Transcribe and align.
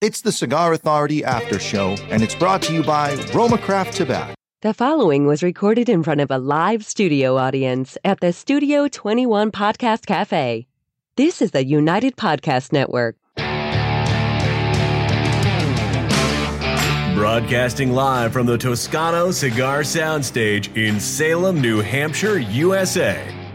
It's 0.00 0.20
the 0.20 0.30
Cigar 0.30 0.74
Authority 0.74 1.24
After 1.24 1.58
Show, 1.58 1.96
and 2.08 2.22
it's 2.22 2.36
brought 2.36 2.62
to 2.62 2.72
you 2.72 2.84
by 2.84 3.16
Roma 3.34 3.58
Craft 3.58 3.96
Tobacco. 3.96 4.32
The 4.62 4.72
following 4.72 5.26
was 5.26 5.42
recorded 5.42 5.88
in 5.88 6.04
front 6.04 6.20
of 6.20 6.30
a 6.30 6.38
live 6.38 6.84
studio 6.84 7.36
audience 7.36 7.98
at 8.04 8.20
the 8.20 8.32
Studio 8.32 8.86
21 8.86 9.50
Podcast 9.50 10.06
Cafe. 10.06 10.68
This 11.16 11.42
is 11.42 11.50
the 11.50 11.66
United 11.66 12.14
Podcast 12.14 12.70
Network. 12.70 13.16
Broadcasting 17.16 17.90
live 17.90 18.32
from 18.32 18.46
the 18.46 18.56
Toscano 18.56 19.32
Cigar 19.32 19.80
Soundstage 19.80 20.76
in 20.76 21.00
Salem, 21.00 21.60
New 21.60 21.80
Hampshire, 21.80 22.38
USA. 22.38 23.34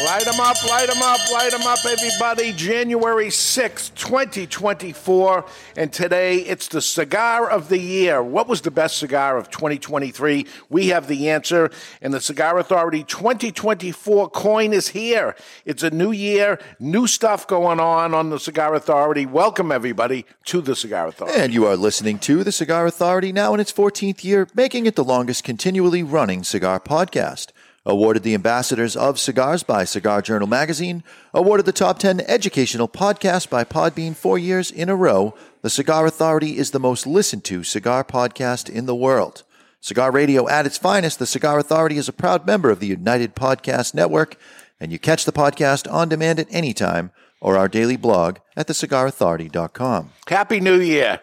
Light 0.00 0.24
them 0.24 0.40
up, 0.40 0.56
light 0.68 0.88
them 0.88 1.02
up, 1.02 1.20
light 1.30 1.50
them 1.50 1.66
up, 1.66 1.78
everybody. 1.84 2.52
January 2.52 3.28
sixth, 3.28 3.94
2024. 3.94 5.44
And 5.76 5.92
today 5.92 6.38
it's 6.38 6.68
the 6.68 6.80
cigar 6.80 7.50
of 7.50 7.68
the 7.68 7.78
year. 7.78 8.22
What 8.22 8.48
was 8.48 8.62
the 8.62 8.70
best 8.70 8.96
cigar 8.96 9.36
of 9.36 9.50
2023? 9.50 10.46
We 10.70 10.88
have 10.88 11.08
the 11.08 11.28
answer. 11.28 11.70
And 12.00 12.14
the 12.14 12.22
Cigar 12.22 12.58
Authority 12.58 13.04
2024 13.04 14.30
coin 14.30 14.72
is 14.72 14.88
here. 14.88 15.36
It's 15.66 15.82
a 15.82 15.90
new 15.90 16.10
year, 16.10 16.58
new 16.80 17.06
stuff 17.06 17.46
going 17.46 17.78
on 17.78 18.14
on 18.14 18.30
the 18.30 18.40
Cigar 18.40 18.74
Authority. 18.74 19.26
Welcome, 19.26 19.70
everybody, 19.70 20.24
to 20.46 20.62
the 20.62 20.74
Cigar 20.74 21.08
Authority. 21.08 21.38
And 21.38 21.52
you 21.52 21.66
are 21.66 21.76
listening 21.76 22.18
to 22.20 22.42
the 22.42 22.52
Cigar 22.52 22.86
Authority 22.86 23.30
now 23.30 23.52
in 23.52 23.60
its 23.60 23.72
14th 23.72 24.24
year, 24.24 24.48
making 24.54 24.86
it 24.86 24.96
the 24.96 25.04
longest 25.04 25.44
continually 25.44 26.02
running 26.02 26.44
cigar 26.44 26.80
podcast. 26.80 27.48
Awarded 27.84 28.22
the 28.22 28.34
Ambassadors 28.34 28.94
of 28.94 29.18
Cigars 29.18 29.64
by 29.64 29.82
Cigar 29.82 30.22
Journal 30.22 30.46
Magazine, 30.46 31.02
awarded 31.34 31.66
the 31.66 31.72
Top 31.72 31.98
10 31.98 32.20
Educational 32.20 32.86
Podcast 32.86 33.50
by 33.50 33.64
Podbean 33.64 34.14
four 34.14 34.38
years 34.38 34.70
in 34.70 34.88
a 34.88 34.94
row, 34.94 35.34
the 35.62 35.70
Cigar 35.70 36.06
Authority 36.06 36.58
is 36.58 36.70
the 36.70 36.78
most 36.78 37.08
listened 37.08 37.42
to 37.44 37.64
cigar 37.64 38.04
podcast 38.04 38.70
in 38.70 38.86
the 38.86 38.94
world. 38.94 39.42
Cigar 39.80 40.12
radio 40.12 40.48
at 40.48 40.64
its 40.64 40.78
finest, 40.78 41.18
the 41.18 41.26
Cigar 41.26 41.58
Authority 41.58 41.98
is 41.98 42.08
a 42.08 42.12
proud 42.12 42.46
member 42.46 42.70
of 42.70 42.78
the 42.78 42.86
United 42.86 43.34
Podcast 43.34 43.94
Network, 43.94 44.36
and 44.78 44.92
you 44.92 45.00
catch 45.00 45.24
the 45.24 45.32
podcast 45.32 45.92
on 45.92 46.08
demand 46.08 46.38
at 46.38 46.46
any 46.50 46.72
time 46.72 47.10
or 47.40 47.56
our 47.56 47.66
daily 47.66 47.96
blog 47.96 48.38
at 48.56 48.68
thecigarauthority.com. 48.68 50.12
Happy 50.28 50.60
New 50.60 50.78
Year. 50.78 51.20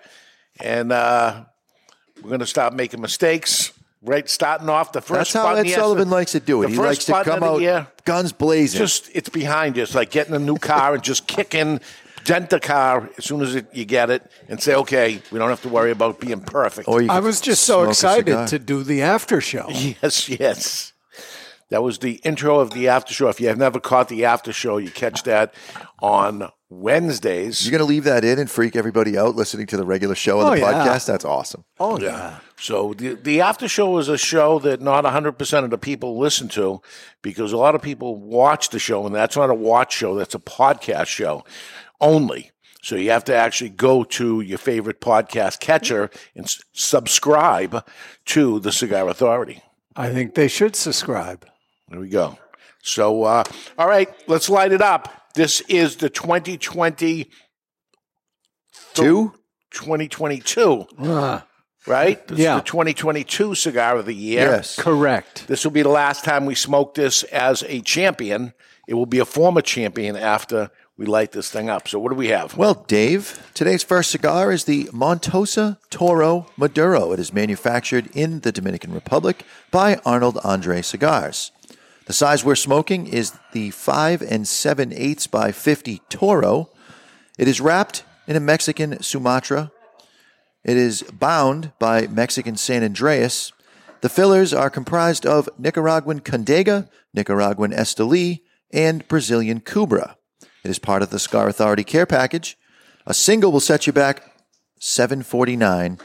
And 0.59 0.91
uh, 0.91 1.45
we're 2.21 2.27
going 2.29 2.41
to 2.41 2.45
stop 2.45 2.73
making 2.73 2.99
mistakes. 2.99 3.71
Right, 4.02 4.30
starting 4.30 4.69
off 4.69 4.94
the 4.94 5.02
first. 5.02 5.17
That's 5.19 5.33
how 5.33 5.44
button, 5.44 5.66
Ed 5.66 5.69
yes, 5.69 5.78
Sullivan 5.80 6.08
the- 6.08 6.16
likes 6.16 6.31
to 6.31 6.39
do 6.39 6.64
it. 6.64 6.67
the 6.67 6.72
He 6.73 6.78
likes 6.80 7.03
to 7.05 7.22
come 7.23 7.44
out 7.44 7.59
year, 7.59 7.88
guns 8.06 8.31
blazing. 8.31 8.78
just 8.78 9.09
it's 9.14 9.28
behind 9.30 9.75
you. 9.75 9.83
It's 9.83 9.94
like 9.94 10.09
getting 10.09 10.33
a 10.36 10.39
new 10.39 10.56
car 10.56 10.94
and 10.94 11.03
just 11.03 11.28
kicking, 11.28 11.81
dent 12.23 12.50
the 12.50 12.61
car 12.61 13.09
as 13.17 13.25
soon 13.25 13.41
as 13.41 13.56
it, 13.56 13.67
you 13.73 13.83
get 13.83 14.09
it, 14.09 14.23
and 14.47 14.61
say, 14.64 14.73
"Okay, 14.73 15.22
we 15.31 15.38
don't 15.39 15.50
have 15.50 15.61
to 15.64 15.69
worry 15.69 15.91
about 15.91 16.22
being 16.22 16.39
perfect." 16.39 16.88
or 16.88 17.03
I 17.09 17.19
was 17.19 17.41
just 17.41 17.64
so 17.64 17.89
excited 17.89 18.47
to 18.47 18.58
do 18.58 18.83
the 18.83 19.02
after 19.02 19.41
show. 19.41 19.66
yes, 19.69 20.30
yes. 20.30 20.94
That 21.69 21.84
was 21.84 22.00
the 22.00 22.13
intro 22.23 22.59
of 22.59 22.72
the 22.72 22.88
after 22.88 23.13
show. 23.13 23.28
If 23.28 23.41
you 23.41 23.47
have 23.50 23.58
never 23.58 23.80
caught 23.81 24.08
the 24.08 24.23
after 24.25 24.53
show, 24.53 24.78
you 24.78 24.89
catch 24.89 25.23
that 25.23 25.53
on 26.02 26.50
Wednesdays. 26.70 27.66
You're 27.66 27.72
going 27.72 27.80
to 27.80 27.86
leave 27.86 28.03
that 28.06 28.23
in 28.23 28.39
and 28.39 28.50
freak 28.50 28.75
everybody 28.75 29.17
out 29.17 29.36
listening 29.36 29.66
to 29.67 29.78
the 29.78 29.86
regular 29.86 30.16
show 30.16 30.39
on 30.39 30.45
Oh, 30.48 30.52
the 30.52 30.59
yeah. 30.59 30.72
podcast? 30.86 31.06
That's 31.08 31.25
awesome. 31.25 31.66
Oh 31.80 32.00
Yeah. 32.00 32.40
So 32.57 32.94
the 32.94 33.16
the 33.16 33.41
after 33.41 33.68
show 33.68 33.97
is 33.97 34.07
a 34.09 34.18
show 34.18 34.59
that 34.59 34.81
not 34.81 35.03
100% 35.06 35.63
of 35.63 35.69
the 35.69 35.78
people 35.78 36.18
listen 36.19 36.47
to 36.50 36.81
because 37.22 37.52
a 37.53 37.58
lot 37.58 37.74
of 37.75 37.81
people 37.81 38.16
watch 38.18 38.69
the 38.69 38.79
show 38.79 39.06
and 39.06 39.16
that's 39.16 39.35
not 39.35 39.50
a 39.50 39.53
watch 39.56 39.94
show, 39.94 40.16
that's 40.16 40.35
a 40.35 40.40
podcast 40.40 41.08
show 41.08 41.44
only. 42.02 42.52
So 42.81 42.96
you 42.96 43.09
have 43.12 43.25
to 43.25 43.35
actually 43.35 43.72
go 43.72 44.03
to 44.06 44.40
your 44.41 44.58
favorite 44.58 45.02
podcast 45.02 45.59
catcher 45.59 46.09
and 46.35 46.46
s- 46.46 46.62
subscribe 46.74 47.85
to 48.28 48.59
the 48.62 48.72
Cigar 48.72 49.09
Authority. 49.09 49.62
I 49.96 50.13
think 50.13 50.35
they 50.35 50.47
should 50.47 50.75
subscribe. 50.78 51.46
There 51.90 52.00
we 52.00 52.08
go. 52.09 52.38
So 52.81 53.24
uh, 53.24 53.44
all 53.78 53.88
right, 53.88 54.09
let's 54.28 54.50
light 54.50 54.72
it 54.72 54.81
up. 54.81 55.19
This 55.35 55.62
is 55.62 55.97
the 55.97 56.09
2020 56.09 57.29
Two? 58.94 59.34
2022, 59.72 60.88
Ah, 61.00 61.45
right? 61.88 62.28
This 62.28 62.40
Yeah. 62.40 62.56
is 62.57 62.62
the 62.63 62.67
2022 62.67 63.53
cigar 63.56 63.97
of 63.97 64.06
the 64.06 64.16
year. 64.16 64.50
Yes. 64.50 64.75
correct. 64.75 65.47
This 65.47 65.63
will 65.63 65.72
be 65.72 65.84
the 65.84 65.90
last 65.90 66.23
time 66.23 66.45
we 66.45 66.56
smoke 66.56 66.95
this 66.95 67.23
as 67.23 67.63
a 67.67 67.81
champion. 67.81 68.53
It 68.88 68.95
will 68.95 69.06
be 69.06 69.19
a 69.19 69.25
former 69.25 69.62
champion 69.62 70.16
after 70.17 70.72
we 70.97 71.06
light 71.06 71.31
this 71.31 71.50
thing 71.51 71.69
up. 71.69 71.88
So 71.88 72.00
what 72.00 72.09
do 72.09 72.16
we 72.16 72.28
have? 72.29 72.57
Well, 72.57 72.84
Dave, 72.88 73.40
today's 73.53 73.84
first 73.84 74.09
cigar 74.11 74.51
is 74.51 74.63
the 74.66 74.85
Montosa 74.85 75.78
Toro 75.91 76.47
Maduro. 76.57 77.11
It 77.13 77.19
is 77.19 77.31
manufactured 77.31 78.09
in 78.13 78.40
the 78.41 78.51
Dominican 78.51 78.91
Republic 78.94 79.44
by 79.72 80.00
Arnold 80.03 80.40
Andre 80.44 80.81
Cigars. 80.81 81.51
The 82.09 82.14
size 82.14 82.44
we're 82.44 82.56
smoking 82.56 83.06
is 83.06 83.38
the 83.52 83.70
5 83.70 84.24
and 84.24 84.47
7 84.47 84.92
eighths 84.94 85.28
by 85.28 85.52
50 85.52 86.02
Toro. 86.09 86.72
It 87.38 87.47
is 87.47 87.62
wrapped 87.62 88.03
in 88.25 88.36
a 88.36 88.40
Mexican 88.40 89.03
Sumatra. 89.03 89.72
It 90.64 90.75
is 90.75 91.03
bound 91.03 91.72
by 91.78 92.08
Mexican 92.08 92.58
San 92.58 92.81
Andrés. 92.81 93.52
The 94.02 94.09
fillers 94.09 94.56
are 94.56 94.72
comprised 94.72 95.28
of 95.28 95.50
Nicaraguan 95.59 96.22
Condega, 96.22 96.90
Nicaraguan 97.14 97.74
Esteli, 97.74 98.41
and 98.74 99.08
Brazilian 99.08 99.59
Cubra. 99.59 100.16
It 100.64 100.72
is 100.72 100.80
part 100.80 101.03
of 101.03 101.12
the 101.12 101.20
Scar 101.20 101.47
Authority 101.47 101.84
care 101.84 102.08
package. 102.08 102.58
A 103.06 103.14
single 103.14 103.52
will 103.52 103.59
set 103.59 103.86
you 103.86 103.94
back 103.94 104.24
749 104.80 106.00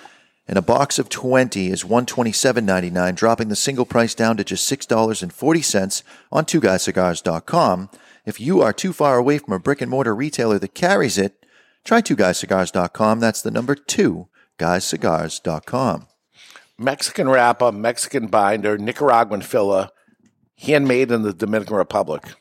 and 0.46 0.58
a 0.58 0.62
box 0.62 0.98
of 0.98 1.08
20 1.08 1.70
is 1.70 1.84
127.99, 1.84 3.14
dropping 3.14 3.48
the 3.48 3.56
single 3.56 3.86
price 3.86 4.14
down 4.14 4.36
to 4.36 4.44
just 4.44 4.70
$6.40 4.70 6.02
on 6.30 6.44
twoguyscigars.com. 6.44 7.90
If 8.26 8.40
you 8.40 8.62
are 8.62 8.72
too 8.72 8.92
far 8.92 9.16
away 9.16 9.38
from 9.38 9.54
a 9.54 9.58
brick 9.58 9.80
and 9.80 9.90
mortar 9.90 10.14
retailer 10.14 10.58
that 10.58 10.74
carries 10.74 11.18
it, 11.18 11.44
try 11.84 12.00
twoguyscigars.com. 12.00 13.20
That's 13.20 13.42
the 13.42 13.50
number 13.50 13.74
2 13.74 14.28
guyscigars.com. 14.58 16.06
Mexican 16.78 17.28
wrapper, 17.28 17.72
Mexican 17.72 18.26
binder, 18.26 18.76
Nicaraguan 18.76 19.42
filler, 19.42 19.90
handmade 20.58 21.10
in 21.10 21.22
the 21.22 21.32
Dominican 21.32 21.76
Republic. 21.76 22.34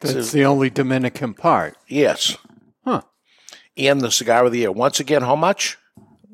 That's 0.00 0.32
the 0.32 0.44
only 0.44 0.68
Dominican 0.68 1.34
part. 1.34 1.76
Yes. 1.86 2.36
Huh. 2.84 3.02
And 3.76 4.00
the 4.00 4.10
cigar 4.10 4.44
of 4.44 4.52
the 4.52 4.60
year. 4.60 4.72
Once 4.72 5.00
again, 5.00 5.22
how 5.22 5.36
much? 5.36 5.78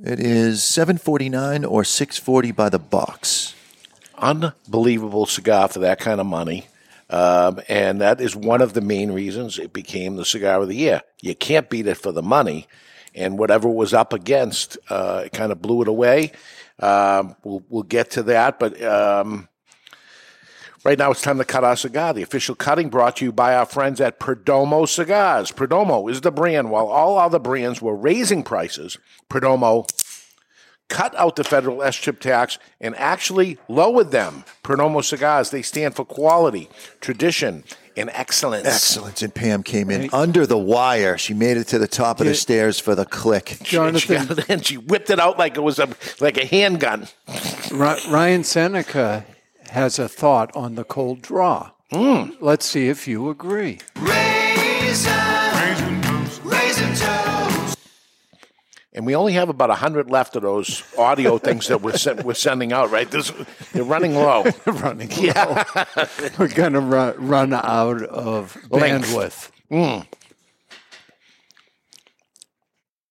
It 0.05 0.21
is 0.21 0.63
749 0.63 1.65
or 1.65 1.83
640 1.83 2.53
by 2.53 2.69
the 2.69 2.79
box. 2.79 3.55
Unbelievable 4.17 5.27
cigar 5.27 5.67
for 5.67 5.81
that 5.81 5.99
kind 5.99 6.21
of 6.21 6.27
money. 6.27 6.69
Um, 7.11 7.61
and 7.69 8.01
that 8.01 8.21
is 8.21 8.37
one 8.37 8.63
of 8.63 8.75
the 8.75 8.81
main 8.81 9.11
reasons 9.11 9.59
it 9.59 9.73
became 9.73 10.15
the 10.15 10.25
cigar 10.25 10.63
of 10.63 10.69
the 10.69 10.77
year. 10.77 11.03
You 11.21 11.35
can't 11.35 11.69
beat 11.69 11.89
it 11.89 11.97
for 11.97 12.13
the 12.13 12.23
money. 12.23 12.69
And 13.13 13.41
whatever 13.41 13.69
was 13.69 13.93
up 13.93 14.13
against, 14.13 14.79
uh, 14.89 15.25
it 15.27 15.33
kind 15.33 15.51
of 15.51 15.61
blew 15.61 15.83
it 15.83 15.89
away. 15.89 16.31
Um, 16.79 17.35
we'll, 17.43 17.65
we'll 17.69 17.83
get 17.83 18.13
to 18.13 18.23
that. 18.25 18.61
But 18.61 18.81
um, 18.81 19.49
right 20.89 20.99
now 20.99 21.11
it's 21.11 21.21
time 21.21 21.37
to 21.37 21.45
cut 21.45 21.65
our 21.65 21.77
cigar. 21.77 22.15
The 22.15 22.23
official 22.23 22.55
cutting 22.55 22.89
brought 22.89 23.17
to 23.17 23.27
you 23.27 23.31
by 23.31 23.55
our 23.55 23.67
friends 23.67 24.01
at 24.01 24.19
Perdomo 24.19 24.89
Cigars. 24.89 25.53
Perdomo 25.53 26.11
is 26.11 26.23
the 26.23 26.33
brand. 26.33 26.71
While 26.71 26.87
all 26.87 27.19
other 27.19 27.39
brands 27.39 27.83
were 27.83 27.95
raising 27.95 28.43
prices, 28.43 28.97
Perdomo 29.29 29.87
cut 30.89 31.15
out 31.17 31.37
the 31.37 31.45
federal 31.45 31.81
SCHIP 31.81 32.21
tax 32.21 32.59
and 32.81 32.97
actually 32.97 33.59
lowered 33.69 34.13
them. 34.13 34.45
Perdomo 34.65 35.05
Cigars, 35.05 35.51
they 35.51 35.61
stand 35.61 35.95
for 35.95 36.07
quality, 36.07 36.71
tradition, 37.03 37.65
and 37.95 38.09
excellence. 38.15 38.67
Excellence. 38.67 39.21
And 39.21 39.35
Pam 39.35 39.63
came 39.63 39.91
in 39.91 40.09
under 40.15 40.47
the 40.47 40.57
wire. 40.57 41.19
She 41.19 41.35
made 41.35 41.59
it 41.59 41.65
to 41.65 41.79
the 41.79 41.89
top 41.89 42.19
of 42.19 42.27
the 42.27 42.35
stairs 42.35 42.79
for 42.79 42.95
the 42.95 43.05
click. 43.05 43.59
And 43.59 43.67
she, 43.67 43.77
got 43.77 43.93
Jonathan, 43.93 44.61
it 44.61 44.65
she 44.65 44.79
whipped 44.79 45.11
it 45.11 45.21
out 45.21 45.39
like 45.39 45.59
it 45.59 45.63
was 45.63 45.79
a 45.79 45.91
like 46.19 46.39
a 46.39 46.47
handgun. 46.47 47.09
Ry- 47.71 48.01
Ryan 48.09 48.43
Seneca 48.43 49.27
has 49.71 49.99
a 49.99 50.09
thought 50.09 50.55
on 50.57 50.75
the 50.75 50.85
cold 50.85 51.23
draw. 51.23 51.71
Hmm. 51.91 52.31
Let's 52.41 52.67
see 52.67 52.89
if 52.89 53.09
you 53.09 53.31
agree. 53.31 53.79
And 58.95 59.07
we 59.07 59.15
only 59.15 59.35
have 59.35 59.49
about 59.49 59.71
hundred 59.71 60.11
left 60.11 60.35
of 60.35 60.43
those 60.43 60.83
audio 60.99 61.39
things 61.39 61.69
that 61.69 61.83
we're 61.83 61.97
sen- 61.97 62.25
we're 62.25 62.35
sending 62.35 62.73
out. 62.73 62.91
Right, 62.91 63.09
this, 63.09 63.31
they're 63.73 63.85
running 63.85 64.15
low. 64.15 64.45
running 64.67 65.09
low. 65.11 65.63
We're 66.39 66.49
going 66.49 66.73
to 66.73 66.81
run, 66.81 67.15
run 67.19 67.53
out 67.53 68.03
of 68.03 68.57
Length. 68.71 69.07
bandwidth. 69.13 69.51
Hmm. 69.71 70.09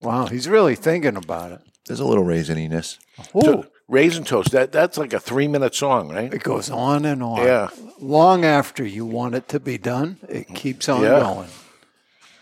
Wow, 0.06 0.26
he's 0.26 0.50
really 0.50 0.76
thinking 0.76 1.16
about 1.16 1.54
it. 1.54 1.62
There's 1.88 2.00
a 2.02 2.06
little 2.06 2.26
raisininess. 2.26 2.98
Ooh, 3.36 3.66
Raisin 3.90 4.24
toast. 4.26 4.52
That 4.52 4.72
that's 4.72 4.98
like 4.98 5.14
a 5.14 5.20
three 5.20 5.48
minute 5.48 5.74
song, 5.76 6.10
right? 6.10 6.34
it 6.34 6.44
goes 6.44 6.70
on 6.70 7.06
and 7.06 7.24
on. 7.24 7.42
Yeah. 7.46 7.70
Long 8.00 8.44
after 8.46 8.86
you 8.86 9.06
want 9.06 9.36
it 9.36 9.48
to 9.50 9.60
be 9.60 9.78
done, 9.78 10.18
it 10.30 10.48
keeps 10.54 10.90
on 10.90 11.04
Yeah. 11.04 11.20
going. 11.20 11.48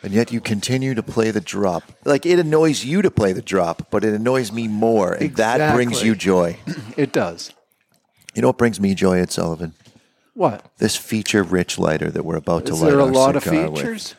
And 0.03 0.13
yet 0.13 0.31
you 0.31 0.39
continue 0.39 0.94
to 0.94 1.01
play 1.03 1.31
the 1.31 1.42
drop. 1.42 1.83
Like 2.03 2.25
it 2.25 2.38
annoys 2.39 2.83
you 2.86 3.01
to 3.01 3.09
play 3.12 3.31
the 3.33 3.42
drop, 3.42 3.88
but 3.89 4.03
it 4.03 4.13
annoys 4.13 4.51
me 4.51 4.68
more. 4.68 5.13
And 5.13 5.36
that 5.38 5.74
brings 5.74 6.03
you 6.03 6.15
joy. 6.15 6.57
It 6.97 7.12
does. 7.12 7.51
You 8.36 8.42
know 8.42 8.50
what 8.50 8.57
brings 8.57 8.80
me 8.80 8.94
joy, 8.95 9.19
Ed 9.19 9.31
Sullivan? 9.31 9.74
What? 10.33 10.65
This 10.77 10.95
feature 10.97 11.42
rich 11.44 11.80
lighter 11.80 12.12
that 12.12 12.25
we're 12.25 12.36
about 12.36 12.65
to 12.65 12.74
Is 12.74 12.81
light 12.81 12.89
there 12.89 13.00
a 13.00 13.06
our 13.06 13.12
lot 13.12 13.36
of 13.36 13.44
cigar 13.44 13.69
with. 13.69 13.80
features? 13.81 14.15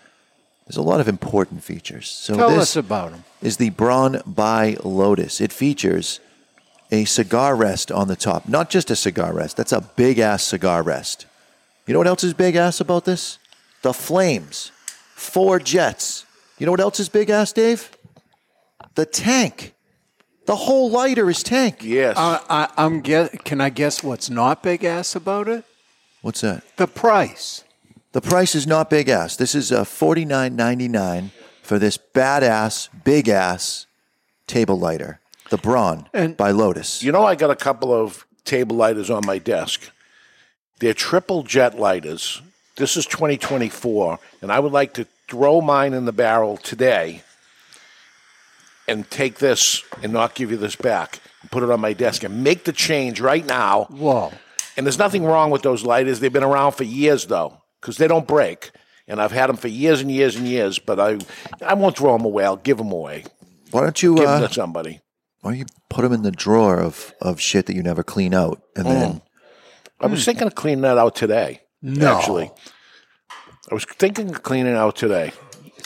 There's 0.66 0.76
a 0.78 0.82
lot 0.82 1.00
of 1.00 1.06
important 1.08 1.62
features. 1.62 2.08
So 2.08 2.34
Tell 2.36 2.48
this 2.50 2.58
us 2.60 2.76
about 2.76 3.10
them. 3.12 3.24
is 3.42 3.58
the 3.58 3.70
Braun 3.70 4.22
by 4.26 4.76
Lotus. 4.82 5.40
It 5.40 5.52
features 5.52 6.18
a 6.90 7.04
cigar 7.04 7.56
rest 7.56 7.90
on 7.90 8.08
the 8.08 8.16
top. 8.16 8.48
Not 8.48 8.70
just 8.70 8.90
a 8.90 8.96
cigar 8.96 9.32
rest. 9.32 9.56
That's 9.56 9.72
a 9.72 9.80
big 9.80 10.18
ass 10.18 10.42
cigar 10.42 10.82
rest. 10.82 11.26
You 11.86 11.92
know 11.92 12.00
what 12.00 12.06
else 12.06 12.24
is 12.24 12.34
big 12.34 12.56
ass 12.56 12.80
about 12.80 13.04
this? 13.04 13.38
The 13.82 13.92
flames. 13.92 14.72
Four 15.14 15.58
jets. 15.58 16.24
You 16.58 16.66
know 16.66 16.72
what 16.72 16.80
else 16.80 17.00
is 17.00 17.08
big 17.08 17.30
ass, 17.30 17.52
Dave? 17.52 17.90
The 18.94 19.06
tank. 19.06 19.74
The 20.46 20.56
whole 20.56 20.90
lighter 20.90 21.28
is 21.28 21.42
tank. 21.42 21.82
Yes. 21.82 22.16
I, 22.16 22.40
I, 22.48 22.68
I'm 22.76 23.00
guess, 23.00 23.30
Can 23.44 23.60
I 23.60 23.68
guess 23.68 24.02
what's 24.02 24.30
not 24.30 24.62
big 24.62 24.84
ass 24.84 25.16
about 25.16 25.48
it? 25.48 25.64
What's 26.22 26.40
that? 26.40 26.64
The 26.76 26.86
price. 26.86 27.64
The 28.12 28.20
price 28.20 28.54
is 28.54 28.66
not 28.66 28.88
big 28.88 29.08
ass. 29.08 29.36
This 29.36 29.54
is 29.54 29.70
uh, 29.70 29.80
a 29.80 29.84
forty 29.84 30.24
nine 30.24 30.56
ninety 30.56 30.88
nine 30.88 31.32
for 31.62 31.78
this 31.78 31.98
badass, 31.98 32.88
big 33.04 33.28
ass 33.28 33.86
table 34.46 34.78
lighter. 34.78 35.20
The 35.50 35.56
Braun 35.56 36.08
And- 36.12 36.36
by 36.36 36.50
Lotus. 36.50 37.02
You 37.02 37.12
know, 37.12 37.24
I 37.24 37.34
got 37.34 37.50
a 37.50 37.56
couple 37.56 37.92
of 37.92 38.26
table 38.44 38.76
lighters 38.76 39.10
on 39.10 39.24
my 39.26 39.38
desk. 39.38 39.90
They're 40.78 40.94
triple 40.94 41.42
jet 41.42 41.78
lighters. 41.78 42.42
This 42.76 42.96
is 42.96 43.06
2024, 43.06 44.18
and 44.42 44.52
I 44.52 44.60
would 44.60 44.72
like 44.72 44.92
to 44.94 45.06
throw 45.28 45.60
mine 45.60 45.94
in 45.94 46.04
the 46.04 46.12
barrel 46.12 46.56
today 46.58 47.22
and 48.86 49.08
take 49.10 49.38
this 49.38 49.82
and 50.02 50.12
not 50.12 50.34
give 50.34 50.50
you 50.50 50.56
this 50.56 50.76
back 50.76 51.20
and 51.42 51.50
put 51.50 51.62
it 51.62 51.70
on 51.70 51.80
my 51.80 51.92
desk 51.92 52.22
and 52.22 52.44
make 52.44 52.64
the 52.64 52.72
change 52.72 53.20
right 53.20 53.44
now. 53.44 53.84
Whoa. 53.84 54.32
And 54.76 54.86
there's 54.86 54.98
nothing 54.98 55.24
wrong 55.24 55.50
with 55.50 55.62
those 55.62 55.84
lighters. 55.84 56.20
They've 56.20 56.32
been 56.32 56.44
around 56.44 56.72
for 56.72 56.84
years, 56.84 57.26
though, 57.26 57.62
because 57.80 57.96
they 57.96 58.06
don't 58.06 58.26
break. 58.26 58.70
And 59.08 59.20
I've 59.22 59.32
had 59.32 59.48
them 59.48 59.56
for 59.56 59.68
years 59.68 60.00
and 60.00 60.10
years 60.10 60.36
and 60.36 60.46
years, 60.46 60.78
but 60.78 61.00
I, 61.00 61.18
I 61.64 61.74
won't 61.74 61.96
throw 61.96 62.12
them 62.12 62.26
away. 62.26 62.44
I'll 62.44 62.56
give 62.56 62.76
them 62.76 62.92
away. 62.92 63.24
Why 63.70 63.80
don't 63.82 64.02
you 64.02 64.16
Give 64.16 64.26
uh, 64.26 64.40
them 64.40 64.48
to 64.48 64.54
somebody. 64.54 65.00
Why 65.46 65.52
don't 65.52 65.58
you 65.60 65.66
put 65.88 66.02
them 66.02 66.12
in 66.12 66.22
the 66.22 66.32
drawer 66.32 66.80
of, 66.80 67.14
of 67.20 67.40
shit 67.40 67.66
that 67.66 67.76
you 67.76 67.82
never 67.84 68.02
clean 68.02 68.34
out? 68.34 68.62
And 68.74 68.84
then, 68.84 69.22
I 70.00 70.08
was 70.08 70.24
thinking 70.24 70.48
of 70.48 70.56
cleaning 70.56 70.82
that 70.82 70.98
out 70.98 71.14
today. 71.14 71.60
No. 71.80 72.18
Actually, 72.18 72.50
I 73.70 73.74
was 73.74 73.84
thinking 73.84 74.28
of 74.30 74.42
cleaning 74.42 74.72
it 74.72 74.76
out 74.76 74.96
today. 74.96 75.32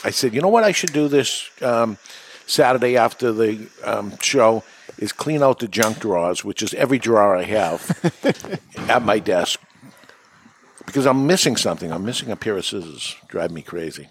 I 0.03 0.09
said, 0.09 0.33
you 0.33 0.41
know 0.41 0.47
what 0.47 0.63
I 0.63 0.71
should 0.71 0.93
do 0.93 1.07
this 1.07 1.47
um, 1.61 1.99
Saturday 2.47 2.97
after 2.97 3.31
the 3.31 3.69
um, 3.83 4.17
show 4.19 4.63
is 4.97 5.11
clean 5.11 5.43
out 5.43 5.59
the 5.59 5.67
junk 5.67 5.99
drawers, 5.99 6.43
which 6.43 6.63
is 6.63 6.73
every 6.73 6.97
drawer 6.97 7.35
I 7.35 7.43
have 7.43 8.65
at 8.89 9.03
my 9.03 9.19
desk, 9.19 9.61
because 10.87 11.05
I'm 11.05 11.27
missing 11.27 11.55
something. 11.55 11.91
I'm 11.91 12.03
missing 12.03 12.31
a 12.31 12.35
pair 12.35 12.57
of 12.57 12.65
scissors. 12.65 13.15
Drive 13.27 13.51
me 13.51 13.61
crazy. 13.61 14.09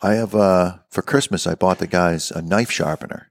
I 0.00 0.14
have, 0.14 0.34
uh, 0.34 0.78
for 0.88 1.02
Christmas, 1.02 1.46
I 1.46 1.54
bought 1.54 1.80
the 1.80 1.86
guys 1.86 2.30
a 2.30 2.40
knife 2.40 2.70
sharpener. 2.70 3.29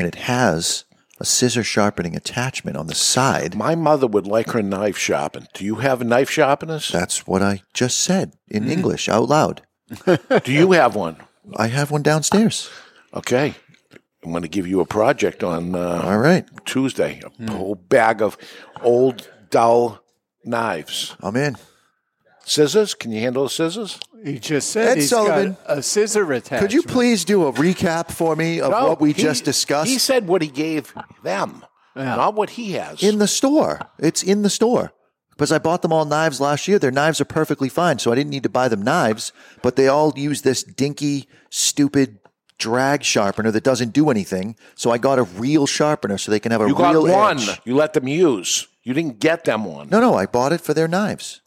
And 0.00 0.08
it 0.08 0.14
has 0.14 0.86
a 1.18 1.26
scissor 1.26 1.62
sharpening 1.62 2.16
attachment 2.16 2.74
on 2.78 2.86
the 2.86 2.94
side. 2.94 3.54
My 3.54 3.74
mother 3.74 4.06
would 4.06 4.26
like 4.26 4.52
her 4.52 4.62
knife 4.62 4.96
sharpened. 4.96 5.48
Do 5.52 5.62
you 5.62 5.74
have 5.74 6.00
a 6.00 6.04
knife 6.04 6.30
sharpeners? 6.30 6.88
That's 6.88 7.26
what 7.26 7.42
I 7.42 7.64
just 7.74 8.00
said 8.00 8.32
in 8.48 8.70
English 8.70 9.10
out 9.10 9.28
loud. 9.28 9.60
Do 10.06 10.52
you 10.52 10.72
have 10.72 10.94
one? 10.94 11.18
I 11.54 11.66
have 11.66 11.90
one 11.90 12.02
downstairs. 12.02 12.70
Okay. 13.12 13.54
I'm 14.24 14.30
going 14.30 14.40
to 14.42 14.48
give 14.48 14.66
you 14.66 14.80
a 14.80 14.86
project 14.86 15.44
on 15.44 15.74
uh, 15.74 16.00
All 16.02 16.16
right. 16.16 16.48
Tuesday. 16.64 17.20
A 17.46 17.52
whole 17.52 17.74
bag 17.74 18.22
of 18.22 18.38
old, 18.80 19.28
dull 19.50 20.02
knives. 20.46 21.14
I'm 21.20 21.36
in. 21.36 21.58
Scissors? 22.50 22.94
Can 22.94 23.12
you 23.12 23.20
handle 23.20 23.44
the 23.44 23.50
scissors? 23.50 24.00
He 24.24 24.40
just 24.40 24.70
said 24.70 24.88
Ed 24.88 24.96
he's 24.96 25.10
Sullivan, 25.10 25.56
got 25.66 25.78
a 25.78 25.82
scissor 25.84 26.32
attachment. 26.32 26.62
Could 26.62 26.72
you 26.72 26.82
please 26.82 27.24
do 27.24 27.46
a 27.46 27.52
recap 27.52 28.10
for 28.10 28.34
me 28.34 28.60
of 28.60 28.72
what 28.72 29.00
we 29.00 29.12
he- 29.12 29.22
just 29.22 29.44
discussed? 29.44 29.88
He 29.88 29.98
said 29.98 30.26
what 30.26 30.42
he 30.42 30.48
gave 30.48 30.92
them, 31.22 31.64
not 31.94 32.34
what 32.34 32.50
he 32.50 32.72
has. 32.72 33.04
in 33.04 33.18
the 33.18 33.28
store. 33.28 33.80
It's 34.00 34.24
in 34.24 34.42
the 34.42 34.50
store. 34.50 34.92
Because 35.30 35.52
I 35.52 35.58
bought 35.58 35.82
them 35.82 35.92
all 35.92 36.04
knives 36.04 36.40
last 36.40 36.66
year. 36.66 36.78
Their 36.78 36.90
knives 36.90 37.20
are 37.20 37.24
perfectly 37.24 37.68
fine, 37.68 37.98
so 38.00 38.10
I 38.10 38.14
didn't 38.16 38.30
need 38.30 38.42
to 38.42 38.48
buy 38.50 38.66
them 38.68 38.82
knives, 38.82 39.32
but 39.62 39.76
they 39.76 39.86
all 39.86 40.12
use 40.16 40.42
this 40.42 40.62
dinky, 40.64 41.28
stupid 41.50 42.18
drag 42.58 43.04
sharpener 43.04 43.50
that 43.52 43.64
doesn't 43.64 43.92
do 43.92 44.10
anything. 44.10 44.56
So 44.74 44.90
I 44.90 44.98
got 44.98 45.18
a 45.18 45.22
real 45.22 45.66
sharpener 45.66 46.18
so 46.18 46.30
they 46.30 46.40
can 46.40 46.52
have 46.52 46.60
a 46.60 46.66
you 46.66 46.74
got 46.74 46.90
real 46.94 47.06
one. 47.06 47.38
edge. 47.38 47.60
You 47.64 47.76
let 47.76 47.92
them 47.94 48.08
use. 48.08 48.66
You 48.82 48.92
didn't 48.92 49.20
get 49.20 49.44
them 49.44 49.64
one. 49.64 49.88
No, 49.88 50.00
no, 50.00 50.14
I 50.14 50.26
bought 50.26 50.52
it 50.52 50.60
for 50.60 50.74
their 50.74 50.88
knives. 50.88 51.40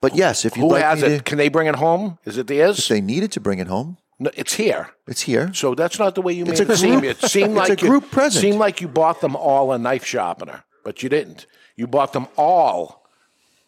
But 0.00 0.14
yes, 0.14 0.44
if 0.44 0.56
you 0.56 0.62
Who 0.62 0.70
like 0.70 0.82
has 0.82 1.02
it? 1.02 1.18
to, 1.18 1.22
Can 1.24 1.38
they 1.38 1.48
bring 1.48 1.66
it 1.66 1.76
home? 1.76 2.18
Is 2.24 2.36
it 2.38 2.42
if 2.42 2.46
theirs? 2.46 2.88
they 2.88 3.00
needed 3.00 3.32
to 3.32 3.40
bring 3.40 3.58
it 3.58 3.66
home, 3.66 3.96
No, 4.20 4.30
it's 4.36 4.54
here. 4.54 4.90
it's 5.08 5.22
here. 5.22 5.50
So 5.54 5.74
that's 5.74 5.98
not 5.98 6.14
the 6.14 6.22
way 6.22 6.32
you 6.34 6.44
It's 6.46 6.60
made 6.60 6.68
a 6.70 6.72
it 6.72 6.76
seem. 6.78 7.00
group- 7.00 7.04
It 7.04 7.20
seemed 7.30 7.56
it's 7.58 7.66
a 7.68 7.70
like 7.72 7.82
you, 7.82 7.88
group 7.88 8.10
present. 8.10 8.40
Seemed 8.42 8.58
like 8.60 8.80
you 8.80 8.86
bought 8.88 9.20
them 9.20 9.34
all 9.34 9.72
a 9.72 9.78
knife 9.78 10.04
sharpener, 10.04 10.62
but 10.84 11.02
you 11.02 11.08
didn't. 11.08 11.46
You 11.76 11.86
bought 11.88 12.12
them 12.12 12.26
all 12.36 13.04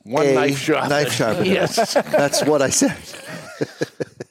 one 0.04 0.26
A 0.26 0.34
knife 0.34 0.58
sharpener. 0.58 0.88
knife 0.88 1.12
sharpener. 1.12 1.44
yes. 1.58 1.94
That's 1.94 2.44
what 2.44 2.62
I 2.62 2.70
said. 2.70 2.96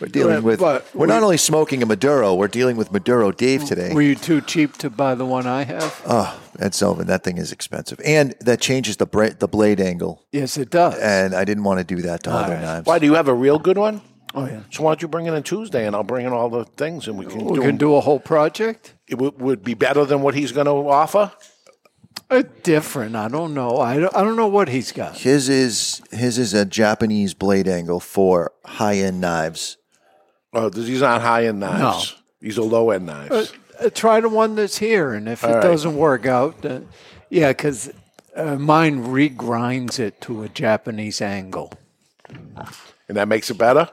we're 0.00 0.08
dealing 0.08 0.42
with. 0.42 0.60
but 0.60 0.86
we're 0.94 1.06
not 1.06 1.22
only 1.22 1.36
smoking 1.36 1.82
a 1.82 1.86
Maduro. 1.86 2.34
We're 2.34 2.48
dealing 2.48 2.76
with 2.76 2.90
Maduro 2.90 3.30
Dave 3.32 3.64
today. 3.64 3.92
Were 3.92 4.02
you 4.02 4.14
too 4.14 4.40
cheap 4.40 4.76
to 4.78 4.90
buy 4.90 5.14
the 5.14 5.26
one 5.26 5.46
I 5.46 5.64
have? 5.64 6.02
Oh, 6.06 6.40
Ed 6.58 6.74
Sullivan, 6.74 7.06
that 7.08 7.22
thing 7.24 7.38
is 7.38 7.52
expensive, 7.52 8.00
and 8.04 8.34
that 8.40 8.60
changes 8.60 8.96
the 8.96 9.06
bra- 9.06 9.30
the 9.38 9.48
blade 9.48 9.80
angle. 9.80 10.24
yes, 10.32 10.56
it 10.56 10.70
does. 10.70 10.98
And 10.98 11.34
I 11.34 11.44
didn't 11.44 11.64
want 11.64 11.78
to 11.78 11.84
do 11.84 12.02
that 12.02 12.22
to 12.24 12.30
all 12.30 12.46
their 12.46 12.60
knives. 12.60 12.86
Why 12.86 12.98
do 12.98 13.06
you 13.06 13.14
have 13.14 13.28
a 13.28 13.34
real 13.34 13.58
good 13.58 13.78
one? 13.78 14.02
oh 14.34 14.46
yeah. 14.46 14.60
So 14.70 14.84
why 14.84 14.90
don't 14.92 15.02
you 15.02 15.08
bring 15.08 15.26
it 15.26 15.34
in 15.34 15.42
Tuesday, 15.42 15.86
and 15.86 15.94
I'll 15.96 16.02
bring 16.04 16.24
in 16.26 16.32
all 16.32 16.48
the 16.50 16.64
things, 16.64 17.06
and 17.08 17.18
we 17.18 17.26
can 17.26 17.44
We 17.44 17.54
do. 17.54 17.60
can 17.62 17.70
'em. 17.70 17.76
do 17.78 17.94
a 17.96 18.00
whole 18.00 18.20
project. 18.20 18.94
It 19.08 19.18
would, 19.18 19.40
would 19.40 19.62
be 19.64 19.74
better 19.74 20.04
than 20.04 20.22
what 20.22 20.34
he's 20.34 20.52
going 20.52 20.66
to 20.66 20.72
offer. 20.88 21.32
Uh, 22.30 22.44
different. 22.62 23.16
I 23.16 23.26
don't 23.26 23.54
know. 23.54 23.78
I 23.78 23.98
don't, 23.98 24.14
I 24.16 24.22
don't 24.22 24.36
know 24.36 24.46
what 24.46 24.68
he's 24.68 24.92
got. 24.92 25.18
His 25.18 25.48
is 25.48 26.00
his 26.12 26.38
is 26.38 26.54
a 26.54 26.64
Japanese 26.64 27.34
blade 27.34 27.66
angle 27.66 27.98
for 27.98 28.52
high 28.64 28.98
end 28.98 29.20
knives. 29.20 29.78
Oh, 30.52 30.68
these 30.68 31.02
aren't 31.02 31.22
high 31.22 31.46
end 31.46 31.60
knives. 31.60 32.16
These 32.40 32.58
are 32.58 32.62
low 32.62 32.90
end 32.90 33.06
knives. 33.06 33.52
Uh, 33.78 33.90
try 33.90 34.20
the 34.20 34.28
one 34.28 34.56
that's 34.56 34.78
here, 34.78 35.12
and 35.12 35.28
if 35.28 35.44
it 35.44 35.48
right. 35.48 35.62
doesn't 35.62 35.96
work 35.96 36.26
out, 36.26 36.64
uh, 36.64 36.80
yeah, 37.28 37.48
because 37.48 37.92
uh, 38.34 38.56
mine 38.56 39.04
regrinds 39.04 39.98
it 39.98 40.20
to 40.22 40.42
a 40.42 40.48
Japanese 40.48 41.20
angle. 41.20 41.72
and 43.08 43.16
that 43.16 43.28
makes 43.28 43.50
it 43.50 43.58
better. 43.58 43.88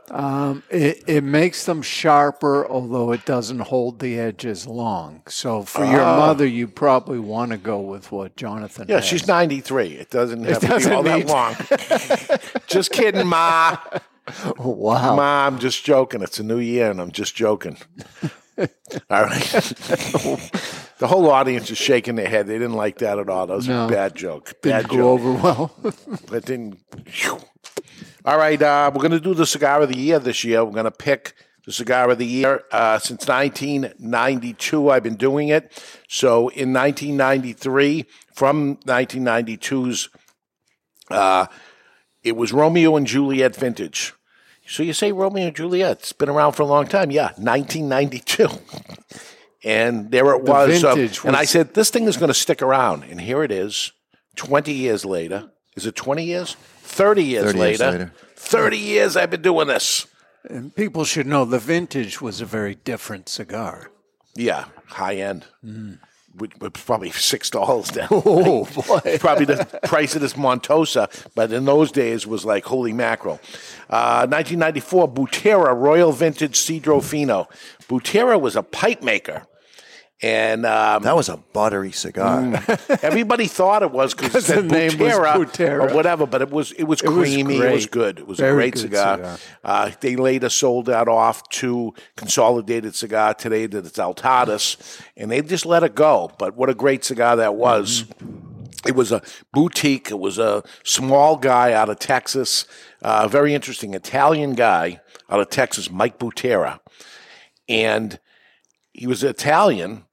It, 0.70 1.04
it 1.08 1.24
makes 1.24 1.66
them 1.66 1.82
sharper, 1.82 2.68
although 2.68 3.12
it 3.12 3.26
doesn't 3.26 3.60
hold 3.60 4.00
the 4.00 4.20
edges 4.20 4.68
long. 4.68 5.22
So 5.28 5.64
for 5.64 5.86
your 5.86 6.02
mother, 6.02 6.46
you 6.46 6.68
probably 6.68 7.20
want 7.20 7.52
to 7.52 7.58
go 7.58 7.80
with 7.80 8.12
what 8.12 8.36
Jonathan. 8.36 8.88
Yeah, 8.90 8.96
has. 8.96 9.06
she's 9.06 9.28
93. 9.28 9.88
It 9.88 10.10
doesn't 10.10 10.44
have 10.44 10.60
to 10.60 10.68
doesn't 10.68 10.92
be 10.92 10.96
all 10.96 11.04
need- 11.04 11.28
that 11.28 12.30
long. 12.30 12.60
just 12.68 12.92
kidding, 12.92 13.28
Ma. 13.28 13.78
wow. 14.60 15.16
Ma, 15.16 15.46
I'm 15.48 15.60
just 15.60 15.84
joking. 15.84 16.22
It's 16.22 16.40
a 16.40 16.44
new 16.44 16.60
year, 16.60 16.90
and 16.92 17.00
I'm 17.02 17.12
just 17.12 17.36
joking. 17.36 17.78
all 18.58 18.66
right. 19.24 19.42
the 21.00 21.08
whole 21.08 21.30
audience 21.30 21.70
is 21.70 21.78
shaking 21.78 22.16
their 22.16 22.28
head. 22.28 22.48
They 22.48 22.58
didn't 22.58 22.74
like 22.74 22.98
that 23.00 23.20
at 23.20 23.30
all. 23.30 23.48
That 23.48 23.56
was 23.56 23.68
No. 23.68 23.86
a 23.86 23.90
bad 23.90 24.16
joke. 24.16 24.54
Bad 24.62 24.88
Didn't 24.88 24.98
go 25.00 25.18
joke. 25.18 25.26
over 25.26 25.32
well. 25.34 25.76
That 26.30 26.46
didn't. 26.46 26.80
Phew. 27.06 27.40
All 28.26 28.38
right, 28.38 28.62
uh, 28.62 28.92
we're 28.94 29.02
going 29.02 29.12
to 29.12 29.20
do 29.20 29.34
the 29.34 29.46
cigar 29.46 29.82
of 29.82 29.90
the 29.90 29.98
year 29.98 30.20
this 30.20 30.44
year. 30.44 30.66
We're 30.66 30.72
going 30.72 30.84
to 30.86 30.92
pick 30.92 31.34
the 31.66 31.72
cigar 31.72 32.10
of 32.10 32.18
the 32.18 32.26
year 32.26 32.64
uh, 32.72 32.98
since 33.00 33.28
1992. 33.28 34.90
I've 34.90 35.04
been 35.04 35.16
doing 35.16 35.50
it. 35.50 35.72
So 36.10 36.50
in 36.50 36.74
1993, 36.74 38.06
from 38.34 38.78
1992's, 38.78 40.10
uh, 41.10 41.46
it 42.24 42.36
was 42.36 42.52
Romeo 42.52 42.96
and 42.98 43.08
Juliet 43.08 43.56
vintage. 43.56 44.14
So 44.68 44.84
you 44.84 44.94
say 44.94 45.12
Romeo 45.12 45.48
and 45.48 45.56
Juliet? 45.56 46.00
It's 46.00 46.14
been 46.14 46.30
around 46.30 46.54
for 46.54 46.64
a 46.64 46.66
long 46.66 46.88
time. 46.88 47.10
Yeah, 47.12 47.32
1992. 47.38 48.48
and 49.64 50.12
there 50.12 50.30
it 50.36 50.46
The 50.46 50.52
was. 50.52 50.84
uh, 50.84 50.96
vintage 50.96 51.24
and 51.24 51.36
I 51.36 51.46
said, 51.46 51.74
this 51.74 51.90
thing 51.90 52.06
is 52.06 52.18
going 52.18 52.28
to 52.30 52.34
stick 52.34 52.62
around. 52.62 53.04
And 53.04 53.20
here 53.22 53.44
it 53.44 53.52
is, 53.52 53.92
20 54.36 54.74
years 54.74 55.06
later. 55.06 55.50
Is 55.76 55.86
it 55.86 55.96
20 55.96 56.24
years? 56.24 56.56
30 56.82 57.24
years 57.24 57.46
30 57.46 57.58
years 57.58 57.80
later. 57.80 57.92
later. 57.92 58.14
30 58.36 58.78
years 58.78 59.16
I've 59.18 59.30
been 59.30 59.42
doing 59.42 59.68
this. 59.68 60.08
And 60.50 60.74
people 60.76 61.04
should 61.06 61.28
know 61.28 61.46
the 61.46 61.60
vintage 61.60 62.22
was 62.22 62.42
a 62.42 62.46
very 62.46 62.76
different 62.76 63.30
cigar. 63.30 63.92
Yeah, 64.36 64.66
high 64.88 65.16
end. 65.16 65.46
Which 66.38 66.52
was 66.60 66.72
probably 66.74 67.12
six 67.12 67.50
dollars 67.50 67.96
now. 67.96 68.08
Oh, 68.12 68.66
boy. 68.66 69.18
probably 69.18 69.46
the 69.46 69.66
price 69.84 70.16
of 70.16 70.22
this 70.22 70.34
Montosa, 70.34 71.10
but 71.36 71.52
in 71.52 71.66
those 71.66 71.92
days 71.92 72.28
was 72.28 72.46
like 72.46 72.66
holy 72.66 72.94
mackerel. 72.94 73.40
Uh, 73.90 74.28
1994, 74.30 75.10
Butera 75.10 75.76
Royal 75.80 76.12
Vintage 76.12 76.56
Cedro 76.58 77.04
Fino. 77.04 77.48
Butera 77.90 78.40
was 78.40 78.56
a 78.56 78.64
pipe 78.64 79.02
maker, 79.02 79.48
and 80.22 80.66
um, 80.66 81.04
That 81.04 81.16
was 81.16 81.30
a 81.30 81.38
buttery 81.38 81.92
cigar. 81.92 82.42
Mm. 82.42 83.00
everybody 83.04 83.48
thought 83.48 83.84
it 83.84 83.92
was 83.92 84.14
because 84.16 84.30
it 84.30 84.34
'Cause 84.34 84.48
the 84.48 84.54
said 84.56 84.72
name 84.72 84.98
was 85.00 85.14
Butera, 85.14 85.34
Butera. 85.36 85.92
or 85.92 85.96
whatever, 85.96 86.26
but 86.26 86.42
it 86.42 86.50
was 86.50 86.72
it 86.72 86.86
was 86.86 87.04
was 87.04 87.14
creamy. 87.14 87.58
It 87.58 87.72
was 87.72 87.86
good. 87.86 88.20
It 88.20 88.28
was 88.28 88.40
a 88.40 88.52
great 88.52 88.78
cigar. 88.78 89.18
cigar. 89.18 89.38
Uh, 89.64 89.92
they 90.00 90.16
later 90.16 90.50
sold 90.50 90.88
that 90.88 91.08
off 91.08 91.48
to 91.50 91.94
Consolidated 92.16 92.96
Cigar 92.96 93.34
today 93.36 93.68
that 93.68 93.86
it's 93.86 93.98
Altadis, 94.00 95.00
and 95.16 95.30
they 95.30 95.42
just 95.42 95.66
let 95.66 95.84
it 95.84 95.94
go. 95.94 96.32
But 96.40 96.56
what 96.56 96.70
a 96.70 96.74
great 96.74 97.04
cigar 97.06 97.36
that 97.36 97.56
was. 97.56 98.06
It 98.86 98.96
was 98.96 99.12
a 99.12 99.22
boutique. 99.54 100.10
It 100.12 100.20
was 100.20 100.38
a 100.40 100.64
small 100.84 101.36
guy 101.36 101.74
out 101.74 101.90
of 101.90 102.00
Texas, 102.00 102.66
uh, 103.02 103.28
very 103.28 103.54
interesting 103.54 103.94
Italian 103.94 104.54
guy 104.54 105.02
out 105.30 105.40
of 105.40 105.50
Texas, 105.50 105.92
Mike 105.92 106.18
Butera, 106.20 106.80
and 107.68 108.20
he 108.94 109.06
was 109.06 109.24
Italian, 109.24 110.06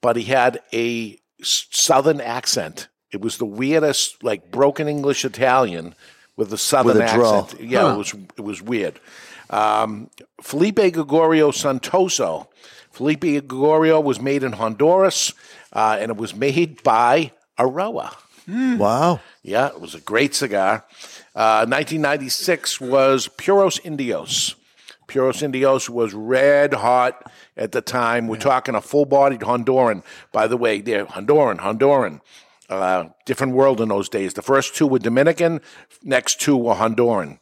but 0.00 0.16
he 0.16 0.24
had 0.24 0.60
a 0.72 1.18
southern 1.42 2.20
accent. 2.20 2.88
It 3.12 3.20
was 3.20 3.38
the 3.38 3.46
weirdest, 3.46 4.22
like 4.22 4.50
broken 4.50 4.88
English 4.88 5.24
Italian 5.24 5.94
with 6.36 6.52
a 6.52 6.58
southern 6.58 6.98
With 6.98 7.10
a 7.10 7.14
drawl. 7.14 7.44
accent. 7.44 7.62
Yeah, 7.62 7.94
it 7.94 7.96
was 7.98 8.14
it 8.36 8.42
was 8.42 8.60
weird. 8.62 9.00
Um, 9.50 10.10
Felipe 10.42 10.92
Gregorio 10.92 11.50
Santoso. 11.50 12.48
Felipe 12.92 13.46
Gregorio 13.48 14.00
was 14.00 14.20
made 14.20 14.42
in 14.42 14.52
Honduras, 14.52 15.32
uh, 15.72 15.96
and 16.00 16.10
it 16.10 16.16
was 16.16 16.34
made 16.34 16.82
by 16.82 17.32
Aroa. 17.58 18.16
Wow. 18.48 19.20
Yeah, 19.42 19.68
it 19.68 19.80
was 19.80 19.94
a 19.94 20.00
great 20.00 20.34
cigar. 20.34 20.84
Uh, 21.34 21.66
1996 21.68 22.80
was 22.80 23.28
Puros 23.28 23.78
Indios. 23.84 24.54
Puros 25.06 25.42
Indios 25.42 25.88
was 25.90 26.12
red 26.14 26.74
hot 26.74 27.30
at 27.58 27.72
the 27.72 27.82
time. 27.82 28.28
We're 28.28 28.36
talking 28.36 28.74
a 28.74 28.80
full 28.80 29.04
bodied 29.04 29.40
Honduran. 29.40 30.02
By 30.32 30.46
the 30.46 30.56
way, 30.56 30.80
they're 30.80 31.06
Honduran, 31.06 31.58
Honduran. 31.58 32.20
Uh, 32.68 33.08
different 33.24 33.54
world 33.54 33.80
in 33.80 33.88
those 33.88 34.08
days. 34.08 34.34
The 34.34 34.42
first 34.42 34.74
two 34.74 34.86
were 34.86 34.98
Dominican, 34.98 35.60
next 36.02 36.40
two 36.40 36.56
were 36.56 36.74
Honduran. 36.74 37.38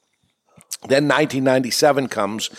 Then 0.88 1.08
1997 1.08 2.08
comes, 2.08 2.50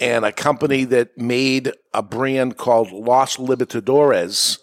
and 0.00 0.24
a 0.24 0.32
company 0.32 0.84
that 0.84 1.16
made 1.16 1.72
a 1.94 2.02
brand 2.02 2.58
called 2.58 2.92
Los 2.92 3.36
Libertadores 3.36 4.58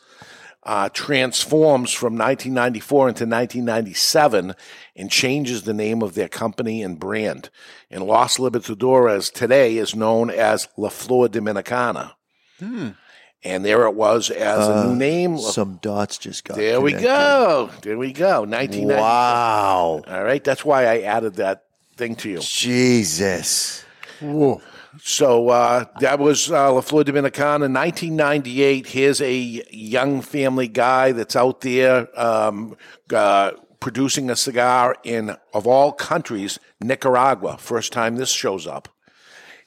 uh, 0.64 0.90
transforms 0.90 1.94
from 1.94 2.14
1994 2.14 3.10
into 3.10 3.24
1997 3.24 4.54
and 4.96 5.10
changes 5.10 5.64
the 5.64 5.74
name 5.74 6.04
of 6.04 6.14
their 6.14 6.28
company 6.28 6.84
and 6.84 7.00
brand. 7.00 7.50
And 7.90 8.04
Los 8.04 8.38
Libertadores 8.38 9.32
today 9.32 9.78
is 9.78 9.96
known 9.96 10.30
as 10.30 10.68
La 10.78 10.90
Flor 10.90 11.28
Dominicana. 11.30 12.17
And 12.60 13.64
there 13.64 13.86
it 13.86 13.94
was 13.94 14.30
as 14.30 14.68
a 14.68 14.88
new 14.88 14.96
name. 14.96 15.38
Some 15.38 15.78
dots 15.82 16.18
just 16.18 16.44
got 16.44 16.58
there 16.58 16.82
we 16.82 16.94
go. 16.94 17.70
There 17.82 17.98
we 17.98 18.12
go. 18.12 18.42
1990. 18.42 18.86
Wow. 19.02 20.02
All 20.08 20.24
right. 20.24 20.44
That's 20.44 20.66
why 20.66 20.86
I 20.86 21.02
added 21.02 21.36
that 21.36 21.66
thing 21.96 22.16
to 22.18 22.30
you. 22.30 22.40
Jesus. 22.40 23.86
Whoa. 24.20 24.62
So 25.02 25.50
uh, 25.50 25.86
that 26.00 26.18
was 26.20 26.52
uh, 26.52 26.74
La 26.74 26.82
Flor 26.82 27.04
Dominicana 27.04 27.66
in 27.66 27.74
1998. 27.74 28.88
Here's 28.88 29.22
a 29.22 29.34
young 29.72 30.22
family 30.22 30.68
guy 30.68 31.12
that's 31.12 31.36
out 31.36 31.62
there 31.62 32.08
um, 32.20 32.76
uh, 33.14 33.52
producing 33.80 34.30
a 34.30 34.36
cigar 34.36 34.96
in, 35.04 35.36
of 35.54 35.68
all 35.68 35.92
countries, 35.92 36.60
Nicaragua. 36.82 37.58
First 37.58 37.94
time 37.94 38.16
this 38.16 38.32
shows 38.32 38.66
up. 38.66 38.90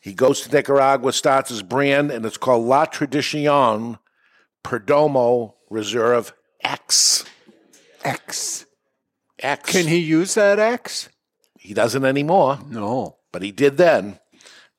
He 0.01 0.15
goes 0.15 0.41
to 0.43 0.51
Nicaragua, 0.51 1.13
starts 1.13 1.51
his 1.51 1.63
brand, 1.63 2.11
and 2.11 2.25
it's 2.25 2.39
called 2.39 2.65
La 2.67 2.87
Tradicion 2.87 3.99
Perdomo 4.65 5.55
Reserve 5.69 6.33
X. 6.63 7.25
X. 8.03 8.67
X. 9.39 9.73
Can 9.73 9.87
he 9.87 9.99
use 9.99 10.35
that 10.35 10.59
X? 10.59 11.09
He 11.59 11.75
doesn't 11.75 12.05
anymore, 12.05 12.59
No. 12.67 13.19
but 13.33 13.43
he 13.43 13.53
did 13.53 13.77
then. 13.77 14.19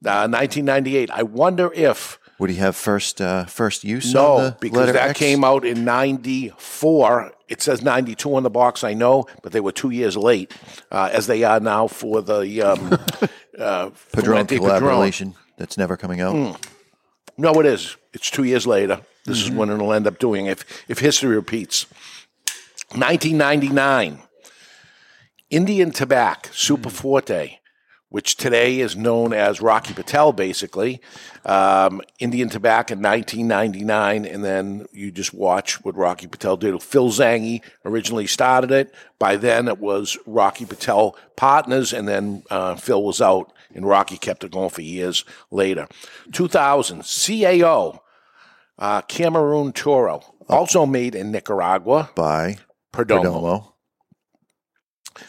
Uh, 0.03 0.25
1998. 0.27 1.11
I 1.11 1.21
wonder 1.23 1.71
if 1.73 2.17
Would 2.41 2.49
he 2.49 2.55
have 2.55 2.75
first 2.75 3.21
uh, 3.21 3.45
first 3.45 3.83
use 3.83 4.11
No, 4.15 4.55
because 4.59 4.87
that 4.91 5.09
X? 5.09 5.19
came 5.19 5.43
out 5.43 5.63
in 5.63 5.85
'94. 5.85 7.33
It 7.47 7.61
says 7.61 7.83
'92 7.83 8.33
on 8.35 8.41
the 8.41 8.49
box. 8.49 8.83
I 8.83 8.95
know, 8.95 9.27
but 9.43 9.51
they 9.51 9.59
were 9.59 9.71
two 9.71 9.91
years 9.91 10.17
late, 10.17 10.51
uh, 10.89 11.11
as 11.13 11.27
they 11.27 11.43
are 11.43 11.59
now 11.59 11.85
for 11.85 12.23
the 12.23 12.63
um, 12.63 12.93
uh, 13.59 13.91
Padron 14.11 14.47
Fuente 14.47 14.57
Padron. 14.57 14.79
collaboration 14.79 15.35
that's 15.57 15.77
never 15.77 15.95
coming 15.95 16.19
out. 16.19 16.33
Hmm. 16.33 16.59
No, 17.37 17.53
it 17.59 17.67
is. 17.67 17.95
It's 18.11 18.31
two 18.31 18.43
years 18.43 18.65
later. 18.65 19.01
This 19.25 19.37
is 19.43 19.51
when 19.51 19.69
it'll 19.69 19.93
end 19.93 20.07
up 20.07 20.17
doing 20.17 20.47
if 20.47 20.65
if 20.89 20.97
history 20.97 21.35
repeats. 21.35 21.85
1999, 22.95 24.19
Indian 25.51 25.91
Tabac 25.91 26.51
Super 26.55 26.89
Forte, 26.89 27.59
which 28.11 28.35
today 28.35 28.81
is 28.81 28.93
known 28.97 29.31
as 29.31 29.61
Rocky 29.61 29.93
Patel, 29.93 30.33
basically. 30.33 30.99
Um, 31.45 32.01
Indian 32.19 32.49
Tabac 32.49 32.91
in 32.91 33.01
1999, 33.01 34.25
and 34.25 34.43
then 34.43 34.85
you 34.91 35.11
just 35.11 35.33
watch 35.33 35.81
what 35.85 35.95
Rocky 35.95 36.27
Patel 36.27 36.57
did. 36.57 36.83
Phil 36.83 37.07
Zanghi 37.07 37.61
originally 37.85 38.27
started 38.27 38.69
it. 38.69 38.93
By 39.17 39.37
then, 39.37 39.69
it 39.69 39.79
was 39.79 40.17
Rocky 40.25 40.65
Patel 40.65 41.15
Partners, 41.37 41.93
and 41.93 42.05
then 42.05 42.43
uh, 42.49 42.75
Phil 42.75 43.01
was 43.01 43.21
out, 43.21 43.53
and 43.73 43.87
Rocky 43.87 44.17
kept 44.17 44.43
it 44.43 44.51
going 44.51 44.71
for 44.71 44.81
years 44.81 45.23
later. 45.49 45.87
2000, 46.33 47.03
CAO, 47.03 47.99
uh, 48.77 49.01
Cameroon 49.03 49.71
Toro, 49.71 50.21
also 50.49 50.85
made 50.85 51.15
in 51.15 51.31
Nicaragua. 51.31 52.09
By 52.13 52.57
Perdomo. 52.91 53.23
Perdomo. 53.23 53.67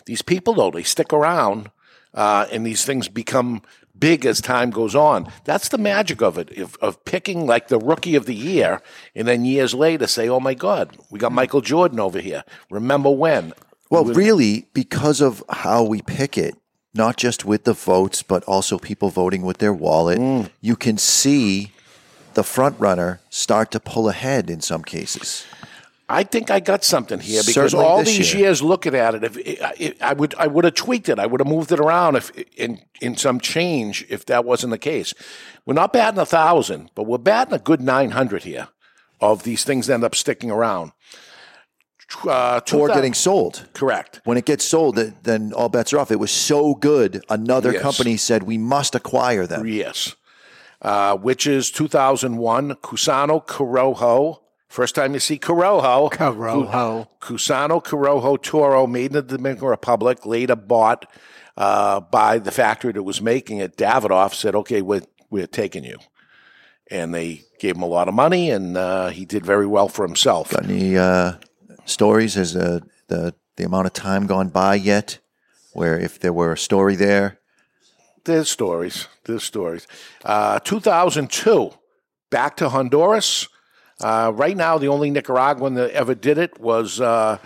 These 0.07 0.23
people, 0.23 0.55
though, 0.55 0.73
they 0.73 0.83
stick 0.83 1.13
around, 1.13 1.71
uh, 2.15 2.47
and 2.53 2.65
these 2.67 2.85
things 2.85 3.09
become 3.09 3.63
big 3.99 4.27
as 4.27 4.41
time 4.41 4.71
goes 4.71 4.95
on. 4.95 5.31
That's 5.45 5.69
the 5.69 5.79
magic 5.79 6.21
of 6.23 6.37
it, 6.39 6.57
of, 6.59 6.77
of 6.81 7.05
picking 7.05 7.47
like 7.47 7.69
the 7.69 7.79
rookie 7.79 8.17
of 8.17 8.27
the 8.27 8.35
year, 8.35 8.81
and 9.15 9.29
then 9.29 9.45
years 9.45 9.75
later 9.75 10.07
say, 10.07 10.29
"Oh 10.29 10.41
my 10.41 10.55
God, 10.55 10.97
we 11.11 11.19
got 11.19 11.33
Michael 11.33 11.61
Jordan 11.61 12.01
over 12.01 12.19
here." 12.21 12.45
Remember 12.71 13.11
when? 13.11 13.53
Well, 13.91 14.05
really, 14.05 14.67
because 14.73 15.21
of 15.21 15.45
how 15.51 15.83
we 15.85 16.01
pick 16.03 16.39
it, 16.39 16.55
not 16.95 17.17
just 17.17 17.45
with 17.45 17.65
the 17.65 17.75
votes, 17.75 18.23
but 18.23 18.43
also 18.45 18.79
people 18.79 19.11
voting 19.11 19.43
with 19.43 19.59
their 19.59 19.73
wallet, 19.75 20.19
Mm. 20.19 20.51
you 20.61 20.77
can 20.77 20.97
see 20.99 21.73
the 22.35 22.43
front 22.43 22.81
runner 22.81 23.21
start 23.29 23.71
to 23.73 23.79
pull 23.81 24.09
ahead 24.09 24.49
in 24.49 24.63
some 24.63 24.83
cases. 24.83 25.45
I 26.09 26.25
think 26.25 26.51
I 26.51 26.61
got 26.61 26.85
something 26.85 27.21
here 27.21 27.43
because 27.47 27.71
Certainly 27.73 27.85
all 27.87 28.03
these 28.03 28.35
year. 28.35 28.45
years 28.47 28.63
looking 28.63 28.95
at 28.95 29.15
it, 29.15 29.25
if 29.25 29.37
it, 29.39 30.03
I 30.03 30.13
would, 30.13 30.35
I 30.35 30.47
would 30.47 30.65
have 30.65 30.75
tweaked 30.75 31.09
it. 31.09 31.19
I 31.19 31.27
would 31.27 31.41
have 31.41 31.47
moved 31.49 31.73
it 31.73 31.81
around 31.81 32.17
if 32.17 32.31
in 32.57 32.81
in 33.01 33.17
some 33.17 33.41
change 33.41 34.05
if 34.11 34.27
that 34.27 34.45
wasn't 34.45 34.73
the 34.73 34.79
case. 34.79 35.15
We're 35.65 35.75
not 35.75 35.93
batting 35.93 36.21
a 36.21 36.27
thousand, 36.27 36.91
but 36.95 37.05
we're 37.05 37.19
batting 37.19 37.55
a 37.55 37.59
good 37.59 37.81
nine 37.81 38.11
hundred 38.11 38.43
here. 38.45 38.69
Of 39.21 39.45
these 39.45 39.63
things 39.63 39.87
that 39.87 39.95
end 39.95 40.03
up 40.05 40.17
sticking 40.17 40.51
around. 40.51 40.91
Uh, 42.27 42.61
Or 42.75 42.89
getting 42.89 43.15
sold. 43.15 43.69
correct. 43.73 44.21
When 44.25 44.37
it 44.37 44.45
gets 44.45 44.65
sold, 44.65 44.97
then 44.97 45.53
all 45.55 45.69
bets 45.71 45.93
are 45.95 45.99
off. 46.01 46.11
It 46.11 46.19
was 46.21 46.31
so 46.33 46.75
good, 46.75 47.25
another 47.31 47.73
Yes. 47.73 47.81
company 47.83 48.17
said 48.19 48.43
we 48.43 48.59
must 48.59 48.95
acquire 48.95 49.47
them. 49.47 49.67
Yes. 49.67 50.15
Uh, 50.83 51.17
which 51.17 51.47
is 51.47 51.71
2001, 51.71 52.75
Cusano 52.83 53.47
Corojo. 53.47 54.41
First 54.73 54.95
time 54.95 55.13
you 55.13 55.21
see 55.21 55.39
Corojo. 55.39 56.11
Corojo. 56.11 57.07
Cusano 57.21 57.85
Corojo 57.85 58.41
Toro, 58.41 58.87
made 58.87 59.07
in 59.07 59.13
the 59.13 59.23
Dominican 59.23 59.69
Republic, 59.69 60.25
later 60.25 60.57
bought 60.57 61.05
uh, 61.59 62.01
by 62.01 62.39
the 62.39 62.51
factory 62.51 62.91
that 62.93 63.03
was 63.03 63.21
making 63.21 63.59
it. 63.59 63.77
Davidoff 63.77 64.33
said, 64.33 64.55
okay, 64.55 64.81
we're, 64.81 65.03
we're 65.29 65.47
taking 65.47 65.85
you. 65.85 65.99
And 66.91 67.15
they 67.15 67.43
gave 67.61 67.77
him 67.77 67.83
a 67.83 67.87
lot 67.87 68.09
of 68.09 68.15
money, 68.15 68.51
and 68.51 68.79
uh, 68.79 69.09
he 69.09 69.27
did 69.27 69.45
very 69.45 69.67
well 69.67 69.89
for 69.89 70.07
himself. 70.07 70.53
Got 70.53 70.65
any 70.65 70.97
uh, 70.97 71.35
stories? 71.85 72.33
Has 72.37 72.57
uh, 72.57 72.81
the 73.09 73.35
the 73.57 73.65
amount 73.65 73.89
of 73.89 73.93
time 73.93 74.27
gone 74.27 74.49
by 74.49 74.77
yet? 74.77 75.19
Where 75.75 75.99
if 75.99 76.19
there 76.19 76.33
were 76.33 76.53
a 76.53 76.59
story 76.59 76.97
there, 76.97 77.39
There's 78.25 78.49
stories. 78.49 79.07
There's 79.25 79.45
stories. 79.45 79.87
Uh, 80.25 80.61
2002, 80.61 81.73
back 82.31 82.57
to 82.57 82.71
Honduras. 82.71 83.49
Uh, 84.03 84.33
right 84.35 84.57
now, 84.57 84.79
the 84.79 84.89
only 84.89 85.11
Nicaraguan 85.11 85.75
that 85.75 85.91
ever 85.91 86.15
did 86.15 86.39
it 86.39 86.59
was 86.59 87.01
uh, 87.01 87.39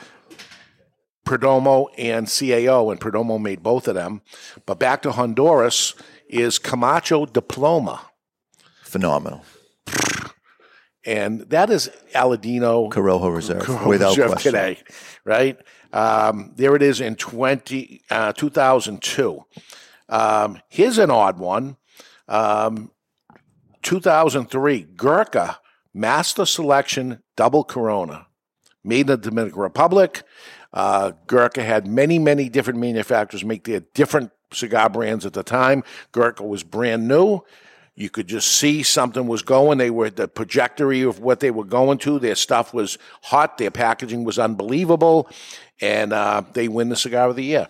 Perdomo 1.27 1.89
and 1.99 2.27
CAO, 2.27 2.91
and 2.91 3.01
Perdomo 3.01 3.41
made 3.41 3.63
both 3.63 3.89
of 3.89 3.95
them. 3.95 4.23
But 4.65 4.79
back 4.79 5.03
to 5.03 5.13
Honduras 5.13 5.95
is 6.29 6.59
Camacho 6.59 7.27
Diploma. 7.27 8.01
Phenomenal. 8.83 9.45
And 11.05 11.43
that 11.51 11.71
is 11.71 11.89
Aladino 12.15 12.91
Corojo 12.91 13.35
Reserve, 13.35 13.63
Corojo 13.63 13.87
without 13.87 14.11
Reserve 14.11 14.31
question. 14.33 14.53
today, 14.53 14.79
right? 15.25 15.59
Um, 15.93 16.53
there 16.57 16.75
it 16.75 16.83
is 16.83 17.01
in 17.01 17.15
20, 17.15 18.03
uh, 18.11 18.33
2002. 18.33 19.45
Um, 20.09 20.61
here's 20.69 20.99
an 20.99 21.11
odd 21.11 21.39
one. 21.39 21.77
Um, 22.29 22.91
2003, 23.83 24.83
Gurkha 24.97 25.61
Master 25.97 26.45
Selection 26.45 27.23
Double 27.37 27.65
Corona, 27.65 28.27
made 28.85 29.01
in 29.01 29.07
the 29.07 29.17
Dominican 29.17 29.61
Republic. 29.61 30.23
Uh, 30.73 31.13
Gurkha 31.27 31.63
had 31.63 31.87
many, 31.87 32.19
many 32.19 32.51
different 32.51 32.79
manufacturers 32.79 33.45
make 33.45 33.65
their 33.65 33.81
different 33.81 34.31
cigar 34.53 34.91
brands 34.91 35.25
at 35.25 35.33
the 35.33 35.43
time. 35.43 35.83
Gurkha 36.13 36.45
was 36.45 36.63
brand 36.63 37.09
new. 37.09 37.41
You 37.95 38.11
could 38.11 38.27
just 38.27 38.49
see 38.49 38.83
something 38.83 39.27
was 39.27 39.41
going. 39.41 39.79
They 39.79 39.89
were 39.89 40.11
the 40.11 40.27
trajectory 40.27 41.01
of 41.01 41.21
what 41.21 41.41
they 41.41 41.51
were 41.51 41.65
going 41.65 41.97
to. 41.99 42.19
Their 42.19 42.35
stuff 42.35 42.75
was 42.75 42.99
hot. 43.23 43.57
Their 43.57 43.71
packaging 43.71 44.25
was 44.25 44.39
unbelievable. 44.39 45.31
And 45.81 46.13
uh, 46.13 46.43
they 46.53 46.69
win 46.69 46.91
the 46.91 46.97
cigar 46.97 47.31
of 47.31 47.37
the 47.37 47.45
year. 47.45 47.69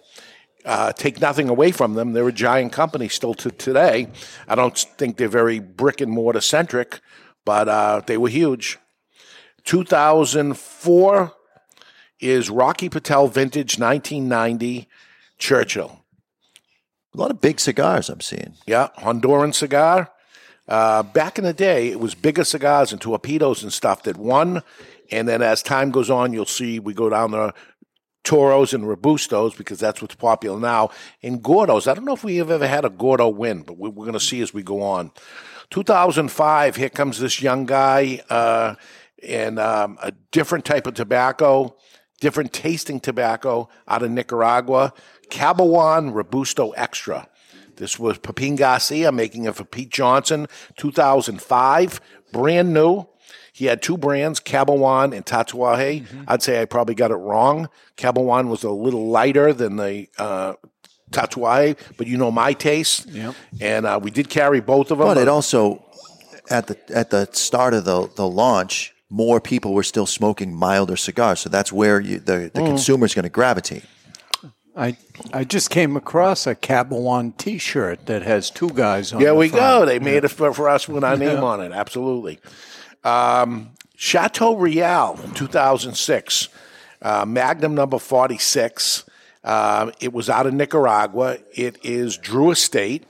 Uh, 0.64 0.92
take 0.92 1.20
nothing 1.20 1.48
away 1.48 1.70
from 1.70 1.94
them. 1.94 2.12
They're 2.12 2.26
a 2.26 2.32
giant 2.32 2.72
company 2.72 3.08
still 3.08 3.34
to 3.34 3.52
today. 3.52 4.08
I 4.48 4.56
don't 4.56 4.76
think 4.76 5.16
they're 5.16 5.28
very 5.28 5.60
brick 5.60 6.00
and 6.00 6.10
mortar 6.10 6.40
centric, 6.40 7.00
but 7.46 7.66
uh, 7.70 8.02
they 8.04 8.18
were 8.18 8.28
huge. 8.28 8.78
2004 9.64 11.32
is 12.20 12.50
Rocky 12.50 12.88
Patel 12.90 13.28
Vintage 13.28 13.78
1990 13.78 14.88
Churchill. 15.38 16.00
A 17.14 17.16
lot 17.18 17.30
of 17.30 17.40
big 17.40 17.58
cigars 17.58 18.10
I'm 18.10 18.20
seeing. 18.20 18.54
Yeah, 18.66 18.88
Honduran 18.98 19.54
cigar. 19.54 20.10
Uh, 20.68 21.02
back 21.02 21.38
in 21.38 21.44
the 21.44 21.52
day, 21.54 21.88
it 21.88 22.00
was 22.00 22.14
bigger 22.14 22.44
cigars 22.44 22.92
and 22.92 23.00
torpedoes 23.00 23.62
and 23.62 23.72
stuff 23.72 24.02
that 24.02 24.16
won. 24.18 24.62
And 25.10 25.28
then 25.28 25.40
as 25.40 25.62
time 25.62 25.90
goes 25.90 26.10
on, 26.10 26.32
you'll 26.32 26.44
see 26.44 26.78
we 26.78 26.92
go 26.92 27.08
down 27.08 27.30
the 27.30 27.54
Toros 28.24 28.74
and 28.74 28.84
Robustos 28.84 29.56
because 29.56 29.78
that's 29.78 30.02
what's 30.02 30.16
popular 30.16 30.58
now. 30.58 30.90
And 31.22 31.40
Gordos, 31.42 31.86
I 31.86 31.94
don't 31.94 32.04
know 32.04 32.14
if 32.14 32.24
we 32.24 32.36
have 32.36 32.50
ever 32.50 32.66
had 32.66 32.84
a 32.84 32.90
Gordo 32.90 33.28
win, 33.28 33.62
but 33.62 33.78
we- 33.78 33.88
we're 33.88 34.04
going 34.04 34.14
to 34.14 34.20
see 34.20 34.40
as 34.42 34.52
we 34.52 34.64
go 34.64 34.82
on. 34.82 35.12
2005, 35.70 36.76
here 36.76 36.88
comes 36.88 37.18
this 37.18 37.42
young 37.42 37.66
guy 37.66 38.22
uh, 38.30 38.74
and 39.26 39.58
um, 39.58 39.98
a 40.02 40.12
different 40.30 40.64
type 40.64 40.86
of 40.86 40.94
tobacco, 40.94 41.76
different 42.20 42.52
tasting 42.52 43.00
tobacco 43.00 43.68
out 43.88 44.02
of 44.02 44.10
Nicaragua. 44.10 44.92
Cabaiguan 45.30 46.14
Robusto 46.14 46.70
Extra. 46.72 47.28
This 47.76 47.98
was 47.98 48.18
Pepin 48.18 48.56
Garcia 48.56 49.12
making 49.12 49.44
it 49.44 49.54
for 49.54 49.64
Pete 49.64 49.90
Johnson, 49.90 50.46
2005, 50.76 52.00
brand 52.32 52.72
new. 52.72 53.06
He 53.52 53.66
had 53.66 53.80
two 53.82 53.96
brands, 53.96 54.38
Cabaiguan 54.38 55.14
and 55.16 55.24
Tatuaje. 55.24 56.06
I'd 56.28 56.42
say 56.42 56.60
I 56.60 56.66
probably 56.66 56.94
got 56.94 57.10
it 57.10 57.16
wrong. 57.16 57.68
Cabaiguan 57.96 58.48
was 58.48 58.62
a 58.64 58.70
little 58.70 59.08
lighter 59.08 59.52
than 59.52 59.76
the 59.76 60.08
uh, 60.18 60.54
Tatuaje, 61.10 61.78
but 61.96 62.06
you 62.06 62.16
know 62.16 62.30
my 62.30 62.52
taste. 62.52 63.06
Yep. 63.08 63.34
And 63.60 63.86
uh, 63.86 64.00
we 64.02 64.10
did 64.10 64.28
carry 64.28 64.60
both 64.60 64.90
of 64.90 64.98
them. 64.98 65.06
But 65.06 65.18
it 65.18 65.28
also 65.28 65.84
at 66.50 66.66
the 66.66 66.78
at 66.94 67.10
the 67.10 67.28
start 67.32 67.74
of 67.74 67.84
the 67.84 68.08
the 68.16 68.26
launch, 68.26 68.94
more 69.08 69.40
people 69.40 69.74
were 69.74 69.82
still 69.82 70.06
smoking 70.06 70.54
milder 70.54 70.96
cigars. 70.96 71.40
So 71.40 71.48
that's 71.48 71.72
where 71.72 72.00
you, 72.00 72.18
the 72.18 72.50
the 72.52 72.60
consumer's 72.60 73.14
going 73.14 73.24
to 73.24 73.28
gravitate. 73.30 73.84
I 74.76 74.96
I 75.32 75.44
just 75.44 75.70
came 75.70 75.96
across 75.96 76.46
a 76.46 76.54
Cabaiguan 76.54 77.36
T-shirt 77.38 78.06
that 78.06 78.22
has 78.22 78.50
two 78.50 78.70
guys 78.70 79.12
on. 79.12 79.20
There 79.20 79.32
the 79.32 79.34
we 79.34 79.48
front. 79.48 79.62
go. 79.62 79.86
They 79.86 79.98
made 79.98 80.24
it 80.24 80.28
for, 80.28 80.52
for 80.52 80.68
us 80.68 80.88
with 80.88 81.02
our 81.02 81.16
name 81.16 81.42
on 81.42 81.60
it. 81.60 81.72
Absolutely. 81.72 82.40
Um, 83.02 83.70
Chateau 83.96 84.56
Real, 84.56 85.18
2006, 85.34 86.48
uh, 87.00 87.24
Magnum 87.24 87.74
number 87.74 87.98
46. 87.98 89.04
Uh, 89.46 89.92
it 90.00 90.12
was 90.12 90.28
out 90.28 90.46
of 90.46 90.52
Nicaragua. 90.52 91.38
It 91.54 91.78
is 91.84 92.18
Drew 92.18 92.50
Estate, 92.50 93.04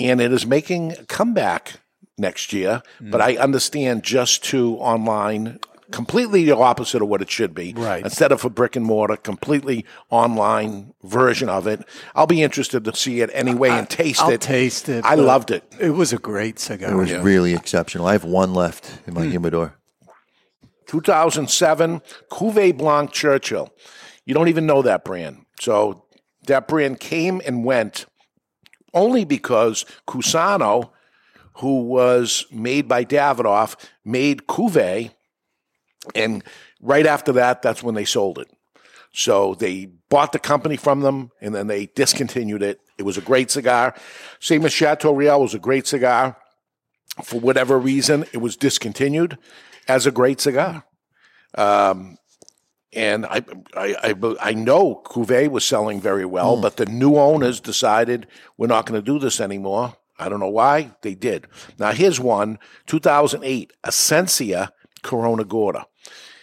and 0.00 0.20
it 0.20 0.32
is 0.32 0.46
making 0.46 0.92
a 0.92 1.04
comeback 1.04 1.80
next 2.16 2.52
year. 2.52 2.82
But 3.00 3.20
I 3.20 3.36
understand 3.36 4.02
just 4.02 4.42
to 4.44 4.76
online, 4.76 5.60
completely 5.90 6.44
the 6.44 6.56
opposite 6.56 7.02
of 7.02 7.08
what 7.08 7.20
it 7.20 7.30
should 7.30 7.54
be. 7.54 7.74
Right. 7.76 8.02
Instead 8.02 8.32
of 8.32 8.42
a 8.42 8.48
brick 8.48 8.74
and 8.74 8.86
mortar, 8.86 9.16
completely 9.16 9.84
online 10.08 10.94
version 11.04 11.50
of 11.50 11.66
it. 11.66 11.82
I'll 12.14 12.26
be 12.26 12.42
interested 12.42 12.84
to 12.84 12.96
see 12.96 13.20
it 13.20 13.28
anyway 13.34 13.68
and 13.68 13.88
taste 13.88 14.22
I'll 14.22 14.30
it. 14.30 14.40
taste 14.40 14.88
it. 14.88 15.04
I 15.04 15.14
loved 15.14 15.50
it. 15.50 15.62
It 15.78 15.90
was 15.90 16.12
a 16.14 16.18
great 16.18 16.58
cigar. 16.58 16.90
It 16.90 16.96
was 16.96 17.12
really 17.12 17.54
exceptional. 17.54 18.06
I 18.06 18.12
have 18.12 18.24
one 18.24 18.54
left 18.54 18.98
in 19.06 19.12
my 19.12 19.26
humidor. 19.26 19.74
2007 20.86 22.00
Cuvée 22.30 22.76
Blanc 22.76 23.12
Churchill. 23.12 23.72
You 24.26 24.34
don't 24.34 24.48
even 24.48 24.66
know 24.66 24.82
that 24.82 25.04
brand. 25.04 25.46
So 25.60 26.04
that 26.46 26.68
brand 26.68 27.00
came 27.00 27.40
and 27.46 27.64
went 27.64 28.06
only 28.92 29.24
because 29.24 29.84
Cusano, 30.06 30.90
who 31.54 31.84
was 31.84 32.44
made 32.50 32.88
by 32.88 33.04
Davidoff, 33.04 33.76
made 34.04 34.46
Cuvée, 34.46 35.12
and 36.14 36.42
right 36.80 37.06
after 37.06 37.32
that, 37.32 37.62
that's 37.62 37.82
when 37.82 37.94
they 37.94 38.04
sold 38.04 38.38
it. 38.38 38.48
So 39.12 39.54
they 39.54 39.86
bought 40.10 40.32
the 40.32 40.38
company 40.38 40.76
from 40.76 41.00
them 41.00 41.30
and 41.40 41.54
then 41.54 41.68
they 41.68 41.86
discontinued 41.86 42.62
it. 42.62 42.80
It 42.98 43.04
was 43.04 43.16
a 43.16 43.22
great 43.22 43.50
cigar. 43.50 43.94
Same 44.40 44.64
as 44.66 44.72
Chateau 44.72 45.14
Real 45.14 45.40
was 45.40 45.54
a 45.54 45.58
great 45.58 45.86
cigar. 45.86 46.36
For 47.24 47.40
whatever 47.40 47.78
reason, 47.78 48.26
it 48.32 48.38
was 48.38 48.56
discontinued 48.56 49.38
as 49.88 50.06
a 50.06 50.10
great 50.10 50.40
cigar. 50.40 50.84
Um, 51.56 52.18
and 52.96 53.26
I, 53.26 53.42
I, 53.74 53.94
I, 54.02 54.34
I 54.40 54.52
know 54.54 55.02
Cuvée 55.04 55.48
was 55.48 55.64
selling 55.64 56.00
very 56.00 56.24
well, 56.24 56.56
hmm. 56.56 56.62
but 56.62 56.76
the 56.78 56.86
new 56.86 57.16
owners 57.16 57.60
decided 57.60 58.26
we're 58.56 58.66
not 58.66 58.86
going 58.86 59.00
to 59.00 59.04
do 59.04 59.18
this 59.18 59.40
anymore. 59.40 59.94
I 60.18 60.28
don't 60.30 60.40
know 60.40 60.48
why 60.48 60.92
they 61.02 61.14
did. 61.14 61.46
Now 61.78 61.92
here's 61.92 62.18
one, 62.18 62.58
2008, 62.86 63.72
Essencia 63.84 64.70
Corona 65.02 65.44
Gorda. 65.44 65.86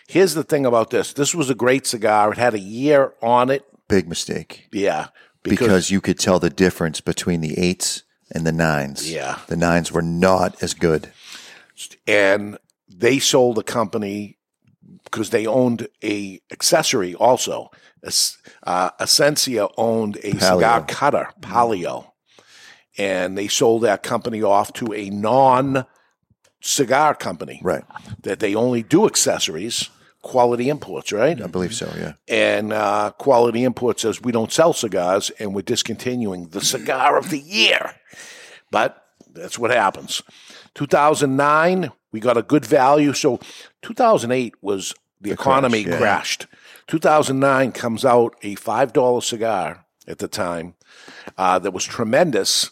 Here's 0.08 0.36
the 0.36 0.44
thing 0.44 0.66
about 0.66 0.92
this. 0.92 1.13
This 1.13 1.34
was 1.34 1.50
a 1.50 1.56
great 1.56 1.88
cigar. 1.88 2.32
It 2.32 2.38
had 2.38 2.54
a 2.54 2.60
year 2.60 3.13
on 3.22 3.50
it. 3.50 3.66
Big 3.88 4.08
mistake 4.08 4.68
Yeah. 4.72 5.08
because, 5.42 5.89
you 5.89 6.02
could 6.02 6.20
tell 6.20 6.39
the 6.39 6.50
difference 6.52 7.02
between 7.02 7.42
the 7.42 7.58
eights 7.58 8.04
and 8.32 8.46
the 8.46 8.52
nines. 8.52 9.12
Yeah. 9.12 9.39
the 9.48 9.58
nines 9.58 9.92
were 9.92 10.02
not 10.04 10.62
as 10.62 10.74
good. 10.74 11.12
and 12.08 12.60
they 12.88 13.18
sold 13.18 13.58
the 13.58 13.63
company 13.63 14.38
because 15.13 15.30
they 15.30 15.45
owned 15.45 15.88
a 16.04 16.41
accessory 16.52 17.13
also. 17.13 17.69
Uh, 18.63 18.89
owned 19.78 20.17
a 20.23 20.32
cigar 20.39 20.86
cutter, 20.86 21.30
Palio, 21.39 22.13
and 22.97 23.38
they 23.38 23.47
sold 23.47 23.84
that 23.84 24.02
company 24.02 24.41
off 24.41 24.73
to 24.73 24.91
a 24.91 25.10
non 25.12 25.86
cigar 26.62 27.13
company 27.13 27.62
Right, 27.63 27.84
that 28.23 28.39
they 28.39 28.56
only 28.56 28.82
do 28.82 29.06
accessories, 29.06 29.89
quality 30.23 30.67
imports, 30.69 31.12
right? 31.12 31.39
I 31.39 31.47
believe 31.47 31.76
so. 31.76 31.93
Yeah, 31.95 32.13
and 32.28 32.73
uh, 32.73 33.12
Quality 33.12 33.63
imports 33.63 34.02
says 34.02 34.21
we 34.21 34.32
don't 34.32 34.52
sell 34.52 34.73
cigars 34.73 35.30
and 35.39 35.54
we're 35.54 35.62
discontinuing 35.62 36.47
the 36.47 36.62
cigar 36.62 37.17
of 37.17 37.30
the 37.30 37.39
year. 37.39 37.95
But 38.71 39.06
that's 39.32 39.60
what 39.60 39.69
happens. 39.69 40.23
2009, 40.73 41.91
we 42.12 42.19
got 42.19 42.38
a 42.38 42.41
good 42.41 42.65
value. 42.65 43.13
So 43.13 43.39
2008 43.84 44.56
was 44.62 44.93
the, 45.24 45.32
economy 45.32 45.84
crash, 45.84 45.94
yeah. 45.94 46.00
crashed. 46.00 46.48
2009 46.88 47.72
comes 47.72 48.06
out 48.06 48.36
a 48.42 48.56
$5 48.56 49.24
cigar 49.24 49.86
at 50.08 50.20
the 50.20 50.28
time 50.28 50.76
uh, 51.38 51.60
that 51.60 51.72
was 51.72 51.86
tremendous 51.86 52.72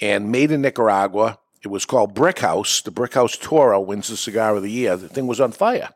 and 0.00 0.30
made 0.30 0.50
in 0.50 0.62
Nicaragua. 0.62 1.38
It 1.62 1.68
was 1.68 1.84
called 1.86 2.14
Brick 2.14 2.40
House. 2.40 2.82
The 2.82 2.90
Brick 2.90 3.14
House 3.14 3.36
Toro 3.36 3.80
wins 3.80 4.08
the 4.08 4.16
cigar 4.16 4.56
of 4.56 4.62
the 4.62 4.70
year. 4.70 4.96
The 4.96 5.08
thing 5.08 5.26
was 5.26 5.40
on 5.40 5.52
fire. 5.52 5.90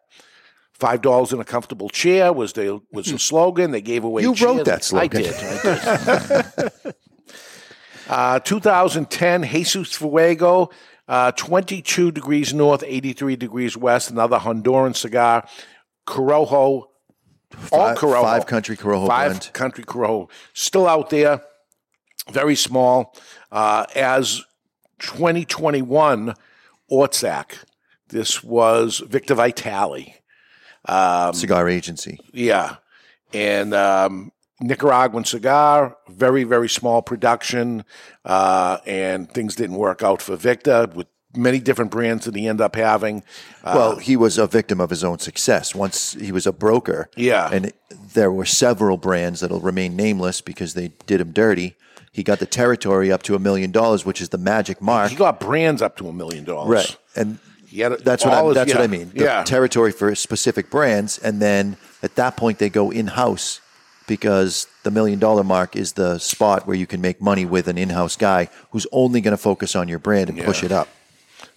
Five 0.72 1.02
dollars 1.02 1.32
in 1.32 1.40
a 1.40 1.44
comfortable 1.44 1.88
chair 1.88 2.32
was 2.32 2.52
the 2.52 2.80
was 2.92 3.06
the 3.06 3.18
slogan. 3.18 3.72
They 3.72 3.80
gave 3.80 4.04
away. 4.04 4.22
You 4.22 4.32
wrote 4.34 4.64
that 4.66 4.84
slogan. 4.84 5.18
I 5.18 5.22
did. 5.22 5.34
I 5.34 6.70
did. 6.84 6.94
uh, 8.08 8.38
2010, 8.38 9.42
Jesus 9.42 9.96
Fuego, 9.96 10.70
uh, 11.08 11.32
22 11.32 12.12
degrees 12.12 12.54
north, 12.54 12.84
83 12.86 13.34
degrees 13.34 13.76
west. 13.76 14.12
Another 14.12 14.38
Honduran 14.38 14.94
cigar, 14.94 15.48
Corojo, 16.08 16.50
all 16.50 16.88
Five- 17.50 17.98
Corojo, 17.98 18.22
five 18.22 18.46
country 18.46 18.76
Corojo 18.76 19.06
five 19.06 19.30
blend. 19.32 19.50
country 19.52 19.84
Corojo, 19.84 20.28
still 20.54 20.86
out 20.88 21.10
there. 21.10 21.42
very 22.32 22.54
small. 22.56 23.14
Uh, 23.52 23.84
as 23.94 24.42
2021 25.00 26.34
Ortsac, 26.90 27.64
this 28.08 28.42
was 28.42 28.98
Victor 29.06 29.34
Vitale. 29.34 30.14
Cigar 31.32 31.68
agency. 31.68 32.18
Yeah. 32.32 32.76
And 33.34 33.74
um, 33.74 34.32
Nicaraguan 34.60 35.24
cigar, 35.24 35.96
very, 36.08 36.44
very 36.44 36.68
small 36.68 37.02
production, 37.02 37.84
uh, 38.24 38.78
and 38.86 39.30
things 39.30 39.54
didn't 39.54 39.76
work 39.76 40.02
out 40.02 40.20
for 40.22 40.36
Victor 40.36 40.88
with 40.94 41.06
many 41.36 41.58
different 41.60 41.90
brands 41.90 42.24
that 42.24 42.34
he 42.34 42.48
ended 42.48 42.62
up 42.64 42.74
having. 42.76 43.22
Uh, 43.62 43.72
Well, 43.76 43.96
he 43.96 44.16
was 44.16 44.38
a 44.38 44.46
victim 44.46 44.80
of 44.80 44.90
his 44.90 45.04
own 45.04 45.18
success. 45.18 45.74
Once 45.74 46.14
he 46.14 46.32
was 46.32 46.46
a 46.46 46.52
broker, 46.52 47.10
Yeah. 47.16 47.50
and 47.52 47.72
there 48.14 48.32
were 48.32 48.46
several 48.46 48.96
brands 48.96 49.40
that'll 49.40 49.60
remain 49.60 49.94
nameless 49.96 50.40
because 50.40 50.74
they 50.74 50.92
did 51.06 51.20
him 51.20 51.32
dirty. 51.32 51.76
He 52.12 52.22
got 52.22 52.38
the 52.38 52.46
territory 52.46 53.12
up 53.12 53.22
to 53.24 53.34
a 53.34 53.38
million 53.38 53.70
dollars, 53.70 54.04
which 54.06 54.20
is 54.20 54.30
the 54.30 54.38
magic 54.38 54.80
mark, 54.80 55.10
he 55.10 55.16
got 55.16 55.38
brands 55.38 55.82
up 55.82 55.96
to 55.98 56.08
a 56.08 56.12
million 56.12 56.44
dollars. 56.44 56.68
right? 56.70 56.96
And 57.14 57.38
it- 57.70 58.04
that's 58.04 58.24
what 58.24 58.32
I, 58.34 58.52
that's 58.54 58.72
what 58.72 58.82
I 58.82 58.86
mean. 58.86 59.10
The 59.14 59.24
yeah. 59.24 59.44
territory 59.44 59.92
for 59.92 60.14
specific 60.14 60.70
brands, 60.70 61.18
and 61.18 61.40
then 61.40 61.76
at 62.02 62.14
that 62.16 62.36
point 62.36 62.58
they 62.58 62.70
go 62.70 62.90
in 62.90 63.08
house 63.08 63.60
because 64.06 64.66
the 64.84 64.90
million 64.90 65.18
dollar 65.18 65.44
mark 65.44 65.76
is 65.76 65.92
the 65.92 66.18
spot 66.18 66.66
where 66.66 66.76
you 66.76 66.86
can 66.86 67.02
make 67.02 67.20
money 67.20 67.44
with 67.44 67.68
an 67.68 67.76
in 67.76 67.90
house 67.90 68.16
guy 68.16 68.48
who's 68.70 68.86
only 68.90 69.20
going 69.20 69.32
to 69.32 69.42
focus 69.42 69.76
on 69.76 69.86
your 69.86 69.98
brand 69.98 70.30
and 70.30 70.42
push 70.42 70.64
it 70.64 70.72
up. 70.72 70.88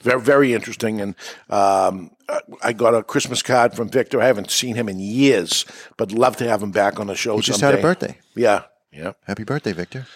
Very, 0.01 0.21
very 0.21 0.53
interesting. 0.53 1.01
And 1.01 1.15
um, 1.49 2.11
I 2.63 2.73
got 2.73 2.95
a 2.95 3.03
Christmas 3.03 3.41
card 3.41 3.73
from 3.75 3.89
Victor. 3.89 4.21
I 4.21 4.25
haven't 4.27 4.51
seen 4.51 4.75
him 4.75 4.89
in 4.89 4.99
years, 4.99 5.65
but 5.97 6.11
love 6.11 6.37
to 6.37 6.47
have 6.47 6.61
him 6.63 6.71
back 6.71 6.99
on 6.99 7.07
the 7.07 7.15
show 7.15 7.35
He 7.35 7.41
just 7.41 7.59
someday. 7.59 7.77
had 7.77 7.79
a 7.79 7.87
birthday. 7.87 8.17
Yeah, 8.35 8.63
yeah. 8.91 9.13
Happy 9.25 9.43
birthday, 9.43 9.73
Victor! 9.73 10.07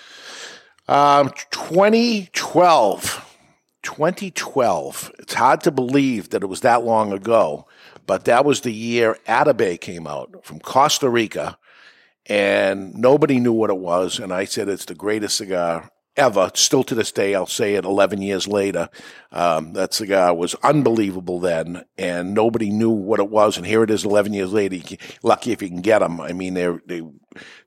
Um, 0.87 1.31
2012. 1.51 3.21
2012. 3.83 5.11
It's 5.19 5.33
hard 5.35 5.61
to 5.61 5.71
believe 5.71 6.29
that 6.31 6.41
it 6.43 6.47
was 6.47 6.61
that 6.61 6.83
long 6.83 7.13
ago, 7.13 7.67
but 8.07 8.25
that 8.25 8.43
was 8.43 8.61
the 8.61 8.73
year 8.73 9.17
Atabey 9.27 9.79
came 9.79 10.07
out 10.07 10.43
from 10.43 10.59
Costa 10.59 11.07
Rica, 11.09 11.57
and 12.25 12.95
nobody 12.95 13.39
knew 13.39 13.53
what 13.53 13.69
it 13.69 13.77
was. 13.77 14.17
And 14.19 14.33
I 14.33 14.45
said 14.45 14.69
it's 14.69 14.85
the 14.85 14.95
greatest 14.95 15.37
cigar 15.37 15.91
ever. 16.17 16.51
Still 16.53 16.83
to 16.85 16.95
this 16.95 17.11
day, 17.11 17.35
I'll 17.35 17.45
say 17.45 17.75
it 17.75 17.85
11 17.85 18.21
years 18.21 18.47
later. 18.47 18.89
Um, 19.31 19.73
that 19.73 19.93
cigar 19.93 20.33
was 20.33 20.55
unbelievable 20.63 21.39
then, 21.39 21.85
and 21.97 22.33
nobody 22.33 22.69
knew 22.69 22.89
what 22.89 23.19
it 23.19 23.29
was. 23.29 23.57
And 23.57 23.65
here 23.65 23.83
it 23.83 23.89
is 23.89 24.05
11 24.05 24.33
years 24.33 24.53
later. 24.53 24.77
Can- 24.77 24.97
Lucky 25.23 25.51
if 25.51 25.61
you 25.61 25.67
can 25.69 25.81
get 25.81 25.99
them. 25.99 26.21
I 26.21 26.33
mean, 26.33 26.53
they're, 26.53 26.81
they 26.85 27.01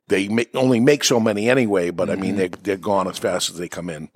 they 0.08 0.28
make, 0.28 0.50
only 0.54 0.80
make 0.80 1.04
so 1.04 1.20
many 1.20 1.50
anyway, 1.50 1.90
but 1.90 2.08
I 2.08 2.16
mean, 2.16 2.36
they're, 2.36 2.48
they're 2.48 2.76
gone 2.78 3.08
as 3.08 3.18
fast 3.18 3.50
as 3.50 3.58
they 3.58 3.68
come 3.68 3.90
in. 3.90 4.08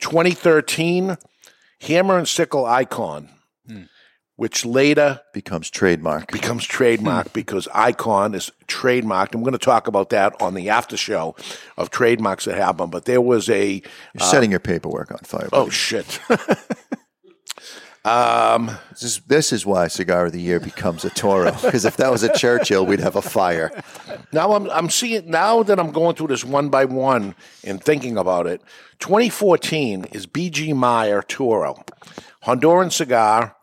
2013, 0.00 1.16
Hammer 1.80 2.18
and 2.18 2.28
Sickle 2.28 2.66
Icon, 2.66 3.30
which 4.36 4.64
later 4.64 5.20
Becomes 5.32 5.70
trademark. 5.70 6.32
becomes 6.32 6.64
trademark 6.64 7.26
hmm. 7.28 7.32
because 7.32 7.68
Icon 7.72 8.34
is 8.34 8.50
trademarked. 8.66 9.34
I'm 9.34 9.42
going 9.42 9.52
to 9.52 9.58
talk 9.58 9.86
about 9.86 10.10
that 10.10 10.40
on 10.40 10.54
the 10.54 10.70
after 10.70 10.96
show 10.96 11.36
of 11.76 11.90
trademarks 11.90 12.44
that 12.46 12.56
happen. 12.56 12.90
But 12.90 13.04
there 13.04 13.20
was 13.20 13.48
a 13.48 13.74
You're 14.14 14.20
setting 14.20 14.50
uh, 14.50 14.52
your 14.52 14.60
paperwork 14.60 15.12
on 15.12 15.18
fire. 15.18 15.48
oh 15.52 15.64
buddy. 15.64 15.70
shit, 15.70 16.20
um, 18.04 18.76
This 18.90 19.02
is, 19.02 19.20
this 19.20 19.52
is 19.52 19.64
why 19.64 19.86
Cigar 19.88 20.26
of 20.26 20.32
the 20.32 20.40
Year 20.40 20.58
becomes 20.58 21.04
a 21.04 21.10
Toro. 21.10 21.52
Because 21.52 21.84
if 21.84 21.96
that 21.98 22.10
was 22.10 22.22
a 22.24 22.32
Churchill, 22.36 22.84
we'd 22.84 23.00
have 23.00 23.16
a 23.16 23.22
fire. 23.22 23.70
now 24.32 24.52
I'm 24.54 24.68
I'm 24.70 24.90
seeing 24.90 25.30
now 25.30 25.62
that 25.62 25.78
I'm 25.78 25.92
going 25.92 26.16
through 26.16 26.28
this 26.28 26.44
one 26.44 26.70
by 26.70 26.86
one 26.86 27.36
and 27.62 27.82
thinking 27.82 28.16
about 28.16 28.48
it. 28.48 28.60
2014 28.98 30.06
is 30.12 30.26
BG 30.26 30.74
Meyer 30.74 31.22
Toro, 31.22 31.84
Honduran 32.44 32.90
cigar, 32.90 33.56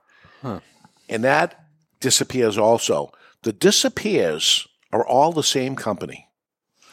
and 0.44 1.24
that 1.24 1.66
disappears 2.00 2.58
also. 2.58 3.12
The 3.44 3.54
disappears 3.54 4.68
are 4.92 5.06
all 5.06 5.32
the 5.32 5.44
same 5.44 5.76
company. 5.76 6.28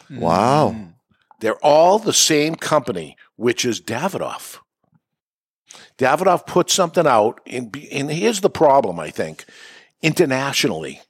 Hmm. 0.08 0.20
Wow. 0.20 0.76
They're 1.40 1.64
all 1.64 1.98
the 1.98 2.12
same 2.12 2.56
company, 2.56 3.16
which 3.36 3.64
is 3.64 3.80
Davidoff. 3.80 4.58
Davidoff 5.98 6.46
put 6.46 6.70
something 6.70 7.06
out, 7.06 7.40
and, 7.46 7.74
and 7.92 8.10
here's 8.10 8.40
the 8.40 8.50
problem, 8.50 8.98
I 8.98 9.10
think. 9.10 9.44
Internationally, 10.00 11.00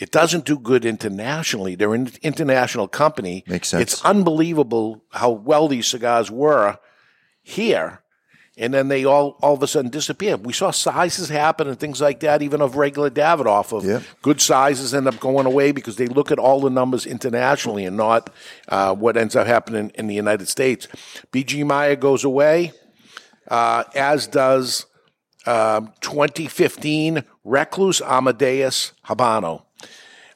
it 0.00 0.10
doesn't 0.10 0.44
do 0.44 0.58
good 0.58 0.84
internationally. 0.84 1.74
They're 1.74 1.94
an 1.94 2.10
international 2.22 2.88
company. 2.88 3.44
Makes 3.46 3.68
sense. 3.68 3.82
It's 3.82 4.04
unbelievable 4.04 5.04
how 5.10 5.30
well 5.30 5.68
these 5.68 5.86
cigars 5.86 6.30
were 6.30 6.78
here, 7.42 7.99
and 8.60 8.72
then 8.74 8.86
they 8.88 9.04
all 9.04 9.36
all 9.42 9.54
of 9.54 9.62
a 9.62 9.66
sudden 9.66 9.90
disappear. 9.90 10.36
We 10.36 10.52
saw 10.52 10.70
sizes 10.70 11.28
happen 11.30 11.66
and 11.66 11.80
things 11.80 12.00
like 12.00 12.20
that, 12.20 12.42
even 12.42 12.60
of 12.60 12.76
regular 12.76 13.10
Davidoff 13.10 13.76
of 13.76 13.84
Yep. 13.84 14.02
good 14.22 14.40
sizes 14.40 14.94
end 14.94 15.08
up 15.08 15.18
going 15.18 15.46
away 15.46 15.72
because 15.72 15.96
they 15.96 16.06
look 16.06 16.30
at 16.30 16.38
all 16.38 16.60
the 16.60 16.70
numbers 16.70 17.06
internationally 17.06 17.84
and 17.84 17.96
not 17.96 18.30
uh, 18.68 18.94
what 18.94 19.16
ends 19.16 19.34
up 19.34 19.46
happening 19.46 19.90
in 19.96 20.06
the 20.06 20.14
United 20.14 20.46
States. 20.48 20.86
BG 21.32 21.64
Meyer 21.66 21.96
goes 21.96 22.22
away, 22.22 22.72
uh, 23.48 23.84
as 23.96 24.26
does 24.28 24.86
um, 25.46 25.92
2015 26.02 27.24
Recluse 27.44 28.02
Amadeus 28.02 28.92
Habano. 29.06 29.62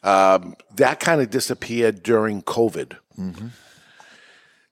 Um, 0.03 0.55
that 0.77 0.99
kind 1.01 1.21
of 1.21 1.31
disappeared 1.31 2.03
during 2.03 2.43
COVID. 2.43 2.97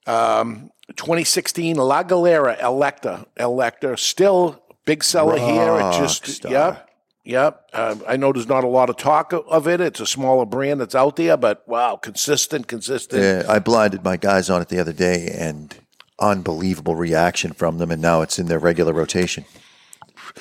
Um, 0.06 0.70
2016 0.96 1.76
La 1.76 2.02
Galera 2.02 2.56
Electa 2.62 3.26
Electa 3.36 3.96
still 3.96 4.62
big 4.84 5.02
seller 5.04 5.38
here. 5.38 5.76
It 5.78 5.92
just 5.98 6.24
Rockstar. 6.24 6.50
yep. 6.50 6.88
Yep. 7.24 7.70
Um, 7.72 8.02
I 8.08 8.16
know 8.16 8.32
there's 8.32 8.48
not 8.48 8.64
a 8.64 8.68
lot 8.68 8.90
of 8.90 8.96
talk 8.96 9.32
of- 9.32 9.46
of 9.48 9.68
it. 9.68 9.80
It's 9.80 10.00
a 10.00 10.06
smaller 10.06 10.44
brand 10.44 10.80
that's 10.80 10.94
out 10.96 11.14
there, 11.16 11.36
but 11.36 11.62
wow, 11.68 11.94
consistent, 11.94 12.66
consistent. 12.66 13.22
Yeah, 13.22 13.44
I 13.52 13.60
blinded 13.60 14.02
my 14.02 14.16
guys 14.16 14.50
on 14.50 14.60
it 14.60 14.68
the 14.68 14.80
other 14.80 14.92
day 14.92 15.32
and 15.38 15.72
unbelievable 16.18 16.96
reaction 16.96 17.52
from 17.52 17.78
them. 17.78 17.92
And 17.92 18.02
now 18.02 18.22
it's 18.22 18.40
in 18.40 18.46
their 18.46 18.58
regular 18.58 18.92
rotation. 18.92 19.44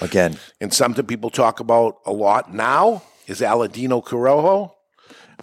Again, 0.02 0.38
And 0.60 0.74
something 0.74 1.06
people 1.06 1.30
talk 1.30 1.60
about 1.60 1.98
a 2.06 2.12
lot 2.14 2.52
now 2.54 3.04
is 3.28 3.42
Aladino 3.42 4.04
Corojo. 4.04 4.72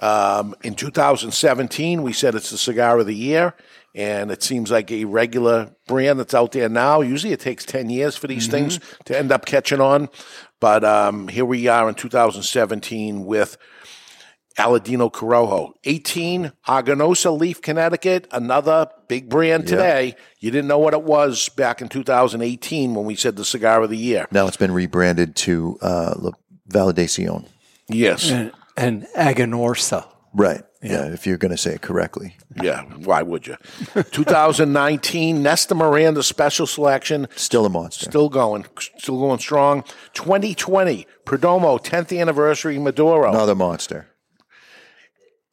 Um, 0.02 0.54
in 0.62 0.74
2017, 0.74 2.02
we 2.02 2.12
said 2.12 2.34
it's 2.34 2.50
the 2.50 2.58
cigar 2.58 2.98
of 2.98 3.06
the 3.06 3.14
year, 3.14 3.54
and 3.94 4.30
it 4.30 4.42
seems 4.42 4.70
like 4.70 4.90
a 4.90 5.04
regular 5.04 5.74
brand 5.86 6.18
that's 6.20 6.34
out 6.34 6.52
there 6.52 6.68
now. 6.68 7.00
Usually 7.00 7.32
it 7.32 7.40
takes 7.40 7.64
10 7.64 7.90
years 7.90 8.16
for 8.16 8.26
these 8.26 8.46
things 8.46 8.80
to 9.06 9.18
end 9.18 9.32
up 9.32 9.46
catching 9.46 9.80
on. 9.80 10.08
But 10.60 10.84
um, 10.84 11.28
here 11.28 11.44
we 11.44 11.68
are 11.68 11.88
in 11.88 11.94
2017 11.94 13.24
with 13.24 13.56
Aladino 14.58 15.10
Corojo. 15.10 15.72
18, 15.84 16.52
Aganorsa 16.66 17.38
Leaf, 17.38 17.62
Connecticut, 17.62 18.26
another 18.32 18.88
big 19.06 19.28
brand 19.28 19.66
today. 19.66 20.16
You 20.40 20.50
didn't 20.50 20.68
know 20.68 20.78
what 20.78 20.94
it 20.94 21.02
was 21.02 21.48
back 21.50 21.80
in 21.80 21.88
2018 21.88 22.94
when 22.94 23.04
we 23.06 23.14
said 23.14 23.36
the 23.36 23.44
cigar 23.44 23.82
of 23.82 23.90
the 23.90 23.96
year. 23.96 24.26
now 24.30 24.46
it's 24.46 24.56
been 24.56 24.72
rebranded 24.72 25.36
to 25.36 25.78
uh, 25.80 26.14
La 26.18 26.32
Validacion. 26.68 27.46
Yes. 27.88 28.30
and, 28.30 28.52
and 28.76 29.06
Aganorsa. 29.16 30.06
Right. 30.34 30.62
Yeah. 30.82 31.06
if 31.06 31.26
you're 31.26 31.38
going 31.38 31.50
to 31.50 31.56
say 31.58 31.74
it 31.74 31.80
correctly. 31.82 32.36
Yeah, 32.62 32.82
why 32.82 33.22
would 33.22 33.46
you? 33.48 33.56
2019 34.12 35.42
Nestor 35.42 35.74
Miranda 35.74 36.22
Special 36.22 36.66
Selection, 36.66 37.26
Still 37.34 37.66
a 37.66 37.68
monster. 37.68 38.04
still 38.04 38.28
going, 38.28 38.64
still 38.98 39.18
going 39.18 39.38
strong. 39.40 39.82
2020 40.14 41.06
Perdomo 41.24 41.82
10th 41.82 42.18
Anniversary 42.20 42.78
Maduro. 42.78 43.28
Another 43.30 43.54
monster. 43.56 44.06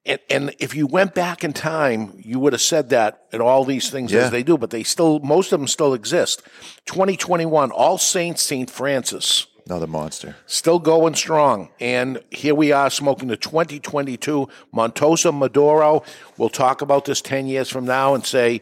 And, 0.05 0.19
and 0.29 0.55
if 0.59 0.75
you 0.75 0.85
went 0.85 1.15
back 1.15 1.43
in 1.43 1.51
time, 1.53 2.13
you 2.23 2.37
would 2.39 2.53
have 2.53 2.61
said 2.61 2.89
that 2.89 3.21
and 3.33 3.41
all 3.41 3.65
these 3.65 3.89
things 3.89 4.11
Yeah. 4.11 4.25
as 4.25 4.31
they 4.31 4.43
do, 4.43 4.55
but 4.57 4.69
they 4.69 4.83
still, 4.83 5.19
most 5.21 5.51
of 5.51 5.59
them 5.59 5.67
still 5.67 5.95
exist. 5.95 6.43
2021 6.85 7.71
All 7.71 7.97
Saints 7.97 8.43
St. 8.43 8.69
Francis. 8.69 9.47
Another 9.67 9.87
monster. 9.87 10.35
still 10.45 10.77
going 10.77 11.15
strong. 11.15 11.69
And 11.79 12.23
here 12.29 12.53
we 12.53 12.71
are 12.71 12.91
smoking 12.91 13.29
the 13.29 13.37
2022 13.37 14.47
Montosa 14.71 15.35
Maduro. 15.35 16.03
We'll 16.37 16.49
talk 16.49 16.83
about 16.83 17.05
this 17.05 17.19
10 17.21 17.47
years 17.47 17.69
from 17.69 17.85
now 17.85 18.13
and 18.13 18.23
say, 18.23 18.61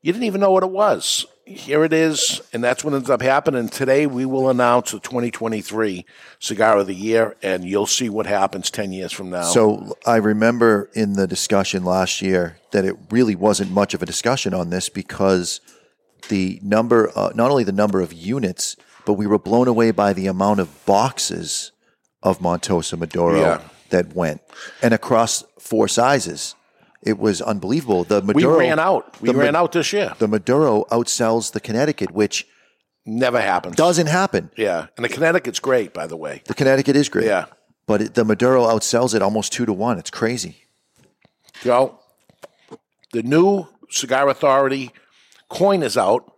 you 0.00 0.12
didn't 0.12 0.26
even 0.26 0.40
know 0.40 0.52
what 0.52 0.62
it 0.62 0.70
was. 0.70 1.26
Here 1.44 1.82
it 1.84 1.92
is, 1.92 2.40
and 2.52 2.62
that's 2.62 2.84
what 2.84 2.94
ends 2.94 3.10
up 3.10 3.20
happening. 3.20 3.68
Today, 3.68 4.06
we 4.06 4.24
will 4.24 4.48
announce 4.48 4.92
the 4.92 5.00
2023 5.00 6.06
Cigar 6.38 6.78
of 6.78 6.86
the 6.86 6.94
Year, 6.94 7.36
and 7.42 7.64
you'll 7.64 7.86
see 7.86 8.08
what 8.08 8.26
happens 8.26 8.70
10 8.70 8.92
years 8.92 9.12
from 9.12 9.30
now. 9.30 9.42
So 9.42 9.96
I 10.06 10.16
remember 10.16 10.88
in 10.94 11.14
the 11.14 11.26
discussion 11.26 11.84
last 11.84 12.22
year 12.22 12.58
that 12.70 12.84
it 12.84 12.96
really 13.10 13.34
wasn't 13.34 13.72
much 13.72 13.92
of 13.92 14.02
a 14.02 14.06
discussion 14.06 14.54
on 14.54 14.70
this 14.70 14.88
because 14.88 15.60
the 16.28 16.60
number, 16.62 17.10
uh, 17.16 17.32
not 17.34 17.50
only 17.50 17.64
the 17.64 17.72
number 17.72 18.00
of 18.00 18.12
units, 18.12 18.76
but 19.06 19.14
we 19.14 19.26
were 19.26 19.38
blown 19.38 19.68
away 19.68 19.90
by 19.90 20.12
the 20.12 20.26
amount 20.26 20.60
of 20.60 20.84
boxes 20.86 21.72
of 22.22 22.38
Montosa 22.40 22.98
Maduro 22.98 23.40
Yeah. 23.40 23.60
that 23.90 24.14
went 24.14 24.40
and 24.82 24.94
across 24.94 25.44
four 25.58 25.88
sizes. 25.88 26.54
It 27.02 27.18
was 27.18 27.42
unbelievable. 27.42 28.04
The 28.04 28.22
Maduro 28.22 28.58
We 28.58 28.64
ran 28.68 28.78
out. 28.78 29.20
We 29.20 29.30
ran 29.30 29.52
Ma- 29.52 29.58
out 29.60 29.72
this 29.72 29.92
year. 29.92 30.14
The 30.18 30.28
Maduro 30.28 30.84
outsells 30.90 31.52
the 31.52 31.60
Connecticut, 31.60 32.12
which 32.12 32.46
Never 33.04 33.40
happens. 33.40 33.76
doesn't 33.76 34.06
happen. 34.06 34.50
Yeah, 34.56 34.86
and 34.96 35.04
the 35.04 35.10
Connecticut's 35.10 35.58
great, 35.60 35.92
by 35.92 36.06
the 36.06 36.16
way. 36.16 36.42
The 36.46 36.54
Connecticut 36.54 36.96
is 36.96 37.10
great. 37.10 37.26
Yeah. 37.26 37.46
But 37.86 38.00
it, 38.00 38.14
the 38.14 38.24
Maduro 38.24 38.64
outsells 38.64 39.14
it 39.14 39.20
almost 39.20 39.52
two 39.52 39.66
to 39.66 39.72
one. 39.74 39.98
It's 39.98 40.10
crazy. 40.10 40.56
Joe, 41.62 41.98
the 43.12 43.22
new 43.22 43.66
Cigar 43.90 44.28
Authority 44.30 44.90
coin 45.50 45.82
is 45.82 45.98
out. 45.98 46.32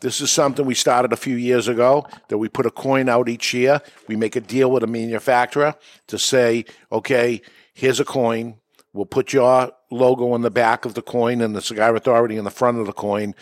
This 0.00 0.20
is 0.20 0.30
something 0.30 0.64
we 0.64 0.74
started 0.74 1.12
a 1.12 1.16
few 1.16 1.36
years 1.36 1.68
ago 1.68 2.06
that 2.28 2.38
we 2.38 2.48
put 2.48 2.64
a 2.66 2.70
coin 2.70 3.08
out 3.08 3.28
each 3.28 3.52
year. 3.52 3.82
We 4.08 4.16
make 4.16 4.34
a 4.34 4.40
deal 4.40 4.70
with 4.70 4.82
a 4.82 4.86
manufacturer 4.86 5.74
to 6.06 6.18
say, 6.18 6.64
okay, 6.90 7.42
here's 7.74 8.00
a 8.00 8.04
coin. 8.04 8.56
We'll 8.92 9.06
put 9.06 9.32
your 9.32 9.72
logo 9.90 10.32
on 10.32 10.40
the 10.42 10.50
back 10.50 10.84
of 10.84 10.94
the 10.94 11.02
coin 11.02 11.40
and 11.42 11.54
the 11.54 11.60
Cigar 11.60 11.94
Authority 11.94 12.36
in 12.36 12.44
the 12.44 12.50
front 12.50 12.78
of 12.78 12.86
the 12.86 12.92
coin. 12.92 13.34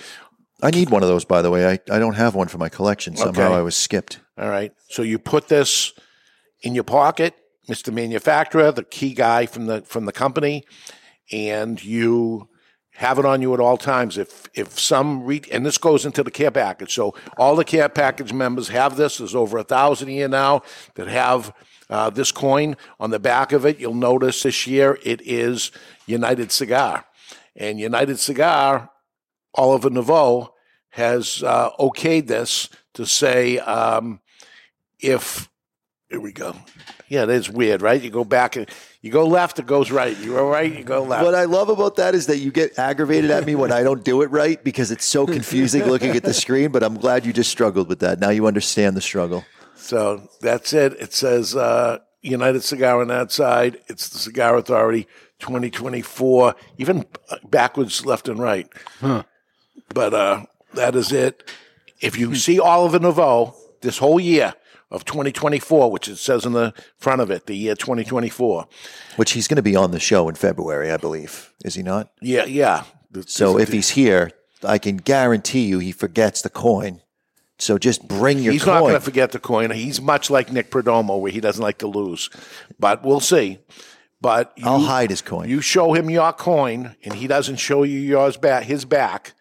I 0.61 0.71
need 0.73 0.91
one 0.91 1.05
of 1.05 1.09
those, 1.09 1.25
by 1.25 1.43
the 1.43 1.51
way. 1.51 1.67
I, 1.67 1.79
I 1.95 2.01
don't 2.01 2.15
have 2.17 2.35
one 2.35 2.49
for 2.49 2.59
my 2.59 2.69
collection. 2.69 3.17
Somehow 3.17 3.47
Okay. 3.47 3.55
I 3.55 3.63
was 3.63 3.77
skipped. 3.77 4.19
All 4.37 4.49
right. 4.49 4.73
So 4.89 5.03
you 5.03 5.19
put 5.21 5.49
this 5.49 5.93
in 6.63 6.75
your 6.75 6.85
pocket, 6.85 7.35
Mr. 7.69 7.93
Manufacturer, 7.93 8.73
the 8.73 8.83
key 8.83 9.15
guy 9.15 9.47
from 9.47 9.67
the 9.67 9.83
from 9.83 10.07
the 10.07 10.13
company, 10.13 10.65
and 11.31 11.83
you 11.83 12.49
have 12.99 13.21
it 13.21 13.25
on 13.25 13.41
you 13.41 13.55
at 13.55 13.61
all 13.61 13.77
times. 13.77 14.19
If 14.19 14.49
if 14.55 14.77
some 14.77 15.25
re- 15.25 15.43
and 15.53 15.65
this 15.65 15.79
goes 15.79 16.05
into 16.05 16.25
the 16.25 16.33
care 16.33 16.51
package. 16.51 16.93
So 16.93 17.15
all 17.37 17.55
the 17.55 17.65
care 17.65 17.89
package 17.89 18.33
members 18.33 18.69
have 18.69 18.97
this. 18.97 19.19
There's 19.19 19.37
over 19.37 19.59
a 19.59 19.63
thousand 19.63 20.09
here 20.09 20.27
now 20.27 20.63
that 20.97 21.07
have 21.07 21.55
uh, 21.89 22.11
this 22.11 22.33
coin 22.33 22.77
on 22.99 23.11
the 23.11 23.21
back 23.21 23.53
of 23.53 23.65
it. 23.65 23.79
You'll 23.79 23.95
notice 23.95 24.43
this 24.43 24.67
year 24.67 24.99
it 25.05 25.21
is 25.25 25.71
United 26.07 26.51
Cigar, 26.51 27.05
and 27.55 27.79
United 27.79 28.19
Cigar 28.19 28.91
Oliver 29.55 29.91
Naveau 29.91 30.49
has 30.91 31.45
uh, 31.45 31.71
okayed 31.79 32.27
this 32.27 32.69
to 32.95 33.07
say 33.07 33.59
um, 33.59 34.19
if 34.99 35.49
here 36.11 36.21
we 36.21 36.33
go. 36.33 36.57
Yeah, 37.09 37.27
that's 37.27 37.49
weird, 37.49 37.81
right? 37.81 38.03
You 38.03 38.11
go 38.11 38.25
back 38.25 38.57
and 38.57 38.69
you 39.01 39.13
go 39.13 39.27
left, 39.27 39.59
it 39.59 39.67
goes 39.67 39.91
right. 39.91 40.17
You 40.19 40.33
go 40.33 40.49
right, 40.49 40.77
you 40.77 40.83
go 40.83 41.03
left. 41.03 41.25
What 41.25 41.35
I 41.35 41.45
love 41.45 41.69
about 41.69 41.97
that 41.97 42.15
is 42.15 42.27
that 42.27 42.39
you 42.39 42.51
get 42.51 42.79
aggravated 42.79 43.31
at 43.31 43.47
me 43.47 43.55
when 43.55 43.71
I 43.71 43.83
don't 43.83 44.05
do 44.05 44.23
it 44.23 44.31
right 44.31 44.63
because 44.63 44.91
it's 44.91 45.05
so 45.05 45.27
confusing 45.27 45.85
looking 45.85 46.17
at 46.17 46.25
the 46.25 46.35
screen. 46.35 46.73
But 46.73 46.83
I'm 46.83 46.97
glad 46.97 47.25
you 47.25 47.33
just 47.33 47.51
struggled 47.51 47.89
with 47.89 48.01
that. 48.01 48.19
Now 48.19 48.31
you 48.31 48.47
understand 48.47 48.97
the 48.97 49.01
struggle. 49.01 49.45
So 49.77 50.29
that's 50.41 50.73
it. 50.73 50.95
It 50.95 51.15
says 51.15 51.55
uh, 51.55 51.99
United 52.23 52.63
Cigar 52.65 53.01
on 53.01 53.09
that 53.09 53.31
side. 53.31 53.79
It's 53.87 54.09
the 54.09 54.19
Cigar 54.19 54.57
Authority 54.57 55.07
2024, 55.39 56.57
even 56.79 57.07
backwards, 57.49 58.05
left 58.05 58.29
and 58.29 58.41
right. 58.41 58.69
But 59.95 60.13
uh, 60.13 60.47
that 60.75 60.97
is 60.97 61.13
it. 61.13 61.49
If 62.01 62.19
you 62.19 62.35
see 62.35 62.59
Oliver 62.59 62.99
Naveau 62.99 63.55
this 63.81 63.99
whole 63.99 64.19
year 64.21 64.55
of 64.91 65.05
2024, 65.05 65.91
which 65.91 66.09
it 66.09 66.17
says 66.17 66.45
in 66.45 66.53
the 66.53 66.73
front 66.97 67.21
of 67.21 67.31
it, 67.31 67.47
the 67.47 67.57
year 67.57 67.75
2024. 67.75 68.67
Which 69.17 69.33
he's 69.33 69.49
going 69.49 69.57
to 69.57 69.63
be 69.63 69.77
on 69.77 69.91
the 69.91 70.01
show 70.01 70.29
in 70.29 70.35
February, 70.35 70.91
I 70.91 70.97
believe. 70.97 71.53
Is 71.65 71.75
he 71.75 71.83
not? 71.83 72.11
Yeah, 72.21 72.45
yeah. 72.45 72.85
So 73.27 73.59
if 73.59 73.73
he's 73.73 73.91
here, 73.91 74.31
I 74.63 74.79
can 74.79 74.97
guarantee 74.97 75.67
you 75.67 75.79
he 75.79 75.93
forgets 75.93 76.43
the 76.43 76.51
coin. 76.51 77.03
So 77.59 77.77
just 77.77 78.07
bring 78.07 78.39
your 78.39 78.53
He's 78.53 78.65
not 78.65 78.81
going 78.81 78.95
to 78.95 79.01
forget 79.01 79.33
the 79.33 79.41
coin. 79.41 79.71
He's 79.73 80.01
much 80.01 80.31
like 80.31 80.53
Nick 80.53 80.71
Perdomo, 80.71 81.21
where 81.21 81.33
he 81.33 81.41
doesn't 81.41 81.63
like 81.63 81.79
to 81.79 81.89
lose. 81.89 82.31
But 82.79 83.03
we'll 83.03 83.21
see. 83.21 83.59
But 84.21 84.53
you, 84.57 84.67
I'll 84.67 84.81
hide 84.81 85.11
his 85.11 85.23
coin. 85.23 85.49
You 85.49 85.61
show 85.61 85.93
him 85.93 86.09
your 86.09 86.33
coin, 86.33 86.97
and 87.05 87.15
he 87.15 87.27
doesn't 87.27 87.57
show 87.57 87.83
you 87.83 87.99
yours 87.99 88.37
back. 88.37 88.65
His 88.65 88.85
back. 88.85 89.35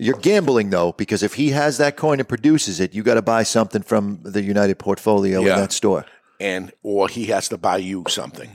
You're 0.00 0.16
gambling 0.18 0.70
though, 0.70 0.92
because 0.92 1.22
if 1.24 1.34
he 1.34 1.50
has 1.50 1.78
that 1.78 1.96
coin 1.96 2.20
and 2.20 2.28
produces 2.28 2.78
it, 2.78 2.94
you 2.94 3.02
got 3.02 3.14
to 3.14 3.22
buy 3.22 3.42
something 3.42 3.82
from 3.82 4.20
the 4.22 4.42
United 4.42 4.78
portfolio 4.78 5.40
Yeah. 5.40 5.54
in 5.54 5.60
that 5.60 5.72
store. 5.72 6.04
and 6.40 6.70
or 6.84 7.08
he 7.08 7.26
has 7.26 7.48
to 7.48 7.58
buy 7.58 7.78
you 7.78 8.04
something. 8.08 8.48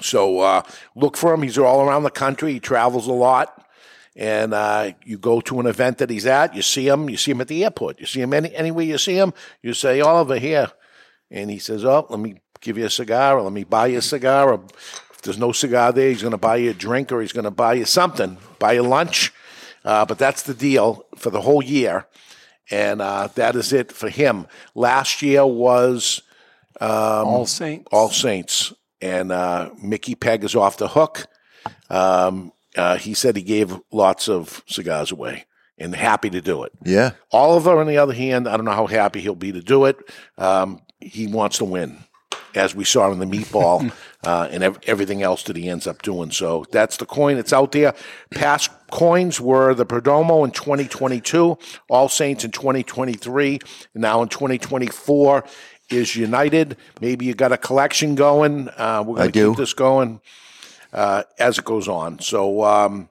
So 0.00 0.38
uh, 0.40 0.62
look 0.94 1.16
for 1.16 1.34
him. 1.34 1.42
He's 1.42 1.58
all 1.58 1.80
around 1.82 2.04
the 2.04 2.10
country. 2.10 2.52
He 2.52 2.60
travels 2.60 3.08
a 3.08 3.12
lot, 3.12 3.66
and 4.14 4.54
uh, 4.54 4.92
you 5.04 5.18
go 5.18 5.40
to 5.40 5.58
an 5.58 5.66
event 5.66 5.98
that 5.98 6.08
he's 6.10 6.26
at. 6.26 6.54
You 6.54 6.62
see 6.62 6.86
him. 6.86 7.10
You 7.10 7.16
see 7.16 7.32
him 7.32 7.40
at 7.40 7.48
the 7.48 7.64
airport. 7.64 7.98
You 7.98 8.06
see 8.06 8.20
him 8.20 8.32
any 8.32 8.54
anywhere 8.54 8.84
you 8.84 8.98
see 8.98 9.16
him. 9.18 9.34
You 9.60 9.74
say 9.74 10.00
Oliver 10.00 10.38
here, 10.38 10.70
and 11.32 11.50
he 11.50 11.58
says, 11.58 11.84
"Oh, 11.84 12.06
let 12.10 12.20
me 12.20 12.36
give 12.60 12.78
you 12.78 12.84
a 12.86 12.90
cigar, 12.90 13.38
or 13.38 13.42
let 13.42 13.52
me 13.52 13.64
buy 13.64 13.88
you 13.88 13.98
a 13.98 14.02
cigar." 14.02 14.52
Or 14.52 14.60
if 15.12 15.20
there's 15.22 15.38
no 15.38 15.50
cigar 15.50 15.90
there, 15.92 16.10
he's 16.10 16.22
going 16.22 16.30
to 16.30 16.38
buy 16.38 16.56
you 16.58 16.70
a 16.70 16.74
drink, 16.74 17.10
or 17.10 17.20
he's 17.20 17.32
going 17.32 17.44
to 17.44 17.50
buy 17.50 17.74
you 17.74 17.84
something, 17.84 18.38
buy 18.60 18.74
you 18.74 18.82
lunch. 18.82 19.32
Uh, 19.88 20.04
but 20.04 20.18
that's 20.18 20.42
the 20.42 20.52
deal 20.52 21.06
for 21.16 21.30
the 21.30 21.40
whole 21.40 21.64
year, 21.64 22.06
and 22.70 23.00
uh, 23.00 23.26
that 23.36 23.56
is 23.56 23.72
it 23.72 23.90
for 23.90 24.10
him. 24.10 24.46
Last 24.74 25.22
year 25.22 25.46
was. 25.46 26.20
All 26.78 27.46
Saints. 27.46 27.88
All 27.90 28.10
Saints, 28.10 28.74
and 29.00 29.32
uh, 29.32 29.70
Mickey 29.82 30.14
Peg 30.14 30.44
is 30.44 30.54
off 30.54 30.76
the 30.76 30.88
hook. 30.88 31.26
Um, 31.88 32.52
uh, 32.76 32.98
he 32.98 33.14
said 33.14 33.34
he 33.34 33.42
gave 33.42 33.80
lots 33.90 34.28
of 34.28 34.62
cigars 34.66 35.10
away 35.10 35.46
and 35.78 35.94
happy 35.94 36.28
to 36.28 36.42
do 36.42 36.64
it. 36.64 36.72
Yeah. 36.84 37.12
Oliver, 37.32 37.80
on 37.80 37.86
the 37.86 37.96
other 37.96 38.12
hand, 38.12 38.46
I 38.46 38.56
don't 38.56 38.66
know 38.66 38.72
how 38.72 38.86
happy 38.86 39.20
he'll 39.20 39.34
be 39.34 39.52
to 39.52 39.62
do 39.62 39.86
it. 39.86 39.96
Um, 40.36 40.82
he 41.00 41.26
wants 41.26 41.58
to 41.58 41.64
win, 41.64 41.96
as 42.54 42.74
we 42.74 42.84
saw 42.84 43.10
in 43.10 43.20
the 43.20 43.26
meatball 43.26 43.90
uh, 44.24 44.48
and 44.50 44.62
ev- 44.62 44.78
everything 44.86 45.22
else 45.22 45.42
that 45.44 45.56
he 45.56 45.68
ends 45.68 45.86
up 45.86 46.02
doing. 46.02 46.30
So 46.30 46.64
that's 46.70 46.96
the 46.96 47.06
coin 47.06 47.36
that's 47.36 47.52
out 47.52 47.72
there. 47.72 47.94
Past 48.30 48.70
coins 48.90 49.40
were 49.40 49.74
the 49.74 49.86
Perdomo 49.86 50.44
in 50.44 50.50
2022, 50.50 51.58
All 51.88 52.08
Saints 52.08 52.44
in 52.44 52.50
2023, 52.50 53.58
and 53.94 54.02
now 54.02 54.22
in 54.22 54.28
2024 54.28 55.44
is 55.90 56.16
United. 56.16 56.76
Maybe 57.00 57.26
you 57.26 57.34
got 57.34 57.52
a 57.52 57.56
collection 57.56 58.14
going. 58.14 58.68
Uh, 58.76 59.04
we're 59.06 59.16
going 59.16 59.32
to 59.32 59.48
keep 59.48 59.56
this 59.56 59.72
going 59.72 60.20
uh, 60.92 61.22
as 61.38 61.58
it 61.58 61.64
goes 61.64 61.88
on. 61.88 62.18
So. 62.20 62.64
Um, 62.64 63.08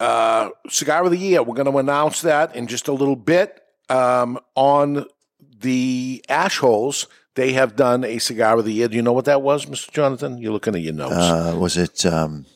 uh, 0.00 0.50
cigar 0.68 1.04
of 1.04 1.10
the 1.10 1.18
year. 1.18 1.42
We're 1.42 1.56
going 1.56 1.70
to 1.70 1.78
announce 1.78 2.22
that 2.22 2.54
in 2.54 2.68
just 2.68 2.86
a 2.86 2.92
little 2.92 3.16
bit. 3.16 3.60
Um, 3.88 4.38
on 4.54 5.06
the 5.60 6.24
ash 6.28 6.58
holes, 6.58 7.08
they 7.34 7.52
have 7.52 7.76
done 7.76 8.04
a 8.04 8.18
cigar 8.18 8.58
of 8.58 8.64
the 8.64 8.72
year. 8.72 8.88
Do 8.88 8.96
you 8.96 9.02
know 9.02 9.12
what 9.12 9.26
that 9.26 9.42
was, 9.42 9.66
Mr. 9.66 9.90
Jonathan? 9.92 10.38
You're 10.38 10.52
looking 10.52 10.74
at 10.74 10.80
your 10.80 10.94
notes. 10.94 11.14
Uh, 11.14 11.56
was 11.58 11.76
it 11.76 12.04
um, 12.04 12.46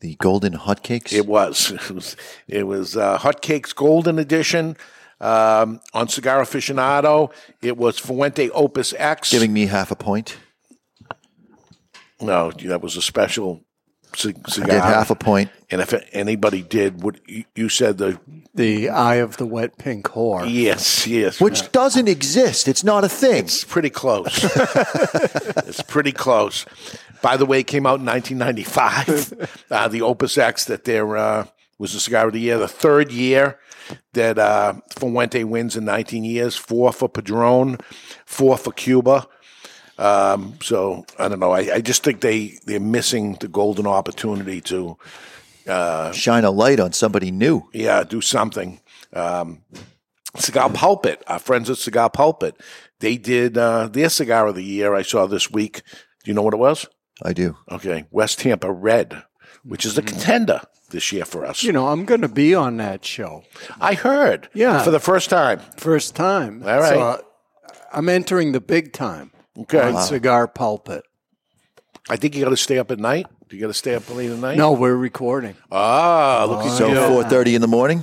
the 0.00 0.14
golden 0.16 0.54
hotcakes? 0.54 1.12
it 1.12 1.26
was. 1.26 1.70
It 1.70 1.90
was. 1.90 2.16
It 2.48 2.66
was 2.66 2.96
uh, 2.96 3.18
Hotcakes 3.18 3.74
Golden 3.74 4.18
Edition 4.18 4.76
um, 5.20 5.80
on 5.92 6.08
Cigar 6.08 6.40
Aficionado. 6.40 7.32
It 7.62 7.76
was 7.76 7.98
Fuente 7.98 8.50
Opus 8.50 8.94
X. 8.96 9.30
giving 9.30 9.52
me 9.52 9.66
half 9.66 9.90
a 9.90 9.96
point. 9.96 10.36
no, 12.20 12.50
that 12.52 12.80
was 12.82 12.96
a 12.96 13.02
special 13.02 13.65
ci- 14.16 14.34
I 14.62 14.66
did 14.66 14.70
half 14.82 15.10
a 15.10 15.14
point. 15.14 15.50
and 15.70 15.80
if 15.80 15.92
anybody 16.12 16.62
did, 16.62 17.02
what 17.02 17.16
you, 17.28 17.44
you 17.54 17.68
said 17.68 17.98
the 17.98 18.18
The 18.54 18.88
Eye 18.88 19.16
of 19.16 19.36
the 19.36 19.46
Wet 19.46 19.78
Pink 19.78 20.06
Whore. 20.06 20.44
yes, 20.48 21.06
yes, 21.06 21.40
Which 21.40 21.70
doesn't 21.72 22.08
exist. 22.08 22.66
It's 22.68 22.82
not 22.84 23.04
a 23.04 23.08
thing. 23.08 23.44
It's 23.44 23.64
pretty 23.64 23.90
close. 23.90 24.44
it's 25.66 25.82
pretty 25.82 26.12
close. 26.12 26.64
By 27.22 27.36
the 27.36 27.46
way, 27.46 27.60
it 27.60 27.66
came 27.66 27.86
out 27.86 28.00
in 28.00 28.06
1995. 28.06 29.48
Uh, 29.70 29.88
the 29.88 30.00
Opus 30.00 30.38
X 30.38 30.64
that 30.66 30.84
there 30.84 31.16
uh, 31.16 31.44
was 31.78 31.92
the 31.92 31.98
cigar 31.98 32.28
of 32.28 32.32
the 32.32 32.38
year, 32.40 32.56
the 32.56 32.68
third 32.68 33.10
year 33.10 33.58
that 34.12 34.38
uh, 34.38 34.74
Fuente 34.96 35.42
wins 35.42 35.76
in 35.76 35.84
19 35.84 36.22
years. 36.24 36.56
Four 36.56 36.92
for 36.92 37.08
Padron, 37.08 37.78
four 38.24 38.56
for 38.56 38.72
Cuba. 38.72 39.26
Um, 39.98 40.58
so 40.62 41.04
I 41.18 41.28
don't 41.28 41.40
know. 41.40 41.52
I, 41.52 41.74
I 41.76 41.80
just 41.80 42.02
think 42.04 42.20
they 42.20 42.58
they're 42.66 42.80
missing 42.80 43.36
the 43.40 43.48
golden 43.48 43.86
opportunity 43.86 44.60
to 44.62 44.96
Shine 45.66 46.44
a 46.44 46.50
light 46.50 46.78
on 46.80 46.92
somebody 46.92 47.30
new. 47.30 47.68
yeah, 47.72 48.04
do 48.04 48.20
something. 48.20 48.80
Um, 49.12 49.62
cigar 50.36 50.70
Pulpit, 50.70 51.22
our 51.26 51.38
friends 51.40 51.68
at 51.70 51.78
Cigar 51.78 52.08
Pulpit, 52.10 52.54
they 53.00 53.16
did 53.16 53.58
uh, 53.58 53.88
their 53.88 54.08
cigar 54.08 54.46
of 54.46 54.54
the 54.54 54.62
year. 54.62 54.94
I 54.94 55.02
saw 55.02 55.26
this 55.26 55.50
week. 55.50 55.82
Do 56.22 56.30
you 56.30 56.34
know 56.34 56.42
what 56.42 56.54
it 56.54 56.58
was? 56.58 56.86
I 57.22 57.32
do. 57.32 57.56
Okay, 57.70 58.04
West 58.10 58.38
Tampa 58.40 58.70
Red, 58.70 59.24
which 59.64 59.84
is 59.86 59.96
a 59.98 60.02
contender 60.02 60.60
this 60.90 61.10
year 61.10 61.24
for 61.24 61.44
us. 61.44 61.62
You 61.64 61.72
know, 61.72 61.88
I'm 61.88 62.04
going 62.04 62.20
to 62.20 62.28
be 62.28 62.54
on 62.54 62.76
that 62.76 63.04
show. 63.04 63.42
I 63.80 63.94
heard, 63.94 64.48
Yeah. 64.54 64.82
for 64.84 64.90
the 64.92 65.00
first 65.00 65.30
time. 65.30 65.60
First 65.78 66.14
time. 66.14 66.62
All 66.62 66.78
right. 66.78 66.88
So, 66.90 67.00
uh, 67.00 67.18
I'm 67.92 68.08
entering 68.08 68.52
the 68.52 68.60
big 68.60 68.92
time 68.92 69.32
Okay, 69.58 69.80
on 69.80 70.02
Cigar 70.02 70.46
Pulpit. 70.48 71.02
I 72.08 72.16
think 72.16 72.36
you 72.36 72.44
got 72.44 72.50
to 72.50 72.56
stay 72.56 72.78
up 72.78 72.90
at 72.90 72.98
night. 72.98 73.26
Do 73.48 73.56
you 73.56 73.62
got 73.62 73.68
to 73.68 73.74
stay 73.74 73.94
up 73.94 74.08
late 74.14 74.30
at 74.30 74.38
night? 74.38 74.56
No, 74.56 74.72
we're 74.72 74.94
recording. 74.94 75.56
Ah, 75.72 76.46
look 76.48 76.64
at 76.66 76.76
So 76.76 76.88
you. 76.88 77.06
four 77.08 77.24
thirty 77.24 77.54
in 77.54 77.60
the 77.60 77.68
morning. 77.68 78.02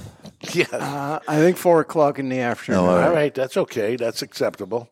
Yeah. 0.53 0.65
Uh, 0.73 1.19
I 1.25 1.37
think 1.37 1.55
4 1.55 1.79
o'clock 1.79 2.19
in 2.19 2.27
the 2.27 2.39
afternoon. 2.39 2.81
Oh, 2.81 2.85
all 2.89 2.97
All 3.01 3.13
right, 3.13 3.33
that's 3.33 3.55
okay. 3.55 3.95
That's 3.95 4.21
acceptable. 4.21 4.89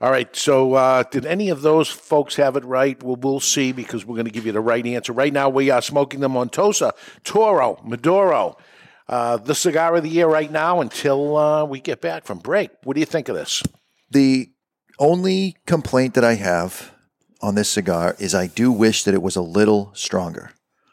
All 0.00 0.10
right. 0.10 0.34
So, 0.34 0.74
uh, 0.74 1.04
did 1.04 1.24
any 1.26 1.48
of 1.48 1.62
those 1.62 1.88
folks 1.88 2.34
have 2.36 2.56
it 2.56 2.64
right? 2.64 3.00
Well, 3.00 3.14
we'll 3.14 3.38
see 3.38 3.70
because 3.70 4.04
we're 4.04 4.16
going 4.16 4.24
to 4.26 4.32
give 4.32 4.46
you 4.46 4.50
the 4.52 4.60
right 4.60 4.84
answer. 4.84 5.12
Right 5.12 5.32
now, 5.32 5.48
we 5.48 5.70
are 5.70 5.80
smoking 5.80 6.18
the 6.18 6.28
Montosa 6.28 6.90
Toro 7.22 7.80
Maduro, 7.84 8.56
uh, 9.08 9.36
the 9.36 9.54
cigar 9.54 9.94
of 9.94 10.02
the 10.02 10.08
year 10.08 10.26
right 10.26 10.50
now 10.50 10.80
until 10.80 11.36
uh, 11.36 11.64
we 11.64 11.78
get 11.80 12.00
back 12.00 12.24
from 12.24 12.38
break. 12.38 12.70
What 12.82 12.94
do 12.94 13.00
you 13.00 13.06
think 13.06 13.28
of 13.28 13.36
this? 13.36 13.62
The 14.10 14.50
only 14.98 15.56
complaint 15.66 16.14
that 16.14 16.24
I 16.24 16.34
have 16.34 16.92
on 17.40 17.54
this 17.54 17.68
cigar 17.68 18.16
is 18.18 18.34
I 18.34 18.46
do 18.46 18.72
wish 18.72 19.04
that 19.04 19.14
it 19.14 19.22
was 19.22 19.36
a 19.36 19.42
little 19.42 19.90
stronger. 19.94 20.52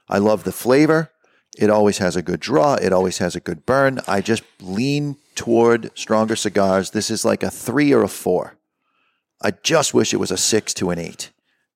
I 0.09 0.17
love 0.17 0.43
the 0.43 0.51
flavor. 0.51 1.11
It 1.57 1.69
always 1.69 1.97
has 1.99 2.15
a 2.15 2.21
good 2.21 2.39
draw. 2.39 2.75
It 2.75 2.93
always 2.93 3.19
has 3.19 3.35
a 3.35 3.39
good 3.39 3.65
burn. 3.65 3.99
I 4.07 4.21
just 4.21 4.43
lean 4.61 5.17
toward 5.35 5.97
stronger 5.97 6.35
cigars. 6.35 6.91
This 6.91 7.09
is 7.09 7.25
like 7.25 7.43
a 7.43 7.51
three 7.51 7.93
or 7.93 8.03
a 8.03 8.07
four. 8.07 8.57
I 9.41 9.51
just 9.51 9.93
wish 9.93 10.13
it 10.13 10.17
was 10.17 10.31
a 10.31 10.37
six 10.37 10.73
to 10.75 10.91
an 10.91 10.99
eight. 10.99 11.31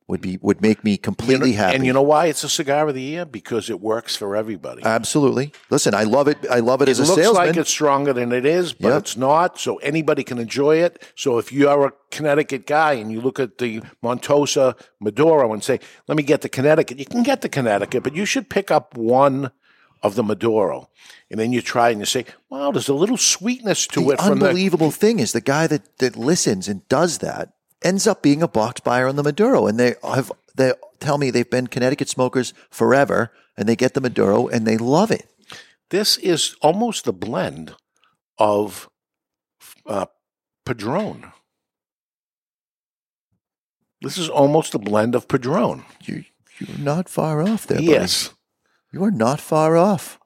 Would 0.08 0.22
be 0.22 0.38
would 0.40 0.62
make 0.62 0.84
me 0.84 0.98
completely 0.98 1.50
You 1.50 1.56
know- 1.58 1.64
happy. 1.64 1.76
And 1.78 1.86
you 1.86 1.92
know 1.92 2.04
why 2.04 2.28
it's 2.28 2.44
a 2.44 2.50
cigar 2.50 2.88
of 2.88 2.94
the 2.94 3.02
year? 3.02 3.26
Because 3.26 3.72
it 3.72 3.82
works 3.82 4.16
for 4.16 4.36
everybody. 4.36 4.84
absolutely. 4.86 5.52
Listen, 5.72 5.96
I 5.96 6.04
love 6.04 6.28
it. 6.28 6.38
I 6.48 6.60
love 6.60 6.84
it, 6.84 6.88
it 6.88 6.92
as 6.92 7.00
a 7.00 7.06
salesman. 7.08 7.24
It 7.24 7.28
looks 7.30 7.38
like 7.48 7.58
it's 7.58 7.70
stronger 7.72 8.14
than 8.14 8.32
it 8.32 8.46
is, 8.46 8.74
but 8.74 8.90
Yep. 8.90 9.00
it's 9.00 9.18
not. 9.18 9.60
So 9.60 9.78
anybody 9.78 10.24
can 10.24 10.38
enjoy 10.38 10.78
it. 10.78 11.02
So 11.16 11.40
if 11.40 11.52
you 11.52 11.68
are 11.70 11.88
a 11.88 11.92
Connecticut 12.12 12.68
guy 12.68 12.94
and 12.94 13.12
you 13.12 13.20
look 13.20 13.40
at 13.40 13.58
the 13.58 13.82
Montosa 14.04 14.76
Maduro 15.02 15.52
and 15.54 15.64
say, 15.64 15.80
"Let 16.08 16.18
me 16.18 16.24
get 16.24 16.42
the 16.42 16.50
Connecticut," 16.50 17.00
you 17.00 17.06
can 17.08 17.24
get 17.24 17.42
the 17.42 17.50
Connecticut, 17.50 18.04
but 18.04 18.16
you 18.16 18.26
should 18.26 18.48
pick 18.48 18.70
up 18.70 18.96
one 18.96 19.50
of 20.04 20.14
the 20.14 20.22
Maduro, 20.24 20.88
and 21.32 21.40
then 21.40 21.52
you 21.52 21.64
try 21.64 21.90
and 21.90 22.00
you 22.00 22.06
say, 22.06 22.26
"Wow, 22.52 22.70
there's 22.70 22.90
a 22.90 22.94
little 22.94 23.18
sweetness 23.18 23.88
to 23.88 24.02
the 24.02 24.10
it." 24.12 24.22
From 24.22 24.38
the 24.38 24.46
unbelievable 24.50 24.92
thing 24.92 25.18
is 25.18 25.32
the 25.32 25.42
guy 25.42 25.66
that 25.66 25.98
that 25.98 26.16
listens 26.16 26.68
and 26.68 26.88
does 26.90 27.18
that 27.20 27.54
ends 27.86 28.08
up 28.08 28.22
being 28.22 28.42
a 28.44 28.48
box 28.48 28.82
buyer 28.82 29.08
on 29.08 29.16
the 29.16 29.24
Maduro, 29.24 29.68
and 29.68 29.80
they 29.80 29.96
have 30.04 30.32
they 30.56 30.74
tell 31.00 31.18
me 31.18 31.30
they've 31.30 31.50
been 31.50 31.68
Connecticut 31.68 32.10
smokers 32.10 32.54
forever, 32.70 33.32
and 33.56 33.70
they 33.70 33.76
get 33.76 33.94
the 33.94 34.02
Maduro 34.02 34.48
and 34.48 34.66
they 34.66 34.78
love 34.78 35.12
it. 35.12 35.30
this 35.92 36.18
is 36.18 36.56
almost 36.62 37.06
the 37.06 37.14
blend 37.14 37.76
of 38.40 38.90
uh, 39.86 40.08
Padron. 40.66 41.32
This 44.02 44.18
is 44.18 44.30
almost 44.30 44.76
a 44.76 44.80
blend 44.80 45.16
of 45.16 45.28
Padron. 45.28 45.84
You 46.04 46.26
you're 46.60 46.78
not 46.80 47.10
far 47.10 47.42
off 47.42 47.68
there. 47.68 47.78
buddy. 47.78 47.92
Yes. 47.92 48.32
you 48.92 49.04
are 49.04 49.12
not 49.12 49.40
far 49.42 49.76
off. 49.78 50.20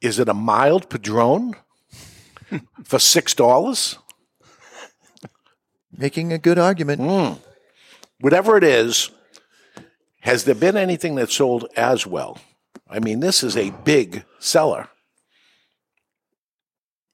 Is 0.00 0.18
it 0.18 0.28
a 0.28 0.34
mild 0.34 0.88
Padron 0.90 1.54
for 2.84 2.98
six 2.98 3.34
dollars? 3.34 3.98
Making 5.96 6.32
a 6.32 6.38
good 6.38 6.58
argument. 6.58 7.00
Hmm. 7.00 7.40
Whatever 8.20 8.56
it 8.56 8.64
is, 8.64 9.10
has 10.20 10.44
there 10.44 10.54
been 10.54 10.76
anything 10.76 11.14
that 11.16 11.30
sold 11.30 11.66
as 11.76 12.06
well? 12.06 12.38
I 12.88 12.98
mean, 13.00 13.20
this 13.20 13.42
is 13.42 13.56
a 13.56 13.70
big 13.70 14.24
seller. 14.38 14.88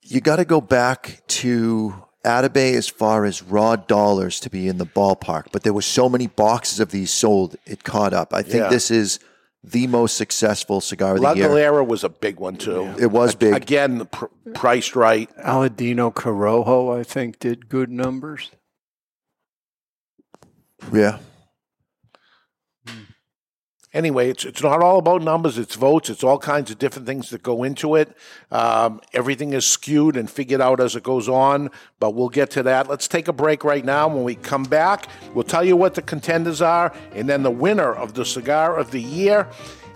You 0.02 0.20
got 0.20 0.36
to 0.36 0.44
go 0.44 0.60
back 0.60 1.22
to 1.28 1.94
Atabey 2.24 2.74
as 2.74 2.88
far 2.88 3.24
as 3.24 3.42
raw 3.42 3.76
dollars 3.76 4.40
to 4.40 4.50
be 4.50 4.68
in 4.68 4.78
the 4.78 4.86
ballpark, 4.86 5.46
but 5.52 5.62
there 5.62 5.72
were 5.72 5.82
so 5.82 6.08
many 6.08 6.26
boxes 6.26 6.80
of 6.80 6.90
these 6.90 7.10
sold, 7.10 7.56
it 7.66 7.84
caught 7.84 8.12
up. 8.12 8.34
I 8.34 8.42
think 8.42 8.64
Yeah. 8.64 8.68
this 8.68 8.90
is 8.90 9.20
the 9.62 9.86
most 9.86 10.16
successful 10.16 10.80
cigar 10.80 11.14
of 11.14 11.20
La 11.20 11.32
the 11.32 11.38
year. 11.40 11.48
La 11.48 11.54
Galera 11.54 11.84
was 11.84 12.02
a 12.02 12.08
big 12.08 12.40
one 12.40 12.56
too. 12.56 12.94
It 12.98 13.10
was 13.10 13.34
big. 13.34 13.54
Again, 13.54 14.06
pr- 14.06 14.26
priced 14.54 14.96
right. 14.96 15.30
Aladino 15.38 16.12
Corojo, 16.12 16.98
I 16.98 17.02
think, 17.04 17.38
did 17.38 17.68
good 17.68 17.90
numbers. 17.90 18.50
Yeah. 20.92 21.18
Anyway, 23.92 24.30
it's 24.30 24.44
it's 24.44 24.62
not 24.62 24.82
all 24.82 24.98
about 24.98 25.20
numbers. 25.20 25.58
It's 25.58 25.74
votes. 25.74 26.10
It's 26.10 26.22
all 26.22 26.38
kinds 26.38 26.70
of 26.70 26.78
different 26.78 27.08
things 27.08 27.30
that 27.30 27.42
go 27.42 27.64
into 27.64 27.96
it. 27.96 28.16
Um, 28.52 29.00
everything 29.12 29.52
is 29.52 29.66
skewed 29.66 30.16
and 30.16 30.30
figured 30.30 30.60
out 30.60 30.78
as 30.78 30.94
it 30.94 31.02
goes 31.02 31.28
on. 31.28 31.70
But 31.98 32.14
we'll 32.14 32.28
get 32.28 32.50
to 32.52 32.62
that. 32.62 32.88
Let's 32.88 33.08
take 33.08 33.26
a 33.26 33.32
break 33.32 33.64
right 33.64 33.84
now. 33.84 34.06
When 34.06 34.22
we 34.22 34.36
come 34.36 34.62
back, 34.62 35.08
we'll 35.34 35.42
tell 35.42 35.64
you 35.64 35.74
what 35.74 35.94
the 35.94 36.02
contenders 36.02 36.62
are, 36.62 36.94
and 37.14 37.28
then 37.28 37.42
the 37.42 37.50
winner 37.50 37.92
of 37.92 38.14
the 38.14 38.24
cigar 38.24 38.76
of 38.76 38.92
the 38.92 39.02
year. 39.02 39.48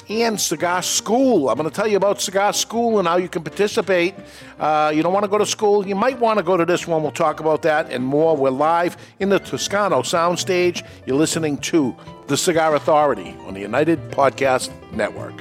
And 0.09 0.39
Cigar 0.39 0.83
School. 0.83 1.49
I'm 1.49 1.57
going 1.57 1.69
to 1.69 1.75
tell 1.75 1.87
you 1.87 1.97
about 1.97 2.21
Cigar 2.21 2.53
School 2.53 2.99
and 2.99 3.09
how 3.09 3.17
you 3.17 3.29
can 3.29 3.43
participate. 3.43 4.15
Uh, 4.59 4.93
you 4.95 5.03
don't 5.03 5.13
want 5.13 5.25
to 5.25 5.31
go 5.31 5.39
to 5.39 5.47
school? 5.47 5.87
You 5.87 5.95
might 5.95 6.19
want 6.19 6.39
to 6.39 6.45
go 6.45 6.57
to 6.57 6.65
this 6.67 6.87
one. 6.87 7.03
We'll 7.03 7.13
talk 7.13 7.41
about 7.41 7.63
that 7.63 7.91
and 7.91 8.05
more. 8.05 8.37
We're 8.37 8.51
live 8.51 8.97
in 9.19 9.31
the 9.31 9.39
Toscano 9.39 10.03
soundstage. 10.03 10.87
You're 11.07 11.17
listening 11.17 11.59
to 11.59 11.97
The 12.27 12.37
Cigar 12.37 12.75
Authority 12.75 13.35
on 13.47 13.55
the 13.55 13.61
United 13.61 14.11
Podcast 14.11 14.71
Network. 14.93 15.41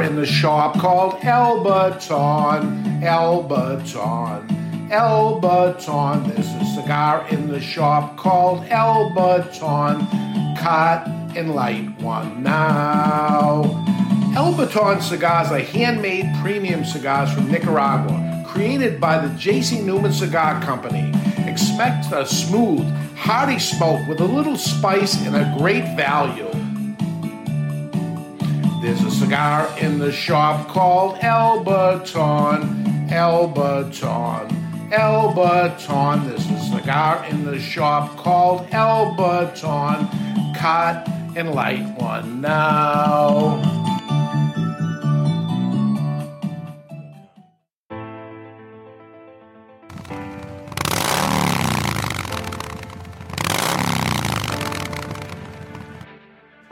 In 0.00 0.16
the 0.16 0.26
shop 0.26 0.78
called 0.78 1.18
El 1.22 1.62
Baton, 1.62 3.02
Elbaton, 3.02 4.90
El 4.90 5.38
Baton. 5.38 6.28
There's 6.28 6.48
a 6.48 6.64
cigar 6.74 7.28
in 7.28 7.46
the 7.48 7.60
shop 7.60 8.16
called 8.16 8.64
El 8.68 9.10
Baton. 9.14 10.06
Cut 10.56 11.06
and 11.36 11.54
light 11.54 12.00
one 12.00 12.42
now. 12.42 13.62
El 14.34 14.56
Baton 14.56 15.02
cigars 15.02 15.52
are 15.52 15.60
handmade 15.60 16.26
premium 16.40 16.84
cigars 16.84 17.32
from 17.32 17.50
Nicaragua, 17.52 18.44
created 18.48 18.98
by 18.98 19.24
the 19.24 19.32
J.C. 19.38 19.82
Newman 19.82 20.12
Cigar 20.12 20.60
Company. 20.62 21.12
Expect 21.46 22.10
a 22.12 22.26
smooth, 22.26 22.90
hearty 23.14 23.58
smoke 23.58 24.08
with 24.08 24.20
a 24.20 24.24
little 24.24 24.56
spice 24.56 25.24
and 25.26 25.36
a 25.36 25.54
great 25.58 25.84
value. 25.96 26.50
There's 28.82 29.04
a 29.04 29.12
cigar 29.12 29.72
in 29.78 30.00
the 30.00 30.10
shop 30.10 30.66
called 30.66 31.16
El 31.22 31.62
Baton, 31.62 33.06
Elbaton, 33.08 34.92
El 34.92 35.32
Baton. 35.32 36.26
There's 36.26 36.50
a 36.50 36.58
cigar 36.58 37.24
in 37.26 37.44
the 37.44 37.60
shop 37.60 38.16
called 38.16 38.66
El 38.72 39.14
Baton. 39.14 40.08
Cut 40.56 41.08
and 41.36 41.54
light 41.54 41.96
one 41.96 42.40
now. 42.40 43.60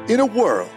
In 0.09 0.18
a 0.18 0.27
world 0.27 0.73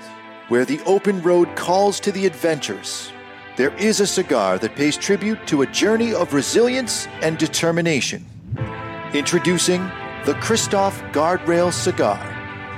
where 0.49 0.65
the 0.65 0.81
open 0.85 1.21
road 1.21 1.55
calls 1.55 1.99
to 2.01 2.11
the 2.11 2.25
adventurous, 2.25 3.11
there 3.55 3.75
is 3.75 3.99
a 3.99 4.07
cigar 4.07 4.57
that 4.57 4.75
pays 4.75 4.97
tribute 4.97 5.45
to 5.47 5.61
a 5.61 5.67
journey 5.67 6.13
of 6.13 6.33
resilience 6.33 7.07
and 7.21 7.37
determination. 7.37 8.25
Introducing 9.13 9.81
the 10.25 10.33
Kristoff 10.41 10.99
Guardrail 11.11 11.71
Cigar, 11.71 12.19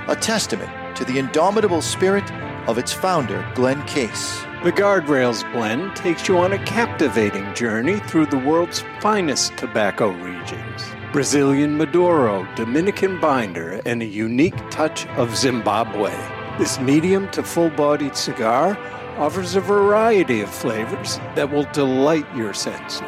a 0.08 0.14
testament 0.14 0.70
to 0.96 1.04
the 1.04 1.18
indomitable 1.18 1.82
spirit 1.82 2.30
of 2.68 2.78
its 2.78 2.92
founder, 2.92 3.46
Glenn 3.54 3.82
Case. 3.86 4.40
The 4.64 4.72
Guardrails 4.72 5.50
blend 5.52 5.94
takes 5.94 6.28
you 6.28 6.38
on 6.38 6.52
a 6.52 6.64
captivating 6.64 7.54
journey 7.54 8.00
through 8.00 8.26
the 8.26 8.38
world's 8.38 8.82
finest 9.00 9.56
tobacco 9.56 10.10
regions. 10.10 10.84
Brazilian 11.12 11.76
Maduro, 11.76 12.46
Dominican 12.56 13.20
binder, 13.20 13.80
and 13.86 14.02
a 14.02 14.06
unique 14.06 14.58
touch 14.70 15.06
of 15.16 15.36
Zimbabwe. 15.36 16.35
This 16.58 16.80
medium 16.80 17.28
to 17.32 17.42
full 17.42 17.68
bodied 17.68 18.16
cigar 18.16 18.78
offers 19.18 19.56
a 19.56 19.60
variety 19.60 20.40
of 20.40 20.48
flavors 20.48 21.18
that 21.34 21.50
will 21.50 21.64
delight 21.72 22.24
your 22.34 22.54
senses. 22.54 23.02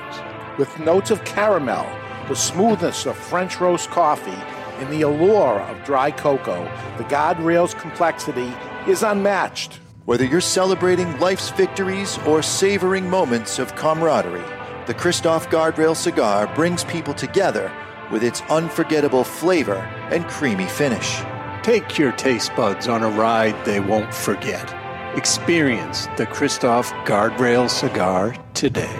With 0.58 0.78
notes 0.80 1.10
of 1.10 1.24
caramel, 1.24 1.86
the 2.28 2.36
smoothness 2.36 3.06
of 3.06 3.16
French 3.16 3.58
roast 3.58 3.88
coffee, 3.88 4.38
and 4.80 4.92
the 4.92 5.00
allure 5.00 5.60
of 5.60 5.82
dry 5.82 6.10
cocoa, 6.10 6.62
the 6.98 7.04
Guardrail's 7.04 7.72
complexity 7.72 8.52
is 8.86 9.02
unmatched. 9.02 9.80
Whether 10.04 10.26
you're 10.26 10.42
celebrating 10.42 11.18
life's 11.18 11.48
victories 11.48 12.18
or 12.26 12.42
savoring 12.42 13.08
moments 13.08 13.58
of 13.58 13.74
camaraderie, 13.76 14.44
the 14.86 14.92
Kristoff 14.92 15.46
Guardrail 15.48 15.96
cigar 15.96 16.54
brings 16.54 16.84
people 16.84 17.14
together 17.14 17.72
with 18.12 18.22
its 18.22 18.42
unforgettable 18.50 19.24
flavor 19.24 19.78
and 20.10 20.26
creamy 20.26 20.66
finish. 20.66 21.22
Take 21.62 21.98
your 21.98 22.12
taste 22.12 22.54
buds 22.54 22.88
on 22.88 23.02
a 23.02 23.08
ride 23.08 23.64
they 23.64 23.80
won't 23.80 24.14
forget. 24.14 24.72
Experience 25.16 26.06
the 26.16 26.26
Kristoff 26.26 26.92
Guardrail 27.04 27.68
cigar 27.68 28.36
today. 28.54 28.94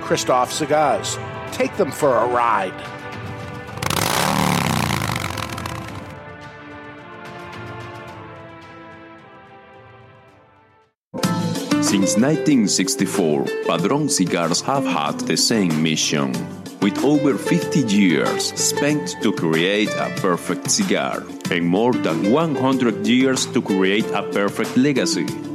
Kristoff 0.00 0.50
Cigars. 0.50 1.18
Take 1.52 1.76
them 1.76 1.92
for 1.92 2.16
a 2.16 2.26
ride. 2.26 2.74
Since 11.82 12.16
1964, 12.16 13.46
Padron 13.66 14.08
Cigars 14.08 14.60
have 14.60 14.84
had 14.84 15.18
the 15.20 15.36
same 15.36 15.82
mission. 15.82 16.32
With 16.82 17.04
over 17.04 17.36
50 17.36 17.80
years 17.80 18.54
spent 18.58 19.16
to 19.22 19.32
create 19.32 19.90
a 19.90 20.08
perfect 20.16 20.70
cigar 20.70 21.22
and 21.50 21.66
more 21.66 21.92
than 21.92 22.30
100 22.32 23.06
years 23.06 23.44
to 23.52 23.60
create 23.60 24.06
a 24.12 24.22
perfect 24.22 24.78
legacy, 24.78 25.26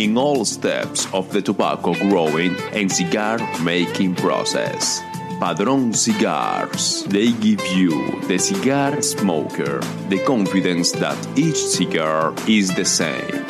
in 0.00 0.16
all 0.16 0.46
steps 0.46 1.06
of 1.12 1.30
the 1.30 1.42
tobacco 1.42 1.92
growing 2.08 2.56
and 2.72 2.90
cigar 2.90 3.36
making 3.62 4.14
process. 4.14 5.02
Padron 5.38 5.92
Cigars. 5.92 7.04
They 7.04 7.32
give 7.32 7.60
you, 7.76 8.18
the 8.22 8.38
cigar 8.38 9.02
smoker, 9.02 9.80
the 10.08 10.18
confidence 10.24 10.92
that 10.92 11.18
each 11.38 11.58
cigar 11.58 12.34
is 12.48 12.74
the 12.74 12.84
same. 12.84 13.44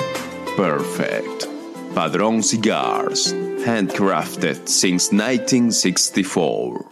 Perfect. 0.57 1.47
Padron 1.95 2.43
Cigars. 2.43 3.33
Handcrafted 3.65 4.69
since 4.69 5.13
1964. 5.13 6.85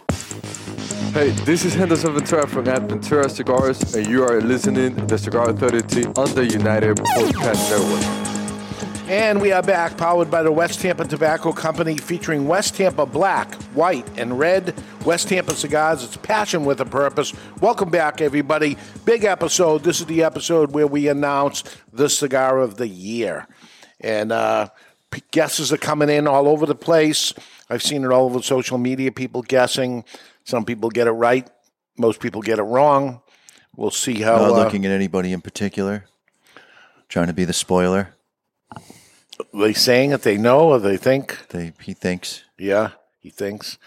Hey, 1.13 1.31
this 1.43 1.65
is 1.65 1.73
Henderson 1.73 2.13
Ventura 2.13 2.47
from 2.47 2.63
Ventura 2.63 3.29
Cigars, 3.29 3.95
and 3.95 4.07
you 4.07 4.23
are 4.23 4.39
listening 4.39 4.95
to 4.95 5.05
the 5.05 5.17
Cigar 5.17 5.49
Authority 5.49 6.05
on 6.05 6.33
the 6.35 6.45
United 6.45 6.97
Podcast 6.97 7.69
Network. 7.71 8.28
And 9.09 9.41
we 9.41 9.51
are 9.51 9.63
back, 9.63 9.97
powered 9.97 10.29
by 10.29 10.43
the 10.43 10.51
West 10.51 10.81
Tampa 10.81 11.03
Tobacco 11.03 11.51
Company, 11.51 11.97
featuring 11.97 12.47
West 12.47 12.75
Tampa 12.75 13.07
Black, 13.07 13.55
White, 13.73 14.07
and 14.19 14.37
Red. 14.37 14.75
West 15.03 15.29
Tampa 15.29 15.55
Cigars, 15.55 16.03
it's 16.03 16.15
passion 16.17 16.63
with 16.63 16.79
a 16.79 16.85
purpose. 16.85 17.33
Welcome 17.59 17.89
back, 17.89 18.21
everybody. 18.21 18.77
Big 19.05 19.23
episode. 19.23 19.83
This 19.83 19.99
is 19.99 20.05
the 20.05 20.21
episode 20.21 20.75
where 20.75 20.85
we 20.85 21.07
announce 21.07 21.63
the 21.91 22.07
cigar 22.07 22.59
of 22.59 22.77
the 22.77 22.87
year. 22.87 23.47
And 23.99 24.31
uh, 24.31 24.67
guesses 25.31 25.73
are 25.73 25.77
coming 25.77 26.09
in 26.09 26.27
all 26.27 26.47
over 26.47 26.67
the 26.67 26.75
place. 26.75 27.33
I've 27.67 27.81
seen 27.81 28.05
it 28.05 28.11
all 28.11 28.25
over 28.25 28.43
social 28.43 28.77
media, 28.77 29.11
people 29.11 29.41
guessing. 29.41 30.05
Some 30.43 30.65
people 30.65 30.91
get 30.91 31.07
it 31.07 31.13
right, 31.13 31.49
most 31.97 32.19
people 32.19 32.43
get 32.43 32.59
it 32.59 32.63
wrong. 32.63 33.23
We'll 33.75 33.89
see 33.89 34.21
how. 34.21 34.35
Not 34.35 34.51
uh, 34.51 34.63
looking 34.65 34.85
at 34.85 34.91
anybody 34.91 35.33
in 35.33 35.41
particular, 35.41 36.05
trying 37.07 37.25
to 37.25 37.33
be 37.33 37.45
the 37.45 37.53
spoiler. 37.53 38.13
They 39.53 39.73
saying 39.73 40.11
that 40.11 40.23
they 40.23 40.37
know, 40.37 40.69
or 40.69 40.79
they 40.79 40.97
think. 40.97 41.47
They, 41.49 41.73
he 41.81 41.93
thinks. 41.93 42.43
Yeah, 42.57 42.91
he 43.19 43.29
thinks. 43.29 43.77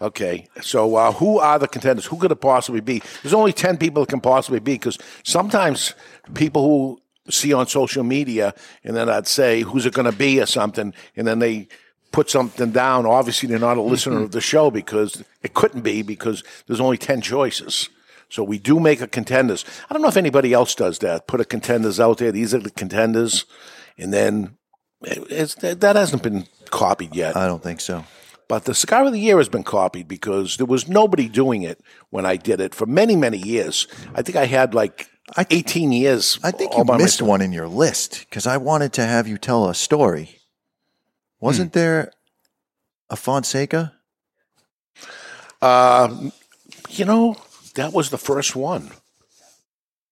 Okay, 0.00 0.48
so 0.60 0.96
uh, 0.96 1.12
who 1.12 1.38
are 1.38 1.58
the 1.58 1.68
contenders? 1.68 2.06
Who 2.06 2.18
could 2.18 2.32
it 2.32 2.40
possibly 2.40 2.80
be? 2.80 3.02
There's 3.22 3.34
only 3.34 3.52
10 3.52 3.78
people 3.78 4.02
it 4.02 4.08
can 4.08 4.20
possibly 4.20 4.60
be 4.60 4.74
because 4.74 4.98
sometimes 5.22 5.94
people 6.34 6.62
who 6.62 7.02
see 7.30 7.52
on 7.52 7.66
social 7.66 8.02
media 8.02 8.54
and 8.84 8.96
then 8.96 9.08
I'd 9.08 9.28
say, 9.28 9.62
who's 9.62 9.86
it 9.86 9.94
going 9.94 10.10
to 10.10 10.16
be 10.16 10.40
or 10.40 10.46
something, 10.46 10.92
and 11.16 11.26
then 11.26 11.38
they 11.38 11.68
put 12.12 12.30
something 12.30 12.70
down. 12.70 13.06
Obviously, 13.06 13.48
they're 13.48 13.58
not 13.58 13.78
a 13.78 13.82
listener 13.82 14.20
of 14.22 14.32
the 14.32 14.40
show 14.40 14.70
because 14.70 15.24
it 15.42 15.54
couldn't 15.54 15.80
be 15.80 16.02
because 16.02 16.44
there's 16.66 16.80
only 16.80 16.98
10 16.98 17.22
choices. 17.22 17.88
So 18.28 18.42
we 18.44 18.58
do 18.58 18.78
make 18.78 19.00
a 19.00 19.08
contenders. 19.08 19.64
I 19.90 19.92
don't 19.92 20.02
know 20.02 20.08
if 20.08 20.16
anybody 20.16 20.52
else 20.52 20.74
does 20.74 21.00
that. 21.00 21.26
Put 21.26 21.40
a 21.40 21.44
contenders 21.44 21.98
out 21.98 22.18
there. 22.18 22.32
These 22.32 22.54
are 22.54 22.58
the 22.58 22.70
contenders. 22.70 23.44
And 23.98 24.12
then 24.12 24.56
it's, 25.04 25.54
that 25.56 25.96
hasn't 25.96 26.22
been 26.22 26.46
copied 26.70 27.14
yet. 27.14 27.36
I 27.36 27.46
don't 27.46 27.62
think 27.62 27.80
so. 27.80 28.04
But 28.48 28.64
the 28.64 28.74
cigar 28.74 29.06
of 29.06 29.12
the 29.12 29.18
year 29.20 29.38
has 29.38 29.48
been 29.48 29.62
copied 29.64 30.08
because 30.08 30.56
there 30.56 30.66
was 30.66 30.86
nobody 30.88 31.28
doing 31.28 31.62
it 31.62 31.80
when 32.10 32.26
I 32.26 32.36
did 32.36 32.60
it 32.60 32.74
for 32.74 32.86
many, 32.86 33.16
many 33.16 33.38
years. 33.38 33.86
I 34.14 34.22
think 34.22 34.36
I 34.36 34.44
had 34.46 34.74
like 34.74 35.08
18 35.50 35.92
years. 35.92 36.38
I 36.42 36.50
think 36.50 36.72
you 36.76 36.84
missed 36.84 36.98
myself. 37.22 37.28
one 37.28 37.40
in 37.40 37.52
your 37.52 37.68
list 37.68 38.26
because 38.28 38.46
I 38.46 38.58
wanted 38.58 38.92
to 38.94 39.04
have 39.06 39.26
you 39.26 39.38
tell 39.38 39.68
a 39.68 39.74
story. 39.74 40.40
Wasn't 41.40 41.72
Hmm. 41.72 41.78
there 41.78 42.12
a 43.08 43.16
Fonseca? 43.16 43.94
Uh, 45.60 46.30
you 46.90 47.04
know, 47.04 47.36
that 47.74 47.92
was 47.92 48.10
the 48.10 48.18
first 48.18 48.54
one. 48.56 48.90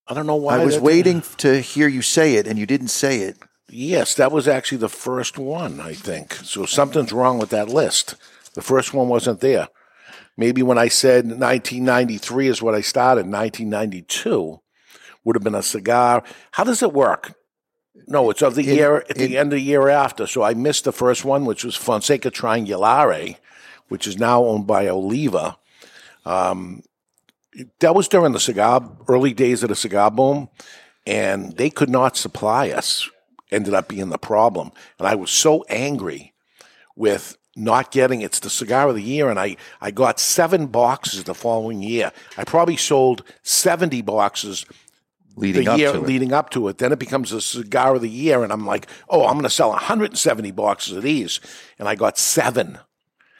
I 0.06 0.14
don't 0.14 0.26
know 0.26 0.36
why. 0.36 0.56
I 0.60 0.64
was 0.64 0.78
waiting 0.78 1.22
to 1.38 1.60
hear 1.60 1.88
you 1.88 2.02
say 2.02 2.34
it, 2.34 2.46
and 2.46 2.58
you 2.58 2.66
didn't 2.66 2.88
say 2.88 3.20
it. 3.20 3.36
Yes, 3.72 4.14
that 4.16 4.32
was 4.32 4.48
actually 4.48 4.78
the 4.78 4.88
first 4.88 5.38
one, 5.38 5.80
I 5.80 5.94
think. 5.94 6.34
So 6.34 6.66
something's 6.66 7.12
wrong 7.12 7.38
with 7.38 7.50
that 7.50 7.68
list. 7.68 8.16
The 8.54 8.62
first 8.62 8.92
one 8.92 9.08
wasn't 9.08 9.40
there. 9.40 9.68
Maybe 10.36 10.62
when 10.62 10.78
I 10.78 10.88
said 10.88 11.24
1993 11.26 12.48
is 12.48 12.62
what 12.62 12.74
I 12.74 12.80
started, 12.80 13.26
1992 13.26 14.60
would 15.24 15.36
have 15.36 15.44
been 15.44 15.54
a 15.54 15.62
cigar. 15.62 16.24
How 16.52 16.64
does 16.64 16.82
it 16.82 16.92
work? 16.92 17.34
No, 18.08 18.30
it's 18.30 18.42
of 18.42 18.54
the 18.54 18.62
It- 18.68 18.74
year 18.74 19.04
at 19.08 19.16
the 19.16 19.36
end 19.38 19.52
of 19.52 19.58
the 19.58 19.62
year 19.62 19.88
after. 19.88 20.26
So 20.26 20.42
I 20.42 20.54
missed 20.54 20.84
the 20.84 20.92
first 20.92 21.24
one, 21.24 21.44
which 21.44 21.62
was 21.64 21.76
Fonseca 21.76 22.30
Triangulare, 22.30 23.36
which 23.88 24.06
is 24.06 24.18
now 24.18 24.42
owned 24.44 24.66
by 24.66 24.88
Oliva. 24.88 25.58
Um, 26.24 26.82
that 27.80 27.94
was 27.94 28.08
during 28.08 28.32
the 28.32 28.40
cigar 28.40 28.82
early 29.08 29.32
days 29.34 29.62
of 29.62 29.68
the 29.68 29.76
cigar 29.76 30.10
boom, 30.10 30.48
and 31.06 31.56
they 31.56 31.70
could 31.70 31.90
not 31.90 32.16
supply 32.16 32.70
us. 32.70 33.08
Ended 33.52 33.74
up 33.74 33.88
being 33.88 34.10
the 34.10 34.18
problem, 34.18 34.72
and 34.98 35.08
I 35.08 35.14
was 35.14 35.30
so 35.30 35.64
angry 35.68 36.32
with 36.96 37.36
not 37.56 37.90
getting 37.90 38.20
it's 38.20 38.38
the 38.38 38.50
cigar 38.50 38.88
of 38.88 38.94
the 38.94 39.02
year, 39.02 39.28
and 39.28 39.38
I 39.38 39.56
I 39.80 39.90
got 39.90 40.20
seven 40.20 40.66
boxes 40.66 41.24
the 41.24 41.34
following 41.34 41.82
year. 41.82 42.12
I 42.36 42.44
probably 42.44 42.76
sold 42.76 43.24
seventy 43.42 44.02
boxes 44.02 44.66
Leading 45.36 45.64
the 45.64 45.72
up 45.72 45.78
year 45.78 45.92
to 45.92 45.98
it. 45.98 46.06
leading 46.06 46.32
up 46.32 46.50
to 46.50 46.68
it. 46.68 46.78
Then 46.78 46.92
it 46.92 46.98
becomes 46.98 47.30
the 47.30 47.40
cigar 47.40 47.94
of 47.94 48.02
the 48.02 48.08
year, 48.08 48.42
and 48.42 48.52
I'm 48.52 48.66
like, 48.66 48.86
oh, 49.08 49.26
I'm 49.26 49.34
going 49.34 49.44
to 49.44 49.50
sell 49.50 49.70
170 49.70 50.50
boxes 50.50 50.96
of 50.96 51.02
these, 51.02 51.40
and 51.78 51.88
I 51.88 51.94
got 51.94 52.18
seven 52.18 52.78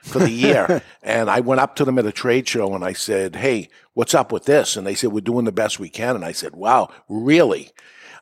for 0.03 0.19
the 0.19 0.31
year. 0.31 0.83
and 1.03 1.29
I 1.31 1.41
went 1.41 1.61
up 1.61 1.77
to 1.77 1.85
them 1.85 1.99
at 1.99 2.07
a 2.07 2.13
trade 2.13 2.49
show 2.49 2.75
and 2.75 2.85
I 2.85 2.93
said, 2.93 3.37
hey, 3.37 3.69
what's 3.95 4.15
up 4.15 4.33
with 4.33 4.45
this? 4.45 4.77
And 4.77 4.87
they 4.87 4.95
said, 4.95 5.13
we're 5.13 5.21
doing 5.21 5.45
the 5.45 5.53
best 5.53 5.79
we 5.79 5.89
can. 5.89 6.17
And 6.17 6.25
I 6.25 6.33
said, 6.33 6.55
wow, 6.55 6.91
really? 7.09 7.71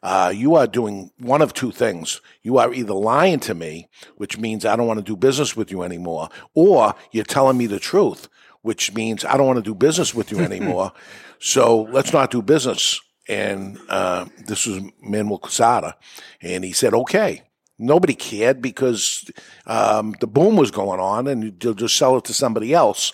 Uh, 0.03 0.33
you 0.35 0.55
are 0.55 0.67
doing 0.67 1.11
one 1.19 1.43
of 1.43 1.55
two 1.55 1.71
things. 1.71 2.21
You 2.43 2.59
are 2.59 2.73
either 2.73 2.95
lying 2.95 3.41
to 3.41 3.55
me, 3.55 3.89
which 4.17 4.39
means 4.39 4.65
I 4.65 4.77
don't 4.77 4.87
want 4.87 4.99
to 4.99 5.05
do 5.05 5.17
business 5.17 5.57
with 5.57 5.71
you 5.71 5.83
anymore, 5.83 6.29
or 6.55 6.95
you're 7.13 7.25
telling 7.25 7.59
me 7.59 7.67
the 7.67 7.81
truth, 7.81 8.29
which 8.63 8.95
means 8.95 9.25
I 9.25 9.37
don't 9.37 9.47
want 9.47 9.59
to 9.59 9.63
do 9.63 9.75
business 9.75 10.15
with 10.15 10.31
you 10.31 10.39
anymore. 10.51 10.93
so 11.39 11.83
let's 11.91 12.13
not 12.13 12.31
do 12.31 12.43
business. 12.43 13.01
And 13.29 13.79
uh, 13.89 14.27
this 14.47 14.67
was 14.67 14.83
Manuel 15.03 15.39
Quesada. 15.39 15.97
And 16.41 16.65
he 16.65 16.73
said, 16.73 16.95
okay. 16.95 17.43
Nobody 17.81 18.15
cared 18.15 18.61
because 18.61 19.31
um, 19.65 20.13
the 20.19 20.27
boom 20.27 20.57
was 20.57 20.73
going 20.73 20.99
on 20.99 21.29
and 21.29 21.63
you'll 21.63 21.75
just 21.75 21.97
sell 21.97 22.17
it 22.17 22.25
to 22.25 22.35
somebody 22.35 22.75
else. 22.75 23.13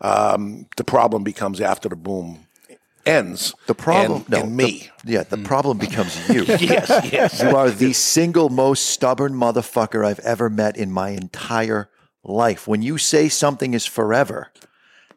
Um, 0.00 0.66
the 0.78 0.84
problem 0.84 1.22
becomes 1.22 1.60
after 1.60 1.90
the 1.90 1.96
boom 1.96 2.45
ends. 3.06 3.54
The 3.66 3.74
problem, 3.74 4.22
and, 4.22 4.30
no, 4.30 4.40
and 4.40 4.50
the- 4.50 4.54
me. 4.64 4.90
yeah, 5.04 5.22
the 5.22 5.36
mm. 5.36 5.44
problem 5.44 5.78
becomes 5.78 6.28
you. 6.28 6.44
yes, 6.44 7.10
yes. 7.12 7.42
You 7.42 7.56
are 7.56 7.70
the 7.70 7.92
single 7.92 8.48
most 8.48 8.86
stubborn 8.86 9.34
motherfucker 9.34 10.04
I've 10.04 10.20
ever 10.20 10.50
met 10.50 10.76
in 10.76 10.90
my 10.90 11.10
entire 11.10 11.88
life. 12.24 12.66
When 12.66 12.82
you 12.82 12.98
say 12.98 13.28
something 13.28 13.74
is 13.74 13.86
forever, 13.86 14.52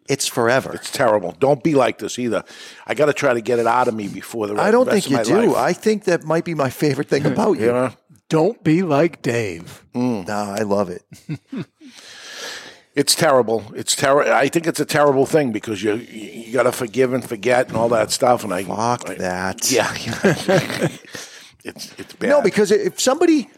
it's 0.08 0.28
forever. 0.28 0.74
It's 0.74 0.90
terrible. 0.92 1.36
Don't 1.40 1.64
be 1.64 1.76
like 1.76 2.00
this 2.00 2.18
either. 2.18 2.44
I 2.88 2.96
got 2.96 3.06
to 3.06 3.14
try 3.14 3.34
to 3.34 3.42
get 3.42 3.60
it 3.60 3.68
out 3.68 3.88
of 3.88 3.94
me 3.94 4.08
before 4.08 4.48
the 4.48 4.56
I 4.56 4.72
don't 4.72 4.88
rest 4.88 5.08
think 5.08 5.28
you 5.28 5.42
do. 5.42 5.48
life. 5.54 5.56
I 5.58 5.74
think 5.74 6.06
that 6.06 6.24
might 6.24 6.46
be 6.46 6.56
my 6.56 6.70
favorite 6.70 7.08
thing 7.10 7.26
about 7.26 7.60
you. 7.60 7.68
you 7.68 7.72
know? 7.72 7.92
Don't 8.28 8.64
be 8.64 8.84
like 8.84 9.22
Dave. 9.22 9.84
Mm. 9.94 10.28
No, 10.28 10.34
I 10.34 10.60
love 10.60 10.90
it. 10.90 11.04
It's 13.00 13.16
terrible. 13.16 13.64
It's 13.76 13.96
terrible. 13.96 14.32
I 14.34 14.50
think 14.50 14.68
it's 14.68 14.82
a 14.82 14.86
terrible 14.86 15.26
thing 15.26 15.52
because 15.54 15.82
you 15.82 15.94
you 15.96 16.52
got 16.52 16.64
to 16.64 16.74
forgive 16.74 17.14
and 17.14 17.24
forget 17.24 17.70
and 17.70 17.78
all 17.78 17.88
that 17.90 18.12
stuff. 18.12 18.44
And 18.44 18.54
I 18.54 18.64
Fuck 18.66 19.10
I- 19.10 19.14
that. 19.16 19.72
Yeah, 19.72 19.90
it's 21.64 21.94
it's 21.98 22.14
bad. 22.14 22.30
No, 22.30 22.42
because 22.42 22.72
if 22.72 23.00
somebody 23.00 23.50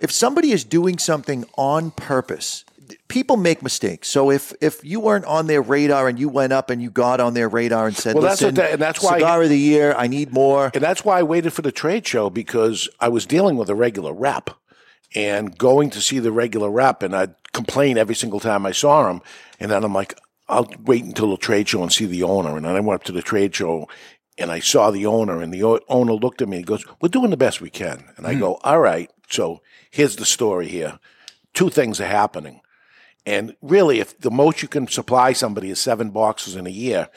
if 0.00 0.10
somebody 0.10 0.50
is 0.50 0.64
doing 0.64 0.98
something 0.98 1.46
on 1.56 1.92
purpose, 1.92 2.64
people 3.08 3.36
make 3.38 3.62
mistakes. 3.62 4.08
So 4.08 4.30
if 4.30 4.52
if 4.60 4.84
you 4.84 5.00
weren't 5.00 5.24
on 5.24 5.46
their 5.46 5.62
radar 5.62 6.08
and 6.08 6.18
you 6.18 6.28
went 6.28 6.52
up 6.52 6.68
and 6.68 6.82
you 6.82 6.90
got 6.90 7.20
on 7.20 7.32
their 7.34 7.48
radar 7.48 7.86
and 7.86 7.96
said, 7.96 8.14
Well, 8.14 8.24
that's 8.24 8.42
"Listen, 8.42 8.60
and 8.60 8.80
that's 8.82 9.02
why- 9.02 9.14
cigar 9.18 9.42
of 9.42 9.48
the 9.48 9.58
year, 9.58 9.94
I 9.96 10.08
need 10.08 10.32
more." 10.32 10.70
And 10.74 10.82
that's 10.82 11.04
why 11.06 11.20
I 11.20 11.22
waited 11.22 11.52
for 11.54 11.62
the 11.62 11.72
trade 11.72 12.06
show 12.06 12.28
because 12.28 12.88
I 13.00 13.08
was 13.08 13.24
dealing 13.24 13.56
with 13.56 13.70
a 13.70 13.74
regular 13.74 14.12
rep 14.12 14.50
and 15.14 15.56
going 15.56 15.90
to 15.90 16.00
see 16.00 16.18
the 16.18 16.32
regular 16.32 16.70
rep, 16.70 17.02
and 17.02 17.14
I'd 17.14 17.34
complain 17.52 17.98
every 17.98 18.14
single 18.14 18.40
time 18.40 18.66
I 18.66 18.72
saw 18.72 19.10
him. 19.10 19.20
And 19.60 19.70
then 19.70 19.84
I'm 19.84 19.94
like, 19.94 20.18
I'll 20.48 20.68
wait 20.82 21.04
until 21.04 21.30
the 21.30 21.36
trade 21.36 21.68
show 21.68 21.82
and 21.82 21.92
see 21.92 22.06
the 22.06 22.22
owner. 22.22 22.56
And 22.56 22.64
then 22.64 22.76
I 22.76 22.80
went 22.80 23.00
up 23.00 23.06
to 23.06 23.12
the 23.12 23.22
trade 23.22 23.54
show 23.54 23.88
and 24.36 24.50
I 24.50 24.58
saw 24.58 24.90
the 24.90 25.06
owner, 25.06 25.40
and 25.40 25.54
the 25.54 25.62
owner 25.88 26.12
looked 26.12 26.42
at 26.42 26.48
me 26.48 26.56
and 26.56 26.66
goes, 26.66 26.84
We're 27.00 27.08
doing 27.08 27.30
the 27.30 27.36
best 27.36 27.60
we 27.60 27.70
can. 27.70 28.04
And 28.16 28.26
I 28.26 28.34
hmm. 28.34 28.40
go, 28.40 28.54
All 28.64 28.80
right. 28.80 29.10
So 29.30 29.60
here's 29.90 30.16
the 30.16 30.24
story 30.24 30.66
here. 30.66 30.98
Two 31.52 31.70
things 31.70 32.00
are 32.00 32.06
happening. 32.06 32.60
And 33.24 33.56
really, 33.62 34.00
if 34.00 34.18
the 34.18 34.32
most 34.32 34.60
you 34.60 34.68
can 34.68 34.88
supply 34.88 35.32
somebody 35.32 35.70
is 35.70 35.80
seven 35.80 36.10
boxes 36.10 36.56
in 36.56 36.66
a 36.66 36.70
year, 36.70 37.08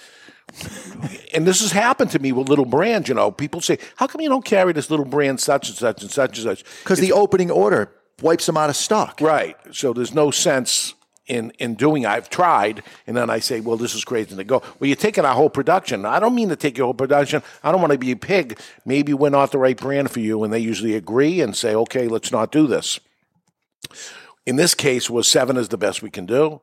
and 1.34 1.46
this 1.46 1.62
has 1.62 1.72
happened 1.72 2.12
to 2.12 2.20
me 2.20 2.32
with 2.32 2.50
little 2.50 2.66
brands. 2.66 3.10
You 3.10 3.16
know, 3.16 3.32
people 3.32 3.62
say, 3.62 3.78
"How 3.98 4.08
come 4.08 4.22
you 4.22 4.30
don't 4.30 4.46
carry 4.46 4.74
this 4.74 4.90
little 4.90 5.06
brand 5.06 5.40
such 5.40 5.70
and 5.70 5.78
such 5.78 6.02
and 6.02 6.12
such 6.12 6.38
and 6.38 6.46
such?" 6.46 6.64
Because 6.84 7.00
the 7.00 7.12
opening 7.12 7.52
order 7.52 7.92
wipes 8.22 8.46
them 8.46 8.58
out 8.58 8.70
of 8.70 8.76
stock. 8.76 9.20
Right. 9.22 9.56
So 9.72 9.94
there's 9.94 10.14
no 10.14 10.32
sense 10.32 10.94
in 11.28 11.52
in 11.60 11.76
doing. 11.76 12.06
I've 12.06 12.30
tried, 12.30 12.82
and 13.06 13.16
then 13.16 13.30
I 13.30 13.40
say, 13.40 13.60
"Well, 13.60 13.78
this 13.78 13.94
is 13.94 14.04
crazy." 14.04 14.32
And 14.32 14.40
they 14.40 14.44
go, 14.44 14.62
"Well, 14.80 14.88
you're 14.88 14.96
taking 14.96 15.26
our 15.26 15.36
whole 15.36 15.50
production." 15.50 16.06
I 16.06 16.20
don't 16.20 16.36
mean 16.36 16.50
to 16.50 16.56
take 16.56 16.78
your 16.78 16.86
whole 16.86 16.94
production. 16.94 17.44
I 17.64 17.72
don't 17.72 17.82
want 17.82 17.94
to 17.94 18.00
be 18.00 18.12
a 18.12 18.16
pig. 18.16 18.60
Maybe 18.86 19.14
we're 19.14 19.30
not 19.30 19.52
the 19.52 19.60
right 19.60 19.78
brand 19.78 20.10
for 20.10 20.22
you, 20.22 20.44
and 20.44 20.52
they 20.52 20.60
usually 20.60 20.96
agree 20.96 21.42
and 21.42 21.56
say, 21.56 21.76
"Okay, 21.76 22.08
let's 22.08 22.32
not 22.32 22.52
do 22.52 22.68
this." 22.68 23.00
In 24.46 24.56
this 24.56 24.74
case, 24.74 25.10
was 25.10 25.28
seven 25.28 25.58
is 25.58 25.68
the 25.68 25.78
best 25.78 26.02
we 26.02 26.10
can 26.10 26.26
do. 26.26 26.62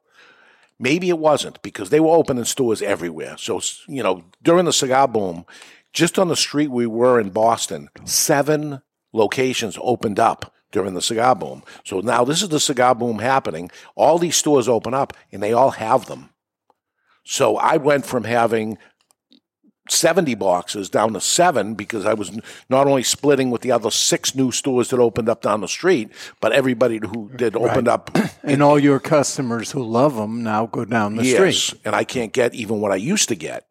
Maybe 0.79 1.09
it 1.09 1.19
wasn't 1.19 1.63
because 1.63 1.91
they 1.91 2.01
were 2.01 2.17
opening 2.17 2.45
stores 2.45 2.83
everywhere. 2.83 3.37
So, 3.39 3.61
you 3.87 4.03
know, 4.03 4.25
during 4.43 4.65
the 4.65 4.73
cigar 4.73 5.07
boom, 5.07 5.47
just 5.93 6.19
on 6.19 6.29
the 6.29 6.37
street 6.37 6.71
we 6.71 6.87
were 6.87 7.21
in 7.21 7.31
Boston, 7.31 7.89
seven 8.05 8.83
locations 9.13 9.79
opened 9.81 10.19
up 10.19 10.53
during 10.73 10.95
the 10.95 11.01
cigar 11.01 11.37
boom. 11.37 11.63
So 11.85 12.01
now 12.01 12.25
this 12.25 12.43
is 12.43 12.49
the 12.49 12.59
cigar 12.59 12.95
boom 12.97 13.21
happening. 13.21 13.71
All 13.95 14.19
these 14.19 14.37
stores 14.37 14.69
open 14.69 14.93
up 14.93 15.13
and 15.31 15.41
they 15.41 15.53
all 15.53 15.71
have 15.71 16.07
them. 16.07 16.31
So 17.25 17.57
I 17.57 17.77
went 17.77 18.05
from 18.05 18.25
having 18.25 18.77
70 19.89 20.35
boxes 20.37 20.89
down 20.89 21.13
to 21.13 21.21
seven 21.21 21.75
because 21.75 22.07
I 22.07 22.15
was 22.15 22.31
not 22.71 22.87
only 22.87 23.03
splitting 23.03 23.51
with 23.51 23.61
the 23.61 23.71
other 23.73 23.91
six 23.91 24.35
new 24.35 24.51
stores 24.51 24.89
that 24.91 24.99
opened 24.99 25.29
up 25.29 25.43
down 25.43 25.61
the 25.61 25.69
street, 25.69 26.11
but 26.41 26.53
everybody 26.53 26.99
who 27.03 27.31
did 27.37 27.55
opened 27.55 27.89
up 27.89 28.11
And 28.43 28.63
all 28.63 28.79
your 28.79 29.01
customers 29.01 29.73
who 29.73 29.83
love 29.83 30.17
them 30.17 30.43
now 30.43 30.67
go 30.67 30.85
down 30.85 31.17
the 31.17 31.25
street. 31.25 31.81
and 31.85 31.95
I 31.95 32.05
can't 32.05 32.33
get 32.33 32.55
even 32.55 32.81
what 32.81 32.93
I 32.93 32.97
used 32.97 33.29
to 33.29 33.35
get. 33.35 33.67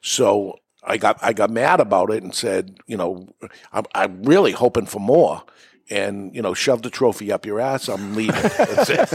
So 0.00 0.58
I 0.82 0.96
got 0.96 1.18
I 1.22 1.32
got 1.32 1.50
mad 1.50 1.80
about 1.80 2.10
it 2.10 2.22
and 2.22 2.34
said, 2.34 2.78
you 2.86 2.96
know, 2.96 3.28
I'm, 3.72 3.84
I'm 3.94 4.22
really 4.22 4.52
hoping 4.52 4.86
for 4.86 5.00
more. 5.00 5.42
And 5.90 6.34
you 6.34 6.42
know, 6.42 6.54
shove 6.54 6.82
the 6.82 6.90
trophy 6.90 7.30
up 7.32 7.44
your 7.44 7.60
ass. 7.60 7.88
I'm 7.88 8.14
leaving. 8.14 8.34
That's 8.42 8.90
it. 8.90 9.08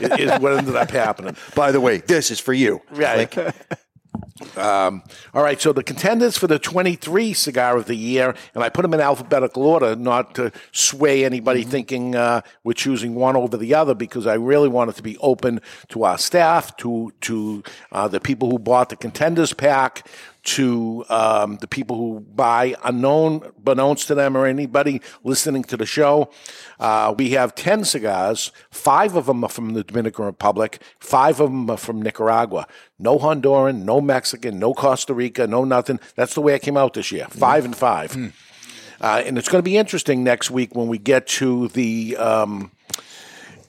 it 0.00 0.20
is 0.20 0.40
what 0.40 0.56
ended 0.56 0.76
up 0.76 0.90
happening. 0.90 1.36
By 1.54 1.72
the 1.72 1.80
way, 1.80 1.98
this 1.98 2.30
is 2.30 2.38
for 2.38 2.52
you. 2.52 2.80
Right. 2.90 3.34
Um, 4.56 5.02
all 5.34 5.42
right, 5.42 5.60
so 5.60 5.72
the 5.72 5.82
contenders 5.82 6.36
for 6.36 6.46
the 6.46 6.58
23 6.58 7.32
cigar 7.32 7.76
of 7.76 7.86
the 7.86 7.94
year, 7.94 8.34
and 8.54 8.62
I 8.62 8.68
put 8.68 8.82
them 8.82 8.94
in 8.94 9.00
alphabetical 9.00 9.64
order, 9.64 9.96
not 9.96 10.34
to 10.36 10.52
sway 10.72 11.24
anybody 11.24 11.62
thinking 11.62 12.14
uh, 12.14 12.42
we're 12.64 12.72
choosing 12.72 13.14
one 13.14 13.36
over 13.36 13.56
the 13.56 13.74
other, 13.74 13.94
because 13.94 14.26
I 14.26 14.34
really 14.34 14.68
want 14.68 14.90
it 14.90 14.96
to 14.96 15.02
be 15.02 15.16
open 15.18 15.60
to 15.88 16.04
our 16.04 16.18
staff, 16.18 16.76
to 16.78 17.12
to 17.22 17.62
uh, 17.90 18.08
the 18.08 18.20
people 18.20 18.50
who 18.50 18.58
bought 18.58 18.88
the 18.88 18.96
contenders 18.96 19.52
pack, 19.52 20.06
to 20.44 21.04
um, 21.08 21.56
the 21.56 21.68
people 21.68 21.96
who 21.96 22.20
buy 22.20 22.74
unknown, 22.84 23.40
beknownst 23.62 24.06
to 24.08 24.14
them, 24.14 24.36
or 24.36 24.46
anybody 24.46 25.00
listening 25.22 25.62
to 25.64 25.76
the 25.76 25.86
show. 25.86 26.30
Uh, 26.80 27.14
we 27.16 27.30
have 27.30 27.54
10 27.54 27.84
cigars. 27.84 28.50
Five 28.70 29.14
of 29.16 29.26
them 29.26 29.44
are 29.44 29.48
from 29.48 29.74
the 29.74 29.84
Dominican 29.84 30.24
Republic. 30.24 30.82
Five 30.98 31.40
of 31.40 31.50
them 31.50 31.70
are 31.70 31.76
from 31.76 32.02
Nicaragua. 32.02 32.66
No 32.98 33.18
Honduran, 33.18 33.84
no 33.84 34.00
Mexican, 34.00 34.58
no 34.58 34.74
Costa 34.74 35.14
Rica, 35.14 35.46
no 35.46 35.64
nothing. 35.64 36.00
That's 36.16 36.34
the 36.34 36.40
way 36.40 36.54
I 36.54 36.58
came 36.58 36.76
out 36.76 36.94
this 36.94 37.12
year. 37.12 37.26
Five 37.28 37.64
and 37.64 37.76
five. 37.76 38.16
Uh, 39.00 39.22
and 39.26 39.36
it's 39.36 39.48
going 39.48 39.58
to 39.58 39.68
be 39.68 39.76
interesting 39.76 40.22
next 40.22 40.50
week 40.50 40.76
when 40.76 40.86
we 40.86 40.96
get 40.96 41.26
to 41.26 41.66
the 41.68 42.16
um, 42.18 42.70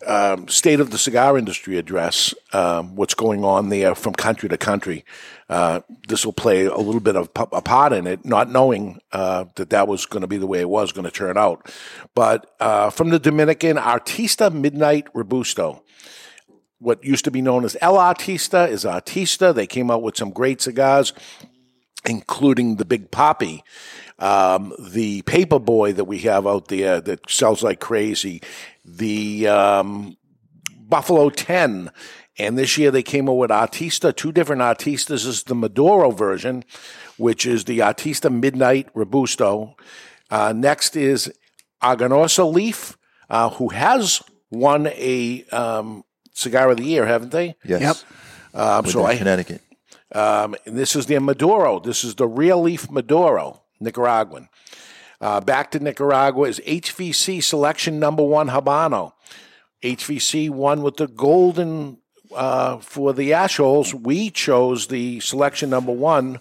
um, 0.06 0.48
state 0.48 0.80
of 0.80 0.92
the 0.92 0.98
cigar 0.98 1.38
industry 1.38 1.78
address, 1.78 2.34
um, 2.54 2.96
what's 2.96 3.14
going 3.14 3.44
on 3.44 3.70
there 3.70 3.96
from 3.96 4.14
country 4.14 4.50
to 4.50 4.58
country. 4.58 5.06
Uh, 5.54 5.82
this 6.08 6.26
will 6.26 6.34
play 6.34 6.66
a 6.66 6.78
little 6.78 7.00
bit 7.00 7.16
of 7.16 7.30
a 7.36 7.62
part 7.62 7.94
in 7.94 8.08
it, 8.08 8.26
not 8.26 8.50
knowing 8.50 9.00
uh, 9.12 9.46
that 9.56 9.70
that 9.70 9.88
was 9.88 10.08
going 10.08 10.22
to 10.22 10.28
be 10.28 10.38
the 10.38 10.48
way 10.48 10.60
it 10.62 10.70
was 10.70 10.92
going 10.92 11.06
to 11.06 11.12
turn 11.12 11.38
out. 11.38 11.72
But 12.16 12.56
uh, 12.60 12.90
from 12.90 13.12
the 13.12 13.20
Dominican, 13.20 13.78
Artista 13.78 14.52
Midnight 14.52 15.08
Robusto 15.14 15.84
what 16.80 17.04
used 17.04 17.24
to 17.24 17.32
be 17.32 17.42
known 17.42 17.64
as 17.64 17.78
El 17.82 17.96
Artista 17.96 18.68
is 18.68 18.84
Artista. 18.84 19.56
They 19.56 19.68
came 19.68 19.90
out 19.90 20.02
with 20.02 20.18
some 20.18 20.32
great 20.32 20.60
cigars, 20.60 21.14
including 22.04 22.76
the 22.76 22.84
Big 22.84 23.10
Poppy, 23.10 23.64
um, 24.20 24.74
the 24.80 25.22
Paper 25.22 25.60
Boy 25.60 25.94
that 25.94 26.06
we 26.06 26.20
have 26.20 26.46
out 26.46 26.68
there 26.68 27.00
that 27.00 27.30
sells 27.30 27.64
like 27.64 27.80
crazy, 27.80 28.42
the 28.84 29.48
um, 29.48 30.18
Buffalo 30.78 31.30
10. 31.30 31.90
And 32.38 32.58
this 32.58 32.78
year 32.78 32.90
they 32.90 33.04
came 33.04 33.30
out 33.30 33.34
with 33.34 33.52
Artista, 33.52 34.16
two 34.16 34.32
different 34.32 34.62
Artistas. 34.62 35.08
This 35.08 35.26
is 35.26 35.44
the 35.44 35.56
Maduro 35.56 36.10
version, 36.12 36.64
which 37.18 37.46
is 37.46 37.66
the 37.66 37.80
Artista 37.80 38.34
Midnight 38.34 38.90
Robusto. 38.96 39.76
Uh, 40.32 40.52
next 40.56 40.96
is 40.96 41.32
Aganorsa 41.82 42.52
Leaf, 42.52 42.98
uh, 43.30 43.50
who 43.50 43.70
has 43.70 44.24
won 44.50 44.88
a 44.88 45.44
um, 45.52 46.04
cigar 46.34 46.72
of 46.72 46.78
the 46.78 46.84
year, 46.84 47.06
haven't 47.06 47.32
they? 47.32 47.56
Yes. 47.64 47.82
Yep. 48.54 48.60
Um, 48.60 48.86
so 48.86 49.06
I, 49.06 49.18
Connecticut. 49.18 49.62
um, 50.14 50.56
and 50.66 50.78
this 50.78 50.96
is 50.96 51.06
the 51.06 51.20
Maduro. 51.20 51.80
This 51.80 52.04
is 52.04 52.16
the 52.16 52.28
real 52.28 52.62
leaf 52.62 52.90
Maduro, 52.90 53.62
Nicaraguan. 53.80 54.50
Uh, 55.22 55.40
back 55.40 55.72
to 55.72 55.80
Nicaragua 55.80 56.48
is 56.48 56.60
HVC 56.66 57.42
selection 57.44 58.00
number 58.00 58.24
one 58.24 58.50
Habano. 58.50 59.14
HVC 59.82 60.50
won 60.50 60.82
with 60.82 60.98
the 60.98 61.08
golden 61.08 61.98
uh, 62.36 62.78
for 62.78 63.14
the 63.14 63.32
Ashholes. 63.32 63.94
We 63.94 64.30
chose 64.30 64.88
the 64.88 65.20
selection 65.20 65.70
number 65.70 65.92
one 65.92 66.40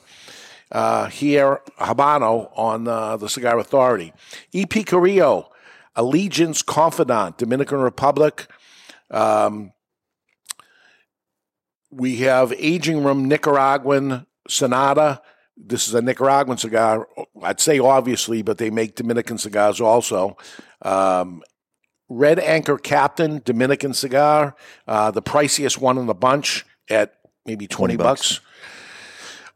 uh, 0.71 1.07
here, 1.07 1.61
Habano, 1.79 2.51
on 2.57 2.89
uh, 2.89 3.17
the 3.17 3.29
Cigar 3.29 3.59
Authority. 3.59 4.13
EP 4.55 4.87
Carrillo, 4.87 5.51
Allegiance 5.95 6.63
Confidant, 6.63 7.39
Dominican 7.39 7.79
Republic. 7.81 8.47
Um, 9.11 9.73
we 11.91 12.17
have 12.17 12.53
Aging 12.57 13.05
Room 13.05 13.29
Nicaraguan 13.29 14.27
Sonata. 14.49 15.21
This 15.57 15.87
is 15.87 15.95
a 15.95 16.01
Nicaraguan 16.01 16.57
cigar. 16.57 17.07
I'd 17.43 17.61
say 17.61 17.79
obviously, 17.79 18.43
but 18.43 18.57
they 18.59 18.71
make 18.71 18.95
Dominican 18.95 19.37
cigars 19.37 19.81
also. 19.81 20.39
Um, 20.81 21.43
Red 22.17 22.39
Anchor 22.39 22.79
Captain 22.79 23.41
Dominican 23.45 23.95
cigar, 23.95 24.55
uh, 24.87 25.11
the 25.11 25.23
priciest 25.23 25.79
one 25.79 25.99
in 25.99 26.07
the 26.07 26.15
bunch 26.15 26.65
at 26.91 27.15
maybe 27.47 27.67
20, 27.67 27.97
20 27.97 27.97
bucks. 27.97 28.41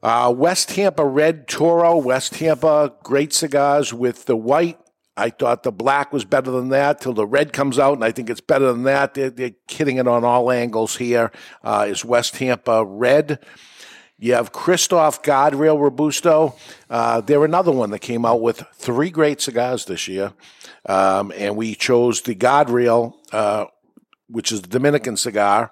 Uh, 0.02 0.32
West 0.36 0.70
Tampa 0.70 1.04
Red 1.04 1.48
Toro, 1.48 1.96
West 1.96 2.34
Tampa, 2.34 2.92
great 3.02 3.32
cigars 3.32 3.92
with 3.92 4.26
the 4.26 4.36
white. 4.36 4.78
I 5.16 5.30
thought 5.30 5.62
the 5.62 5.72
black 5.72 6.12
was 6.12 6.24
better 6.24 6.50
than 6.50 6.68
that 6.68 7.00
till 7.00 7.14
the 7.14 7.26
red 7.26 7.52
comes 7.52 7.78
out, 7.78 7.94
and 7.94 8.04
I 8.04 8.12
think 8.12 8.28
it's 8.28 8.40
better 8.40 8.70
than 8.70 8.82
that. 8.82 9.14
They're, 9.14 9.30
they're 9.30 9.52
hitting 9.68 9.96
it 9.96 10.06
on 10.06 10.24
all 10.24 10.50
angles 10.50 10.96
here. 10.96 11.32
Uh, 11.64 11.86
is 11.88 12.04
West 12.04 12.34
Tampa 12.34 12.84
Red. 12.84 13.38
You 14.18 14.32
have 14.34 14.52
Kristoff 14.52 15.22
Guardrail 15.22 15.78
Robusto. 15.78 16.56
Uh, 16.88 17.20
they're 17.20 17.44
another 17.44 17.72
one 17.72 17.90
that 17.90 17.98
came 17.98 18.24
out 18.24 18.40
with 18.40 18.62
three 18.74 19.10
great 19.10 19.40
cigars 19.42 19.84
this 19.84 20.08
year. 20.08 20.32
Um, 20.88 21.32
and 21.36 21.56
we 21.56 21.74
chose 21.74 22.22
the 22.22 22.34
Guardrail, 22.34 23.14
uh, 23.32 23.66
which 24.28 24.52
is 24.52 24.62
the 24.62 24.68
Dominican 24.68 25.16
cigar. 25.16 25.70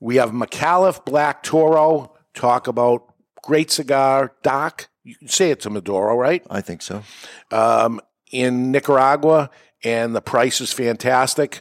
We 0.00 0.16
have 0.16 0.30
Micallef 0.30 1.04
Black 1.04 1.42
Toro. 1.42 2.16
Talk 2.34 2.66
about 2.66 3.12
great 3.42 3.70
cigar, 3.70 4.32
Doc. 4.42 4.88
You 5.04 5.14
can 5.16 5.28
say 5.28 5.50
it's 5.50 5.66
a 5.66 5.70
Maduro, 5.70 6.16
right? 6.16 6.44
I 6.50 6.60
think 6.62 6.82
so. 6.82 7.02
um, 7.50 8.00
in 8.32 8.72
Nicaragua, 8.72 9.50
and 9.84 10.16
the 10.16 10.20
price 10.20 10.60
is 10.60 10.72
fantastic. 10.72 11.60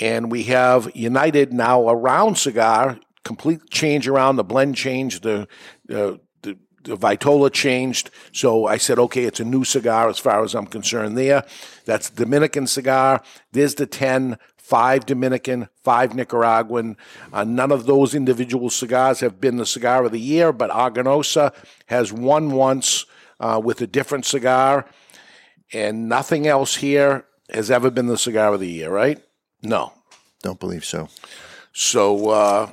And 0.00 0.30
we 0.32 0.42
have 0.44 0.90
United 0.94 1.52
now 1.52 1.88
a 1.88 1.94
round 1.94 2.36
cigar, 2.36 2.98
complete 3.24 3.70
change 3.70 4.06
around 4.08 4.36
the 4.36 4.44
blend 4.44 4.76
changed, 4.76 5.22
the 5.22 5.48
uh, 5.90 6.16
the, 6.42 6.58
the 6.82 6.96
Vitola 6.96 7.50
changed. 7.50 8.10
So 8.32 8.66
I 8.66 8.76
said, 8.76 8.98
okay, 8.98 9.24
it's 9.24 9.40
a 9.40 9.44
new 9.44 9.64
cigar 9.64 10.08
as 10.08 10.18
far 10.18 10.44
as 10.44 10.54
I'm 10.54 10.66
concerned. 10.66 11.16
There, 11.16 11.44
that's 11.84 12.10
Dominican 12.10 12.66
cigar. 12.66 13.22
There's 13.52 13.74
the 13.74 13.86
ten. 13.86 14.38
Five 14.56 15.04
Dominican, 15.04 15.68
five 15.82 16.14
Nicaraguan. 16.14 16.96
Uh, 17.34 17.44
none 17.44 17.70
of 17.70 17.84
those 17.84 18.14
individual 18.14 18.70
cigars 18.70 19.20
have 19.20 19.38
been 19.38 19.58
the 19.58 19.66
cigar 19.66 20.06
of 20.06 20.12
the 20.12 20.18
year, 20.18 20.54
but 20.54 20.70
Aganorsa 20.70 21.52
has 21.88 22.14
won 22.14 22.50
once 22.50 23.04
uh, 23.40 23.60
with 23.62 23.82
a 23.82 23.86
different 23.86 24.24
cigar 24.24 24.86
and 25.74 26.08
nothing 26.08 26.46
else 26.46 26.76
here 26.76 27.26
has 27.50 27.70
ever 27.70 27.90
been 27.90 28.06
the 28.06 28.16
cigar 28.16 28.54
of 28.54 28.60
the 28.60 28.70
year, 28.70 28.90
right? 28.90 29.22
No. 29.62 29.92
Don't 30.42 30.60
believe 30.60 30.84
so. 30.84 31.08
So 31.72 32.30
uh, 32.30 32.72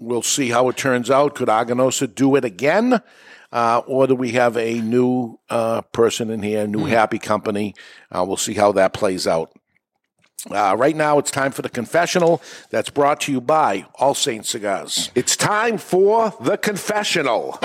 we'll 0.00 0.22
see 0.22 0.48
how 0.48 0.68
it 0.68 0.76
turns 0.76 1.10
out. 1.10 1.34
Could 1.34 1.48
Aganorsa 1.48 2.12
do 2.12 2.34
it 2.34 2.44
again? 2.44 3.00
Uh, 3.52 3.82
or 3.86 4.06
do 4.06 4.14
we 4.14 4.32
have 4.32 4.56
a 4.56 4.80
new 4.80 5.38
uh, 5.48 5.82
person 5.92 6.30
in 6.30 6.42
here, 6.42 6.64
a 6.64 6.66
new 6.66 6.84
happy 6.86 7.18
company? 7.18 7.74
Uh, 8.10 8.24
we'll 8.26 8.36
see 8.36 8.54
how 8.54 8.72
that 8.72 8.92
plays 8.92 9.26
out. 9.26 9.52
Uh, 10.50 10.74
right 10.78 10.96
now, 10.96 11.18
it's 11.18 11.30
time 11.30 11.52
for 11.52 11.60
the 11.60 11.68
confessional 11.68 12.40
that's 12.70 12.88
brought 12.88 13.20
to 13.20 13.32
you 13.32 13.40
by 13.40 13.84
All 13.96 14.14
Saints 14.14 14.48
Cigars. 14.48 15.10
It's 15.14 15.36
time 15.36 15.76
for 15.76 16.32
the 16.40 16.56
confessional. 16.56 17.58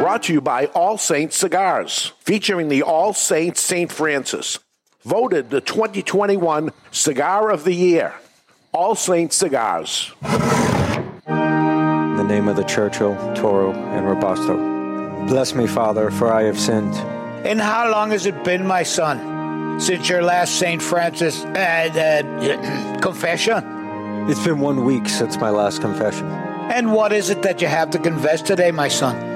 Brought 0.00 0.22
to 0.24 0.32
you 0.32 0.40
by 0.40 0.66
All 0.66 0.96
Saints 0.96 1.36
Cigars, 1.36 2.12
featuring 2.20 2.68
the 2.68 2.82
All 2.82 3.12
Saints 3.12 3.60
St. 3.60 3.90
Francis. 3.90 4.58
Voted 5.04 5.50
the 5.50 5.60
2021 5.60 6.70
Cigar 6.92 7.50
of 7.50 7.64
the 7.64 7.74
Year. 7.74 8.14
All 8.72 8.94
Saints 8.94 9.34
Cigars. 9.36 10.12
In 10.22 12.16
the 12.16 12.24
name 12.24 12.46
of 12.46 12.54
the 12.54 12.62
Churchill, 12.62 13.16
Toro, 13.34 13.72
and 13.72 14.06
Robusto. 14.06 14.56
Bless 15.26 15.54
me, 15.54 15.66
Father, 15.66 16.10
for 16.12 16.32
I 16.32 16.44
have 16.44 16.58
sinned. 16.58 16.94
And 17.44 17.60
how 17.60 17.90
long 17.90 18.12
has 18.12 18.26
it 18.26 18.44
been, 18.44 18.64
my 18.64 18.84
son, 18.84 19.80
since 19.80 20.08
your 20.08 20.22
last 20.22 20.54
St. 20.60 20.80
Francis 20.80 21.44
uh, 21.46 21.48
uh, 21.58 23.00
confession? 23.02 24.30
It's 24.30 24.44
been 24.44 24.60
one 24.60 24.84
week 24.84 25.08
since 25.08 25.36
my 25.36 25.50
last 25.50 25.80
confession. 25.80 26.28
And 26.70 26.92
what 26.92 27.12
is 27.12 27.28
it 27.28 27.42
that 27.42 27.60
you 27.60 27.66
have 27.66 27.90
to 27.90 27.98
confess 27.98 28.40
today, 28.40 28.70
my 28.70 28.86
son? 28.86 29.31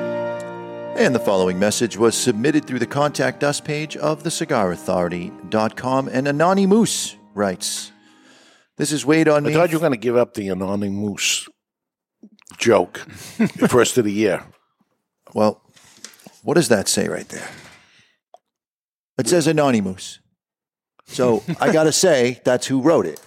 And 0.99 1.15
the 1.15 1.21
following 1.21 1.59
message 1.59 1.99
was 1.99 2.17
submitted 2.17 2.65
through 2.65 2.79
the 2.79 2.87
Contact 2.87 3.45
Us 3.45 3.61
page 3.61 3.99
of 3.99 4.23
thecigarauthority.com. 4.23 6.09
And 6.09 6.27
Anani 6.27 6.67
Moose 6.67 7.17
writes, 7.35 7.93
This 8.79 8.93
is 8.93 9.05
weighed 9.05 9.29
on 9.29 9.45
I 9.45 9.49
me. 9.49 9.53
I 9.53 9.59
thought 9.59 9.71
you 9.71 9.77
were 9.77 9.81
going 9.81 9.93
to 9.93 9.99
give 9.99 10.17
up 10.17 10.33
the 10.33 10.49
anonymous 10.49 11.51
joke 12.57 12.97
first 13.69 13.99
of 13.99 14.07
the 14.07 14.13
year. 14.13 14.43
Well, 15.35 15.61
what 16.43 16.55
does 16.55 16.69
that 16.69 16.89
say 16.89 17.09
right 17.09 17.29
there? 17.29 17.49
It 19.19 19.29
says 19.29 19.47
Anonymous. 19.47 20.21
So 21.05 21.43
I 21.61 21.75
got 21.75 21.85
to 21.85 21.93
say, 22.07 22.41
that's 22.43 22.67
who 22.67 22.81
wrote 22.81 23.05
it. 23.05 23.21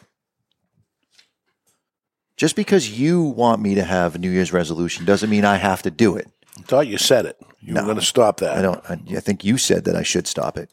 Just 2.35 2.55
because 2.55 2.99
you 2.99 3.21
want 3.21 3.61
me 3.61 3.75
to 3.75 3.83
have 3.83 4.15
a 4.15 4.17
New 4.17 4.31
Year's 4.31 4.51
resolution 4.51 5.05
doesn't 5.05 5.29
mean 5.29 5.45
I 5.45 5.57
have 5.57 5.83
to 5.83 5.91
do 5.91 6.15
it. 6.15 6.27
I 6.57 6.61
thought 6.61 6.87
you 6.87 6.97
said 6.97 7.27
it. 7.27 7.39
You 7.61 7.73
No. 7.73 7.81
were 7.81 7.85
going 7.87 7.99
to 7.99 8.05
stop 8.05 8.37
that. 8.39 8.57
I 8.57 8.61
don't. 8.61 8.81
I, 8.89 8.93
I 9.17 9.19
think 9.19 9.43
you 9.43 9.57
said 9.57 9.83
that 9.85 9.95
I 9.95 10.03
should 10.03 10.27
stop 10.27 10.57
it. 10.57 10.69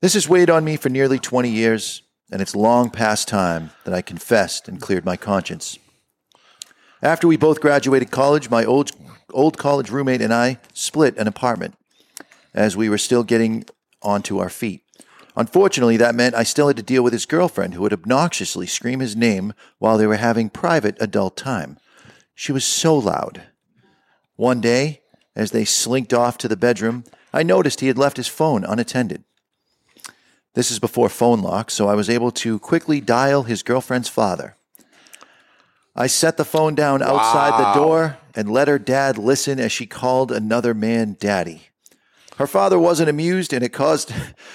This 0.00 0.14
has 0.14 0.28
weighed 0.28 0.50
on 0.50 0.64
me 0.64 0.76
for 0.76 0.88
nearly 0.88 1.18
20 1.18 1.48
years, 1.48 2.02
and 2.32 2.42
it's 2.42 2.56
long 2.56 2.90
past 2.90 3.28
time 3.28 3.70
that 3.84 3.94
I 3.94 4.02
confessed 4.02 4.66
and 4.68 4.80
cleared 4.80 5.04
my 5.04 5.16
conscience. 5.16 5.78
After 7.02 7.28
we 7.28 7.36
both 7.36 7.60
graduated 7.60 8.10
college, 8.10 8.50
my 8.50 8.64
old 8.64 8.90
old 9.32 9.56
college 9.56 9.90
roommate 9.90 10.20
and 10.20 10.32
I 10.34 10.58
split 10.74 11.16
an 11.16 11.26
apartment 11.28 11.74
as 12.54 12.76
we 12.76 12.88
were 12.88 12.98
still 12.98 13.22
getting 13.22 13.64
onto 14.02 14.38
our 14.38 14.50
feet. 14.50 14.82
Unfortunately, 15.36 15.96
that 15.96 16.14
meant 16.14 16.34
I 16.34 16.42
still 16.42 16.66
had 16.68 16.76
to 16.76 16.82
deal 16.82 17.02
with 17.02 17.14
his 17.14 17.24
girlfriend 17.24 17.72
who 17.72 17.80
would 17.82 17.92
obnoxiously 17.94 18.66
scream 18.66 19.00
his 19.00 19.16
name 19.16 19.54
while 19.78 19.96
they 19.96 20.06
were 20.06 20.16
having 20.16 20.50
private 20.50 20.96
adult 21.00 21.36
time. 21.36 21.78
She 22.34 22.52
was 22.52 22.64
so 22.66 22.94
loud. 22.98 23.42
One 24.36 24.60
day, 24.60 25.00
as 25.34 25.50
they 25.50 25.64
slinked 25.64 26.12
off 26.12 26.38
to 26.38 26.48
the 26.48 26.56
bedroom, 26.56 27.04
I 27.32 27.42
noticed 27.42 27.80
he 27.80 27.86
had 27.86 27.98
left 27.98 28.16
his 28.16 28.28
phone 28.28 28.64
unattended. 28.64 29.24
This 30.54 30.70
is 30.70 30.78
before 30.78 31.08
phone 31.08 31.40
lock, 31.40 31.70
so 31.70 31.88
I 31.88 31.94
was 31.94 32.10
able 32.10 32.30
to 32.32 32.58
quickly 32.58 33.00
dial 33.00 33.44
his 33.44 33.62
girlfriend's 33.62 34.08
father. 34.08 34.56
I 35.96 36.06
set 36.06 36.36
the 36.36 36.44
phone 36.44 36.74
down 36.74 37.02
outside 37.02 37.58
the 37.58 37.80
door 37.80 38.18
and 38.34 38.50
let 38.50 38.68
her 38.68 38.78
dad 38.78 39.18
listen 39.18 39.58
as 39.58 39.72
she 39.72 39.86
called 39.86 40.32
another 40.32 40.74
man 40.74 41.16
daddy. 41.18 41.68
Her 42.36 42.46
father 42.46 42.78
wasn't 42.78 43.10
amused, 43.10 43.52
and 43.52 43.62
it 43.62 43.72
caused 43.72 44.12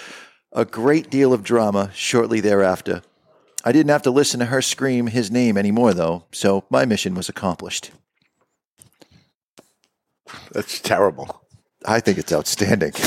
a 0.52 0.66
great 0.66 1.10
deal 1.10 1.34
of 1.34 1.44
drama 1.44 1.92
shortly 1.94 2.42
thereafter. 2.42 3.02
I 3.64 3.72
didn't 3.72 3.90
have 3.90 4.04
to 4.04 4.12
listen 4.12 4.40
to 4.40 4.48
her 4.48 4.62
scream 4.62 5.08
his 5.08 5.30
name 5.30 5.58
anymore, 5.58 5.94
though, 5.94 6.26
so 6.32 6.66
my 6.70 6.86
mission 6.86 7.16
was 7.16 7.30
accomplished. 7.30 7.92
That's 10.52 10.80
terrible. 10.80 11.42
I 11.86 12.00
think 12.00 12.18
it's 12.18 12.34
outstanding. 12.34 12.94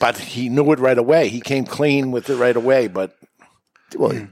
But 0.00 0.16
he 0.16 0.48
knew 0.48 0.72
it 0.72 0.78
right 0.78 0.96
away. 0.96 1.28
He 1.28 1.42
came 1.42 1.66
clean 1.66 2.10
with 2.10 2.30
it 2.30 2.36
right 2.36 2.56
away. 2.56 2.86
But 2.88 3.14
well, 3.94 4.12
he 4.12 4.28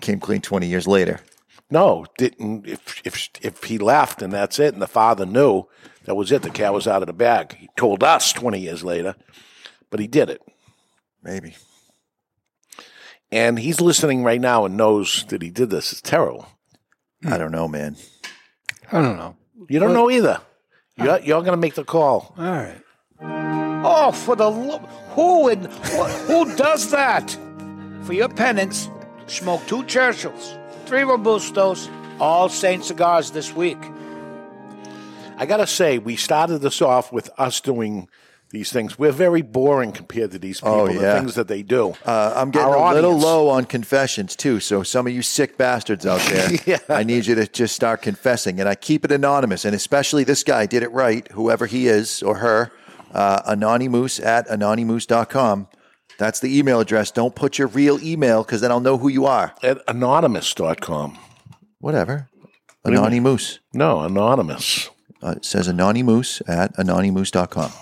came 0.00 0.18
clean 0.18 0.40
20 0.40 0.66
years 0.66 0.88
later. 0.88 1.20
no, 1.70 2.06
didn't. 2.16 2.66
If 2.66 3.00
if 3.04 3.28
if 3.40 3.62
he 3.62 3.78
left 3.78 4.20
and 4.20 4.32
that's 4.32 4.58
it, 4.58 4.72
and 4.72 4.82
the 4.82 4.88
father 4.88 5.24
knew 5.24 5.68
that 6.06 6.16
was 6.16 6.32
it, 6.32 6.42
the 6.42 6.50
cat 6.50 6.72
was 6.74 6.88
out 6.88 7.02
of 7.02 7.06
the 7.06 7.12
bag. 7.12 7.54
He 7.56 7.68
told 7.76 8.02
us 8.02 8.32
twenty 8.32 8.58
years 8.58 8.82
later, 8.82 9.14
but 9.90 10.00
he 10.00 10.08
did 10.08 10.28
it. 10.28 10.42
Maybe. 11.22 11.54
And 13.30 13.60
he's 13.60 13.80
listening 13.80 14.24
right 14.24 14.40
now 14.40 14.64
and 14.64 14.76
knows 14.76 15.24
that 15.28 15.40
he 15.42 15.50
did 15.50 15.70
this. 15.70 15.92
It's 15.92 16.00
terrible. 16.00 16.48
I 17.24 17.38
don't 17.38 17.52
know, 17.52 17.68
man. 17.68 17.94
I 18.90 19.00
don't 19.02 19.18
know. 19.18 19.36
You 19.68 19.78
don't 19.78 19.92
know 19.92 20.10
either. 20.10 20.40
You're, 20.98 21.20
you're 21.20 21.40
going 21.42 21.52
to 21.52 21.56
make 21.56 21.74
the 21.74 21.84
call. 21.84 22.34
All 22.38 22.44
right. 22.44 22.80
Oh, 23.84 24.10
for 24.12 24.34
the 24.36 24.50
lo- 24.50 24.78
who 25.14 25.48
wh- 25.48 26.26
who 26.26 26.56
does 26.56 26.90
that? 26.90 27.36
For 28.02 28.12
your 28.12 28.28
penance, 28.28 28.88
smoke 29.26 29.64
two 29.66 29.82
Churchills, 29.84 30.58
three 30.86 31.02
Robustos, 31.02 31.88
all 32.20 32.48
Saint 32.48 32.84
cigars 32.84 33.30
this 33.30 33.54
week. 33.54 33.78
I 35.36 35.46
got 35.46 35.58
to 35.58 35.66
say, 35.66 35.98
we 35.98 36.16
started 36.16 36.58
this 36.58 36.82
off 36.82 37.12
with 37.12 37.30
us 37.38 37.60
doing 37.60 38.08
these 38.50 38.72
things. 38.72 38.98
We're 38.98 39.12
very 39.12 39.42
boring 39.42 39.92
compared 39.92 40.30
to 40.30 40.38
these 40.38 40.60
people, 40.60 40.72
Oh, 40.80 40.86
the 40.88 41.00
things 41.00 41.34
that 41.34 41.48
they 41.48 41.62
do. 41.62 41.94
Uh, 42.04 42.32
I'm 42.34 42.50
getting 42.50 42.68
Our 42.68 42.92
a 42.92 42.94
little 42.94 43.16
low 43.16 43.48
on 43.48 43.64
confessions, 43.64 44.34
too. 44.34 44.58
So, 44.60 44.82
some 44.82 45.06
of 45.06 45.12
you 45.12 45.22
sick 45.22 45.58
bastards 45.58 46.06
out 46.06 46.20
there, 46.30 46.80
I 46.88 47.02
need 47.02 47.26
you 47.26 47.34
to 47.34 47.46
just 47.46 47.74
start 47.76 48.00
confessing. 48.02 48.58
And 48.60 48.68
I 48.68 48.74
keep 48.74 49.04
it 49.04 49.12
anonymous. 49.12 49.64
And 49.64 49.74
especially 49.74 50.24
this 50.24 50.42
guy 50.42 50.66
did 50.66 50.82
it 50.82 50.90
right, 50.92 51.28
whoever 51.32 51.66
he 51.66 51.88
is 51.88 52.22
or 52.22 52.36
her, 52.36 52.72
uh, 53.12 53.42
anonymous 53.46 54.18
at 54.18 54.48
anonymous.com. 54.48 55.68
That's 56.18 56.40
the 56.40 56.58
email 56.58 56.80
address. 56.80 57.10
Don't 57.10 57.34
put 57.34 57.58
your 57.58 57.68
real 57.68 58.02
email 58.02 58.42
because 58.42 58.60
then 58.60 58.70
I'll 58.72 58.80
know 58.80 58.98
who 58.98 59.08
you 59.08 59.26
are. 59.26 59.54
At 59.62 59.82
anonymous.com. 59.86 61.18
Whatever. 61.80 62.28
do 62.84 62.90
you 62.90 62.96
mean? 62.96 62.98
Anonymous. 62.98 63.60
No, 63.72 64.00
anonymous. 64.00 64.90
Uh, 65.22 65.34
it 65.36 65.44
says 65.44 65.68
anonymous 65.68 66.42
at 66.48 66.76
anonymous.com. 66.78 67.72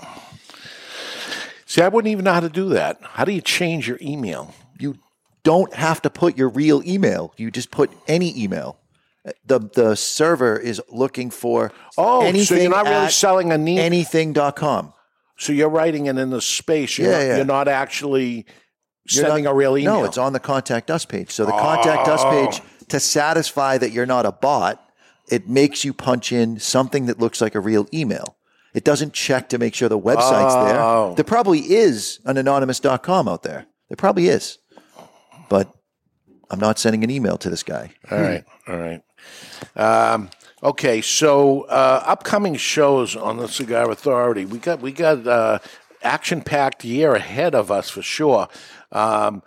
See, 1.66 1.82
I 1.82 1.88
wouldn't 1.88 2.10
even 2.10 2.24
know 2.24 2.32
how 2.32 2.40
to 2.40 2.48
do 2.48 2.70
that. 2.70 2.98
How 3.02 3.24
do 3.24 3.32
you 3.32 3.40
change 3.40 3.88
your 3.88 3.98
email? 4.00 4.54
You 4.78 4.98
don't 5.42 5.74
have 5.74 6.00
to 6.02 6.10
put 6.10 6.38
your 6.38 6.48
real 6.48 6.82
email. 6.86 7.34
You 7.36 7.50
just 7.50 7.70
put 7.70 7.90
any 8.06 8.40
email. 8.42 8.78
The 9.44 9.58
the 9.58 9.96
server 9.96 10.56
is 10.56 10.80
looking 10.88 11.30
for 11.30 11.72
Oh, 11.98 12.32
so 12.32 12.54
you're 12.54 12.70
not 12.70 12.86
really 12.86 13.10
selling 13.10 13.50
a 13.50 13.58
need. 13.58 13.80
anything.com. 13.80 14.92
so 15.36 15.52
you're 15.52 15.68
writing 15.68 16.06
it 16.06 16.16
in 16.16 16.30
the 16.30 16.40
space. 16.40 16.96
You're, 16.96 17.10
Yeah, 17.10 17.18
not, 17.18 17.24
yeah. 17.24 17.36
you're 17.36 17.44
not 17.44 17.68
actually 17.68 18.46
You're 19.08 19.24
sending 19.24 19.44
not- 19.44 19.50
a 19.50 19.54
real 19.54 19.76
email. 19.76 20.00
No, 20.00 20.04
it's 20.04 20.18
on 20.18 20.32
the 20.32 20.40
contact 20.40 20.90
us 20.92 21.04
page. 21.04 21.32
So 21.32 21.44
the 21.44 21.50
contact 21.52 22.06
us 22.06 22.20
oh. 22.24 22.30
page 22.30 22.62
to 22.88 23.00
satisfy 23.00 23.78
that 23.78 23.90
you're 23.90 24.06
not 24.06 24.26
a 24.26 24.32
bot, 24.32 24.80
it 25.28 25.48
makes 25.48 25.84
you 25.84 25.92
punch 25.92 26.30
in 26.30 26.60
something 26.60 27.06
that 27.06 27.18
looks 27.18 27.40
like 27.40 27.56
a 27.56 27.60
real 27.60 27.88
email. 27.92 28.36
It 28.76 28.84
doesn't 28.84 29.14
check 29.14 29.48
to 29.48 29.58
make 29.58 29.74
sure 29.74 29.88
the 29.88 29.98
website's 29.98 30.54
Oh. 30.54 31.06
there. 31.08 31.14
There 31.16 31.24
probably 31.24 31.60
is 31.60 32.20
an 32.26 32.36
anonymous.com 32.36 33.26
out 33.26 33.42
there. 33.42 33.64
There 33.88 33.96
probably 33.96 34.28
is. 34.28 34.58
But 35.48 35.72
I'm 36.50 36.60
not 36.60 36.78
sending 36.78 37.02
an 37.02 37.08
email 37.10 37.38
to 37.38 37.48
this 37.48 37.62
guy. 37.62 37.92
All 38.10 38.20
right, 38.20 38.44
all 38.68 38.76
right. 38.76 39.02
Um, 39.76 40.28
okay, 40.62 41.00
so 41.00 41.62
uh, 41.62 42.02
upcoming 42.06 42.56
shows 42.56 43.16
on 43.16 43.38
the 43.38 43.48
Cigar 43.48 43.90
Authority. 43.90 44.44
We 44.44 44.58
got 44.58 44.82
we 44.82 44.92
got 44.92 45.26
uh, 45.26 45.58
action 46.02 46.42
packed 46.42 46.84
year 46.84 47.14
ahead 47.14 47.54
of 47.54 47.70
us 47.70 47.88
for 47.88 48.02
sure. 48.02 48.46
Um, 48.92 49.42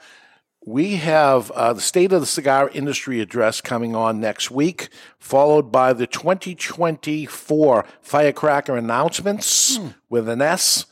we 0.69 0.97
have 0.97 1.49
uh, 1.51 1.73
the 1.73 1.81
State 1.81 2.13
of 2.13 2.21
the 2.21 2.27
Cigar 2.27 2.69
Industry 2.75 3.21
address 3.21 3.59
coming 3.59 3.95
on 3.95 4.19
next 4.19 4.51
week, 4.51 4.89
followed 5.17 5.71
by 5.71 5.93
the 5.93 6.05
2024 6.05 7.85
Firecracker 8.01 8.77
announcements 8.77 9.79
with 10.09 10.29
an 10.29 10.43
S. 10.43 10.85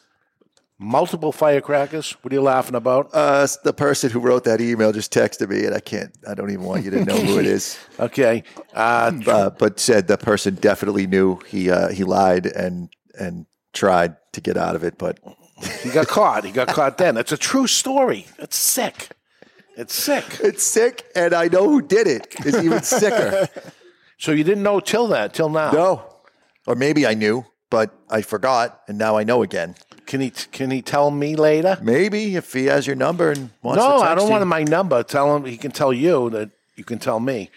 Multiple 0.79 1.31
firecrackers. 1.31 2.11
What 2.21 2.33
are 2.33 2.35
you 2.35 2.41
laughing 2.41 2.73
about? 2.73 3.11
Uh, 3.13 3.47
the 3.63 3.73
person 3.73 4.09
who 4.09 4.19
wrote 4.19 4.45
that 4.45 4.61
email 4.61 4.91
just 4.91 5.13
texted 5.13 5.49
me, 5.49 5.65
and 5.65 5.75
I 5.75 5.79
can't. 5.79 6.11
I 6.27 6.33
don't 6.33 6.49
even 6.49 6.65
want 6.65 6.83
you 6.83 6.91
to 6.91 7.05
know 7.05 7.15
who 7.15 7.39
it 7.39 7.45
is. 7.45 7.77
Okay. 7.99 8.43
Uh, 8.75 9.11
uh, 9.25 9.49
but 9.51 9.79
said 9.79 10.07
the 10.07 10.17
person 10.17 10.53
definitely 10.55 11.07
knew 11.07 11.37
he 11.47 11.71
uh, 11.71 11.89
he 11.89 12.03
lied 12.03 12.45
and 12.45 12.89
and 13.19 13.47
tried 13.73 14.17
to 14.33 14.41
get 14.41 14.55
out 14.55 14.75
of 14.75 14.83
it, 14.83 14.99
but 14.99 15.19
He 15.81 15.89
got 15.89 16.07
caught. 16.07 16.45
He 16.45 16.51
got 16.51 16.67
caught 16.67 16.99
then. 16.99 17.17
It's 17.17 17.31
a 17.31 17.37
true 17.37 17.65
story. 17.65 18.27
It's 18.37 18.55
sick. 18.55 19.09
It's 19.77 19.93
sick. 19.93 20.25
it's 20.41 20.63
sick, 20.63 21.05
and 21.15 21.33
I 21.33 21.47
know 21.47 21.69
who 21.69 21.81
did 21.81 22.07
it. 22.07 22.27
It's 22.39 22.57
even 22.57 22.81
sicker. 22.97 23.47
So 24.17 24.31
you 24.31 24.43
didn't 24.43 24.63
know 24.63 24.79
till 24.79 25.07
that, 25.09 25.33
till 25.33 25.49
now. 25.49 25.71
no, 25.71 26.13
or 26.65 26.75
maybe 26.75 27.05
I 27.05 27.13
knew, 27.13 27.45
but 27.69 27.91
I 28.09 28.21
forgot, 28.23 28.81
and 28.87 28.97
now 28.97 29.17
I 29.17 29.23
know 29.23 29.43
again. 29.43 29.75
Can 30.07 30.21
he 30.21 30.31
can 30.31 30.71
he 30.71 30.81
tell 30.81 31.11
me 31.11 31.35
later? 31.35 31.77
Maybe 31.81 32.35
if 32.35 32.53
he 32.53 32.65
has 32.65 32.87
your 32.87 32.95
number 32.95 33.31
and 33.31 33.51
wants 33.61 33.83
to 33.83 33.87
no, 33.87 33.97
I 33.97 34.07
text 34.07 34.17
don't 34.17 34.27
you. 34.27 34.31
want 34.31 34.47
my 34.47 34.63
number. 34.63 35.03
Tell 35.03 35.35
him 35.35 35.45
he 35.45 35.57
can 35.57 35.71
tell 35.71 35.93
you 35.93 36.29
that 36.31 36.49
you 36.75 36.83
can 36.83 36.97
tell 36.97 37.19
me. 37.19 37.49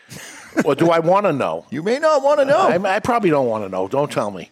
or 0.64 0.74
do 0.74 0.90
I 0.90 0.98
want 0.98 1.26
to 1.26 1.32
know? 1.32 1.64
You 1.70 1.82
may 1.82 1.98
not 2.00 2.22
want 2.22 2.40
to 2.40 2.44
know. 2.44 2.68
I, 2.68 2.96
I 2.96 2.98
probably 3.00 3.30
don't 3.30 3.46
want 3.46 3.64
to 3.64 3.68
know. 3.68 3.86
Don't 3.88 4.10
tell 4.10 4.30
me. 4.32 4.50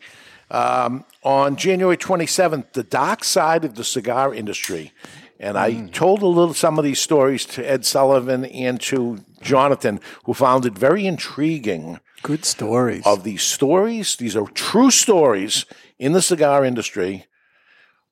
Um, 0.51 1.05
on 1.25 1.57
January 1.57 1.97
27th, 1.97 2.73
the 2.73 2.85
dark 2.85 3.25
side 3.25 3.65
of 3.65 3.75
the 3.75 3.85
cigar 3.85 4.33
industry. 4.33 4.93
And 5.41 5.57
I 5.57 5.87
told 5.89 6.23
a 6.23 6.27
little 6.27 6.55
some 6.55 6.79
of 6.79 6.85
these 6.85 6.99
stories 6.99 7.45
to 7.47 7.63
Ed 7.63 7.85
Sullivan 7.85 8.45
and 8.45 8.81
to 8.83 9.19
Jonathan, 9.41 10.01
who 10.25 10.35
found 10.35 10.67
it 10.67 10.77
very 10.77 11.07
intriguing. 11.07 12.01
Good 12.23 12.45
stories. 12.45 13.07
Of 13.07 13.23
these 13.23 13.43
stories, 13.43 14.17
these 14.17 14.35
are 14.35 14.47
true 14.49 14.91
stories 14.91 15.65
in 15.99 16.13
the 16.13 16.23
cigar 16.23 16.65
industry 16.65 17.27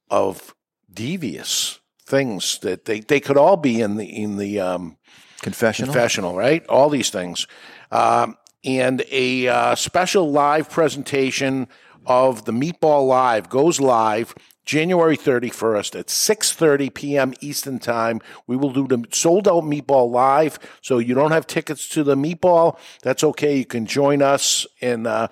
of 0.09 0.55
devious 0.93 1.81
things 2.05 2.61
that 2.61 2.85
they, 2.85 3.01
they 3.01 3.19
could 3.19 3.37
all 3.37 3.57
be 3.57 3.81
in 3.81 3.97
the 3.97 4.05
in 4.05 4.37
the 4.37 4.61
um, 4.61 4.97
confessional. 5.43 5.93
confessional, 5.93 6.37
right? 6.37 6.65
All 6.69 6.89
these 6.89 7.11
things, 7.11 7.49
um, 7.91 8.37
and 8.65 9.05
a 9.11 9.49
uh, 9.49 9.75
special 9.75 10.31
live 10.31 10.71
presentation 10.71 11.67
of 12.07 12.45
the 12.45 12.53
Meatball 12.53 13.09
Live 13.09 13.49
goes 13.49 13.81
live 13.81 14.33
January 14.67 15.17
31st 15.17 15.99
at 15.99 16.07
6:30 16.09 16.93
p.m. 16.93 17.33
Eastern 17.41 17.79
Time. 17.79 18.21
We 18.47 18.57
will 18.57 18.73
do 18.73 18.87
the 18.87 19.05
sold 19.13 19.47
out 19.49 19.63
Meatball 19.65 20.11
Live, 20.11 20.59
so 20.83 20.99
you 20.99 21.15
don't 21.15 21.31
have 21.31 21.47
tickets 21.47 21.89
to 21.91 22.03
the 22.05 22.17
Meatball. 22.17 22.77
That's 23.03 23.23
okay. 23.25 23.57
You 23.59 23.65
can 23.65 23.87
join 23.87 24.21
us 24.23 24.67
and 24.83 25.07
uh, 25.07 25.29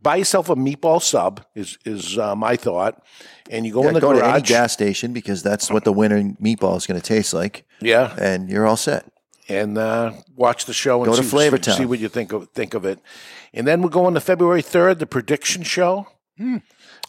buy 0.00 0.16
yourself 0.16 0.48
a 0.48 0.54
Meatball 0.54 1.02
sub. 1.02 1.44
Is 1.56 1.78
is 1.84 2.16
uh, 2.16 2.36
my 2.36 2.54
thought, 2.56 3.02
and 3.50 3.66
you 3.66 3.72
go 3.72 3.82
Yeah, 3.82 3.88
in 3.88 3.94
the 3.94 4.00
go 4.00 4.12
to 4.12 4.20
any 4.20 4.28
garage. 4.40 4.48
gas 4.48 4.72
station 4.72 5.12
because 5.12 5.42
that's 5.42 5.68
what 5.70 5.84
the 5.84 5.92
winter 5.92 6.22
meatball 6.40 6.76
is 6.76 6.86
going 6.86 7.00
to 7.00 7.06
taste 7.06 7.34
like. 7.34 7.64
Yeah. 7.80 8.14
and 8.18 8.48
you're 8.48 8.66
all 8.66 8.76
set. 8.76 9.04
and 9.48 9.76
uh, 9.78 10.12
watch 10.36 10.64
the 10.64 10.72
show 10.72 11.02
and 11.02 11.10
Go 11.10 11.16
to 11.16 11.22
see, 11.24 11.28
Flavor 11.28 11.56
see, 11.56 11.62
Town. 11.62 11.76
see 11.76 11.86
what 11.86 11.98
you 11.98 12.08
think 12.08 12.32
of 12.32 12.48
think 12.50 12.74
of 12.74 12.84
it. 12.84 13.00
And 13.52 13.66
then 13.66 13.82
we're 13.82 13.90
going 13.90 14.14
to 14.14 14.20
February 14.20 14.62
third, 14.62 14.98
the 15.00 15.06
prediction 15.06 15.62
show. 15.64 16.06
I 16.38 16.60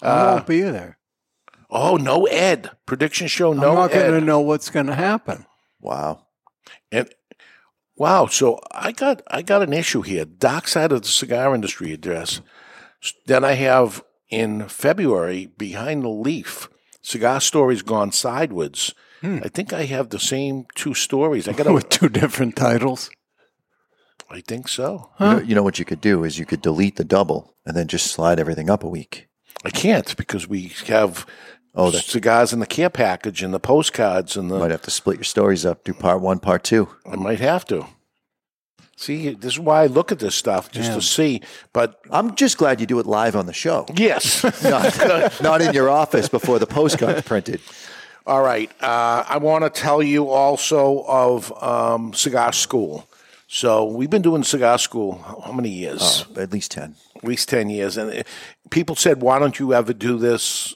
Uh, 0.01 0.33
won't 0.35 0.47
be 0.47 0.61
there. 0.61 0.97
Oh, 1.69 1.97
no 1.97 2.25
Ed 2.25 2.71
prediction 2.85 3.27
show. 3.27 3.53
No 3.53 3.61
Ed. 3.61 3.69
I'm 3.69 3.75
not 3.75 3.91
going 3.91 4.19
to 4.19 4.25
know 4.25 4.39
what's 4.39 4.69
going 4.69 4.87
to 4.87 4.95
happen. 4.95 5.45
Wow. 5.81 6.25
And 6.91 7.09
wow, 7.95 8.27
so 8.27 8.59
I 8.71 8.91
got 8.91 9.21
I 9.27 9.41
got 9.41 9.61
an 9.61 9.73
issue 9.73 10.01
here. 10.01 10.25
Dark 10.25 10.67
side 10.67 10.91
of 10.91 11.01
the 11.01 11.07
cigar 11.07 11.53
industry 11.53 11.91
address. 11.91 12.41
Then 13.25 13.43
I 13.43 13.53
have 13.53 14.03
in 14.29 14.67
February 14.67 15.47
behind 15.57 16.03
the 16.03 16.09
leaf. 16.09 16.69
Cigar 17.01 17.41
stories 17.41 17.81
gone 17.81 18.11
sideways. 18.11 18.93
Hmm. 19.21 19.39
I 19.43 19.47
think 19.47 19.73
I 19.73 19.83
have 19.85 20.09
the 20.09 20.19
same 20.19 20.65
two 20.75 20.93
stories. 20.93 21.47
I 21.47 21.53
got 21.53 21.71
With 21.73 21.89
two 21.89 22.09
different 22.09 22.55
titles. 22.55 23.09
I 24.29 24.41
think 24.41 24.67
so. 24.67 25.09
You, 25.19 25.25
know, 25.25 25.39
you 25.39 25.55
know 25.55 25.63
what 25.63 25.79
you 25.79 25.85
could 25.85 26.01
do 26.01 26.25
is 26.25 26.37
you 26.37 26.45
could 26.45 26.61
delete 26.61 26.97
the 26.97 27.05
double 27.05 27.55
and 27.65 27.77
then 27.77 27.87
just 27.87 28.07
slide 28.07 28.39
everything 28.39 28.69
up 28.69 28.83
a 28.83 28.89
week. 28.89 29.29
I 29.63 29.69
can't 29.69 30.15
because 30.17 30.47
we 30.47 30.73
have 30.87 31.25
Oh, 31.79 31.91
that's- 31.91 32.07
cigars 32.07 32.51
in 32.53 32.59
the 32.59 32.65
care 32.65 32.89
package 32.89 33.43
and 33.43 33.53
the 33.53 33.59
postcards 33.59 34.35
and 34.35 34.49
the. 34.51 34.57
Might 34.59 34.71
have 34.71 34.81
to 34.83 34.91
split 34.91 35.17
your 35.17 35.23
stories 35.23 35.65
up, 35.65 35.83
do 35.83 35.93
part 35.93 36.19
one, 36.21 36.39
part 36.39 36.63
two. 36.63 36.89
I 37.05 37.15
might 37.15 37.39
have 37.39 37.65
to. 37.65 37.85
See, 38.99 39.29
this 39.35 39.53
is 39.53 39.59
why 39.59 39.83
I 39.83 39.85
look 39.85 40.11
at 40.11 40.17
this 40.17 40.33
stuff 40.33 40.71
just 40.71 40.91
to 40.93 41.01
see. 41.03 41.41
But 41.71 41.99
I'm 42.09 42.33
just 42.35 42.57
glad 42.57 42.79
you 42.81 42.87
do 42.87 42.99
it 42.99 43.05
live 43.05 43.35
on 43.35 43.45
the 43.45 43.53
show, 43.53 43.85
yes, 43.95 44.43
not, 44.63 45.39
not 45.41 45.61
in 45.61 45.73
your 45.75 45.87
office 45.87 46.27
before 46.27 46.57
the 46.57 46.65
postcard's 46.65 47.21
printed. 47.21 47.61
all 48.25 48.41
right. 48.41 48.71
Uh, 48.81 49.23
I 49.29 49.37
want 49.37 49.63
to 49.65 49.69
tell 49.69 50.01
you 50.01 50.29
also 50.29 51.05
of 51.07 51.53
um, 51.63 52.11
cigar 52.13 52.51
school. 52.53 53.07
So 53.47 53.85
we've 53.85 54.09
been 54.09 54.23
doing 54.23 54.43
cigar 54.43 54.79
school 54.79 55.19
how 55.45 55.51
many 55.51 55.69
years? 55.69 56.25
Oh, 56.35 56.41
at 56.41 56.51
least 56.51 56.71
10. 56.71 56.95
At 57.17 57.23
least 57.23 57.49
ten 57.49 57.69
years. 57.69 57.97
And 57.97 58.11
uh, 58.11 58.23
people 58.71 58.95
said, 58.95 59.21
"Why 59.21 59.39
don't 59.39 59.57
you 59.59 59.73
ever 59.73 59.93
do 59.93 60.17
this 60.17 60.75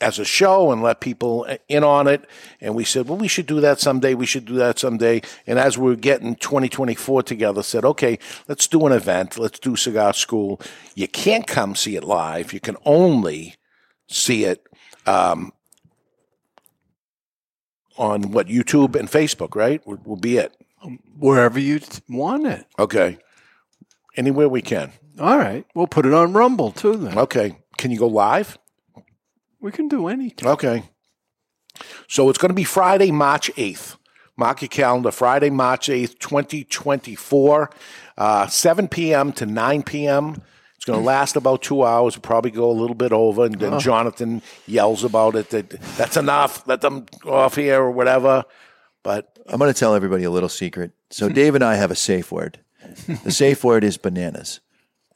as 0.00 0.18
a 0.18 0.24
show 0.24 0.72
and 0.72 0.82
let 0.82 1.00
people 1.00 1.46
in 1.68 1.84
on 1.84 2.06
it. 2.06 2.28
And 2.60 2.74
we 2.74 2.84
said, 2.84 3.08
well, 3.08 3.18
we 3.18 3.28
should 3.28 3.46
do 3.46 3.60
that 3.60 3.80
someday. 3.80 4.14
We 4.14 4.26
should 4.26 4.44
do 4.44 4.54
that 4.54 4.78
someday. 4.78 5.22
And 5.46 5.58
as 5.58 5.76
we 5.76 5.90
were 5.90 5.96
getting 5.96 6.36
2024 6.36 7.22
together, 7.22 7.62
said, 7.62 7.84
okay, 7.84 8.18
let's 8.48 8.66
do 8.66 8.86
an 8.86 8.92
event. 8.92 9.38
Let's 9.38 9.58
do 9.58 9.76
Cigar 9.76 10.14
School. 10.14 10.60
You 10.94 11.08
can't 11.08 11.46
come 11.46 11.74
see 11.74 11.96
it 11.96 12.04
live. 12.04 12.52
You 12.52 12.60
can 12.60 12.76
only 12.84 13.56
see 14.08 14.44
it 14.44 14.66
um, 15.06 15.52
on 17.96 18.32
what 18.32 18.46
YouTube 18.46 18.96
and 18.96 19.08
Facebook, 19.08 19.54
right? 19.54 19.86
Will, 19.86 20.00
will 20.04 20.16
be 20.16 20.38
it. 20.38 20.56
Wherever 21.18 21.58
you 21.58 21.80
want 22.08 22.46
it. 22.46 22.64
Okay. 22.78 23.18
Anywhere 24.16 24.48
we 24.48 24.62
can. 24.62 24.92
All 25.18 25.36
right. 25.36 25.66
We'll 25.74 25.86
put 25.86 26.06
it 26.06 26.14
on 26.14 26.32
Rumble 26.32 26.70
too 26.70 26.96
then. 26.96 27.18
Okay. 27.18 27.58
Can 27.76 27.90
you 27.90 27.98
go 27.98 28.06
live? 28.06 28.58
We 29.60 29.72
can 29.72 29.88
do 29.88 30.08
anything. 30.08 30.48
Okay. 30.48 30.84
So 32.08 32.28
it's 32.28 32.38
going 32.38 32.50
to 32.50 32.54
be 32.54 32.64
Friday, 32.64 33.10
March 33.10 33.50
8th. 33.56 33.96
Mark 34.36 34.62
your 34.62 34.68
calendar, 34.70 35.10
Friday, 35.10 35.50
March 35.50 35.88
8th, 35.88 36.18
2024, 36.18 37.70
uh, 38.16 38.46
7 38.46 38.88
p.m. 38.88 39.32
to 39.32 39.44
9 39.46 39.82
p.m. 39.82 40.42
It's 40.76 40.86
going 40.86 40.98
to 40.98 41.04
last 41.04 41.36
about 41.36 41.60
two 41.60 41.84
hours, 41.84 42.16
probably 42.16 42.50
go 42.50 42.70
a 42.70 42.72
little 42.72 42.94
bit 42.94 43.12
over. 43.12 43.44
And 43.44 43.56
then 43.56 43.74
Oh. 43.74 43.78
Jonathan 43.78 44.40
yells 44.66 45.04
about 45.04 45.34
it 45.34 45.50
that 45.50 45.68
that's 45.98 46.16
enough, 46.16 46.66
let 46.66 46.80
them 46.80 47.04
go 47.20 47.32
off 47.34 47.56
here 47.56 47.82
or 47.82 47.90
whatever. 47.90 48.44
But 49.02 49.38
I'm 49.46 49.58
going 49.58 49.72
to 49.72 49.78
tell 49.78 49.94
everybody 49.94 50.24
a 50.24 50.30
little 50.30 50.48
secret. 50.48 50.92
So 51.10 51.28
Dave 51.28 51.54
and 51.54 51.62
I 51.64 51.74
have 51.74 51.90
a 51.90 51.94
safe 51.96 52.32
word. 52.32 52.60
The 53.24 53.30
safe 53.30 53.62
word 53.62 53.84
is 53.84 53.98
bananas. 53.98 54.60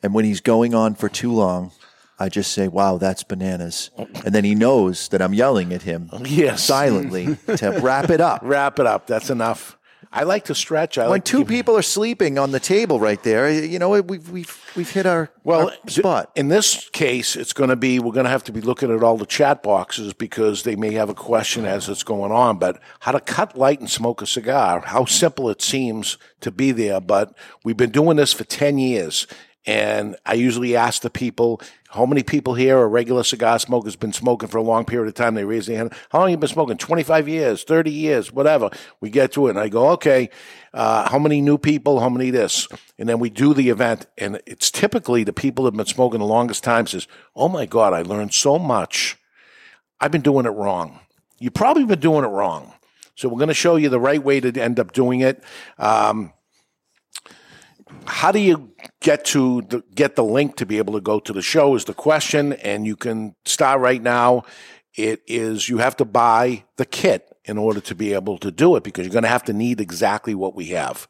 And 0.03 0.13
when 0.13 0.27
he's 0.27 0.43
going 0.43 0.75
on 0.75 0.95
for 0.97 1.09
too 1.09 1.33
long, 1.33 1.73
I 2.19 2.29
just 2.29 2.53
say, 2.53 2.69
"Wow, 2.69 2.99
that's 2.99 3.23
bananas," 3.25 3.91
and 3.97 4.35
then 4.35 4.45
he 4.45 4.55
knows 4.55 5.09
that 5.09 5.21
I'm 5.21 5.35
yelling 5.35 5.73
at 5.73 5.83
him 5.83 6.11
Yes. 6.25 6.63
silently 6.65 7.37
to 7.57 7.71
wrap 7.83 8.11
it 8.11 8.21
up. 8.21 8.41
wrap 8.43 8.79
it 8.79 8.87
up. 8.87 9.07
That's 9.07 9.31
enough. 9.31 9.77
I 10.17 10.23
like 10.23 10.45
to 10.45 10.55
stretch. 10.55 10.97
I 10.97 11.03
When 11.05 11.11
like 11.11 11.25
two 11.25 11.39
give- 11.39 11.49
people 11.49 11.77
are 11.77 11.83
sleeping 11.83 12.39
on 12.39 12.53
the 12.53 12.61
table 12.61 13.01
right 13.01 13.21
there, 13.25 13.51
you 13.51 13.81
know, 13.81 14.01
we've 14.01 14.31
we've 14.31 14.65
we've 14.77 14.91
hit 14.91 15.07
our 15.07 15.29
Well, 15.43 15.71
our 15.71 15.91
spot. 15.91 16.31
In 16.37 16.47
this 16.49 16.89
case, 16.91 17.35
it's 17.35 17.53
going 17.53 17.71
to 17.71 17.75
be 17.75 17.99
we're 17.99 18.13
going 18.13 18.25
to 18.25 18.31
have 18.31 18.45
to 18.45 18.53
be 18.53 18.61
looking 18.61 18.95
at 18.95 19.03
all 19.03 19.17
the 19.17 19.27
chat 19.27 19.65
boxes 19.65 20.13
because 20.13 20.63
they 20.63 20.77
may 20.77 20.93
have 20.93 21.09
a 21.09 21.15
question 21.15 21.65
as 21.65 21.89
it's 21.89 22.05
going 22.05 22.31
on. 22.31 22.59
But 22.61 22.79
how 23.01 23.11
to 23.11 23.19
cut 23.19 23.57
light 23.59 23.81
and 23.81 23.91
smoke 23.91 24.23
a 24.23 24.27
cigar? 24.27 24.83
How 24.87 25.05
simple 25.05 25.51
it 25.51 25.61
seems 25.61 26.17
to 26.43 26.53
be 26.53 26.71
there, 26.71 27.01
but 27.01 27.35
we've 27.65 27.77
been 27.77 27.91
doing 27.91 28.17
this 28.17 28.33
for 28.33 28.45
ten 28.45 28.79
years, 28.79 29.27
And 29.67 30.17
I 30.27 30.35
usually 30.35 30.77
ask 30.77 31.01
the 31.01 31.11
people, 31.11 31.61
how 31.89 32.05
many 32.05 32.23
people 32.23 32.55
here 32.55 32.77
are 32.77 32.89
regular 32.89 33.23
cigar 33.23 33.59
smokers, 33.59 33.97
been 33.97 34.13
smoking 34.13 34.49
for 34.49 34.59
a 34.59 34.63
long 34.63 34.85
period 34.85 35.09
of 35.09 35.15
time? 35.15 35.35
They 35.35 35.45
raise 35.45 35.67
their 35.67 35.79
hand. 35.79 35.93
How 36.11 36.21
long 36.21 36.31
you 36.31 36.37
been 36.37 36.49
smoking? 36.49 36.77
25 36.77 37.29
years, 37.29 37.65
30 37.65 37.91
years, 37.91 38.33
whatever. 38.33 38.69
We 39.01 39.09
get 39.09 39.33
to 39.33 39.47
it 39.47 39.51
and 39.51 39.59
I 39.59 39.69
go, 39.69 39.91
okay, 39.91 40.29
uh, 40.75 41.09
how 41.09 41.19
many 41.19 41.41
new 41.41 41.57
people? 41.57 42.01
How 42.01 42.11
many 42.11 42.31
this? 42.31 42.69
And 42.99 43.09
then 43.09 43.21
we 43.21 43.31
do 43.31 43.55
the 43.55 43.71
event. 43.71 44.07
And 44.19 44.41
it's 44.45 44.71
typically 44.71 45.25
the 45.25 45.33
people 45.33 45.65
that 45.65 45.73
have 45.73 45.79
been 45.79 45.87
smoking 45.87 46.21
the 46.21 46.27
longest 46.27 46.63
time 46.63 46.87
says, 46.87 47.09
oh 47.35 47.49
my 47.49 47.65
God, 47.65 47.95
I 47.95 48.03
learned 48.03 48.35
so 48.35 48.59
much. 48.59 49.17
I've 49.99 50.13
been 50.13 50.21
doing 50.21 50.45
it 50.45 50.51
wrong. 50.51 51.01
You've 51.39 51.55
probably 51.55 51.87
been 51.87 52.01
doing 52.01 52.25
it 52.25 52.29
wrong. 52.29 52.75
So 53.15 53.29
we're 53.29 53.39
going 53.39 53.49
to 53.49 53.55
show 53.55 53.77
you 53.77 53.89
the 53.89 54.01
right 54.01 54.23
way 54.23 54.41
to 54.41 54.61
end 54.61 54.81
up 54.81 54.93
doing 54.93 55.21
it. 55.21 55.43
Um, 55.79 56.33
how 58.07 58.33
do 58.33 58.39
you 58.39 58.73
get 59.01 59.25
to 59.27 59.63
the, 59.63 59.83
get 59.95 60.17
the 60.17 60.25
link 60.25 60.57
to 60.57 60.67
be 60.67 60.79
able 60.79 60.95
to 60.95 61.01
go 61.01 61.21
to 61.21 61.33
the 61.33 61.43
show 61.43 61.75
is 61.75 61.85
the 61.85 61.95
question 61.95 62.55
and 62.55 62.87
you 62.87 62.97
can 62.97 63.35
start 63.45 63.81
right 63.81 64.03
now. 64.03 64.45
It 64.95 65.23
is 65.27 65.69
you 65.69 65.79
have 65.79 65.97
to 65.97 66.05
buy 66.05 66.65
the 66.77 66.87
kit 66.87 67.35
in 67.45 67.59
order 67.59 67.81
to 67.81 67.95
be 67.95 68.15
able 68.15 68.39
to 68.39 68.51
do 68.51 68.77
it 68.77 68.85
because 68.85 69.05
you're 69.05 69.13
going 69.13 69.25
to 69.25 69.29
have 69.29 69.45
to 69.45 69.53
need 69.53 69.81
exactly 69.81 70.35
what 70.35 70.55
we 70.55 70.67
have. 70.69 71.09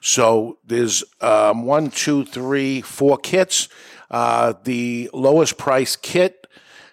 So 0.00 0.58
there's 0.64 1.04
um, 1.20 1.64
one 1.64 1.90
two 1.90 2.24
three 2.24 2.80
four 2.80 3.18
kits. 3.18 3.68
Uh, 4.10 4.54
the 4.62 5.10
lowest 5.12 5.58
price 5.58 5.96
kit 5.96 6.46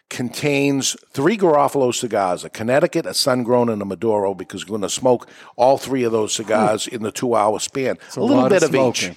contains 0.09 0.95
three 1.09 1.37
Garofalo 1.37 1.93
cigars, 1.93 2.43
a 2.43 2.49
Connecticut, 2.49 3.05
a 3.05 3.13
Sun 3.13 3.43
Grown, 3.43 3.69
and 3.69 3.81
a 3.81 3.85
Maduro, 3.85 4.33
because 4.33 4.65
we're 4.65 4.77
going 4.77 4.81
to 4.81 4.89
smoke 4.89 5.27
all 5.55 5.77
three 5.77 6.03
of 6.03 6.11
those 6.11 6.33
cigars 6.33 6.87
in 6.87 7.01
the 7.01 7.11
two 7.11 7.35
hour 7.35 7.59
span. 7.59 7.97
a 8.15 8.19
a 8.19 8.21
little 8.21 8.47
bit 8.47 8.63
of 8.63 8.73
of, 8.73 8.89
each. 8.89 9.11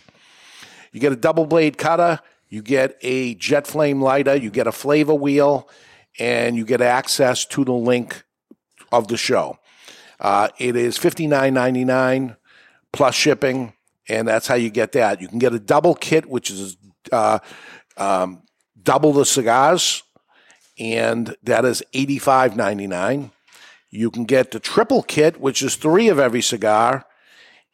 You 0.97 1.01
get 1.01 1.13
a 1.13 1.17
double 1.17 1.45
blade 1.45 1.77
cutter, 1.77 2.21
you 2.49 2.63
get 2.63 2.97
a 3.03 3.35
jet 3.35 3.67
flame 3.67 4.01
lighter, 4.01 4.35
you 4.35 4.49
get 4.49 4.67
a 4.67 4.73
flavor 4.73 5.15
wheel, 5.15 5.69
and 6.19 6.57
you 6.57 6.65
get 6.65 6.81
access 6.81 7.45
to 7.45 7.67
the 7.67 7.75
link 7.75 8.25
of 8.91 9.09
the 9.09 9.19
show. 9.19 9.59
Uh, 10.19 10.49
it 10.57 10.75
is 10.75 10.97
fifty 10.97 11.27
nine 11.27 11.53
ninety 11.53 11.85
nine 11.85 12.37
plus 12.93 13.15
shipping, 13.15 13.75
and 14.09 14.27
that's 14.27 14.47
how 14.47 14.55
you 14.55 14.71
get 14.71 14.93
that. 14.93 15.21
You 15.21 15.29
can 15.29 15.39
get 15.39 15.53
a 15.53 15.59
double 15.59 15.95
kit, 15.95 16.31
which 16.31 16.51
is 16.51 16.79
uh, 17.13 17.41
um, 17.99 18.45
double 18.83 19.13
the 19.13 19.27
cigars, 19.27 20.03
and 20.79 21.37
that 21.43 21.67
is 21.67 21.83
eighty 21.93 22.19
five 22.19 22.57
ninety 22.57 22.87
nine. 22.87 23.33
You 23.91 24.11
can 24.11 24.25
get 24.25 24.51
the 24.51 24.61
triple 24.61 25.03
kit, 25.03 25.43
which 25.43 25.61
is 25.61 25.77
three 25.77 26.09
of 26.09 26.19
every 26.19 26.41
cigar, 26.41 27.05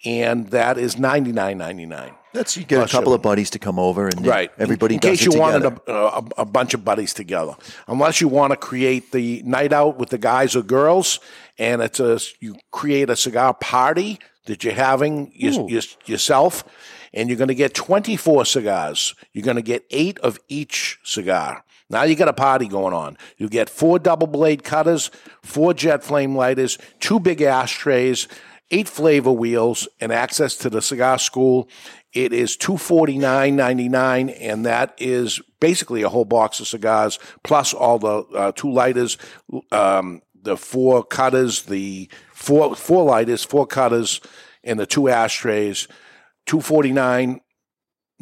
and 0.04 0.48
that 0.48 0.76
is 0.76 0.98
ninety 0.98 1.30
nine 1.30 1.58
ninety 1.58 1.86
nine. 1.86 2.14
That's 2.32 2.56
you 2.56 2.64
get 2.64 2.82
a 2.86 2.90
couple 2.90 3.12
of 3.12 3.22
buddies 3.22 3.50
to 3.50 3.58
come 3.58 3.78
over 3.78 4.08
and 4.08 4.26
Right. 4.26 4.50
everybody 4.58 4.94
in 4.94 5.00
does 5.00 5.18
case 5.18 5.26
you 5.26 5.38
wanted 5.38 5.64
a, 5.86 5.92
a, 5.92 6.24
a 6.38 6.44
bunch 6.44 6.74
of 6.74 6.84
buddies 6.84 7.12
together. 7.12 7.54
Unless 7.86 8.20
you 8.20 8.28
want 8.28 8.52
to 8.52 8.56
create 8.56 9.12
the 9.12 9.42
night 9.44 9.72
out 9.72 9.98
with 9.98 10.08
the 10.10 10.18
guys 10.18 10.56
or 10.56 10.62
girls, 10.62 11.20
and 11.58 11.82
it's 11.82 12.00
a 12.00 12.18
you 12.40 12.56
create 12.70 13.10
a 13.10 13.16
cigar 13.16 13.54
party 13.54 14.18
that 14.46 14.64
you're 14.64 14.72
having 14.74 15.30
your, 15.34 15.68
your, 15.70 15.82
yourself, 16.06 16.64
and 17.14 17.28
you're 17.28 17.38
going 17.38 17.48
to 17.48 17.54
get 17.54 17.74
24 17.74 18.44
cigars. 18.46 19.14
You're 19.32 19.44
going 19.44 19.56
to 19.56 19.62
get 19.62 19.84
eight 19.90 20.18
of 20.20 20.38
each 20.48 20.98
cigar. 21.04 21.64
Now 21.90 22.04
you 22.04 22.14
got 22.16 22.28
a 22.28 22.32
party 22.32 22.66
going 22.68 22.94
on. 22.94 23.18
You 23.36 23.48
get 23.50 23.68
four 23.68 23.98
double 23.98 24.26
blade 24.26 24.64
cutters, 24.64 25.10
four 25.42 25.74
jet 25.74 26.02
flame 26.02 26.34
lighters, 26.34 26.78
two 27.00 27.20
big 27.20 27.42
ashtrays, 27.42 28.26
eight 28.70 28.88
flavor 28.88 29.30
wheels, 29.30 29.86
and 30.00 30.10
access 30.10 30.56
to 30.56 30.70
the 30.70 30.80
cigar 30.80 31.18
school. 31.18 31.68
It 32.12 32.32
is 32.32 32.56
two 32.56 32.76
forty 32.76 33.16
nine 33.18 33.56
ninety 33.56 33.88
nine, 33.88 34.28
and 34.28 34.66
that 34.66 34.94
is 34.98 35.40
basically 35.60 36.02
a 36.02 36.08
whole 36.08 36.24
box 36.24 36.60
of 36.60 36.68
cigars 36.68 37.18
plus 37.42 37.72
all 37.72 37.98
the 37.98 38.18
uh, 38.36 38.52
two 38.52 38.70
lighters, 38.70 39.16
um, 39.70 40.20
the 40.42 40.56
four 40.56 41.04
cutters, 41.04 41.62
the 41.62 42.10
four 42.32 42.76
four 42.76 43.04
lighters, 43.04 43.44
four 43.44 43.66
cutters, 43.66 44.20
and 44.62 44.78
the 44.78 44.86
two 44.86 45.08
ashtrays. 45.08 45.88
Two 46.44 46.60
forty 46.60 46.92
nine 46.92 47.40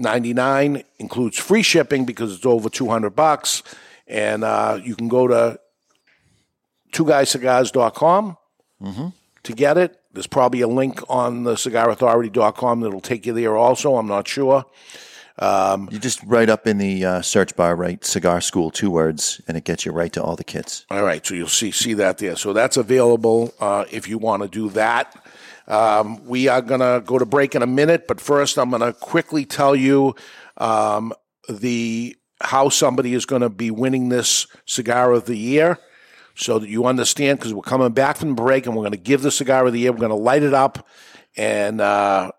99 0.00 0.82
includes 0.98 1.38
free 1.38 1.62
shipping 1.62 2.06
because 2.06 2.34
it's 2.34 2.46
over 2.46 2.70
200 2.70 3.10
bucks 3.10 3.62
and 4.06 4.42
uh, 4.42 4.78
you 4.82 4.96
can 4.96 5.08
go 5.08 5.28
to 5.28 5.60
twoguyscigars.com 6.92 8.36
to 9.42 9.52
get 9.52 9.76
it 9.76 9.99
there's 10.12 10.26
probably 10.26 10.60
a 10.60 10.68
link 10.68 11.00
on 11.08 11.44
the 11.44 11.54
cigarauthority.com 11.54 12.80
that'll 12.80 13.00
take 13.00 13.26
you 13.26 13.32
there 13.32 13.56
also 13.56 13.96
i'm 13.96 14.06
not 14.06 14.26
sure 14.28 14.64
um, 15.38 15.88
You 15.90 15.98
just 15.98 16.22
write 16.24 16.50
up 16.50 16.66
in 16.66 16.76
the 16.76 17.02
uh, 17.02 17.22
search 17.22 17.56
bar, 17.56 17.74
right? 17.74 18.04
Cigar 18.04 18.42
School, 18.42 18.70
two 18.70 18.90
words, 18.90 19.40
and 19.48 19.56
it 19.56 19.64
gets 19.64 19.86
you 19.86 19.92
right 19.92 20.12
to 20.12 20.22
all 20.22 20.36
the 20.36 20.44
kits. 20.44 20.84
all 20.90 21.02
right 21.02 21.24
so 21.26 21.32
you'll 21.34 21.48
see 21.48 21.70
see 21.70 21.94
that 21.94 22.18
there 22.18 22.36
so 22.36 22.52
that's 22.52 22.76
available 22.76 23.54
uh, 23.58 23.86
if 23.90 24.06
you 24.06 24.18
want 24.18 24.42
to 24.42 24.48
do 24.48 24.68
that 24.70 25.16
um, 25.66 26.22
we 26.26 26.48
are 26.48 26.60
going 26.60 26.80
to 26.80 27.02
go 27.06 27.18
to 27.18 27.24
break 27.24 27.54
in 27.54 27.62
a 27.62 27.66
minute 27.66 28.06
but 28.06 28.20
first 28.20 28.58
i'm 28.58 28.68
going 28.68 28.82
to 28.82 28.92
quickly 28.92 29.46
tell 29.46 29.74
you 29.74 30.14
um, 30.58 31.10
the 31.48 32.14
how 32.42 32.68
somebody 32.68 33.14
is 33.14 33.24
going 33.24 33.42
to 33.42 33.48
be 33.48 33.70
winning 33.70 34.10
this 34.10 34.46
cigar 34.66 35.12
of 35.12 35.24
the 35.24 35.36
year 35.36 35.78
so 36.40 36.58
that 36.58 36.68
you 36.68 36.86
understand 36.86 37.38
because 37.38 37.52
we're 37.54 37.62
coming 37.62 37.92
back 37.92 38.16
from 38.16 38.30
the 38.30 38.34
break 38.34 38.66
and 38.66 38.74
we're 38.74 38.82
going 38.82 38.92
to 38.92 38.98
give 38.98 39.22
the 39.22 39.30
cigar 39.30 39.66
of 39.66 39.72
the 39.72 39.78
year 39.80 39.92
we're 39.92 39.98
going 39.98 40.08
to 40.10 40.14
light 40.16 40.42
it 40.42 40.54
up 40.54 40.86
and 41.36 41.80
uh, 41.80 42.30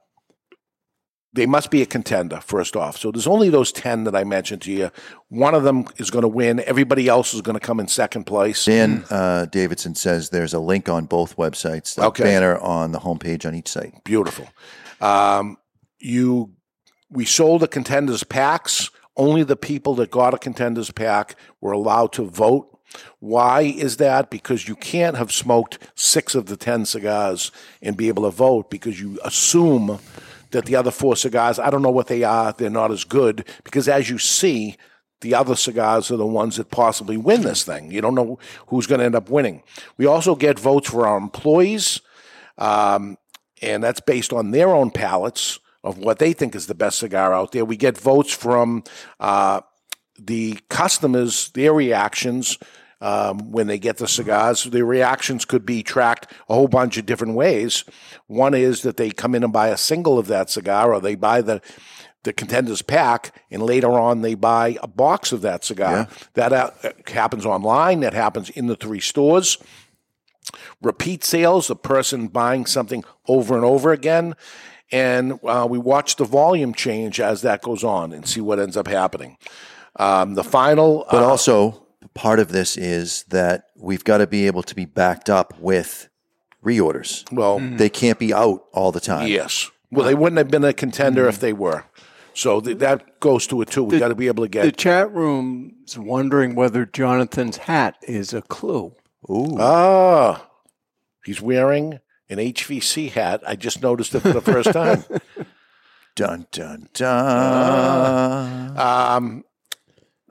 they 1.34 1.46
must 1.46 1.72
be 1.72 1.82
a 1.82 1.86
contender 1.86 2.42
first 2.42 2.76
off 2.76 2.98
so 2.98 3.12
there's 3.12 3.28
only 3.28 3.50
those 3.50 3.72
10 3.72 4.04
that 4.06 4.16
i 4.16 4.24
mentioned 4.24 4.62
to 4.62 4.72
you 4.72 4.92
one 5.30 5.54
of 5.56 5.64
them 5.64 5.86
is 5.98 6.10
going 6.10 6.24
to 6.24 6.28
win 6.28 6.62
everybody 6.66 7.08
else 7.08 7.34
is 7.34 7.42
going 7.42 7.54
to 7.58 7.66
come 7.66 7.80
in 7.80 7.88
second 7.88 8.26
place 8.26 8.66
Dan 8.66 9.06
uh, 9.10 9.46
Davidson 9.46 9.96
says 9.96 10.30
there's 10.30 10.54
a 10.54 10.60
link 10.60 10.90
on 10.90 11.06
both 11.06 11.38
websites, 11.38 11.98
a 11.98 12.06
Okay. 12.08 12.24
banner 12.24 12.58
on 12.58 12.92
the 12.92 13.00
homepage 13.00 13.46
on 13.46 13.56
each 13.56 13.70
site. 13.70 14.04
Beautiful. 14.04 14.48
Um, 15.00 15.58
you, 16.00 16.52
we 17.10 17.26
sold 17.26 17.62
the 17.62 17.68
contenders 17.68 18.24
packs. 18.24 18.90
Only 19.16 19.44
the 19.44 19.56
people 19.56 19.96
that 19.96 20.10
got 20.12 20.34
a 20.34 20.38
contenders 20.38 20.92
pack 20.92 21.36
were 21.62 21.72
allowed 21.72 22.12
to 22.14 22.24
vote. 22.24 22.68
Why 23.20 23.62
is 23.62 23.98
that? 23.98 24.30
Because 24.30 24.68
you 24.68 24.76
can't 24.76 25.18
have 25.18 25.32
smoked 25.32 25.80
six 25.96 26.36
of 26.36 26.48
the 26.48 26.58
ten 26.58 26.86
cigars 26.86 27.52
and 27.82 27.98
be 27.98 28.08
able 28.08 28.24
to 28.24 28.32
vote 28.32 28.70
because 28.70 29.00
you 29.00 29.20
assume 29.24 30.00
that 30.52 30.66
the 30.66 30.76
other 30.76 30.92
four 30.92 31.16
cigars, 31.16 31.60
I 31.60 31.70
don't 31.70 31.82
know 31.82 31.90
what 31.92 32.08
they 32.08 32.24
are, 32.24 32.54
they're 32.54 32.70
not 32.70 32.92
as 32.92 33.04
good. 33.04 33.48
Because 33.64 33.88
as 33.88 34.10
you 34.10 34.18
see, 34.18 34.78
the 35.22 35.36
other 35.36 35.56
cigars 35.56 36.12
are 36.12 36.18
the 36.18 36.26
ones 36.26 36.58
that 36.58 36.72
possibly 36.72 37.16
win 37.16 37.42
this 37.42 37.64
thing. 37.64 37.92
You 37.92 38.02
don't 38.02 38.16
know 38.16 38.40
who's 38.68 38.88
going 38.88 39.00
to 39.00 39.06
end 39.06 39.16
up 39.16 39.30
winning. 39.30 39.64
We 39.98 40.06
also 40.06 40.36
get 40.36 40.60
votes 40.60 40.90
for 40.90 41.08
our 41.08 41.18
employees, 41.18 42.02
um, 42.58 43.18
and 43.62 43.84
that's 43.84 44.02
based 44.02 44.34
on 44.34 44.52
their 44.52 44.70
own 44.70 44.90
palates 44.90 45.60
of 45.84 45.98
what 45.98 46.20
they 46.20 46.34
think 46.34 46.56
is 46.56 46.68
the 46.68 46.76
best 46.76 47.00
cigar 47.00 47.34
out 47.34 47.52
there. 47.52 47.66
We 47.66 47.78
get 47.78 47.98
votes 47.98 48.34
from 48.34 48.84
uh, 49.20 49.62
the 50.20 50.60
customers, 50.70 51.50
their 51.50 51.74
reactions 51.74 52.58
um, 53.02 53.52
when 53.52 53.68
they 53.68 53.80
get 53.80 53.98
the 53.98 54.08
cigars. 54.08 54.64
The 54.64 54.86
reactions 54.86 55.44
could 55.44 55.66
be 55.66 55.84
tracked 55.84 56.32
a 56.48 56.54
whole 56.54 56.68
bunch 56.68 56.98
of 56.98 57.06
different 57.06 57.34
ways. 57.34 57.84
One 58.28 58.54
is 58.54 58.84
that 58.84 58.98
they 58.98 59.12
come 59.12 59.36
in 59.36 59.44
and 59.44 59.52
buy 59.52 59.70
a 59.70 59.78
single 59.78 60.18
of 60.18 60.28
that 60.28 60.50
cigar, 60.50 60.94
or 60.94 61.02
they 61.02 61.16
buy 61.16 61.42
the 61.42 61.62
the 62.24 62.32
contenders 62.32 62.84
pack, 62.84 63.36
and 63.50 63.64
later 63.64 63.92
on 63.92 64.22
they 64.22 64.36
buy 64.36 64.78
a 64.84 64.88
box 64.88 65.32
of 65.32 65.42
that 65.42 65.64
cigar. 65.64 66.08
That 66.36 66.54
uh, 66.54 66.70
happens 67.08 67.48
online. 67.48 68.02
That 68.02 68.14
happens 68.14 68.52
in 68.52 68.68
the 68.68 68.76
three 68.76 69.00
stores. 69.00 69.58
Repeat 70.84 71.24
sales, 71.24 71.72
a 71.72 71.76
person 71.76 72.28
buying 72.28 72.68
something 72.68 73.04
over 73.28 73.56
and 73.56 73.66
over 73.66 73.92
again. 73.92 74.36
And 74.92 75.40
uh, 75.44 75.66
we 75.70 75.80
watch 75.80 76.18
the 76.18 76.26
volume 76.26 76.74
change 76.76 77.20
as 77.20 77.42
that 77.42 77.62
goes 77.62 77.84
on 77.84 78.12
and 78.12 78.28
see 78.28 78.42
what 78.42 78.60
ends 78.60 78.78
up 78.78 78.88
happening. 78.88 79.38
Um, 79.96 80.36
the 80.36 80.44
final, 80.44 81.08
But 81.10 81.24
uh, 81.24 81.28
also, 81.30 81.88
part 82.14 82.40
of 82.40 82.52
this 82.52 82.78
is 82.78 83.24
that 83.30 83.66
we've 83.76 84.04
got 84.04 84.18
to 84.20 84.28
be 84.28 84.48
able 84.48 84.64
to 84.64 84.76
be 84.76 84.86
backed 84.86 85.30
up 85.30 85.58
with 85.60 86.10
reorders. 86.64 87.30
Well, 87.32 87.60
they 87.60 87.90
can't 87.90 88.20
be 88.20 88.34
out 88.34 88.66
all 88.74 88.92
the 88.92 89.00
time. 89.00 89.28
yes. 89.28 89.70
Well, 89.92 90.06
they 90.06 90.16
wouldn't 90.16 90.38
have 90.38 90.50
been 90.50 90.64
a 90.64 90.72
contender 90.74 91.28
if 91.28 91.40
they 91.40 91.52
were. 91.54 91.84
So 92.34 92.62
th- 92.62 92.78
that 92.78 93.20
goes 93.20 93.46
to 93.48 93.62
it 93.62 93.70
too. 93.70 93.84
We 93.84 94.00
got 94.00 94.08
to 94.08 94.16
be 94.16 94.28
able 94.28 94.46
to 94.46 94.50
get 94.50 94.64
The 94.64 94.72
chat 94.72 95.12
room's 95.14 95.98
wondering 95.98 96.56
whether 96.56 96.86
Jonathan's 96.86 97.58
hat 97.58 97.98
is 98.04 98.34
a 98.34 98.42
clue. 98.42 98.94
Ooh. 99.30 99.58
Ah, 99.60 100.48
he's 101.26 101.42
wearing 101.42 102.00
an 102.30 102.38
HVC 102.38 103.12
hat. 103.12 103.42
I 103.46 103.58
just 103.58 103.82
noticed 103.82 104.16
it 104.16 104.22
for 104.22 104.32
the 104.32 104.40
first 104.42 104.72
time. 104.72 105.04
Dun 106.16 106.46
dun 106.52 106.88
dun. 106.94 108.78
Um, 108.78 109.44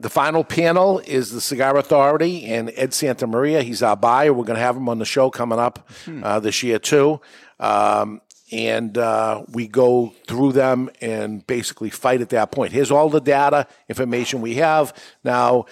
the 0.01 0.11
final 0.11 0.45
panel 0.45 0.99
is 1.01 1.31
the 1.31 1.41
Cigar 1.41 1.77
Authority 1.77 2.47
and 2.47 2.73
Ed 2.75 2.95
Santa 2.95 3.27
Maria. 3.27 3.63
He's 3.63 3.83
our 3.83 3.97
buyer. 3.97 4.33
We're 4.33 4.45
going 4.45 4.57
to 4.57 4.63
have 4.63 4.77
him 4.77 4.89
on 4.89 4.99
the 4.99 5.05
show 5.05 5.31
coming 5.31 5.59
up 5.59 5.91
uh, 6.23 6.41
this 6.41 6.63
year 6.63 6.79
too. 6.79 7.21
Um, 7.59 8.23
and 8.51 8.97
uh, 8.99 9.45
we 9.53 9.69
go 9.69 10.13
through 10.27 10.53
them 10.53 10.91
and 11.01 11.47
basically 11.47 11.91
fight 11.91 12.21
at 12.21 12.31
that 12.31 12.51
point. 12.51 12.73
Here's 12.73 12.91
all 12.91 13.11
the 13.11 13.21
data 13.21 13.67
information 13.89 14.41
we 14.41 14.55
have 14.55 14.97
now. 15.23 15.67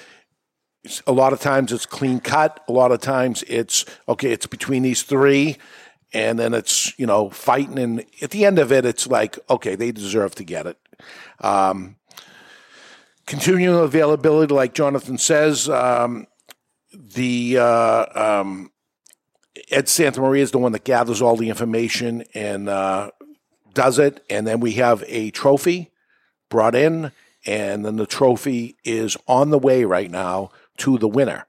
A 1.07 1.13
lot 1.13 1.33
of 1.33 1.41
times 1.41 1.73
it's 1.73 1.87
clean 1.87 2.21
cut. 2.21 2.63
A 2.69 2.73
lot 2.73 2.93
of 2.93 3.01
times 3.01 3.43
it's 3.49 3.85
okay. 4.09 4.31
It's 4.31 4.47
between 4.47 4.85
these 4.85 5.03
three, 5.03 5.57
and 6.13 6.39
then 6.39 6.55
it's 6.55 6.97
you 6.99 7.05
know 7.05 7.31
fighting. 7.31 7.79
And 7.79 8.05
at 8.23 8.31
the 8.31 8.47
end 8.47 8.59
of 8.59 8.71
it, 8.71 8.87
it's 8.87 9.07
like 9.07 9.39
okay, 9.51 9.75
they 9.75 9.91
deserve 9.91 10.37
to 10.37 10.45
get 10.45 10.67
it. 10.67 10.79
Um, 11.41 11.97
continuing 13.29 13.79
availability, 13.79 14.53
like 14.53 14.73
Jonathan 14.73 15.19
says, 15.19 15.69
um, 15.69 16.27
the 16.93 17.59
uh, 17.59 18.41
um, 18.41 18.73
Ed 19.71 19.89
Santa 19.89 20.21
Maria 20.21 20.43
is 20.43 20.51
the 20.51 20.59
one 20.59 20.73
that 20.73 20.85
gathers 20.85 21.21
all 21.21 21.37
the 21.37 21.51
information 21.51 22.25
and 22.35 22.71
uh, 22.71 23.11
does 23.75 23.99
it, 23.99 24.25
and 24.31 24.47
then 24.47 24.61
we 24.61 24.73
have 24.73 25.05
a 25.07 25.31
trophy 25.31 25.91
brought 26.49 26.75
in, 26.75 27.13
and 27.47 27.85
then 27.85 27.97
the 27.97 28.07
trophy 28.07 28.77
is 28.83 29.17
on 29.27 29.51
the 29.51 29.59
way 29.59 29.85
right 29.85 30.11
now 30.11 30.51
to 30.79 30.97
the 30.97 31.09
winner. 31.09 31.47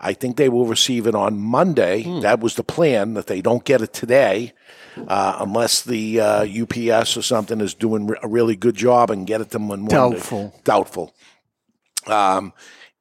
I 0.00 0.12
think 0.12 0.36
they 0.36 0.48
will 0.48 0.66
receive 0.66 1.06
it 1.06 1.14
on 1.14 1.38
Monday. 1.38 2.02
Hmm. 2.02 2.20
That 2.20 2.40
was 2.40 2.56
the 2.56 2.64
plan. 2.64 3.14
That 3.14 3.26
they 3.26 3.40
don't 3.40 3.64
get 3.64 3.82
it 3.82 3.92
today, 3.92 4.52
uh, 5.08 5.36
unless 5.40 5.82
the 5.82 6.20
uh, 6.20 6.44
UPS 6.44 7.16
or 7.16 7.22
something 7.22 7.60
is 7.60 7.74
doing 7.74 8.14
a 8.22 8.28
really 8.28 8.56
good 8.56 8.74
job 8.74 9.10
and 9.10 9.26
get 9.26 9.40
it 9.40 9.44
to 9.44 9.50
them 9.52 9.70
on 9.70 9.80
Monday. 9.80 9.94
Doubtful. 9.94 10.54
Doubtful. 10.64 11.14
Um, 12.06 12.52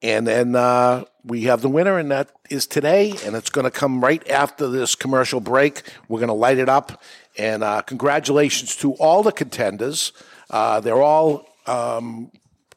and 0.03 0.25
then 0.25 0.55
uh, 0.55 1.05
we 1.23 1.43
have 1.43 1.61
the 1.61 1.69
winner, 1.69 1.97
and 1.99 2.11
that 2.11 2.31
is 2.49 2.65
today, 2.65 3.13
and 3.23 3.35
it's 3.35 3.49
going 3.49 3.65
to 3.65 3.71
come 3.71 4.03
right 4.03 4.27
after 4.29 4.67
this 4.67 4.95
commercial 4.95 5.39
break. 5.39 5.83
We're 6.07 6.19
going 6.19 6.29
to 6.29 6.33
light 6.33 6.57
it 6.57 6.69
up, 6.69 7.01
and 7.37 7.63
uh, 7.63 7.81
congratulations 7.83 8.75
to 8.77 8.93
all 8.93 9.21
the 9.21 9.31
contenders. 9.31 10.11
Uh, 10.49 10.79
they're 10.79 11.01
all 11.01 11.47
um, 11.67 12.31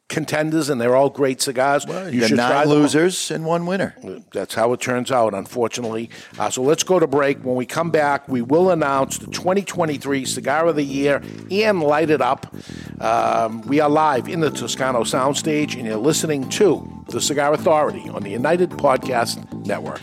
contenders, 0.07 0.69
and 0.69 0.79
they're 0.79 0.95
all 0.95 1.09
great 1.09 1.41
cigars. 1.41 1.85
You 1.85 2.21
got 2.21 2.31
nine 2.31 2.69
losers 2.69 3.31
and 3.31 3.45
one 3.45 3.65
winner. 3.65 3.95
That's 4.31 4.53
how 4.53 4.73
it 4.73 4.81
turns 4.81 5.11
out, 5.11 5.33
unfortunately. 5.33 6.09
Uh, 6.37 6.49
so 6.49 6.61
let's 6.61 6.83
go 6.83 6.99
to 6.99 7.07
break. 7.07 7.39
When 7.43 7.55
we 7.55 7.65
come 7.65 7.91
back, 7.91 8.27
we 8.27 8.41
will 8.41 8.69
announce 8.69 9.17
the 9.17 9.27
2023 9.27 10.25
Cigar 10.25 10.67
of 10.67 10.75
the 10.75 10.83
Year 10.83 11.21
and 11.51 11.81
light 11.81 12.09
it 12.09 12.21
up. 12.21 12.53
Um, 13.01 13.61
we 13.63 13.79
are 13.79 13.89
live 13.89 14.27
in 14.27 14.41
the 14.41 14.51
Toscano 14.51 15.01
Soundstage, 15.01 15.75
and 15.75 15.85
you're 15.85 15.97
listening 15.97 16.49
to 16.49 16.87
the 17.09 17.21
Cigar 17.21 17.53
Authority 17.53 18.07
on 18.09 18.23
the 18.23 18.29
United 18.29 18.69
Podcast 18.71 19.65
Network. 19.65 20.01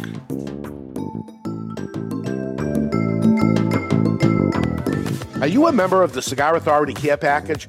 Are 5.43 5.49
you 5.49 5.67
a 5.67 5.73
member 5.73 6.05
of 6.05 6.13
the 6.13 6.23
Cigar 6.23 6.55
Authority 6.55 6.95
Care 6.95 7.17
Package? 7.17 7.69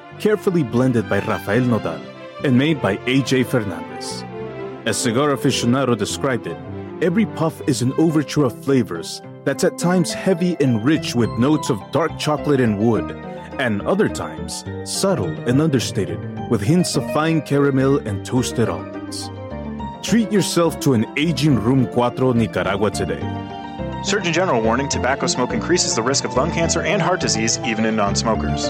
carefully 0.21 0.61
blended 0.61 1.09
by 1.09 1.19
Rafael 1.19 1.65
Nodal 1.65 1.99
and 2.45 2.55
made 2.55 2.79
by 2.79 2.97
AJ 2.97 3.47
Fernandez. 3.47 4.23
As 4.85 4.95
Cigar 4.95 5.29
Aficionado 5.29 5.97
described 5.97 6.45
it, 6.45 6.57
every 7.01 7.25
puff 7.25 7.59
is 7.67 7.81
an 7.81 7.91
overture 7.93 8.45
of 8.45 8.63
flavors 8.63 9.23
that's 9.45 9.63
at 9.63 9.79
times 9.79 10.13
heavy 10.13 10.55
and 10.59 10.85
rich 10.85 11.15
with 11.15 11.29
notes 11.39 11.71
of 11.71 11.81
dark 11.91 12.19
chocolate 12.19 12.61
and 12.61 12.77
wood, 12.77 13.11
and 13.59 13.81
other 13.81 14.07
times 14.07 14.63
subtle 14.85 15.31
and 15.49 15.59
understated 15.59 16.19
with 16.51 16.61
hints 16.61 16.95
of 16.95 17.11
fine 17.13 17.41
caramel 17.41 17.97
and 18.07 18.23
toasted 18.23 18.69
almonds. 18.69 19.31
Treat 20.03 20.31
yourself 20.31 20.79
to 20.81 20.93
an 20.93 21.05
aging 21.17 21.55
Room 21.59 21.91
4 21.91 22.35
Nicaragua 22.35 22.91
today. 22.91 23.21
Surgeon 24.03 24.33
General 24.33 24.61
warning 24.61 24.87
tobacco 24.89 25.25
smoke 25.25 25.51
increases 25.51 25.95
the 25.95 26.03
risk 26.03 26.25
of 26.25 26.35
lung 26.35 26.51
cancer 26.51 26.81
and 26.81 27.01
heart 27.01 27.19
disease 27.19 27.59
even 27.65 27.85
in 27.85 27.95
non 27.95 28.15
smokers. 28.15 28.69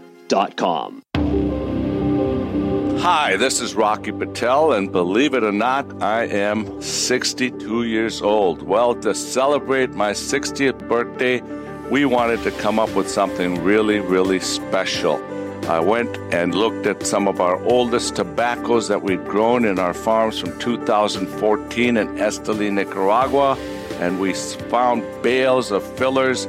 Hi, 3.01 3.35
this 3.35 3.59
is 3.59 3.75
Rocky 3.75 4.13
Patel, 4.13 4.71
and 4.71 4.89
believe 4.89 5.33
it 5.33 5.43
or 5.43 5.51
not, 5.51 6.01
I 6.01 6.23
am 6.27 6.81
62 6.81 7.83
years 7.83 8.21
old. 8.21 8.61
Well, 8.61 8.95
to 9.01 9.13
celebrate 9.13 9.89
my 9.89 10.11
60th 10.11 10.87
birthday, 10.87 11.41
we 11.89 12.05
wanted 12.05 12.43
to 12.43 12.51
come 12.51 12.79
up 12.79 12.95
with 12.95 13.09
something 13.09 13.61
really, 13.61 13.99
really 13.99 14.39
special. 14.39 15.21
I 15.69 15.81
went 15.81 16.15
and 16.33 16.55
looked 16.55 16.85
at 16.85 17.05
some 17.05 17.27
of 17.27 17.41
our 17.41 17.61
oldest 17.65 18.15
tobaccos 18.15 18.87
that 18.87 19.01
we'd 19.01 19.25
grown 19.25 19.65
in 19.65 19.79
our 19.79 19.93
farms 19.93 20.39
from 20.39 20.57
2014 20.59 21.97
in 21.97 22.07
Esteli, 22.15 22.71
Nicaragua, 22.71 23.57
and 23.99 24.17
we 24.17 24.33
found 24.33 25.03
bales 25.21 25.71
of 25.71 25.83
fillers, 25.97 26.47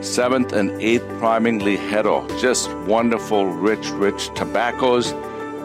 seventh 0.00 0.52
and 0.52 0.70
eighth 0.80 1.06
priming 1.18 1.60
Ligero. 1.60 2.26
Just 2.40 2.72
wonderful, 2.86 3.46
rich, 3.46 3.88
rich 3.90 4.28
tobaccos, 4.34 5.12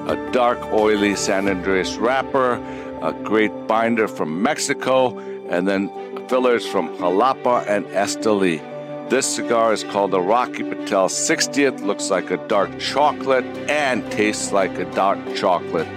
a 0.07 0.29
dark, 0.31 0.59
oily 0.73 1.15
San 1.15 1.45
Andrés 1.45 1.99
wrapper, 1.99 2.53
a 3.01 3.13
great 3.23 3.67
binder 3.67 4.07
from 4.07 4.41
Mexico, 4.41 5.17
and 5.49 5.67
then 5.67 5.89
fillers 6.27 6.65
from 6.65 6.89
Jalapa 6.97 7.65
and 7.67 7.86
Esteli. 7.88 8.61
This 9.09 9.36
cigar 9.36 9.73
is 9.73 9.84
called 9.84 10.11
the 10.11 10.21
Rocky 10.21 10.63
Patel 10.63 11.07
60th. 11.07 11.81
Looks 11.81 12.09
like 12.09 12.31
a 12.31 12.38
dark 12.47 12.79
chocolate 12.79 13.45
and 13.69 14.09
tastes 14.11 14.51
like 14.51 14.77
a 14.77 14.86
dark 14.95 15.19
chocolate. 15.36 15.88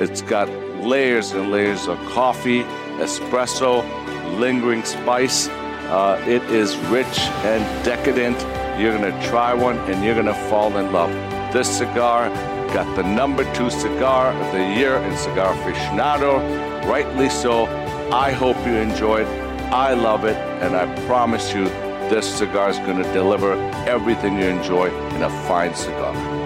It's 0.00 0.20
got 0.22 0.48
layers 0.84 1.32
and 1.32 1.50
layers 1.50 1.86
of 1.86 1.96
coffee 2.08 2.64
espresso, 2.98 3.82
lingering 4.38 4.84
spice. 4.84 5.48
Uh, 5.88 6.20
it 6.26 6.42
is 6.50 6.76
rich 6.88 7.20
and 7.44 7.84
decadent. 7.84 8.36
You're 8.80 8.96
going 8.96 9.10
to 9.12 9.28
try 9.28 9.54
one 9.54 9.78
and 9.90 10.04
you're 10.04 10.14
going 10.14 10.26
to 10.26 10.48
fall 10.50 10.76
in 10.76 10.92
love. 10.92 11.10
This 11.52 11.78
cigar 11.78 12.28
got 12.74 12.96
the 12.96 13.02
number 13.02 13.44
two 13.54 13.70
cigar 13.70 14.32
of 14.32 14.52
the 14.52 14.58
year 14.58 14.96
in 14.96 15.16
Cigar 15.16 15.54
Aficionado. 15.54 16.40
Rightly 16.86 17.30
so. 17.30 17.66
I 18.12 18.32
hope 18.32 18.56
you 18.66 18.74
enjoy 18.74 19.22
it. 19.22 19.28
I 19.72 19.94
love 19.94 20.24
it. 20.24 20.36
And 20.62 20.74
I 20.76 20.86
promise 21.06 21.54
you, 21.54 21.64
this 22.10 22.26
cigar 22.38 22.68
is 22.68 22.78
going 22.78 23.02
to 23.02 23.12
deliver 23.12 23.52
everything 23.88 24.38
you 24.38 24.46
enjoy 24.46 24.88
in 25.14 25.22
a 25.22 25.30
fine 25.46 25.74
cigar. 25.74 26.45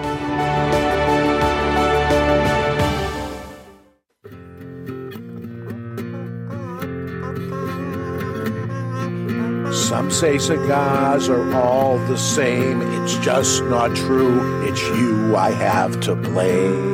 Say 10.11 10.37
cigars 10.37 11.29
are 11.29 11.53
all 11.55 11.97
the 11.97 12.17
same. 12.17 12.81
It's 12.81 13.17
just 13.19 13.63
not 13.63 13.95
true. 13.95 14.61
It's 14.63 14.81
you 14.81 15.35
I 15.35 15.51
have 15.51 15.99
to 16.01 16.15
blame. 16.15 16.91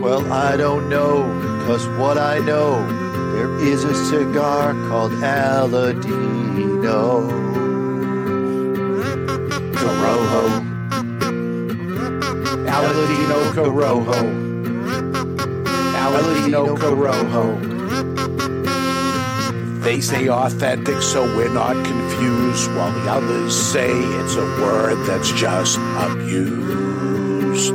Well, 0.00 0.32
I 0.32 0.56
don't 0.56 0.88
know, 0.88 1.22
cause 1.66 1.86
what 1.98 2.18
I 2.18 2.38
know, 2.40 2.84
there 3.32 3.54
is 3.60 3.84
a 3.84 3.94
cigar 3.94 4.72
called 4.88 5.12
Aladino. 5.12 6.10
Corojo. 9.78 10.42
Aladino 12.66 13.38
Corojo. 13.54 14.18
Aladino 15.94 16.76
Corojo. 16.76 17.71
They 19.82 20.00
say 20.00 20.28
authentic, 20.28 21.02
so 21.02 21.24
we're 21.36 21.52
not 21.52 21.74
confused, 21.84 22.70
while 22.76 22.92
the 22.92 23.10
others 23.10 23.52
say 23.52 23.90
it's 23.90 24.36
a 24.36 24.46
word 24.62 24.96
that's 25.08 25.32
just 25.32 25.76
abused. 25.98 27.74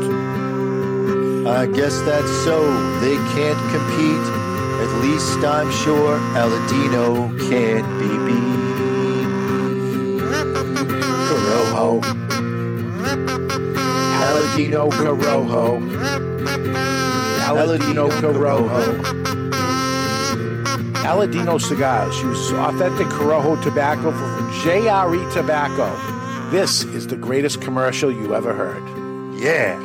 I 1.46 1.66
guess 1.66 2.00
that's 2.02 2.32
so. 2.46 2.64
They 3.02 3.18
can't 3.36 3.60
compete. 3.76 4.28
At 4.84 5.02
least 5.02 5.44
I'm 5.44 5.70
sure 5.84 6.18
Aladino 6.36 7.30
can't 7.50 7.88
be 8.00 8.08
beat. 8.26 8.48
Corojo. 11.28 12.02
Aladino 14.24 14.90
Corojo. 14.92 15.82
Aladino 17.48 18.10
Corojo. 18.22 19.27
Aladino 21.08 21.58
Cigars 21.58 22.22
uses 22.22 22.52
authentic 22.52 23.08
Corojo 23.08 23.64
tobacco 23.64 24.12
from 24.12 24.52
JRE 24.56 25.34
Tobacco. 25.34 25.90
This 26.52 26.84
is 26.84 27.08
the 27.08 27.16
greatest 27.16 27.62
commercial 27.62 28.12
you 28.12 28.36
ever 28.36 28.54
heard. 28.54 28.84
Yeah. 29.40 29.80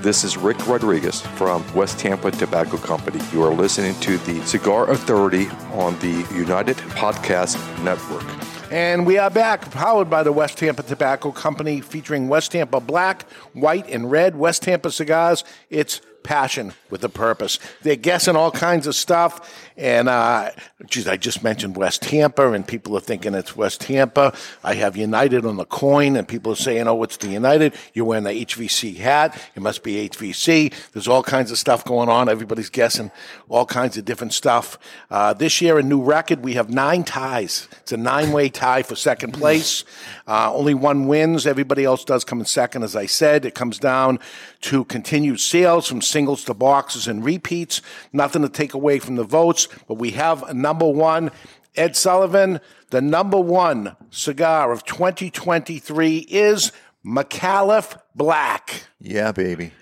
This 0.00 0.24
is 0.24 0.38
Rick 0.38 0.66
Rodriguez 0.66 1.20
from 1.20 1.62
West 1.74 1.98
Tampa 1.98 2.30
Tobacco 2.30 2.78
Company. 2.78 3.22
You 3.34 3.42
are 3.42 3.52
listening 3.52 3.94
to 4.00 4.16
the 4.16 4.40
Cigar 4.46 4.88
Authority 4.88 5.48
on 5.74 5.98
the 5.98 6.26
United 6.34 6.78
Podcast 6.96 7.58
Network. 7.84 8.24
And 8.70 9.04
we 9.04 9.18
are 9.18 9.28
back, 9.28 9.70
powered 9.72 10.08
by 10.08 10.22
the 10.22 10.32
West 10.32 10.56
Tampa 10.56 10.84
Tobacco 10.84 11.32
Company, 11.32 11.82
featuring 11.82 12.28
West 12.28 12.52
Tampa 12.52 12.80
Black, 12.80 13.28
White, 13.52 13.90
and 13.90 14.10
Red. 14.10 14.36
West 14.36 14.62
Tampa 14.62 14.90
cigars. 14.90 15.44
It's 15.68 16.00
passion 16.22 16.72
with 16.90 17.04
a 17.04 17.08
purpose. 17.08 17.58
They're 17.82 17.96
guessing 17.96 18.36
all 18.36 18.50
kinds 18.50 18.86
of 18.86 18.94
stuff. 18.94 19.54
And, 19.76 20.08
uh, 20.08 20.50
geez, 20.86 21.08
I 21.08 21.16
just 21.16 21.42
mentioned 21.42 21.76
West 21.76 22.02
Tampa, 22.02 22.52
and 22.52 22.66
people 22.66 22.96
are 22.96 23.00
thinking 23.00 23.34
it's 23.34 23.56
West 23.56 23.80
Tampa. 23.80 24.34
I 24.62 24.74
have 24.74 24.96
United 24.96 25.46
on 25.46 25.56
the 25.56 25.64
coin, 25.64 26.16
and 26.16 26.28
people 26.28 26.52
are 26.52 26.56
saying, 26.56 26.86
oh, 26.86 27.02
it's 27.02 27.16
the 27.16 27.28
United. 27.28 27.74
You're 27.94 28.04
wearing 28.04 28.24
the 28.24 28.44
HVC 28.44 28.96
hat. 28.96 29.40
It 29.54 29.62
must 29.62 29.82
be 29.82 30.08
HVC. 30.08 30.74
There's 30.92 31.08
all 31.08 31.22
kinds 31.22 31.50
of 31.50 31.58
stuff 31.58 31.84
going 31.84 32.08
on. 32.08 32.28
Everybody's 32.28 32.68
guessing 32.68 33.10
all 33.48 33.64
kinds 33.64 33.96
of 33.96 34.04
different 34.04 34.34
stuff. 34.34 34.78
Uh, 35.10 35.32
this 35.32 35.60
year, 35.60 35.78
a 35.78 35.82
new 35.82 36.02
record. 36.02 36.44
We 36.44 36.54
have 36.54 36.68
nine 36.68 37.04
ties. 37.04 37.68
It's 37.80 37.92
a 37.92 37.96
nine 37.96 38.32
way 38.32 38.50
tie 38.50 38.82
for 38.82 38.96
second 38.96 39.32
place. 39.32 39.84
Uh, 40.30 40.48
only 40.54 40.74
one 40.74 41.08
wins. 41.08 41.44
Everybody 41.44 41.82
else 41.82 42.04
does 42.04 42.24
come 42.24 42.38
in 42.38 42.46
second, 42.46 42.84
as 42.84 42.94
I 42.94 43.06
said. 43.06 43.44
It 43.44 43.56
comes 43.56 43.80
down 43.80 44.20
to 44.60 44.84
continued 44.84 45.40
sales 45.40 45.88
from 45.88 46.00
singles 46.00 46.44
to 46.44 46.54
boxes 46.54 47.08
and 47.08 47.24
repeats. 47.24 47.82
Nothing 48.12 48.42
to 48.42 48.48
take 48.48 48.72
away 48.72 49.00
from 49.00 49.16
the 49.16 49.24
votes, 49.24 49.66
but 49.88 49.94
we 49.94 50.12
have 50.12 50.54
number 50.54 50.88
one. 50.88 51.32
Ed 51.74 51.96
Sullivan, 51.96 52.60
the 52.90 53.00
number 53.00 53.40
one 53.40 53.96
cigar 54.10 54.70
of 54.70 54.84
2023 54.84 56.18
is 56.18 56.70
Micallef 57.04 58.00
Black. 58.14 58.84
Yeah, 59.00 59.32
baby. 59.32 59.72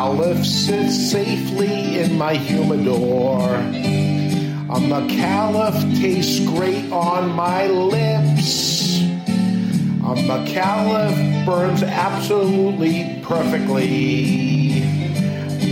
Micallef 0.00 0.46
sits 0.46 1.10
safely 1.10 1.98
in 1.98 2.16
my 2.16 2.32
humidor. 2.34 3.44
A 3.50 4.80
Micallef 4.80 6.00
tastes 6.00 6.40
great 6.46 6.90
on 6.90 7.30
my 7.32 7.66
lips. 7.66 9.02
A 9.02 10.14
Micallef 10.24 11.44
burns 11.44 11.82
absolutely 11.82 13.20
perfectly. 13.22 14.84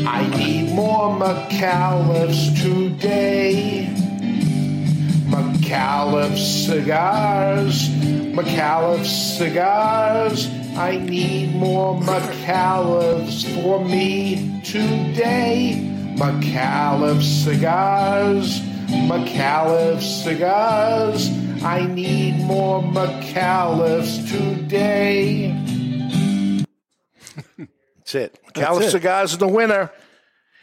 I 0.07 0.29
need 0.37 0.75
more 0.75 1.09
Micallefs 1.19 2.61
today. 2.63 4.08
Micallef 5.29 6.39
cigars, 6.39 7.89
Micallef 7.89 9.05
cigars. 9.05 10.49
I 10.75 10.97
need 10.97 11.55
more 11.55 12.01
Micallefs 12.01 13.45
for 13.55 13.85
me 13.85 14.63
today. 14.65 16.15
Micallef 16.17 17.23
cigars, 17.23 18.61
Micallef 18.89 20.01
cigars. 20.01 21.31
I 21.63 21.85
need 21.87 22.39
more 22.45 22.81
Micallefs 22.83 24.31
today. 24.31 25.53
That's 27.99 28.15
it. 28.15 28.41
Micallef 28.55 28.81
it. 28.81 28.91
cigars 28.91 29.33
is 29.33 29.39
the 29.39 29.47
winner. 29.47 29.91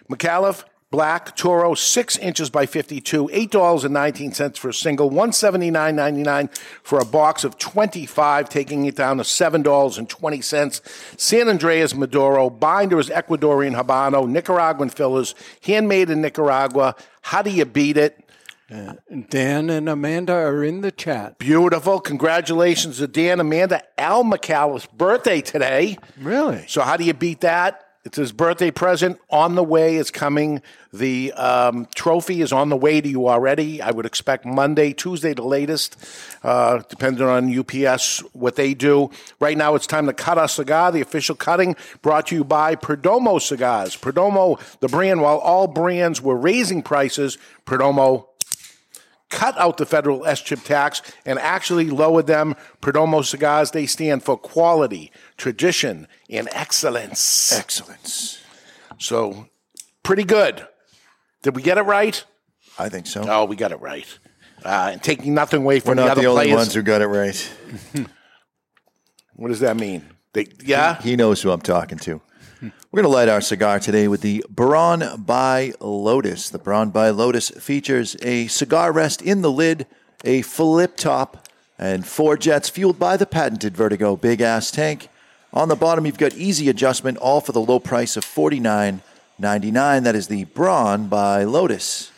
Micallef 0.10 0.64
Black 0.92 1.36
Toro, 1.36 1.74
six 1.74 2.16
inches 2.18 2.50
by 2.50 2.66
52, 2.66 3.28
$8.19 3.28 4.58
for 4.58 4.70
a 4.70 4.74
single, 4.74 5.10
$179.99 5.10 6.56
for 6.84 7.00
a 7.00 7.06
box 7.06 7.44
of 7.44 7.58
25, 7.58 8.48
taking 8.50 8.86
it 8.86 8.96
down 8.96 9.18
to 9.18 9.24
$7.20. 9.24 11.20
San 11.20 11.48
Andrés 11.48 11.96
Maduro, 11.96 12.50
binder 12.50 13.00
is 13.00 13.10
Ecuadorian 13.10 13.76
Habano, 13.76 14.30
Nicaraguan 14.30 14.90
fillers, 14.90 15.34
handmade 15.64 16.10
in 16.10 16.22
Nicaragua. 16.22 16.96
How 17.22 17.42
do 17.42 17.50
you 17.50 17.66
beat 17.66 17.98
it? 17.98 18.22
Uh, 18.72 18.94
Dan 19.30 19.70
and 19.70 19.88
Amanda 19.88 20.34
are 20.34 20.64
in 20.64 20.82
the 20.82 20.92
chat. 20.92 21.38
Beautiful. 21.38 22.00
Congratulations 22.00 22.98
to 22.98 23.08
Dan, 23.08 23.40
Amanda, 23.40 23.84
Al 23.98 24.24
Micallef's 24.24 24.88
birthday 24.88 25.42
today. 25.42 25.98
Really? 26.20 26.66
So 26.68 26.82
how 26.82 26.98
do 26.98 27.04
you 27.04 27.14
beat 27.14 27.42
that? 27.42 27.85
It's 28.06 28.18
his 28.18 28.32
birthday 28.32 28.70
present. 28.70 29.20
On 29.32 29.56
the 29.56 29.64
way 29.64 29.98
It's 29.98 30.12
coming. 30.12 30.62
The 30.94 31.34
um, 31.34 31.88
trophy 31.96 32.42
is 32.42 32.54
on 32.54 32.70
the 32.70 32.78
way 32.78 33.02
to 33.02 33.10
you 33.10 33.28
already. 33.28 33.82
I 33.82 33.92
would 33.92 34.06
expect 34.06 34.46
Monday, 34.46 34.94
Tuesday, 34.94 35.34
the 35.34 35.42
latest, 35.42 35.98
uh, 36.44 36.84
depending 36.88 37.28
on 37.28 37.58
UPS 37.58 38.20
what 38.32 38.56
they 38.56 38.74
do. 38.74 39.10
Right 39.40 39.58
now, 39.58 39.76
it's 39.76 39.88
time 39.88 40.06
to 40.06 40.14
cut 40.14 40.38
our 40.38 40.48
cigar. 40.48 40.94
The 40.94 41.02
official 41.02 41.36
cutting 41.36 41.76
brought 42.02 42.28
to 42.28 42.36
you 42.36 42.44
by 42.46 42.76
Perdomo 42.76 43.42
Cigars. 43.42 43.98
Perdomo, 43.98 44.58
the 44.80 44.88
brand, 44.88 45.20
while 45.20 45.40
all 45.40 45.68
brands 45.68 46.22
were 46.22 46.38
raising 46.38 46.82
prices, 46.82 47.38
Perdomo 47.66 48.28
cut 49.36 49.58
out 49.60 49.76
the 49.78 49.86
federal 49.86 50.24
SCHIP 50.24 50.64
tax 50.64 51.02
and 51.26 51.38
actually 51.38 51.90
lowered 51.90 52.26
them. 52.26 52.56
Perdomo 52.82 53.24
cigars, 53.24 53.72
they 53.72 53.86
stand 53.86 54.24
for 54.24 54.38
quality, 54.38 55.12
tradition, 55.38 56.08
and 56.30 56.48
excellence. 56.54 57.52
Excellence. 57.52 58.42
So, 58.98 59.50
pretty 60.04 60.24
good. 60.24 60.66
Did 61.44 61.56
we 61.56 61.62
get 61.62 61.78
it 61.78 61.82
right? 61.82 62.24
I 62.80 62.90
think 62.90 63.08
so. 63.08 63.24
Oh, 63.28 63.46
we 63.46 63.56
got 63.58 63.72
it 63.72 63.82
right. 63.82 64.08
Uh, 64.64 64.92
and 64.94 65.04
taking 65.04 65.34
nothing 65.34 65.62
away 65.62 65.80
from 65.80 65.90
We're 65.90 65.96
the 65.96 66.02
not 66.04 66.12
other 66.14 66.22
the 66.22 66.28
only 66.28 66.46
players. 66.46 66.58
ones 66.58 66.74
who 66.74 66.82
got 66.82 67.02
it 67.02 67.08
right. 67.08 67.54
what 69.36 69.50
does 69.50 69.60
that 69.60 69.76
mean? 69.78 70.06
They, 70.34 70.48
yeah? 70.64 71.00
He 71.02 71.16
knows 71.16 71.42
who 71.42 71.52
I'm 71.52 71.62
talking 71.62 71.98
to. 72.00 72.22
We're 72.96 73.02
going 73.02 73.12
to 73.12 73.18
light 73.18 73.28
our 73.28 73.42
cigar 73.42 73.82
today 73.82 74.08
with 74.08 74.22
the 74.22 74.46
Braun 74.50 75.22
by 75.26 75.74
Lotus. 75.82 76.50
The 76.50 76.60
Braun 76.60 76.92
by 76.92 77.10
Lotus 77.10 77.50
features 77.50 78.16
a 78.22 78.48
cigar 78.48 78.94
rest 78.94 79.22
in 79.22 79.42
the 79.42 79.52
lid, 79.52 79.86
a 80.24 80.44
flip 80.44 80.96
top 80.96 81.50
and 81.78 82.08
four 82.08 82.38
jets 82.38 82.70
fueled 82.70 82.98
by 82.98 83.18
the 83.18 83.26
patented 83.26 83.76
Vertigo 83.76 84.16
big 84.16 84.40
ass 84.40 84.72
tank. 84.72 85.10
On 85.52 85.68
the 85.68 85.76
bottom, 85.76 86.06
you've 86.06 86.18
got 86.18 86.36
easy 86.36 86.70
adjustment, 86.70 87.18
all 87.18 87.42
for 87.42 87.52
the 87.52 87.60
low 87.60 87.82
price 87.82 88.16
of 88.16 88.24
forty 88.24 88.62
nine 88.62 89.02
ninety 89.38 89.72
nine. 89.72 90.04
That 90.04 90.16
is 90.16 90.30
the 90.30 90.46
Braun 90.46 91.10
by 91.10 91.44
Lotus. 91.44 92.14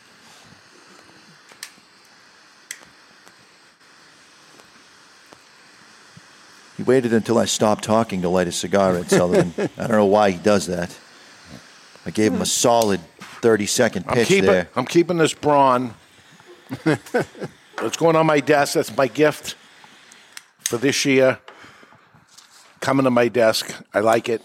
He 6.78 6.84
waited 6.84 7.12
until 7.12 7.38
I 7.38 7.44
stopped 7.46 7.82
talking 7.82 8.22
to 8.22 8.28
light 8.28 8.46
a 8.46 8.52
cigar 8.52 8.96
at 8.96 9.10
Sullivan. 9.10 9.52
I 9.76 9.88
don't 9.88 9.96
know 9.96 10.06
why 10.06 10.30
he 10.30 10.38
does 10.38 10.66
that. 10.66 10.96
I 12.06 12.10
gave 12.10 12.32
him 12.32 12.40
a 12.40 12.46
solid 12.46 13.00
30 13.18 13.66
second 13.66 14.04
I'm 14.06 14.14
pitch 14.14 14.28
keeping, 14.28 14.46
there. 14.46 14.68
I'm 14.76 14.86
keeping 14.86 15.18
this 15.18 15.34
brawn. 15.34 15.94
it's 16.86 17.96
going 17.96 18.14
on 18.14 18.26
my 18.26 18.38
desk. 18.38 18.74
That's 18.74 18.96
my 18.96 19.08
gift 19.08 19.56
for 20.60 20.76
this 20.76 21.04
year. 21.04 21.40
Coming 22.78 23.04
to 23.04 23.10
my 23.10 23.26
desk. 23.26 23.74
I 23.92 23.98
like 23.98 24.28
it. 24.28 24.40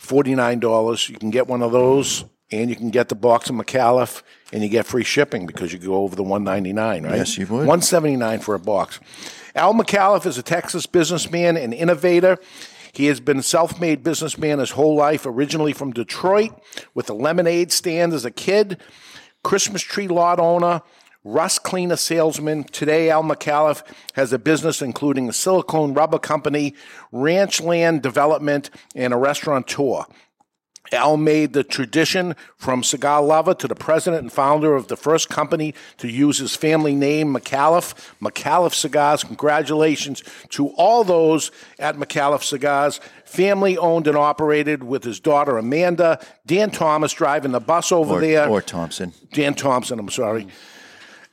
$49. 0.00 1.08
You 1.08 1.16
can 1.16 1.30
get 1.30 1.46
one 1.46 1.62
of 1.62 1.72
those, 1.72 2.26
and 2.52 2.68
you 2.68 2.76
can 2.76 2.90
get 2.90 3.08
the 3.08 3.14
box 3.14 3.48
of 3.48 3.56
Micallef, 3.56 4.22
and 4.52 4.62
you 4.62 4.68
get 4.68 4.84
free 4.84 5.02
shipping 5.02 5.46
because 5.46 5.72
you 5.72 5.78
go 5.78 5.94
over 5.94 6.14
the 6.14 6.22
199 6.22 7.04
right? 7.04 7.16
Yes, 7.16 7.38
you 7.38 7.46
would. 7.46 7.66
179 7.66 8.40
for 8.40 8.54
a 8.54 8.58
box. 8.58 9.00
Al 9.56 9.72
Micallef 9.72 10.26
is 10.26 10.36
a 10.36 10.42
Texas 10.42 10.84
businessman 10.84 11.56
and 11.56 11.72
innovator. 11.72 12.38
He 12.92 13.06
has 13.06 13.20
been 13.20 13.38
a 13.38 13.42
self 13.42 13.78
made 13.78 14.02
businessman 14.02 14.58
his 14.58 14.72
whole 14.72 14.96
life, 14.96 15.26
originally 15.26 15.72
from 15.72 15.92
Detroit, 15.92 16.52
with 16.92 17.08
a 17.08 17.14
lemonade 17.14 17.70
stand 17.70 18.12
as 18.12 18.24
a 18.24 18.32
kid, 18.32 18.80
Christmas 19.44 19.82
tree 19.82 20.08
lot 20.08 20.40
owner, 20.40 20.82
rust 21.22 21.62
cleaner 21.62 21.94
salesman. 21.94 22.64
Today, 22.64 23.10
Al 23.10 23.22
Micallef 23.22 23.84
has 24.14 24.32
a 24.32 24.40
business 24.40 24.82
including 24.82 25.28
a 25.28 25.32
silicone 25.32 25.94
rubber 25.94 26.18
company, 26.18 26.74
ranch 27.12 27.60
land 27.60 28.02
development, 28.02 28.70
and 28.96 29.14
a 29.14 29.16
restaurateur. 29.16 30.02
Al 30.92 31.16
made 31.16 31.54
the 31.54 31.64
tradition 31.64 32.36
from 32.56 32.82
cigar 32.82 33.22
lover 33.22 33.54
to 33.54 33.66
the 33.66 33.74
president 33.74 34.22
and 34.22 34.32
founder 34.32 34.74
of 34.74 34.88
the 34.88 34.96
first 34.96 35.28
company 35.28 35.74
to 35.98 36.08
use 36.08 36.38
his 36.38 36.54
family 36.54 36.94
name, 36.94 37.34
Micallef. 37.34 37.94
Micallef 38.20 38.74
Cigars. 38.74 39.24
Congratulations 39.24 40.22
to 40.50 40.68
all 40.70 41.02
those 41.02 41.50
at 41.78 41.96
Micallef 41.96 42.42
Cigars. 42.42 43.00
Family 43.24 43.78
owned 43.78 44.06
and 44.06 44.16
operated 44.16 44.84
with 44.84 45.04
his 45.04 45.20
daughter 45.20 45.56
Amanda. 45.56 46.20
Dan 46.46 46.70
Thomas 46.70 47.12
driving 47.12 47.52
the 47.52 47.60
bus 47.60 47.90
over 47.90 48.16
or, 48.16 48.20
there. 48.20 48.48
Or 48.48 48.60
Thompson. 48.60 49.12
Dan 49.32 49.54
Thompson, 49.54 49.98
I'm 49.98 50.10
sorry. 50.10 50.46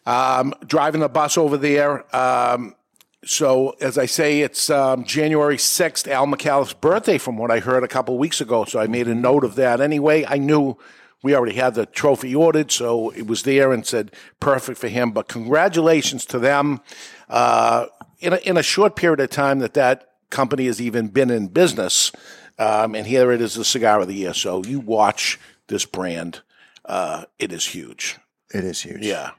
Um, 0.06 0.53
driving 0.65 1.02
the 1.02 1.10
bus 1.10 1.38
over 1.38 1.57
there. 1.57 2.15
Um, 2.15 2.76
so, 3.23 3.76
as 3.80 3.99
I 3.99 4.07
say, 4.07 4.41
it's 4.41 4.72
um, 4.72 5.03
January 5.03 5.57
6th, 5.57 6.07
Al 6.07 6.26
Micallef's 6.26 6.73
birthday, 6.73 7.19
from 7.19 7.38
what 7.38 7.52
I 7.52 7.60
heard 7.60 7.84
a 7.84 7.88
couple 7.88 8.18
weeks 8.18 8.41
ago. 8.41 8.65
So, 8.65 8.80
I 8.80 8.88
made 8.88 9.07
a 9.07 9.14
note 9.14 9.43
of 9.43 9.53
that 9.56 9.80
anyway. 9.80 10.26
I 10.27 10.39
knew 10.39 10.76
we 11.22 11.35
already 11.35 11.56
had 11.56 11.76
the 11.76 11.85
trophy 11.85 12.34
ordered, 12.34 12.72
so 12.72 13.11
it 13.11 13.27
was 13.27 13.43
there 13.43 13.72
and 13.72 13.85
said 13.85 14.11
perfect 14.39 14.80
for 14.80 14.88
him. 14.88 15.11
But 15.11 15.27
congratulations 15.27 16.26
to 16.27 16.39
them. 16.39 16.81
Uh, 17.30 17.85
in, 18.19 18.34
a, 18.34 18.38
in 18.38 18.57
a 18.57 18.64
short 18.64 18.95
period 18.95 19.19
of 19.19 19.30
time 19.30 19.60
that 19.60 19.76
that 19.76 20.14
company 20.31 20.65
has 20.65 20.81
even 20.81 21.07
been 21.07 21.30
in 21.30 21.48
business, 21.48 22.11
um, 22.57 22.95
and 22.95 23.06
here 23.06 23.31
it 23.31 23.39
is, 23.39 23.53
the 23.53 23.64
cigar 23.64 24.02
of 24.02 24.07
the 24.07 24.15
year. 24.15 24.34
So, 24.34 24.64
you 24.64 24.80
watch 24.80 25.39
this 25.68 25.85
brand, 25.85 26.41
uh, 26.85 27.26
it 27.38 27.52
is 27.52 27.68
huge. 27.68 28.18
It 28.52 28.64
is 28.64 28.81
huge. 28.81 29.06
Yeah. 29.06 29.31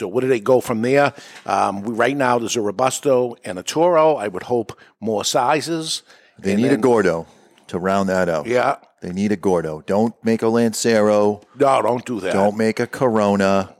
So 0.00 0.08
what 0.08 0.22
do 0.22 0.28
they 0.28 0.40
go 0.40 0.62
from 0.62 0.80
there? 0.80 1.12
Um, 1.44 1.82
we, 1.82 1.92
right 1.92 2.16
now, 2.16 2.38
there's 2.38 2.56
a 2.56 2.62
Robusto 2.62 3.36
and 3.44 3.58
a 3.58 3.62
Toro. 3.62 4.14
I 4.16 4.28
would 4.28 4.44
hope 4.44 4.72
more 4.98 5.26
sizes. 5.26 6.02
They 6.38 6.52
And 6.54 6.62
need 6.62 6.68
then- 6.70 6.78
a 6.78 6.82
Gordo 6.82 7.26
to 7.66 7.78
round 7.78 8.08
that 8.08 8.26
out. 8.30 8.46
Yeah. 8.46 8.76
They 9.02 9.12
need 9.12 9.30
a 9.30 9.36
Gordo. 9.36 9.82
Don't 9.86 10.14
make 10.24 10.40
a 10.40 10.48
Lancero. 10.48 11.42
No, 11.58 11.82
don't 11.82 12.04
do 12.06 12.18
that. 12.20 12.32
Don't 12.32 12.56
make 12.56 12.80
a 12.80 12.86
Corona. 12.86 13.74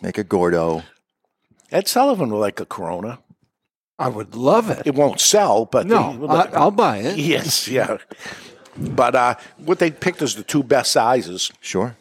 Make 0.00 0.16
a 0.16 0.24
Gordo. 0.24 0.82
Ed 1.70 1.86
Sullivan 1.88 2.30
would 2.30 2.38
like 2.40 2.58
a 2.58 2.64
Corona. 2.66 3.18
I 3.98 4.08
would 4.08 4.34
love 4.34 4.70
it. 4.70 4.86
It 4.86 4.94
won't 4.94 5.20
sell, 5.20 5.66
but 5.66 5.86
No, 5.86 6.16
they 6.16 6.26
I, 6.26 6.34
like- 6.36 6.54
I'll 6.54 6.70
buy 6.70 6.98
it. 6.98 7.18
Yes, 7.34 7.68
yeah. 7.68 7.98
But 8.78 9.14
uh, 9.14 9.34
what 9.58 9.78
they 9.78 9.90
picked 9.90 10.22
is 10.22 10.36
the 10.36 10.42
two 10.42 10.62
best 10.62 10.90
sizes. 10.92 11.52
Sure. 11.60 11.96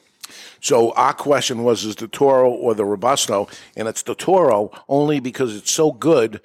So 0.61 0.91
our 0.91 1.14
question 1.14 1.64
was, 1.64 1.86
is 1.86 1.95
the 1.95 2.07
Toro 2.07 2.49
or 2.49 2.73
the 2.73 2.86
Robusto? 2.86 3.49
And 3.76 3.88
it's 3.88 4.03
the 4.03 4.15
Toro 4.15 4.72
only 4.88 5.19
because 5.19 5.56
it's 5.56 5.72
so 5.72 5.91
good, 5.91 6.41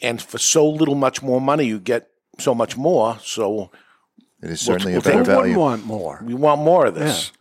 and 0.00 0.20
for 0.20 0.38
so 0.38 0.68
little 0.68 0.94
much 0.94 1.22
more 1.22 1.40
money, 1.40 1.64
you 1.64 1.78
get 1.78 2.10
so 2.38 2.54
much 2.54 2.76
more. 2.76 3.18
So 3.22 3.70
it 4.42 4.50
is 4.50 4.60
certainly 4.60 4.94
a 4.94 5.00
better 5.00 5.12
Who 5.12 5.18
wouldn't 5.18 5.40
value. 5.40 5.58
want 5.58 5.86
more? 5.86 6.20
We 6.24 6.34
want 6.34 6.60
more 6.60 6.86
of 6.86 6.94
this. 6.94 7.32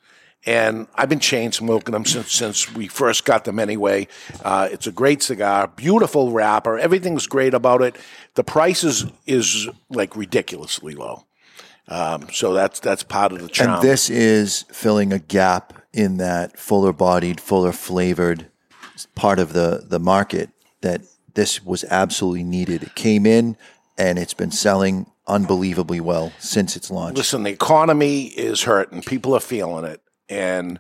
And 0.47 0.88
I've 0.93 1.10
been 1.10 1.19
chain 1.19 1.52
smoking 1.52 1.93
them 1.93 2.06
since 2.06 2.31
since 2.31 2.72
we 2.72 2.88
first 2.88 3.26
got 3.26 3.45
them. 3.45 3.57
Anyway, 3.57 4.07
uh, 4.43 4.69
it's 4.72 4.85
a 4.85 4.91
great 4.91 5.23
cigar, 5.23 5.68
beautiful 5.68 6.31
wrapper. 6.31 6.77
Everything's 6.77 7.26
great 7.26 7.56
about 7.56 7.81
it. 7.81 7.95
The 8.35 8.43
price 8.43 8.84
is 8.84 9.06
is 9.26 9.68
like 9.89 10.15
ridiculously 10.15 10.93
low. 10.93 11.26
Um, 11.88 12.27
so 12.31 12.53
that's 12.53 12.80
that's 12.80 13.02
part 13.02 13.31
of 13.31 13.41
the 13.41 13.47
charm. 13.47 13.72
And 13.72 13.81
this 13.81 14.10
is 14.10 14.65
filling 14.72 15.11
a 15.11 15.19
gap 15.19 15.81
in 15.96 16.18
that 16.18 16.60
fuller 16.60 16.92
bodied, 16.92 17.40
fuller 17.40 17.72
flavored 17.72 18.48
part 19.16 19.40
of 19.40 19.54
the, 19.54 19.86
the 19.88 20.00
market 20.00 20.50
that 20.82 21.02
this 21.36 21.64
was 21.64 21.86
absolutely 21.86 22.44
needed. 22.44 22.84
It 22.84 22.96
came 22.96 23.26
in 23.26 23.56
and 23.98 24.20
it's 24.20 24.34
been 24.34 24.52
selling 24.52 25.10
unbelievably 25.26 26.02
well 26.02 26.34
since 26.38 26.76
its 26.76 26.92
launch. 26.92 27.18
Listen, 27.18 27.44
the 27.44 27.52
economy 27.52 28.26
is 28.26 28.64
hurting. 28.64 29.04
People 29.04 29.34
are 29.34 29.40
feeling 29.40 29.86
it. 29.86 30.02
And 30.28 30.80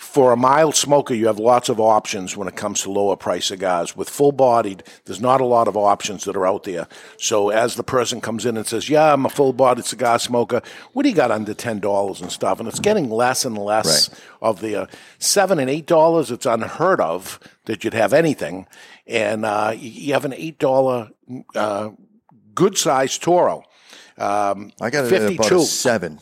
for 0.00 0.32
a 0.32 0.36
mild 0.36 0.74
smoker, 0.74 1.12
you 1.12 1.26
have 1.26 1.38
lots 1.38 1.68
of 1.68 1.78
options 1.78 2.34
when 2.34 2.48
it 2.48 2.56
comes 2.56 2.80
to 2.82 2.90
lower 2.90 3.16
price 3.16 3.46
cigars. 3.46 3.94
With 3.94 4.08
full 4.08 4.32
bodied, 4.32 4.82
there's 5.04 5.20
not 5.20 5.42
a 5.42 5.44
lot 5.44 5.68
of 5.68 5.76
options 5.76 6.24
that 6.24 6.36
are 6.36 6.46
out 6.46 6.64
there. 6.64 6.88
So 7.18 7.50
as 7.50 7.74
the 7.74 7.82
person 7.82 8.22
comes 8.22 8.46
in 8.46 8.56
and 8.56 8.66
says, 8.66 8.88
Yeah, 8.88 9.12
I'm 9.12 9.26
a 9.26 9.28
full 9.28 9.52
bodied 9.52 9.84
cigar 9.84 10.18
smoker, 10.18 10.62
what 10.94 11.02
do 11.02 11.10
you 11.10 11.14
got 11.14 11.30
under 11.30 11.52
$10 11.52 12.22
and 12.22 12.32
stuff? 12.32 12.58
And 12.58 12.66
it's 12.66 12.80
getting 12.80 13.10
less 13.10 13.44
and 13.44 13.58
less 13.58 14.08
of 14.40 14.62
the 14.62 14.82
uh, 14.82 14.86
7 15.18 15.58
and 15.58 15.68
$8. 15.68 16.30
It's 16.30 16.46
unheard 16.46 17.00
of 17.02 17.38
that 17.66 17.84
you'd 17.84 17.92
have 17.92 18.14
anything. 18.14 18.66
And 19.06 19.44
uh, 19.44 19.74
you, 19.76 20.14
have 20.14 20.24
an 20.24 20.32
$8 20.32 21.10
uh, 21.54 21.90
good 22.54 22.78
sized 22.78 23.22
Toro. 23.22 23.64
Um, 24.16 24.72
I 24.80 24.88
got 24.88 25.04
it 25.04 25.10
52. 25.10 25.32
at 25.32 25.46
about 25.46 25.52
a 25.52 25.64
seven 25.66 26.20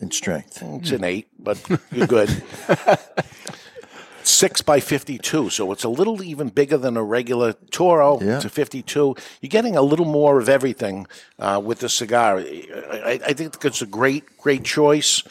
in 0.00 0.10
strength. 0.10 0.62
It's 0.62 0.90
an 0.90 1.04
eight, 1.04 1.28
but 1.38 1.58
you're 1.92 2.06
good. 2.06 2.30
Six 4.22 4.62
by 4.62 4.80
52, 4.80 5.50
so 5.50 5.70
it's 5.70 5.84
a 5.84 5.88
little 5.88 6.22
even 6.22 6.48
bigger 6.48 6.78
than 6.78 6.96
a 6.96 7.02
regular 7.02 7.52
Toro. 7.70 8.18
Yeah. 8.22 8.36
It's 8.36 8.46
a 8.46 8.48
52. 8.48 9.14
You're 9.42 9.48
getting 9.48 9.76
a 9.76 9.82
little 9.82 10.06
more 10.06 10.40
of 10.40 10.48
everything 10.48 11.06
uh, 11.38 11.60
with 11.62 11.80
the 11.80 11.90
cigar. 11.90 12.38
I, 12.38 13.20
I 13.26 13.32
think 13.34 13.62
it's 13.62 13.82
a 13.82 13.86
great, 13.86 14.38
great 14.38 14.64
choice 14.64 15.22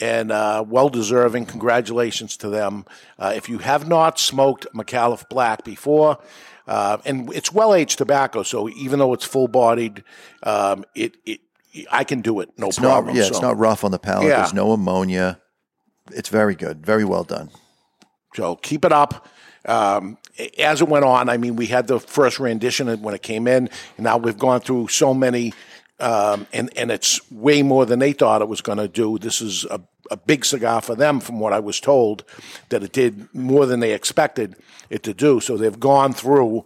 and 0.00 0.32
uh, 0.32 0.64
well 0.66 0.88
deserving. 0.88 1.46
Congratulations 1.46 2.36
to 2.38 2.48
them. 2.48 2.84
Uh, 3.18 3.32
if 3.34 3.48
you 3.48 3.58
have 3.58 3.88
not 3.88 4.18
smoked 4.18 4.66
Micallef 4.74 5.28
Black 5.28 5.64
before, 5.64 6.18
uh, 6.66 6.98
and 7.04 7.32
it's 7.32 7.52
well 7.52 7.74
aged 7.74 7.98
tobacco, 7.98 8.42
so 8.42 8.68
even 8.68 8.98
though 8.98 9.12
it's 9.12 9.24
full 9.24 9.48
bodied, 9.48 10.04
um, 10.42 10.84
it, 10.94 11.16
it 11.24 11.40
I 11.90 12.04
can 12.04 12.20
do 12.20 12.40
it, 12.40 12.50
no 12.58 12.68
it's 12.68 12.78
problem. 12.78 13.14
Not, 13.14 13.20
yeah, 13.20 13.28
it's 13.28 13.40
not 13.40 13.56
rough 13.58 13.84
on 13.84 13.90
the 13.90 13.98
palate. 13.98 14.28
Yeah. 14.28 14.38
There's 14.38 14.54
no 14.54 14.72
ammonia. 14.72 15.40
It's 16.10 16.28
very 16.28 16.54
good. 16.54 16.84
Very 16.84 17.04
well 17.04 17.24
done. 17.24 17.50
So 18.34 18.56
keep 18.56 18.84
it 18.84 18.92
up. 18.92 19.28
Um, 19.64 20.18
as 20.58 20.80
it 20.80 20.88
went 20.88 21.04
on, 21.04 21.28
I 21.28 21.36
mean, 21.36 21.56
we 21.56 21.66
had 21.66 21.86
the 21.86 22.00
first 22.00 22.40
rendition 22.40 22.88
when 23.02 23.14
it 23.14 23.22
came 23.22 23.46
in, 23.46 23.68
and 23.96 24.04
now 24.04 24.16
we've 24.16 24.38
gone 24.38 24.60
through 24.60 24.88
so 24.88 25.14
many, 25.14 25.54
um, 26.00 26.46
and 26.52 26.70
and 26.76 26.90
it's 26.90 27.30
way 27.30 27.62
more 27.62 27.86
than 27.86 28.00
they 28.00 28.12
thought 28.12 28.42
it 28.42 28.48
was 28.48 28.60
going 28.60 28.78
to 28.78 28.88
do. 28.88 29.18
This 29.18 29.40
is 29.40 29.64
a, 29.66 29.80
a 30.10 30.16
big 30.16 30.44
cigar 30.44 30.80
for 30.80 30.96
them, 30.96 31.20
from 31.20 31.38
what 31.38 31.52
I 31.52 31.60
was 31.60 31.78
told, 31.78 32.24
that 32.70 32.82
it 32.82 32.92
did 32.92 33.32
more 33.34 33.66
than 33.66 33.80
they 33.80 33.92
expected 33.92 34.56
it 34.90 35.04
to 35.04 35.14
do. 35.14 35.38
So 35.40 35.56
they've 35.56 35.78
gone 35.78 36.12
through 36.12 36.64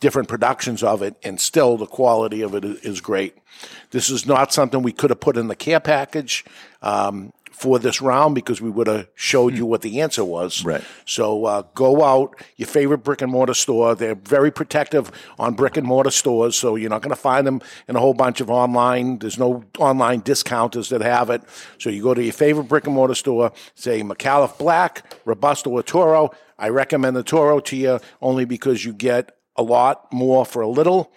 different 0.00 0.28
productions 0.28 0.82
of 0.82 1.02
it, 1.02 1.16
and 1.22 1.40
still 1.40 1.76
the 1.76 1.86
quality 1.86 2.42
of 2.42 2.54
it 2.54 2.64
is, 2.64 3.00
great. 3.00 3.36
This 3.90 4.10
is 4.10 4.26
not 4.26 4.52
something 4.52 4.82
we 4.82 4.92
could 4.92 5.10
have 5.10 5.20
put 5.20 5.36
in 5.36 5.48
the 5.48 5.56
care 5.56 5.80
package. 5.80 6.44
Um, 6.82 7.32
for 7.56 7.78
this 7.78 8.02
round 8.02 8.34
because 8.34 8.60
we 8.60 8.68
would 8.68 8.86
have 8.86 9.08
showed 9.14 9.56
you 9.56 9.64
what 9.64 9.80
the 9.80 10.02
answer 10.02 10.22
was. 10.22 10.62
Right. 10.62 10.84
So 11.06 11.46
uh, 11.46 11.62
go 11.74 12.04
out, 12.04 12.38
your 12.56 12.68
favorite 12.68 12.98
brick 12.98 13.22
and 13.22 13.32
mortar 13.32 13.54
store. 13.54 13.94
They're 13.94 14.14
very 14.14 14.50
protective 14.50 15.10
on 15.38 15.54
brick 15.54 15.78
and 15.78 15.86
mortar 15.86 16.10
stores, 16.10 16.54
so 16.54 16.76
you're 16.76 16.90
not 16.90 17.00
going 17.00 17.14
to 17.14 17.20
find 17.20 17.46
them 17.46 17.62
in 17.88 17.96
a 17.96 17.98
whole 17.98 18.12
bunch 18.12 18.42
of 18.42 18.50
online. 18.50 19.20
There's 19.20 19.38
no 19.38 19.64
online 19.78 20.20
discounters 20.20 20.90
that 20.90 21.00
have 21.00 21.30
it. 21.30 21.42
So 21.78 21.88
you 21.88 22.02
go 22.02 22.12
to 22.12 22.22
your 22.22 22.34
favorite 22.34 22.64
brick 22.64 22.84
and 22.84 22.94
mortar 22.94 23.14
store, 23.14 23.52
say 23.74 24.02
Micallef 24.02 24.58
Black, 24.58 25.16
Robusto 25.24 25.70
or 25.70 25.82
Toro. 25.82 26.32
I 26.58 26.68
recommend 26.68 27.16
the 27.16 27.22
Toro 27.22 27.60
to 27.60 27.76
you 27.76 28.00
only 28.20 28.44
because 28.44 28.84
you 28.84 28.92
get 28.92 29.35
a 29.56 29.62
lot 29.62 30.12
more 30.12 30.44
for 30.44 30.62
a 30.62 30.68
little. 30.68 31.12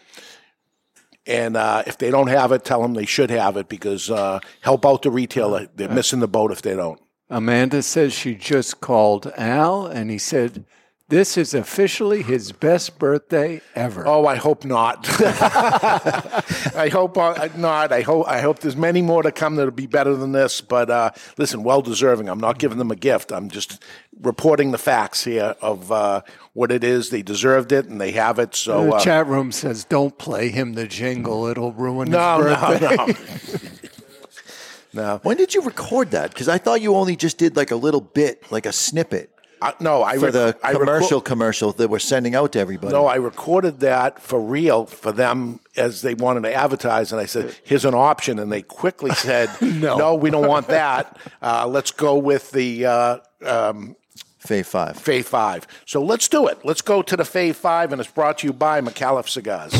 And 1.26 1.56
uh, 1.56 1.84
if 1.86 1.98
they 1.98 2.10
don't 2.10 2.28
have 2.28 2.52
it, 2.52 2.66
tell 2.66 2.82
them 2.82 2.94
they 2.94 3.06
should 3.06 3.30
have 3.30 3.56
it 3.57 3.70
because 3.70 4.10
uh, 4.10 4.40
help 4.61 4.86
out 4.86 5.03
the 5.03 5.11
retailer. 5.11 5.68
They're 5.76 5.90
missing 5.90 6.20
the 6.20 6.28
boat 6.28 6.52
if 6.52 6.61
they 6.61 6.76
don't. 6.76 6.99
Amanda 7.30 7.84
says 7.84 8.14
she 8.14 8.34
just 8.34 8.82
called 8.82 9.32
Al 9.38 9.86
and 9.86 10.10
he 10.10 10.18
said, 10.18 10.66
This 11.10 11.38
is 11.38 11.56
officially 11.56 12.22
his 12.22 12.52
best 12.52 12.99
birthday 12.99 13.61
ever. 13.73 14.07
Oh, 14.07 14.27
I 14.27 14.36
hope 14.36 14.64
not. 14.64 15.07
I 16.76 16.90
hope 16.91 17.18
uh, 17.18 17.49
not. 17.57 17.91
I 17.91 18.02
hope 18.02 18.27
I 18.27 18.41
hope 18.41 18.60
there's 18.60 18.77
many 18.77 19.02
more 19.02 19.23
to 19.23 19.31
come 19.31 19.56
that'll 19.56 19.72
be 19.72 19.88
better 19.88 20.15
than 20.15 20.34
this. 20.34 20.61
But 20.61 20.91
uh, 20.91 21.11
listen, 21.38 21.64
well 21.64 21.81
deserving. 21.81 22.30
I'm 22.30 22.40
not 22.40 22.60
giving 22.60 22.77
them 22.77 22.91
a 22.91 22.95
gift. 22.95 23.31
I'm 23.31 23.49
just 23.49 23.84
reporting 24.22 24.69
the 24.69 24.77
facts 24.77 25.23
here 25.23 25.56
of 25.61 25.91
uh, 25.91 26.22
what 26.53 26.72
it 26.72 26.84
is. 26.84 27.10
They 27.10 27.23
deserved 27.23 27.72
it, 27.72 27.86
and 27.86 27.99
they 27.99 28.11
have 28.11 28.38
it. 28.38 28.53
So 28.53 28.86
the 28.86 28.95
uh, 28.95 28.99
chat 28.99 29.26
room 29.26 29.52
says, 29.52 29.86
Don't 29.86 30.18
play 30.18 30.49
him 30.49 30.73
the 30.73 30.88
jingle, 30.88 31.48
it'll 31.48 31.73
ruin 31.73 32.11
No, 32.11 32.44
his 32.44 32.81
no, 32.81 33.06
no. 33.06 33.14
no. 34.94 35.19
When 35.23 35.38
did 35.38 35.56
you 35.56 35.61
record 35.61 36.11
that? 36.11 36.31
Because 36.31 36.48
I 36.48 36.60
thought 36.60 36.81
you 36.81 36.95
only 36.95 37.15
just 37.15 37.38
did 37.40 37.56
like 37.56 37.72
a 37.72 37.76
little 37.76 38.02
bit, 38.02 38.52
like 38.52 38.65
a 38.65 38.73
snippet. 38.73 39.34
No, 39.80 40.03
I 40.03 40.18
for 40.18 40.26
rec- 40.26 40.34
the 40.34 40.57
I 40.64 40.73
reco- 40.73 40.80
commercial 40.80 41.22
commercial 41.22 41.72
that 41.73 41.90
we're 41.90 41.99
sending 41.99 42.36
out 42.36 42.53
to 42.53 42.60
everybody. 42.60 42.94
No, 42.94 43.06
I 43.07 43.15
recorded 43.15 43.80
that 43.81 44.22
for 44.22 44.40
real 44.40 44.86
for 44.86 45.11
them 45.11 45.60
as 45.76 46.02
they 46.02 46.14
wanted 46.14 46.44
to 46.44 46.53
advertise, 46.53 47.11
and 47.11 47.19
I 47.22 47.26
said, 47.26 47.56
"Here's 47.64 47.86
an 47.86 47.94
option," 47.94 48.40
and 48.40 48.52
they 48.52 48.61
quickly 48.61 49.11
said, 49.15 49.49
"No, 49.61 50.15
we 50.15 50.30
don't 50.30 50.48
want 50.48 50.68
that. 50.68 51.18
Uh, 51.41 51.68
let's 51.68 51.91
go 51.91 52.18
with 52.18 52.52
the." 52.52 52.86
Uh, 52.86 53.18
um, 53.45 53.95
Fave 54.45 54.65
Five. 54.68 54.95
Fave 54.98 55.26
Five. 55.26 55.68
So 55.86 56.02
let's 56.02 56.30
do 56.30 56.48
it. 56.48 56.60
Let's 56.64 56.81
go 56.81 57.02
to 57.02 57.18
the 57.18 57.23
Fave 57.23 57.56
Five, 57.56 57.91
and 57.91 57.99
it's 57.99 58.10
brought 58.10 58.38
to 58.40 58.48
you 58.48 58.53
by 58.53 58.80
Micallef 58.80 59.27
Cigars. 59.27 59.73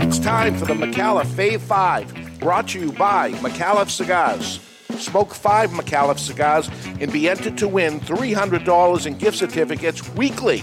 It's 0.00 0.18
time 0.20 0.56
for 0.56 0.64
the 0.66 0.74
Micallef 0.74 1.26
Fave 1.26 1.60
Five, 1.60 2.38
brought 2.38 2.68
to 2.68 2.78
you 2.80 2.92
by 2.92 3.32
Micallef 3.32 3.90
Cigars. 3.90 4.60
Smoke 4.98 5.34
five 5.34 5.70
Micallef 5.70 6.18
cigars 6.18 6.70
and 7.00 7.12
be 7.12 7.28
entered 7.28 7.58
to 7.58 7.68
win 7.68 8.00
$300 8.00 9.06
in 9.06 9.18
gift 9.18 9.38
certificates 9.38 10.08
weekly. 10.10 10.62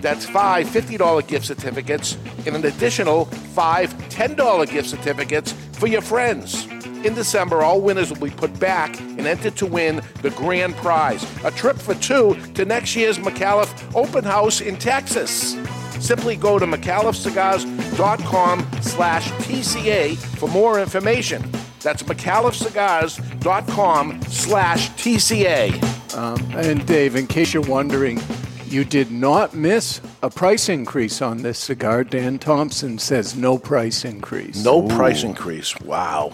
That's 0.00 0.26
five 0.26 0.66
$50 0.66 1.26
gift 1.26 1.46
certificates 1.46 2.16
and 2.46 2.56
an 2.56 2.64
additional 2.64 3.26
five 3.26 3.94
$10 4.08 4.70
gift 4.70 4.88
certificates 4.88 5.52
for 5.72 5.86
your 5.86 6.02
friends. 6.02 6.66
In 7.04 7.14
December, 7.14 7.62
all 7.62 7.80
winners 7.80 8.10
will 8.10 8.28
be 8.28 8.30
put 8.30 8.58
back 8.60 9.00
and 9.00 9.26
entered 9.26 9.56
to 9.56 9.66
win 9.66 10.02
the 10.22 10.30
grand 10.30 10.76
prize 10.76 11.24
a 11.44 11.50
trip 11.50 11.76
for 11.76 11.94
two 11.94 12.36
to 12.54 12.64
next 12.64 12.94
year's 12.94 13.18
Micallef 13.18 13.94
Open 13.94 14.24
House 14.24 14.60
in 14.60 14.76
Texas. 14.76 15.56
Simply 16.00 16.36
go 16.36 16.58
to 16.58 16.66
MicallefCigars.com 16.66 18.68
slash 18.82 19.30
TCA 19.32 20.16
for 20.16 20.48
more 20.48 20.80
information. 20.80 21.42
That's 21.82 22.04
MicallefCigars.com 22.04 24.22
slash 24.22 24.90
TCA. 24.90 26.16
Um, 26.16 26.40
and 26.54 26.86
Dave, 26.86 27.16
in 27.16 27.26
case 27.26 27.52
you're 27.52 27.62
wondering, 27.62 28.20
you 28.66 28.84
did 28.84 29.10
not 29.10 29.54
miss 29.54 30.00
a 30.22 30.30
price 30.30 30.68
increase 30.68 31.20
on 31.20 31.42
this 31.42 31.58
cigar. 31.58 32.04
Dan 32.04 32.38
Thompson 32.38 32.98
says 32.98 33.34
no 33.36 33.58
price 33.58 34.04
increase. 34.04 34.64
No 34.64 34.86
price 34.86 35.24
increase. 35.24 35.76
Wow. 35.80 36.32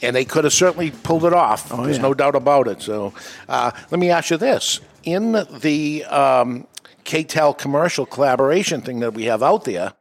And 0.00 0.14
they 0.14 0.24
could 0.24 0.44
have 0.44 0.52
certainly 0.52 0.90
pulled 0.90 1.24
it 1.24 1.32
off. 1.32 1.70
There's 1.70 1.96
yeah. 1.96 2.02
no 2.02 2.14
doubt 2.14 2.36
about 2.36 2.68
it. 2.68 2.82
So 2.82 3.12
uh, 3.48 3.72
let 3.90 3.98
me 3.98 4.10
ask 4.10 4.30
you 4.30 4.36
this. 4.36 4.80
In 5.02 5.32
the 5.32 6.04
um, 6.04 6.68
KTEL 7.04 7.58
commercial 7.58 8.06
collaboration 8.06 8.80
thing 8.80 9.00
that 9.00 9.14
we 9.14 9.24
have 9.24 9.42
out 9.42 9.64
there, 9.64 9.94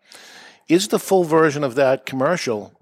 is 0.70 0.90
the 0.90 1.00
full 1.00 1.24
version 1.24 1.64
of 1.64 1.74
that 1.76 2.06
commercial 2.06 2.73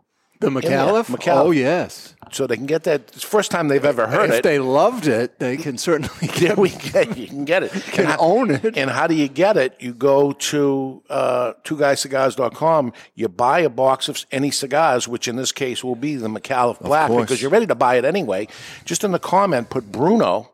The? 0.41 0.49
Micallef? 0.49 1.05
Micallef. 1.05 1.45
Oh, 1.45 1.51
yes. 1.51 2.15
So 2.31 2.47
they 2.47 2.55
can 2.55 2.65
get 2.65 2.83
that. 2.83 3.01
It's 3.09 3.21
the 3.21 3.27
first 3.27 3.51
time 3.51 3.67
they've 3.67 3.83
ever 3.83 4.07
heard 4.07 4.29
if 4.29 4.31
it. 4.31 4.37
If 4.37 4.43
they 4.43 4.59
loved 4.59 5.05
it, 5.07 5.37
they 5.39 5.57
can 5.57 5.77
certainly 5.77 6.27
get 6.39 6.57
we 6.57 6.69
get 6.69 7.17
you 7.17 7.27
can 7.27 7.45
get 7.45 7.63
it. 7.63 7.71
Can 7.71 8.05
how- 8.05 8.17
own 8.19 8.51
it. 8.51 8.77
And 8.77 8.89
how 8.89 9.05
do 9.07 9.15
you 9.15 9.27
get 9.27 9.57
it? 9.57 9.75
You 9.79 9.93
go 9.93 10.31
to 10.31 11.03
uh, 11.09 11.53
twoguyscigars.com. 11.63 12.93
You 13.15 13.27
buy 13.27 13.59
a 13.59 13.69
box 13.69 14.07
of 14.09 14.25
any 14.31 14.49
cigars, 14.51 15.07
which 15.07 15.27
in 15.27 15.35
this 15.35 15.51
case 15.51 15.83
will 15.83 15.95
be 15.95 16.15
the 16.15 16.27
Micallef 16.29 16.79
Black, 16.79 17.09
because 17.09 17.41
you're 17.41 17.51
ready 17.51 17.67
to 17.67 17.75
buy 17.75 17.95
it 17.95 18.05
anyway. 18.05 18.47
Just 18.85 19.03
in 19.03 19.11
the 19.11 19.19
comment, 19.19 19.69
put 19.69 19.91
Bruno. 19.91 20.51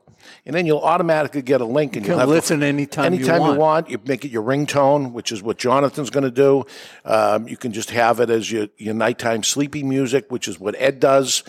And 0.47 0.55
then 0.55 0.65
you'll 0.65 0.79
automatically 0.79 1.41
get 1.41 1.59
a 1.59 1.65
link, 1.65 1.97
and 1.97 2.05
You 2.05 2.11
you'll 2.11 2.19
can 2.19 2.19
have 2.21 2.29
listen 2.29 2.63
anytime 2.63 3.13
you 3.13 3.19
anytime 3.19 3.41
want. 3.41 3.53
you 3.53 3.59
want. 3.59 3.89
You 3.89 3.99
make 4.05 4.23
it 4.23 4.31
your 4.31 4.43
ringtone, 4.43 5.11
which 5.11 5.33
is 5.33 5.43
what 5.43 5.57
Jonathan's 5.57 6.09
going 6.09 6.23
to 6.23 6.31
do. 6.31 6.65
Um, 7.03 7.49
you 7.49 7.57
can 7.57 7.73
just 7.73 7.89
have 7.91 8.21
it 8.21 8.29
as 8.29 8.49
your 8.49 8.67
your 8.77 8.93
nighttime 8.93 9.43
sleepy 9.43 9.83
music, 9.83 10.31
which 10.31 10.47
is 10.47 10.57
what 10.57 10.73
Ed 10.79 11.01
does, 11.01 11.43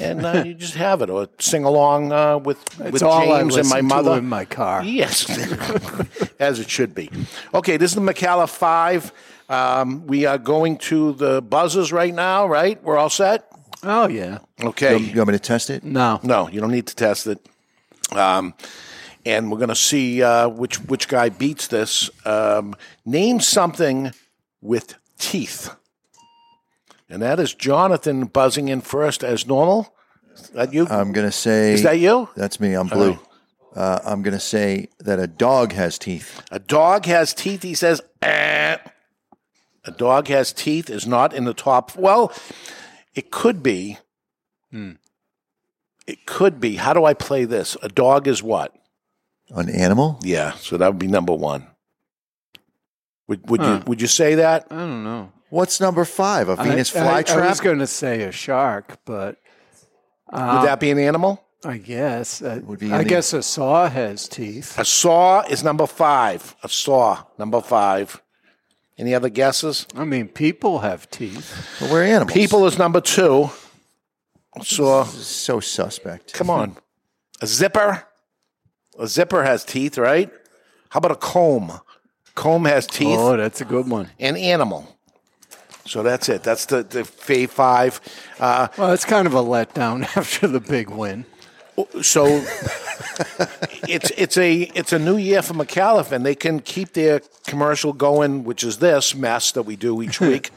and 0.00 0.26
uh, 0.26 0.42
you 0.44 0.54
just 0.54 0.74
have 0.74 1.00
it 1.00 1.10
or 1.10 1.28
sing 1.38 1.62
along 1.62 2.10
uh, 2.10 2.38
with 2.38 2.58
It's 2.80 2.90
with 2.92 3.02
James 3.02 3.54
and 3.56 3.68
my 3.68 3.76
listen 3.76 3.76
to 3.76 3.82
mother 3.82 4.18
in 4.18 4.26
my 4.28 4.44
car. 4.44 4.82
Yes, 4.82 5.30
as 6.40 6.58
it 6.58 6.68
should 6.68 6.92
be. 6.92 7.08
Okay, 7.54 7.76
this 7.76 7.92
is 7.92 7.94
the 7.94 8.00
Micallef 8.02 8.48
Five. 8.50 9.12
Um, 9.48 10.08
we 10.08 10.26
are 10.26 10.38
going 10.38 10.76
to 10.78 11.12
the 11.12 11.40
buzzers 11.40 11.92
right 11.92 12.12
now. 12.12 12.48
Right, 12.48 12.82
we're 12.82 12.96
all 12.98 13.10
set. 13.10 13.46
Oh, 13.82 14.08
yeah. 14.08 14.38
Okay. 14.62 14.98
You 14.98 15.16
want 15.16 15.28
me 15.28 15.32
to 15.34 15.38
test 15.38 15.70
it? 15.70 15.84
No. 15.84 16.20
No, 16.22 16.48
you 16.48 16.60
don't 16.60 16.70
need 16.72 16.86
to 16.88 16.94
test 16.96 17.26
it. 17.26 17.38
Um, 18.12 18.54
and 19.24 19.50
we're 19.50 19.58
going 19.58 19.68
to 19.68 19.74
see 19.74 20.22
uh, 20.22 20.48
which 20.48 20.80
which 20.84 21.08
guy 21.08 21.28
beats 21.28 21.66
this. 21.66 22.10
Um, 22.24 22.74
name 23.04 23.40
something 23.40 24.12
with 24.60 24.94
teeth. 25.18 25.74
And 27.08 27.22
that 27.22 27.40
is 27.40 27.54
Jonathan 27.54 28.26
buzzing 28.26 28.68
in 28.68 28.80
first 28.80 29.24
as 29.24 29.46
normal. 29.46 29.94
Is 30.34 30.48
that 30.50 30.72
you? 30.72 30.86
I'm 30.88 31.12
going 31.12 31.26
to 31.26 31.32
say. 31.32 31.72
Is 31.72 31.82
that 31.82 31.98
you? 31.98 32.28
That's 32.36 32.60
me. 32.60 32.74
I'm 32.74 32.86
blue. 32.86 33.18
Uh, 33.74 34.00
I'm 34.04 34.22
going 34.22 34.34
to 34.34 34.40
say 34.40 34.88
that 34.98 35.18
a 35.18 35.26
dog 35.26 35.72
has 35.72 35.98
teeth. 35.98 36.42
A 36.50 36.58
dog 36.58 37.04
has 37.06 37.32
teeth. 37.32 37.62
He 37.62 37.74
says, 37.74 38.00
eh. 38.22 38.76
a 39.84 39.90
dog 39.92 40.28
has 40.28 40.52
teeth 40.52 40.90
is 40.90 41.06
not 41.06 41.32
in 41.32 41.44
the 41.44 41.54
top. 41.54 41.96
Well, 41.96 42.32
it 43.14 43.30
could 43.30 43.62
be. 43.62 43.98
Hmm. 44.70 44.92
It 46.10 46.26
could 46.26 46.58
be. 46.60 46.76
How 46.76 46.92
do 46.92 47.04
I 47.04 47.14
play 47.14 47.44
this? 47.44 47.76
A 47.82 47.88
dog 47.88 48.26
is 48.26 48.42
what? 48.42 48.74
An 49.50 49.68
animal? 49.68 50.18
Yeah, 50.22 50.52
so 50.54 50.76
that 50.76 50.88
would 50.88 50.98
be 50.98 51.06
number 51.06 51.32
one. 51.32 51.66
Would 53.28 53.48
would 53.48 53.60
Huh. 53.60 53.74
you 53.78 53.82
would 53.86 54.00
you 54.00 54.06
say 54.08 54.34
that? 54.36 54.66
I 54.70 54.76
don't 54.76 55.04
know. 55.04 55.32
What's 55.50 55.80
number 55.80 56.04
five? 56.04 56.48
A 56.48 56.56
Venus 56.56 56.90
flytrap? 56.90 57.36
I- 57.42 57.46
I 57.46 57.48
was 57.48 57.60
going 57.60 57.78
to 57.78 57.86
say 57.86 58.22
a 58.22 58.32
shark, 58.32 58.98
but. 59.04 59.36
Would 60.32 60.66
that 60.66 60.78
be 60.80 60.90
an 60.92 60.98
animal? 60.98 61.42
I 61.64 61.76
guess. 61.78 62.40
Uh, 62.40 62.60
Would 62.64 62.78
be 62.78 62.92
I 62.92 62.98
the- 62.98 63.04
guess 63.04 63.32
a 63.32 63.42
saw 63.42 63.88
has 63.88 64.28
teeth. 64.28 64.78
A 64.78 64.84
saw 64.84 65.42
is 65.42 65.62
number 65.64 65.86
five. 65.86 66.54
A 66.62 66.68
saw, 66.68 67.24
number 67.38 67.60
five. 67.60 68.22
Any 68.96 69.14
other 69.14 69.28
guesses? 69.28 69.86
I 69.96 70.04
mean, 70.04 70.28
people 70.28 70.80
have 70.80 71.10
teeth. 71.10 71.52
Well, 71.80 71.92
we're 71.92 72.04
animals. 72.04 72.32
People 72.32 72.66
is 72.66 72.78
number 72.78 73.00
two. 73.00 73.50
A 74.60 74.64
saw. 74.64 75.04
So 75.04 75.60
suspect. 75.60 76.32
Come 76.34 76.50
on. 76.50 76.76
A 77.42 77.46
zipper. 77.46 78.04
A 78.98 79.06
zipper 79.06 79.42
has 79.42 79.64
teeth, 79.64 79.96
right? 79.96 80.30
How 80.90 80.98
about 80.98 81.12
a 81.12 81.16
comb? 81.16 81.80
Comb 82.34 82.64
has 82.66 82.86
teeth. 82.86 83.18
Oh, 83.18 83.36
that's 83.36 83.60
a 83.60 83.64
good 83.64 83.88
one. 83.88 84.10
An 84.18 84.36
animal. 84.36 84.96
So 85.86 86.02
that's 86.02 86.28
it. 86.28 86.42
That's 86.42 86.66
the, 86.66 86.82
the 86.82 87.00
Fave 87.00 87.48
Five. 87.48 88.00
Uh, 88.38 88.68
Well, 88.76 88.92
it's 88.92 89.04
kind 89.06 89.26
of 89.26 89.34
a 89.34 89.42
letdown 89.42 90.02
after 90.16 90.46
the 90.46 90.60
big 90.60 90.90
win. 90.90 91.24
so 92.02 92.26
it's 93.88 94.10
it's 94.18 94.36
a 94.36 94.52
it's 94.74 94.92
a 94.92 94.98
new 94.98 95.16
year 95.16 95.40
for 95.40 95.54
Micallef, 95.54 96.12
and 96.12 96.26
they 96.26 96.34
can 96.34 96.60
keep 96.60 96.92
their 96.92 97.22
commercial 97.46 97.92
going, 97.94 98.44
which 98.44 98.62
is 98.62 98.78
this 98.78 99.14
mess 99.14 99.52
that 99.52 99.62
we 99.62 99.76
do 99.76 100.02
each 100.02 100.20
week. 100.20 100.50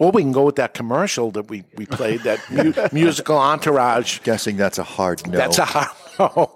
Or 0.00 0.10
we 0.10 0.22
can 0.22 0.32
go 0.32 0.42
with 0.44 0.56
that 0.56 0.72
commercial 0.74 1.30
that 1.32 1.48
we, 1.50 1.62
we 1.76 1.84
played, 1.84 2.22
that 2.22 2.40
mu- 2.50 2.72
musical 2.92 3.36
entourage. 3.36 4.20
Guessing 4.20 4.56
that's 4.56 4.78
a 4.78 4.82
hard 4.82 5.24
no. 5.28 5.36
That's 5.36 5.58
a 5.58 5.66
hard 5.66 5.88
no. 6.18 6.50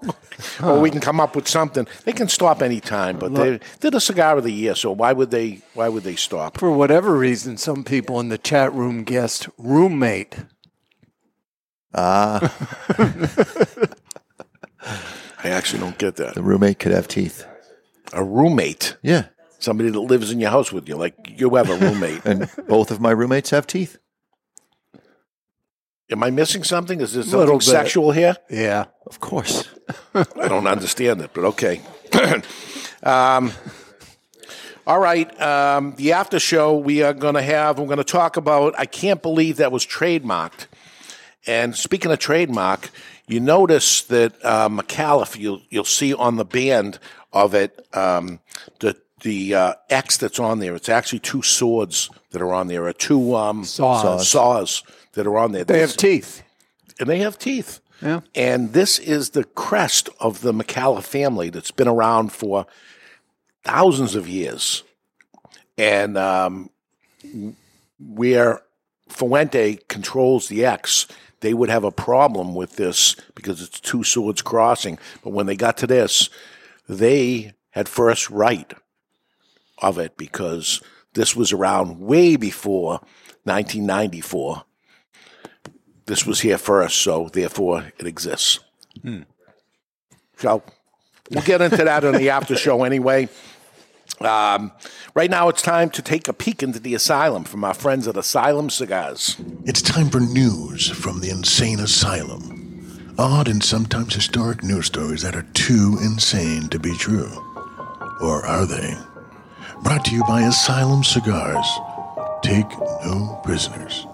or 0.63 0.79
we 0.81 0.89
can 0.89 0.99
come 0.99 1.19
up 1.19 1.35
with 1.35 1.47
something. 1.47 1.87
They 2.03 2.11
can 2.11 2.27
stop 2.27 2.61
any 2.61 2.81
time, 2.81 3.17
but 3.19 3.33
they 3.35 3.59
they're 3.79 3.91
the 3.91 4.01
cigar 4.01 4.37
of 4.37 4.43
the 4.43 4.51
year, 4.51 4.75
so 4.75 4.91
why 4.91 5.13
would 5.13 5.31
they 5.31 5.61
why 5.75 5.87
would 5.89 6.03
they 6.03 6.15
stop? 6.15 6.57
For 6.57 6.71
whatever 6.71 7.15
reason, 7.15 7.57
some 7.57 7.83
people 7.83 8.19
in 8.19 8.29
the 8.29 8.37
chat 8.37 8.73
room 8.73 9.03
guessed 9.03 9.47
roommate. 9.57 10.35
Ah, 11.93 12.53
I 15.43 15.49
actually 15.49 15.79
don't 15.79 15.97
get 15.97 16.15
that. 16.17 16.33
the 16.33 16.43
roommate 16.43 16.79
could 16.79 16.91
have 16.91 17.07
teeth. 17.07 17.45
A 18.11 18.23
roommate. 18.23 18.97
Yeah. 19.01 19.27
Somebody 19.65 19.89
that 19.89 19.99
lives 19.99 20.31
in 20.31 20.39
your 20.39 20.51
house 20.51 20.71
with 20.71 20.87
you, 20.87 20.95
like 20.95 21.39
you 21.39 21.55
have 21.55 21.71
a 21.71 21.75
roommate. 21.75 22.21
And 22.25 22.47
both 22.67 22.91
of 22.91 23.01
my 23.01 23.09
roommates 23.09 23.49
have 23.49 23.65
teeth. 23.65 23.97
Am 26.11 26.23
I 26.23 26.29
missing 26.29 26.63
something? 26.63 27.01
Is 27.01 27.13
there 27.13 27.23
Little 27.23 27.59
something 27.59 27.61
sexual 27.61 28.11
here? 28.11 28.37
Yeah. 28.47 28.85
Of 29.07 29.19
course. 29.19 29.67
I 30.13 30.47
don't 30.47 30.67
understand 30.67 31.19
it, 31.21 31.31
but 31.33 31.45
okay. 31.45 31.81
um, 33.03 33.51
all 34.85 34.99
right. 34.99 35.41
Um, 35.41 35.95
the 35.97 36.11
after 36.11 36.37
show 36.37 36.77
we 36.77 37.01
are 37.01 37.13
going 37.13 37.33
to 37.33 37.41
have, 37.41 37.79
we're 37.79 37.87
going 37.87 37.97
to 37.97 38.03
talk 38.03 38.37
about, 38.37 38.77
I 38.77 38.85
can't 38.85 39.23
believe 39.23 39.57
that 39.57 39.71
was 39.71 39.83
trademarked. 39.83 40.67
And 41.47 41.75
speaking 41.75 42.11
of 42.11 42.19
trademark, 42.19 42.91
you 43.27 43.39
notice 43.39 44.03
that 44.03 44.33
uh, 44.45 44.69
Micallef, 44.69 45.39
you'll, 45.39 45.63
you'll 45.71 45.85
see 45.85 46.13
on 46.13 46.35
the 46.35 46.45
band 46.45 46.99
of 47.33 47.55
it, 47.55 47.83
um, 47.93 48.41
the, 48.79 48.95
the 49.25 49.55
uh, 49.55 49.73
X 49.89 50.17
that's 50.17 50.37
on 50.37 50.59
there, 50.59 50.75
it's 50.75 50.87
actually 50.87 51.17
two 51.17 51.41
swords 51.41 52.11
that 52.29 52.43
are 52.43 52.53
on 52.53 52.67
there, 52.67 52.85
or 52.85 52.93
two 52.93 53.35
um, 53.35 53.65
Saws. 53.65 54.29
saws 54.29 54.83
that 55.13 55.25
are 55.25 55.37
on 55.37 55.51
there. 55.51 55.63
They 55.63 55.79
have 55.79 55.97
teeth. 55.97 56.43
And 56.99 57.09
they 57.09 57.17
have 57.17 57.39
teeth. 57.39 57.79
Yeah. 58.03 58.19
And 58.35 58.73
this 58.73 58.99
is 58.99 59.31
the 59.31 59.43
crest 59.43 60.09
of 60.19 60.41
the 60.41 60.53
Micallef 60.53 61.03
family 61.03 61.49
that's 61.49 61.71
been 61.71 61.87
around 61.87 62.33
for 62.33 62.67
thousands 63.63 64.13
of 64.13 64.27
years. 64.27 64.83
And 65.75 66.17
um, 66.19 66.69
where 67.99 68.61
Fuente 69.09 69.79
controls 69.87 70.49
the 70.49 70.63
X, 70.63 71.07
they 71.39 71.55
would 71.55 71.69
have 71.69 71.83
a 71.83 71.91
problem 71.91 72.53
with 72.53 72.75
this 72.75 73.15
because 73.33 73.59
it's 73.59 73.79
two 73.79 74.03
swords 74.03 74.43
crossing. 74.43 74.99
But 75.23 75.31
when 75.31 75.47
they 75.47 75.55
got 75.55 75.77
to 75.77 75.87
this, 75.87 76.29
they 76.87 77.53
had 77.71 77.89
first 77.89 78.29
right 78.29 78.71
of 79.79 79.97
it 79.97 80.17
because 80.17 80.81
this 81.13 81.35
was 81.35 81.51
around 81.51 81.99
way 81.99 82.35
before 82.35 82.99
1994. 83.43 84.63
This 86.05 86.25
was 86.25 86.41
here 86.41 86.57
first, 86.57 86.97
so 86.97 87.29
therefore 87.31 87.91
it 87.97 88.05
exists. 88.05 88.59
Hmm. 89.01 89.23
So 90.37 90.63
we'll 91.31 91.43
get 91.43 91.61
into 91.61 91.83
that 91.83 92.03
in 92.03 92.15
the 92.15 92.29
after 92.29 92.55
show 92.55 92.83
anyway. 92.83 93.29
Um, 94.21 94.71
right 95.13 95.29
now, 95.29 95.49
it's 95.49 95.61
time 95.61 95.89
to 95.91 96.01
take 96.01 96.27
a 96.27 96.33
peek 96.33 96.63
into 96.63 96.79
the 96.79 96.93
asylum 96.93 97.43
from 97.43 97.63
our 97.63 97.73
friends 97.73 98.07
at 98.07 98.15
Asylum 98.15 98.69
Cigars. 98.69 99.35
It's 99.65 99.81
time 99.81 100.09
for 100.09 100.19
news 100.19 100.89
from 100.89 101.19
the 101.19 101.29
insane 101.29 101.79
asylum. 101.79 103.13
Odd 103.17 103.47
and 103.47 103.63
sometimes 103.63 104.13
historic 104.13 104.63
news 104.63 104.87
stories 104.87 105.21
that 105.23 105.35
are 105.35 105.47
too 105.53 105.97
insane 106.01 106.67
to 106.69 106.79
be 106.79 106.95
true. 106.97 107.31
Or 108.21 108.45
are 108.45 108.65
they? 108.65 108.95
Brought 109.85 110.03
to 110.05 110.15
you 110.15 110.23
by 110.23 110.41
Asylum 110.41 111.03
Cigars. 111.03 111.79
Take 112.41 112.67
no 113.05 113.39
prisoners. 113.43 114.07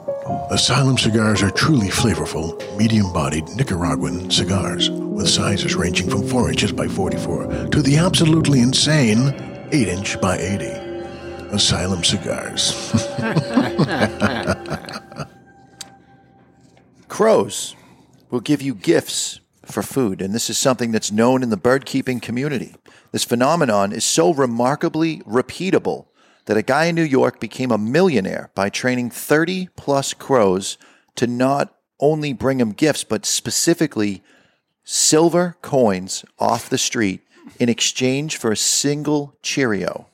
Asylum 0.50 0.98
cigars 0.98 1.42
are 1.42 1.50
truly 1.50 1.88
flavorful, 1.88 2.60
medium 2.78 3.14
bodied 3.14 3.48
Nicaraguan 3.56 4.30
cigars 4.30 4.90
with 4.90 5.30
sizes 5.30 5.74
ranging 5.74 6.10
from 6.10 6.28
4 6.28 6.50
inches 6.50 6.74
by 6.74 6.90
44 6.90 7.70
to 7.70 7.82
the 7.82 7.96
absolutely 7.96 8.60
insane 8.60 9.34
8 9.72 9.88
inch 9.88 10.20
by 10.20 10.38
80. 10.38 10.66
Asylum 11.56 12.04
cigars. 12.04 12.92
Crows 17.08 17.78
will 18.30 18.42
give 18.42 18.62
you 18.62 18.76
gifts 18.76 19.40
for 19.64 19.82
food, 19.82 20.22
and 20.22 20.36
this 20.36 20.50
is 20.50 20.58
something 20.58 20.92
that's 20.92 21.14
known 21.14 21.42
in 21.42 21.50
the 21.50 21.56
bird 21.56 21.86
keeping 21.86 22.20
community. 22.20 22.76
This 23.12 23.24
phenomenon 23.26 23.92
is 23.92 24.06
so 24.06 24.34
remarkably 24.34 25.20
repeatable 25.20 26.06
that 26.46 26.58
a 26.58 26.62
guy 26.62 26.86
in 26.86 26.96
New 26.96 27.04
York 27.04 27.40
became 27.40 27.72
a 27.72 27.78
millionaire 27.78 28.50
by 28.56 28.70
training 28.70 29.10
30 29.10 29.70
plus 29.76 30.14
crows 30.14 30.78
to 31.16 31.28
not 31.28 31.76
only 32.00 32.34
bring 32.34 32.60
him 32.60 32.72
gifts, 32.72 33.04
but 33.04 33.26
specifically 33.26 34.24
silver 34.84 35.58
coins 35.62 36.26
off 36.40 36.70
the 36.70 36.78
street 36.78 37.22
in 37.60 37.70
exchange 37.70 38.38
for 38.38 38.52
a 38.52 38.58
single 38.58 39.36
Cheerio. 39.42 40.08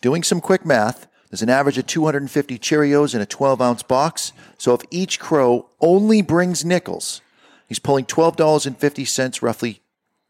Doing 0.00 0.22
some 0.22 0.40
quick 0.40 0.64
math, 0.64 1.06
there's 1.30 1.42
an 1.42 1.50
average 1.50 1.78
of 1.78 1.86
250 1.86 2.58
Cheerios 2.58 3.14
in 3.14 3.20
a 3.20 3.26
12 3.26 3.60
ounce 3.60 3.82
box. 3.82 4.32
So 4.56 4.72
if 4.74 4.82
each 4.90 5.18
crow 5.18 5.68
only 5.80 6.22
brings 6.22 6.64
nickels, 6.64 7.20
he's 7.68 7.80
pulling 7.80 8.04
$12.50, 8.04 9.42
roughly 9.42 9.80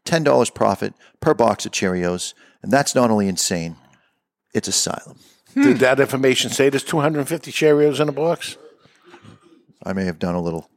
$10 0.05 0.53
profit 0.53 0.93
per 1.19 1.33
box 1.33 1.65
of 1.65 1.71
Cheerios. 1.71 2.33
And 2.61 2.71
that's 2.71 2.95
not 2.95 3.11
only 3.11 3.27
insane, 3.27 3.75
it's 4.53 4.67
asylum. 4.67 5.17
Did 5.53 5.77
that 5.79 5.99
information 5.99 6.49
say 6.51 6.69
there's 6.69 6.83
250 6.83 7.51
Cheerios 7.51 7.99
in 7.99 8.09
a 8.09 8.11
box? 8.11 8.57
I 9.83 9.93
may 9.93 10.03
have 10.05 10.19
done 10.19 10.35
a 10.35 10.41
little 10.41 10.69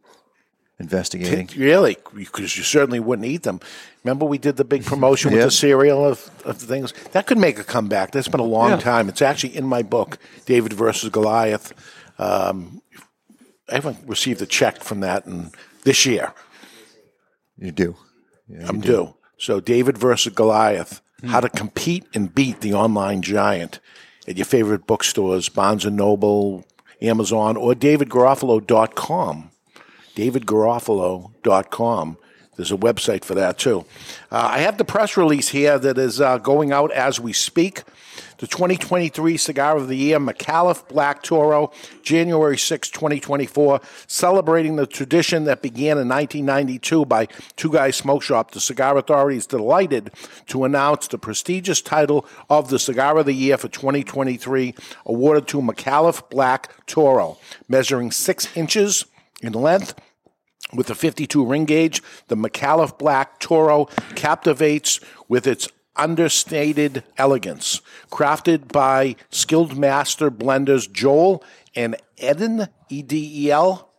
investigating. 0.78 1.48
Really? 1.60 1.96
Because 2.14 2.56
you 2.56 2.62
certainly 2.62 3.00
wouldn't 3.00 3.26
eat 3.26 3.42
them. 3.42 3.58
Remember, 4.04 4.24
we 4.24 4.38
did 4.38 4.56
the 4.56 4.64
big 4.64 4.84
promotion 4.84 5.32
with 5.32 5.42
the 5.42 5.50
cereal 5.66 6.04
of, 6.04 6.30
of 6.44 6.58
things. 6.58 6.92
That 7.12 7.26
could 7.26 7.38
make 7.38 7.58
a 7.58 7.64
comeback. 7.64 8.12
That's 8.12 8.28
been 8.28 8.38
a 8.40 8.44
long 8.44 8.70
Yeah. 8.70 8.76
time. 8.78 9.08
It's 9.08 9.22
actually 9.22 9.56
in 9.56 9.66
my 9.66 9.82
book, 9.82 10.18
David 10.46 10.72
versus 10.72 11.10
Goliath. 11.10 11.72
Um, 12.20 12.80
I 13.68 13.74
haven't 13.74 13.98
received 14.06 14.40
a 14.42 14.46
check 14.46 14.82
from 14.84 15.00
that 15.00 15.26
in 15.26 15.50
this 15.82 16.06
year. 16.06 16.32
You 17.58 17.72
do. 17.72 17.96
I'm 18.66 18.80
due. 18.80 19.14
So, 19.38 19.60
David 19.60 19.96
versus 19.96 20.34
Goliath: 20.34 21.00
How 21.26 21.40
to 21.40 21.48
compete 21.48 22.04
and 22.14 22.34
beat 22.34 22.60
the 22.60 22.74
online 22.74 23.22
giant 23.22 23.80
at 24.26 24.36
your 24.36 24.44
favorite 24.44 24.86
bookstores, 24.86 25.48
Barnes 25.48 25.84
and 25.84 25.96
Noble, 25.96 26.64
Amazon, 27.00 27.56
or 27.56 27.74
DavidGarofalo.com. 27.74 29.50
DavidGarofalo.com. 30.14 32.18
There's 32.56 32.72
a 32.72 32.76
website 32.76 33.24
for 33.24 33.34
that 33.34 33.56
too. 33.56 33.84
Uh, 34.32 34.50
I 34.52 34.58
have 34.58 34.78
the 34.78 34.84
press 34.84 35.16
release 35.16 35.48
here 35.48 35.78
that 35.78 35.96
is 35.96 36.20
uh, 36.20 36.38
going 36.38 36.72
out 36.72 36.90
as 36.90 37.20
we 37.20 37.32
speak. 37.32 37.84
The 38.38 38.46
2023 38.46 39.36
Cigar 39.36 39.76
of 39.76 39.88
the 39.88 39.96
Year, 39.96 40.20
Micallef 40.20 40.86
Black 40.86 41.24
Toro, 41.24 41.72
January 42.04 42.56
6, 42.56 42.88
2024, 42.88 43.80
celebrating 44.06 44.76
the 44.76 44.86
tradition 44.86 45.42
that 45.44 45.60
began 45.60 45.98
in 45.98 46.08
1992 46.08 47.04
by 47.04 47.26
Two 47.56 47.72
Guys 47.72 47.96
Smoke 47.96 48.22
Shop. 48.22 48.52
The 48.52 48.60
Cigar 48.60 48.96
Authority 48.96 49.38
is 49.38 49.46
delighted 49.48 50.12
to 50.46 50.62
announce 50.62 51.08
the 51.08 51.18
prestigious 51.18 51.82
title 51.82 52.24
of 52.48 52.70
the 52.70 52.78
Cigar 52.78 53.18
of 53.18 53.26
the 53.26 53.32
Year 53.32 53.58
for 53.58 53.66
2023, 53.66 54.72
awarded 55.04 55.48
to 55.48 55.60
Micallef 55.60 56.30
Black 56.30 56.86
Toro, 56.86 57.38
measuring 57.68 58.12
six 58.12 58.56
inches 58.56 59.04
in 59.42 59.52
length 59.52 59.94
with 60.72 60.90
a 60.90 60.94
52 60.94 61.44
ring 61.44 61.64
gauge, 61.64 62.02
the 62.28 62.36
Micallef 62.36 62.98
Black 62.98 63.40
Toro 63.40 63.86
captivates 64.14 65.00
with 65.28 65.46
its 65.46 65.68
understated 65.98 67.02
elegance. 67.16 67.80
Crafted 68.10 68.72
by 68.72 69.16
skilled 69.30 69.76
master 69.76 70.30
blenders 70.30 70.90
Joel 70.90 71.44
and 71.74 71.96
Eden, 72.16 72.68
E 72.88 73.02
D 73.02 73.46
E 73.46 73.50
L, 73.50 73.90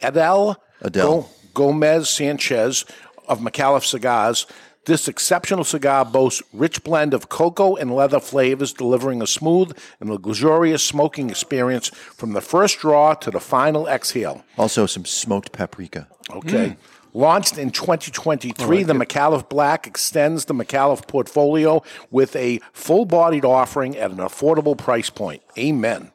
Edel, 0.00 0.62
Adele. 0.80 1.22
Go- 1.22 1.28
Gomez 1.54 2.10
Sanchez 2.10 2.84
of 3.28 3.40
Micallef 3.40 3.84
Cigars. 3.84 4.46
This 4.84 5.08
exceptional 5.08 5.64
cigar 5.64 6.04
boasts 6.04 6.42
rich 6.52 6.84
blend 6.84 7.12
of 7.12 7.28
cocoa 7.28 7.74
and 7.74 7.92
leather 7.92 8.20
flavors, 8.20 8.72
delivering 8.72 9.20
a 9.20 9.26
smooth 9.26 9.76
and 9.98 10.08
luxurious 10.10 10.80
smoking 10.84 11.28
experience 11.28 11.88
from 11.88 12.34
the 12.34 12.40
first 12.40 12.78
draw 12.78 13.14
to 13.14 13.32
the 13.32 13.40
final 13.40 13.88
exhale. 13.88 14.44
Also, 14.56 14.86
some 14.86 15.04
smoked 15.04 15.50
paprika. 15.50 16.06
Okay. 16.30 16.68
Mm. 16.68 16.76
Launched 17.16 17.56
in 17.56 17.70
2023, 17.70 18.82
the 18.82 18.92
Micallef 18.92 19.48
Black 19.48 19.86
extends 19.86 20.44
the 20.44 20.52
Micallef 20.52 21.08
portfolio 21.08 21.82
with 22.10 22.36
a 22.36 22.60
full 22.74 23.06
bodied 23.06 23.42
offering 23.42 23.96
at 23.96 24.10
an 24.10 24.18
affordable 24.18 24.76
price 24.76 25.08
point. 25.08 25.42
Amen. 25.56 26.12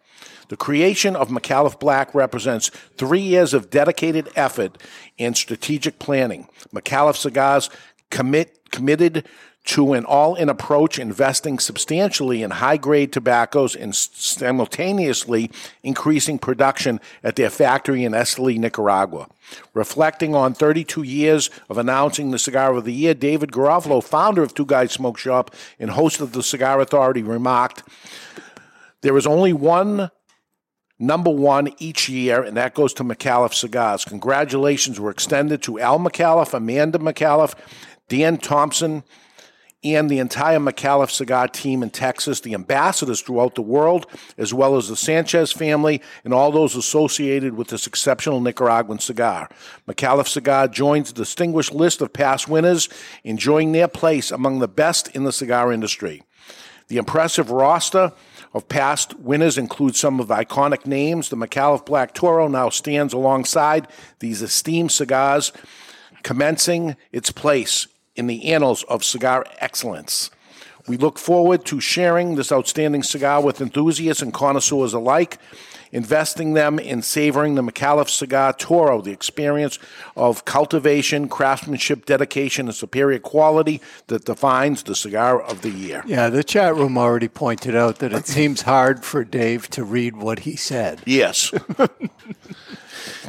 The 0.49 0.57
creation 0.57 1.15
of 1.15 1.29
Micallef 1.29 1.79
Black 1.79 2.13
represents 2.13 2.69
three 2.97 3.19
years 3.19 3.55
of 3.55 3.71
dedicated 3.71 4.29
effort 4.35 4.77
and 5.17 5.35
strategic 5.35 5.97
planning. 5.97 6.47
Micallef 6.71 7.15
Cigars 7.15 7.71
commit, 8.11 8.69
committed 8.69 9.27
to 9.63 9.93
an 9.93 10.05
all 10.05 10.35
in 10.35 10.49
approach, 10.49 10.97
investing 10.97 11.59
substantially 11.59 12.41
in 12.41 12.51
high 12.51 12.77
grade 12.77 13.13
tobaccos 13.13 13.75
and 13.75 13.95
simultaneously 13.95 15.51
increasing 15.83 16.39
production 16.39 16.99
at 17.23 17.35
their 17.35 17.49
factory 17.49 18.03
in 18.03 18.13
Esteli, 18.13 18.57
Nicaragua. 18.57 19.27
Reflecting 19.73 20.33
on 20.33 20.53
32 20.53 21.03
years 21.03 21.49
of 21.69 21.77
announcing 21.77 22.31
the 22.31 22.39
Cigar 22.39 22.75
of 22.75 22.85
the 22.85 22.93
Year, 22.93 23.13
David 23.13 23.51
Garofalo, 23.51 24.03
founder 24.03 24.41
of 24.41 24.53
Two 24.53 24.65
Guys 24.65 24.91
Smoke 24.93 25.17
Shop 25.17 25.53
and 25.79 25.91
host 25.91 26.21
of 26.21 26.31
the 26.31 26.41
Cigar 26.41 26.81
Authority, 26.81 27.21
remarked 27.21 27.83
there 29.01 29.17
is 29.17 29.27
only 29.27 29.53
one 29.53 30.09
number 30.97 31.31
one 31.31 31.73
each 31.79 32.07
year, 32.07 32.43
and 32.43 32.55
that 32.55 32.73
goes 32.73 32.93
to 32.93 33.03
Micallef 33.03 33.53
Cigars. 33.53 34.05
Congratulations 34.05 34.99
were 34.99 35.09
extended 35.09 35.61
to 35.63 35.79
Al 35.79 35.99
Micallef, 35.99 36.53
Amanda 36.53 36.99
Micallef, 36.99 37.55
Dan 38.07 38.37
Thompson, 38.37 39.03
and 39.83 40.09
the 40.09 40.19
entire 40.19 40.59
Micallef 40.59 41.09
cigar 41.09 41.47
team 41.47 41.81
in 41.81 41.89
Texas, 41.89 42.41
the 42.41 42.53
ambassadors 42.53 43.21
throughout 43.21 43.55
the 43.55 43.61
world, 43.61 44.05
as 44.37 44.53
well 44.53 44.77
as 44.77 44.87
the 44.87 44.95
Sanchez 44.95 45.51
family 45.51 46.01
and 46.23 46.33
all 46.33 46.51
those 46.51 46.75
associated 46.75 47.55
with 47.55 47.69
this 47.69 47.87
exceptional 47.87 48.39
Nicaraguan 48.39 48.99
cigar. 48.99 49.49
Micallef 49.87 50.27
Cigar 50.27 50.67
joins 50.67 51.11
the 51.11 51.15
distinguished 51.15 51.73
list 51.73 52.01
of 52.01 52.13
past 52.13 52.47
winners, 52.47 52.89
enjoying 53.23 53.71
their 53.71 53.87
place 53.87 54.29
among 54.29 54.59
the 54.59 54.67
best 54.67 55.07
in 55.15 55.23
the 55.23 55.33
cigar 55.33 55.71
industry. 55.71 56.21
The 56.87 56.97
impressive 56.97 57.49
roster 57.49 58.11
of 58.53 58.67
past 58.67 59.17
winners 59.19 59.57
includes 59.57 59.99
some 59.99 60.19
of 60.19 60.27
the 60.27 60.35
iconic 60.35 60.85
names. 60.85 61.29
The 61.29 61.37
Micallef 61.37 61.85
Black 61.85 62.13
Toro 62.13 62.47
now 62.47 62.69
stands 62.69 63.13
alongside 63.13 63.87
these 64.19 64.41
esteemed 64.41 64.91
cigars, 64.91 65.51
commencing 66.21 66.97
its 67.11 67.31
place 67.31 67.87
in 68.15 68.27
the 68.27 68.51
annals 68.51 68.83
of 68.83 69.03
cigar 69.03 69.45
excellence. 69.59 70.29
We 70.87 70.97
look 70.97 71.19
forward 71.19 71.65
to 71.65 71.79
sharing 71.79 72.35
this 72.35 72.51
outstanding 72.51 73.03
cigar 73.03 73.41
with 73.41 73.61
enthusiasts 73.61 74.21
and 74.21 74.33
connoisseurs 74.33 74.93
alike, 74.93 75.37
investing 75.91 76.53
them 76.53 76.79
in 76.79 77.01
savoring 77.01 77.55
the 77.55 77.61
Micallef 77.61 78.09
Cigar 78.09 78.53
Toro, 78.53 79.01
the 79.01 79.11
experience 79.11 79.79
of 80.15 80.45
cultivation, 80.45 81.27
craftsmanship, 81.27 82.05
dedication, 82.05 82.67
and 82.67 82.75
superior 82.75 83.19
quality 83.19 83.81
that 84.07 84.25
defines 84.25 84.83
the 84.83 84.95
cigar 84.95 85.41
of 85.41 85.61
the 85.61 85.69
year. 85.69 86.03
Yeah, 86.05 86.29
the 86.29 86.43
chat 86.43 86.75
room 86.75 86.97
already 86.97 87.27
pointed 87.27 87.75
out 87.75 87.99
that 87.99 88.13
it 88.13 88.27
seems 88.31 88.61
hard 88.61 89.03
for 89.03 89.23
Dave 89.23 89.69
to 89.71 89.83
read 89.83 90.15
what 90.17 90.39
he 90.39 90.55
said. 90.55 91.01
Yes. 91.05 91.51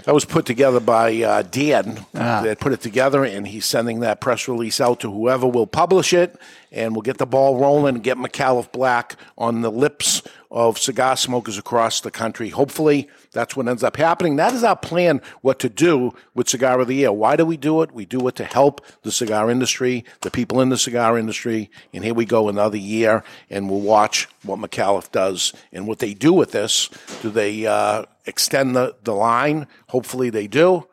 that 0.05 0.15
was 0.15 0.25
put 0.25 0.47
together 0.47 0.81
by 0.81 1.23
uh, 1.23 1.43
Dan. 1.43 2.05
Ah. 2.15 2.43
That 2.43 2.61
put 2.61 2.73
it 2.73 2.81
together, 2.81 3.25
and 3.25 3.47
he's 3.47 3.65
sending 3.65 4.01
that 4.01 4.21
press 4.21 4.49
release 4.49 4.81
out 4.81 5.01
to 5.01 5.11
whoever 5.11 5.47
will 5.47 5.67
publish 5.67 6.13
it, 6.13 6.37
and 6.71 6.95
we'll 6.95 7.03
get 7.03 7.19
the 7.19 7.27
ball 7.27 7.59
rolling 7.59 7.97
and 7.97 8.05
get 8.05 8.17
Micallef 8.17 8.73
Black 8.73 9.17
on 9.37 9.61
the 9.63 9.71
lips 9.71 10.23
of 10.53 10.79
cigar 10.79 11.17
smokers 11.17 11.57
across 11.57 12.03
the 12.03 12.11
country. 12.11 12.51
Hopefully, 12.51 13.09
that's 13.33 13.57
what 13.57 13.67
ends 13.67 13.83
up 13.83 13.97
happening. 13.97 14.37
That 14.37 14.53
is 14.53 14.63
our 14.63 14.77
plan. 14.77 15.23
What 15.41 15.59
to 15.61 15.71
do 15.71 16.13
with 16.35 16.51
Cigar 16.51 16.79
of 16.79 16.89
the 16.89 16.97
Year? 16.97 17.11
Why 17.11 17.37
do 17.37 17.47
we 17.47 17.57
do 17.57 17.81
it? 17.81 17.93
We 17.93 18.05
do 18.05 18.29
it 18.29 18.37
to 18.37 18.45
help 18.45 18.85
the 19.03 19.11
cigar 19.11 19.51
industry, 19.51 20.05
the 20.21 20.31
people 20.31 20.61
in 20.61 20.69
the 20.69 20.77
cigar 20.77 21.19
industry. 21.19 21.71
And 21.95 22.05
here 22.05 22.13
we 22.13 22.27
go, 22.27 22.51
another 22.51 22.77
year, 22.77 23.25
and 23.49 23.71
we'll 23.71 23.81
watch 23.81 24.29
what 24.43 24.59
Micallef 24.59 25.11
does 25.11 25.55
and 25.73 25.89
what 25.89 26.01
they 26.01 26.13
do 26.13 26.35
with 26.35 26.53
this. 26.53 26.91
Do 27.23 27.31
they 27.31 27.65
uh, 27.67 28.05
extend 28.27 28.77
the, 28.77 28.95
the 29.05 29.15
line? 29.15 29.67
Hopefully, 29.89 30.29
they 30.29 30.49
do 30.49 30.87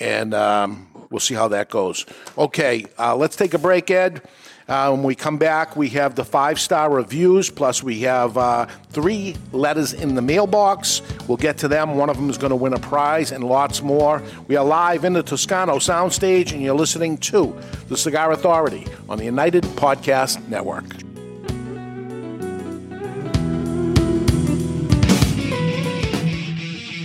and 0.00 0.34
um, 0.34 0.88
we'll 1.10 1.20
see 1.20 1.34
how 1.34 1.46
that 1.48 1.70
goes. 1.70 2.06
Okay, 2.36 2.86
uh, 2.98 3.14
let's 3.14 3.36
take 3.36 3.54
a 3.54 3.58
break, 3.58 3.90
Ed. 3.90 4.22
Uh, 4.68 4.90
when 4.90 5.02
we 5.02 5.14
come 5.14 5.38
back, 5.38 5.76
we 5.76 5.88
have 5.90 6.14
the 6.14 6.24
five 6.24 6.60
star 6.60 6.90
reviews, 6.90 7.50
plus 7.50 7.82
we 7.82 8.00
have 8.00 8.36
uh, 8.36 8.66
three 8.90 9.34
letters 9.52 9.92
in 9.92 10.14
the 10.14 10.22
mailbox. 10.22 11.02
We'll 11.26 11.36
get 11.36 11.58
to 11.58 11.68
them. 11.68 11.96
One 11.96 12.10
of 12.10 12.16
them 12.16 12.30
is 12.30 12.38
going 12.38 12.50
to 12.50 12.56
win 12.56 12.72
a 12.72 12.78
prize 12.78 13.32
and 13.32 13.44
lots 13.44 13.82
more. 13.82 14.22
We 14.48 14.56
are 14.56 14.64
live 14.64 15.04
in 15.04 15.12
the 15.12 15.22
Toscano 15.22 15.76
soundstage, 15.76 16.52
and 16.52 16.62
you're 16.62 16.74
listening 16.74 17.18
to 17.18 17.58
The 17.88 17.96
Cigar 17.96 18.32
Authority 18.32 18.86
on 19.08 19.18
the 19.18 19.24
United 19.24 19.64
Podcast 19.64 20.46
Network. 20.48 20.84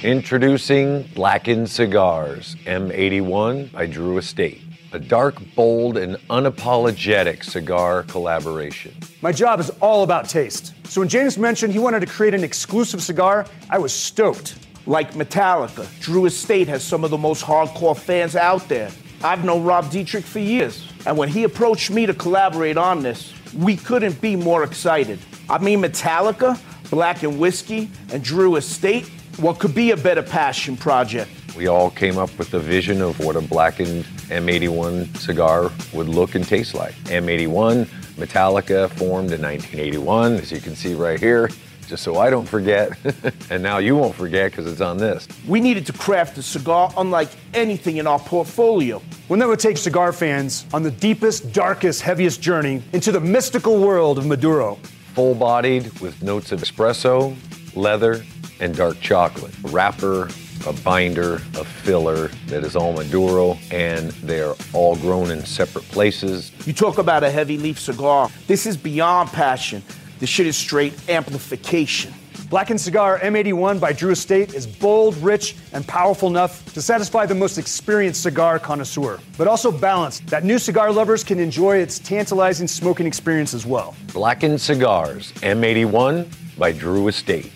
Introducing 0.04 1.04
Blackened 1.16 1.70
Cigars 1.70 2.56
M81 2.66 3.72
by 3.72 3.88
Drew 3.88 4.18
Estate, 4.18 4.62
a 4.94 5.00
dark, 5.00 5.36
bold, 5.56 5.98
and 5.98 6.16
unapologetic 6.30 7.44
cigar 7.44 8.04
collaboration. 8.04 8.96
My 9.22 9.32
job 9.32 9.60
is 9.60 9.70
all 9.82 10.04
about 10.04 10.30
taste. 10.30 10.74
So 10.86 11.02
when 11.02 11.10
James 11.10 11.38
mentioned 11.38 11.74
he 11.74 11.80
wanted 11.80 12.00
to 12.00 12.06
create 12.06 12.34
an 12.34 12.44
exclusive 12.44 13.02
cigar, 13.02 13.46
I 13.70 13.78
was 13.78 13.94
stoked. 13.94 14.56
Like 14.86 15.14
Metallica, 15.14 15.88
Drew 16.00 16.26
Estate 16.26 16.70
has 16.70 16.82
some 16.84 17.04
of 17.04 17.12
the 17.12 17.18
most 17.18 17.44
hardcore 17.44 17.98
fans 17.98 18.36
out 18.38 18.70
there. 18.70 18.90
I've 19.24 19.44
known 19.44 19.64
Rob 19.64 19.92
Dietrich 19.92 20.24
for 20.24 20.40
years, 20.40 20.88
and 21.06 21.18
when 21.18 21.28
he 21.28 21.44
approached 21.44 21.90
me 21.90 22.06
to 22.06 22.14
collaborate 22.14 22.78
on 22.78 23.04
this, 23.04 23.34
we 23.54 23.76
couldn't 23.76 24.22
be 24.22 24.36
more 24.36 24.64
excited. 24.64 25.20
I 25.50 25.58
mean, 25.58 25.82
Metallica, 25.82 26.58
Blackened 26.90 27.38
Whiskey, 27.38 27.90
and 28.14 28.24
Drew 28.24 28.56
Estate, 28.56 29.10
what 29.38 29.60
could 29.60 29.76
be 29.76 29.92
a 29.92 29.98
better 29.98 30.24
passion 30.24 30.76
project? 30.76 31.30
We 31.56 31.68
all 31.68 31.90
came 31.90 32.18
up 32.18 32.36
with 32.38 32.52
the 32.52 32.60
vision 32.60 33.02
of 33.02 33.20
what 33.20 33.36
a 33.36 33.42
blackened 33.42 34.06
M81 34.30 35.16
cigar 35.18 35.72
would 35.94 36.10
look 36.10 36.36
and 36.36 36.48
taste 36.48 36.74
like. 36.74 36.94
M81, 37.06 37.86
Metallica 38.16 38.90
formed 38.90 39.32
in 39.32 39.42
1981, 39.42 40.34
as 40.36 40.52
you 40.52 40.60
can 40.60 40.76
see 40.76 40.94
right 40.94 41.20
here, 41.20 41.50
just 41.88 42.04
so 42.04 42.18
I 42.18 42.30
don't 42.30 42.48
forget. 42.48 42.92
and 43.50 43.62
now 43.62 43.78
you 43.78 43.96
won't 43.96 44.16
forget 44.16 44.52
because 44.52 44.72
it's 44.72 44.82
on 44.82 44.98
this. 44.98 45.28
We 45.48 45.62
needed 45.62 45.86
to 45.88 45.94
craft 45.94 46.38
a 46.38 46.44
cigar 46.44 46.92
unlike 46.98 47.30
anything 47.54 47.98
in 47.98 48.08
our 48.08 48.20
portfolio. 48.20 49.02
One 49.28 49.40
that 49.40 49.48
would 49.48 49.60
take 49.60 49.78
cigar 49.78 50.12
fans 50.14 50.66
on 50.74 50.84
the 50.84 50.92
deepest, 50.92 51.52
darkest, 51.54 52.02
heaviest 52.02 52.42
journey 52.42 52.82
into 52.94 53.12
the 53.12 53.20
mystical 53.20 53.80
world 53.80 54.18
of 54.18 54.26
Maduro. 54.26 54.80
Full 55.14 55.36
bodied 55.36 56.00
with 56.00 56.22
notes 56.22 56.52
of 56.52 56.62
espresso, 56.62 57.36
leather, 57.78 58.24
and 58.60 58.76
dark 58.76 59.00
chocolate. 59.00 59.54
A 59.66 59.68
wrapper, 59.70 60.30
a 60.66 60.74
binder, 60.74 61.36
a 61.36 61.64
filler 61.64 62.28
that 62.48 62.64
is 62.64 62.76
all 62.76 62.94
Maduro, 62.94 63.58
and 63.72 64.12
they 64.24 64.42
are 64.42 64.56
all 64.74 64.96
grown 64.98 65.32
in 65.32 65.46
separate 65.46 65.86
places. 65.86 66.52
You 66.66 66.74
talk 66.74 66.98
about 66.98 67.24
a 67.24 67.30
heavy 67.30 67.58
leaf 67.58 67.80
cigar. 67.80 68.30
This 68.48 68.66
is 68.66 68.76
beyond 68.76 69.30
passion. 69.30 69.84
This 70.20 70.30
shit 70.30 70.48
is 70.48 70.58
straight 70.58 70.94
amplification. 71.10 72.14
Blackened 72.50 72.80
Cigar 72.80 73.20
M81 73.20 73.78
by 73.78 73.92
Drew 73.92 74.12
Estate 74.12 74.54
is 74.54 74.66
bold, 74.66 75.18
rich, 75.18 75.58
and 75.74 75.86
powerful 75.86 76.30
enough 76.30 76.64
to 76.74 76.82
satisfy 76.82 77.26
the 77.26 77.36
most 77.36 77.58
experienced 77.58 78.24
cigar 78.24 78.58
connoisseur, 78.58 79.20
but 79.38 79.50
also 79.50 79.70
balanced 79.70 80.26
that 80.28 80.46
new 80.46 80.58
cigar 80.58 80.90
lovers 80.94 81.26
can 81.26 81.40
enjoy 81.40 81.78
its 81.78 82.00
tantalizing 82.00 82.66
smoking 82.66 83.06
experience 83.06 83.54
as 83.54 83.66
well. 83.66 83.96
Blackened 84.14 84.62
Cigars 84.62 85.34
M81 85.42 86.26
by 86.58 86.72
Drew 86.72 87.10
Estate. 87.10 87.52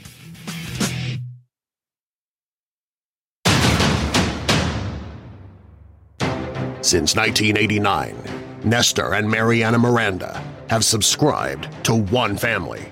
Since 6.84 7.16
1989, 7.16 8.16
Nestor 8.64 9.14
and 9.14 9.30
Mariana 9.30 9.78
Miranda 9.78 10.44
have 10.68 10.84
subscribed 10.84 11.68
to 11.86 11.94
one 11.94 12.36
family, 12.36 12.92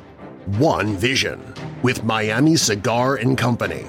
one 0.59 0.95
vision 0.95 1.55
with 1.81 2.03
Miami 2.03 2.55
Cigar 2.55 3.15
and 3.15 3.35
Company. 3.35 3.87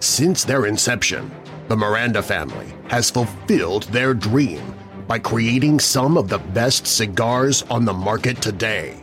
Since 0.00 0.42
their 0.42 0.66
inception, 0.66 1.30
the 1.68 1.76
Miranda 1.76 2.24
family 2.24 2.74
has 2.88 3.08
fulfilled 3.08 3.84
their 3.84 4.14
dream 4.14 4.74
by 5.06 5.20
creating 5.20 5.78
some 5.78 6.18
of 6.18 6.28
the 6.28 6.38
best 6.38 6.88
cigars 6.88 7.62
on 7.70 7.84
the 7.84 7.92
market 7.92 8.42
today. 8.42 9.00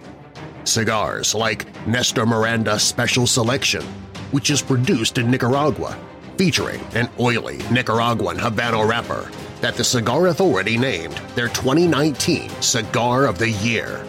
Cigars 0.66 1.34
like 1.34 1.88
Nestor 1.88 2.26
Miranda 2.26 2.78
Special 2.80 3.28
Selection, 3.28 3.84
which 4.32 4.50
is 4.50 4.62
produced 4.62 5.20
in 5.20 5.32
Nicaragua, 5.32 5.98
featuring 6.38 6.82
an 6.96 7.10
oily 7.18 7.60
Nicaraguan 7.72 8.36
Habano 8.36 8.86
wrapper 8.86 9.32
that 9.62 9.76
the 9.76 9.84
Cigar 9.84 10.28
Authority 10.28 10.78
named 10.78 11.16
their 11.36 11.48
2019 11.48 12.50
Cigar 12.62 13.26
of 13.26 13.38
the 13.38 13.50
Year, 13.50 14.06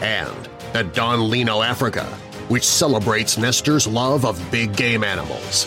and 0.00 0.48
the 0.72 0.84
Don 0.84 1.30
Lino 1.30 1.62
Africa, 1.62 2.04
which 2.48 2.64
celebrates 2.64 3.38
Nestor's 3.38 3.86
love 3.86 4.24
of 4.24 4.50
big 4.50 4.76
game 4.76 5.04
animals. 5.04 5.66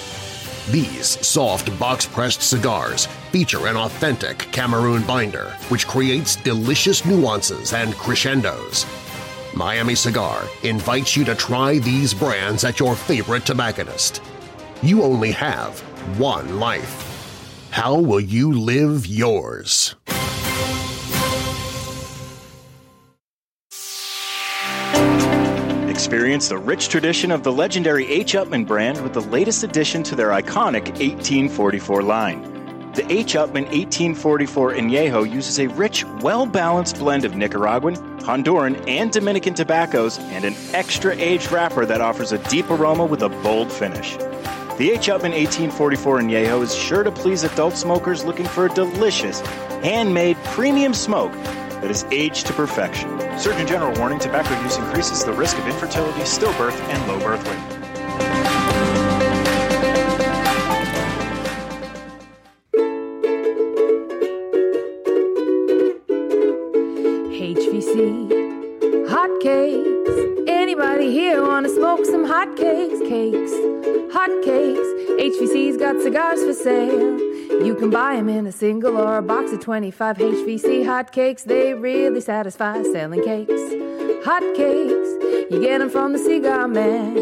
These 0.71 1.25
soft 1.25 1.77
box-pressed 1.77 2.41
cigars 2.41 3.05
feature 3.31 3.67
an 3.67 3.77
authentic 3.77 4.39
Cameroon 4.51 5.03
binder 5.03 5.51
which 5.69 5.87
creates 5.87 6.35
delicious 6.35 7.05
nuances 7.05 7.73
and 7.73 7.93
crescendos. 7.95 8.85
Miami 9.55 9.95
Cigar 9.95 10.43
invites 10.63 11.15
you 11.15 11.23
to 11.25 11.35
try 11.35 11.77
these 11.77 12.13
brands 12.13 12.63
at 12.63 12.79
your 12.79 12.95
favorite 12.95 13.45
tobacconist. 13.45 14.21
You 14.81 15.03
only 15.03 15.31
have 15.31 15.79
one 16.19 16.59
life. 16.59 17.14
How 17.75 17.99
will 17.99 18.21
you 18.21 18.53
live 18.53 19.05
yours? 19.05 19.95
Experience 25.89 26.47
the 26.47 26.57
rich 26.57 26.87
tradition 26.87 27.31
of 27.31 27.43
the 27.43 27.51
legendary 27.51 28.09
H. 28.09 28.33
Upmann 28.35 28.65
brand 28.65 29.03
with 29.03 29.11
the 29.11 29.19
latest 29.19 29.65
addition 29.65 30.03
to 30.03 30.15
their 30.15 30.29
iconic 30.29 30.87
1844 31.01 32.01
line. 32.01 32.41
The 32.93 33.05
H. 33.11 33.33
Upmann 33.33 33.65
1844 33.65 34.75
Añejo 34.75 35.29
uses 35.29 35.59
a 35.59 35.67
rich, 35.67 36.05
well-balanced 36.21 36.97
blend 36.97 37.25
of 37.25 37.35
Nicaraguan, 37.35 37.97
Honduran, 38.21 38.81
and 38.87 39.11
Dominican 39.11 39.53
tobaccos 39.53 40.17
and 40.17 40.45
an 40.45 40.55
extra-aged 40.71 41.51
wrapper 41.51 41.85
that 41.85 41.99
offers 41.99 42.31
a 42.31 42.37
deep 42.47 42.69
aroma 42.69 43.05
with 43.05 43.21
a 43.21 43.27
bold 43.43 43.69
finish. 43.69 44.15
The 44.77 44.91
H. 44.91 45.07
Upmann 45.07 45.31
1844 45.31 46.19
Añejo 46.19 46.61
is 46.61 46.75
sure 46.75 47.03
to 47.03 47.09
please 47.09 47.45
adult 47.45 47.77
smokers 47.77 48.25
looking 48.25 48.45
for 48.45 48.65
a 48.65 48.69
delicious, 48.69 49.39
handmade 49.81 50.35
premium 50.43 50.93
smoke 50.93 51.31
that 51.31 51.89
is 51.89 52.03
aged 52.11 52.47
to 52.47 52.53
perfection. 52.53 53.09
Surgeon 53.39 53.65
General 53.65 53.97
warning 53.97 54.19
tobacco 54.19 54.61
use 54.63 54.75
increases 54.75 55.23
the 55.23 55.31
risk 55.31 55.57
of 55.57 55.65
infertility, 55.65 56.19
stillbirth, 56.23 56.77
and 56.89 57.07
low 57.07 57.17
birth 57.19 57.47
weight. 57.47 58.54
Here 71.11 71.41
want 71.41 71.67
to 71.67 71.73
smoke 71.73 72.03
some 72.05 72.25
hotcakes? 72.25 72.99
Cakes, 73.07 73.51
hotcakes. 74.11 74.89
HVC's 75.19 75.77
got 75.77 76.01
cigars 76.01 76.43
for 76.43 76.53
sale. 76.53 77.19
You 77.63 77.75
can 77.75 77.91
buy 77.91 78.15
them 78.15 78.27
in 78.27 78.47
a 78.47 78.51
single 78.51 78.97
or 78.97 79.17
a 79.17 79.21
box 79.21 79.51
of 79.51 79.59
25 79.59 80.17
HVC 80.17 80.83
hotcakes. 80.83 81.43
They 81.43 81.75
really 81.75 82.21
satisfy 82.21 82.81
selling 82.83 83.23
cakes. 83.23 83.51
Hotcakes, 84.25 85.51
you 85.51 85.61
get 85.61 85.77
them 85.77 85.89
from 85.91 86.13
the 86.13 86.19
cigar 86.19 86.67
man. 86.67 87.15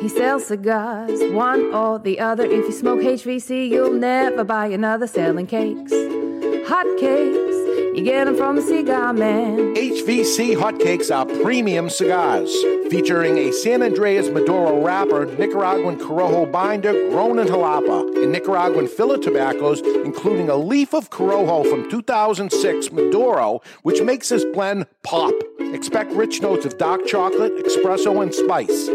He 0.00 0.08
sells 0.08 0.46
cigars, 0.46 1.20
one 1.32 1.74
or 1.74 1.98
the 1.98 2.20
other. 2.20 2.44
If 2.44 2.66
you 2.66 2.72
smoke 2.72 3.00
HVC, 3.00 3.68
you'll 3.68 3.92
never 3.92 4.44
buy 4.44 4.66
another 4.66 5.08
selling 5.08 5.48
cakes. 5.48 5.92
Hotcakes, 5.92 7.49
you 7.94 8.02
get 8.04 8.24
them 8.24 8.36
from 8.36 8.56
the 8.56 8.62
cigar 8.62 9.12
man. 9.12 9.74
HVC 9.74 10.56
Hotcakes 10.56 11.14
are 11.14 11.26
premium 11.42 11.90
cigars 11.90 12.50
featuring 12.90 13.38
a 13.38 13.52
San 13.52 13.80
Andrés 13.80 14.32
Maduro 14.32 14.82
wrapper, 14.84 15.26
Nicaraguan 15.26 15.98
Corojo 15.98 16.50
binder, 16.50 16.92
grown 17.10 17.38
in 17.38 17.46
Jalapa, 17.46 18.22
and 18.22 18.32
Nicaraguan 18.32 18.88
filler 18.88 19.18
tobaccos, 19.18 19.80
including 20.04 20.48
a 20.48 20.56
leaf 20.56 20.92
of 20.92 21.10
Corojo 21.10 21.68
from 21.68 21.88
2006 21.90 22.92
Maduro, 22.92 23.60
which 23.82 24.02
makes 24.02 24.28
this 24.28 24.44
blend 24.44 24.86
pop. 25.02 25.34
Expect 25.58 26.12
rich 26.12 26.40
notes 26.42 26.66
of 26.66 26.78
dark 26.78 27.06
chocolate, 27.06 27.52
espresso, 27.64 28.22
and 28.22 28.34
spice. 28.34 28.88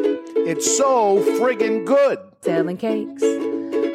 It's 0.47 0.77
so 0.77 1.19
friggin' 1.39 1.85
good. 1.85 2.19
Selling 2.41 2.77
cakes, 2.77 3.23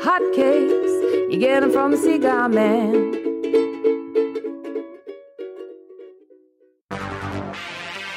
hot 0.02 0.22
cakes, 0.34 0.90
you 1.30 1.38
get 1.38 1.60
them 1.60 1.70
from 1.70 1.90
the 1.90 1.98
cigar 1.98 2.48
man. 2.48 3.19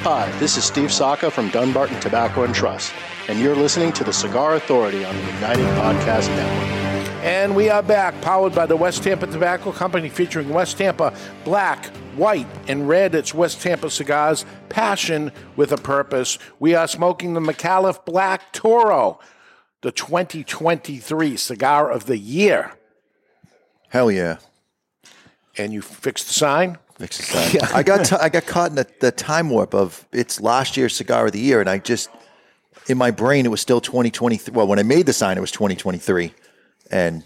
Hi, 0.04 0.30
this 0.38 0.58
is 0.58 0.66
Steve 0.66 0.92
Saka 0.92 1.32
from 1.32 1.48
Dunbarton 1.52 1.98
Tobacco 2.02 2.44
and 2.44 2.54
Trust, 2.54 2.92
and 3.30 3.40
you're 3.40 3.56
listening 3.56 3.94
to 3.94 4.04
the 4.04 4.12
Cigar 4.12 4.56
Authority 4.56 5.06
on 5.06 5.16
the 5.16 5.32
United 5.32 5.66
Podcast 5.78 6.28
Network. 6.36 7.24
And 7.24 7.56
we 7.56 7.70
are 7.70 7.82
back, 7.82 8.20
powered 8.20 8.54
by 8.54 8.66
the 8.66 8.76
West 8.76 9.02
Tampa 9.02 9.28
Tobacco 9.28 9.72
Company, 9.72 10.10
featuring 10.10 10.50
West 10.50 10.78
Tampa 10.78 11.16
black, 11.46 11.86
white, 12.18 12.48
and 12.68 12.90
red. 12.90 13.16
It's 13.16 13.34
West 13.34 13.62
Tampa 13.62 13.90
cigars, 13.90 14.46
passion 14.68 15.32
with 15.56 15.72
a 15.72 15.78
purpose. 15.78 16.38
We 16.60 16.76
are 16.76 16.90
smoking 16.90 17.34
the 17.34 17.40
Micallef 17.40 18.04
Black 18.04 18.52
Toro, 18.52 19.22
the 19.84 19.94
2023 19.94 21.38
cigar 21.38 21.90
of 21.90 22.08
the 22.08 22.18
year. 22.18 22.74
Hell 23.88 24.12
yeah. 24.12 24.40
And 25.58 25.72
you 25.72 25.82
fixed 25.82 26.28
the 26.28 26.34
sign? 26.34 26.78
Fixed 26.98 27.20
the 27.20 27.26
sign. 27.26 27.70
I 27.74 27.84
got 27.84 28.06
t- 28.06 28.16
I 28.20 28.30
got 28.30 28.46
caught 28.46 28.70
in 28.70 28.76
the, 28.76 28.88
the 29.00 29.12
time 29.12 29.50
warp 29.50 29.74
of 29.74 30.08
it's 30.12 30.40
last 30.40 30.78
year's 30.78 30.96
cigar 30.96 31.26
of 31.26 31.32
the 31.32 31.40
year, 31.40 31.60
and 31.60 31.70
I 31.70 31.80
just 31.80 32.10
in 32.88 32.98
my 32.98 33.12
brain 33.12 33.46
it 33.46 33.50
was 33.50 33.62
still 33.62 33.82
2023. 33.82 34.54
Well, 34.54 34.68
when 34.68 34.80
I 34.80 34.84
made 34.84 35.06
the 35.06 35.14
sign, 35.14 35.38
it 35.38 35.42
was 35.42 35.52
2023, 35.52 36.34
and 36.92 37.24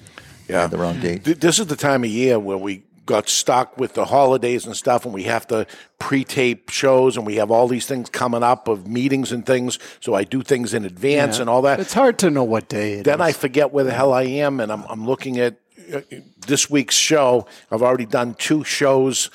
I 0.49 0.51
had 0.53 0.71
the 0.71 0.77
wrong 0.77 0.99
date. 0.99 1.23
This 1.23 1.59
is 1.59 1.67
the 1.67 1.75
time 1.75 2.03
of 2.03 2.09
year 2.09 2.39
where 2.39 2.57
we 2.57 2.83
got 3.05 3.29
stuck 3.29 3.77
with 3.77 3.93
the 3.93 4.05
holidays 4.05 4.65
and 4.65 4.75
stuff, 4.75 5.05
and 5.05 5.13
we 5.13 5.23
have 5.23 5.47
to 5.47 5.65
pre-tape 5.97 6.69
shows, 6.69 7.15
and 7.17 7.25
we 7.25 7.35
have 7.35 7.49
all 7.51 7.67
these 7.67 7.85
things 7.85 8.09
coming 8.09 8.43
up 8.43 8.67
of 8.67 8.85
meetings 8.87 9.31
and 9.31 9.45
things. 9.45 9.79
So 10.01 10.13
I 10.13 10.23
do 10.25 10.43
things 10.43 10.73
in 10.73 10.83
advance 10.85 11.37
Yeah. 11.37 11.41
and 11.43 11.49
all 11.49 11.61
that. 11.63 11.79
It's 11.79 11.93
hard 11.93 12.19
to 12.19 12.29
know 12.29 12.43
what 12.43 12.67
day 12.67 12.93
it 12.99 13.03
then 13.05 13.21
I 13.21 13.31
forget 13.31 13.71
where 13.71 13.83
the 13.85 13.93
hell 13.93 14.11
I 14.13 14.23
am, 14.23 14.59
and 14.59 14.71
I'm, 14.71 14.83
I'm 14.89 15.05
looking 15.05 15.39
at 15.39 15.55
uh, 15.93 16.01
this 16.45 16.69
week's 16.69 16.95
show. 16.95 17.47
I've 17.71 17.81
already 17.81 18.05
done 18.05 18.33
two 18.35 18.63
shows 18.65 19.29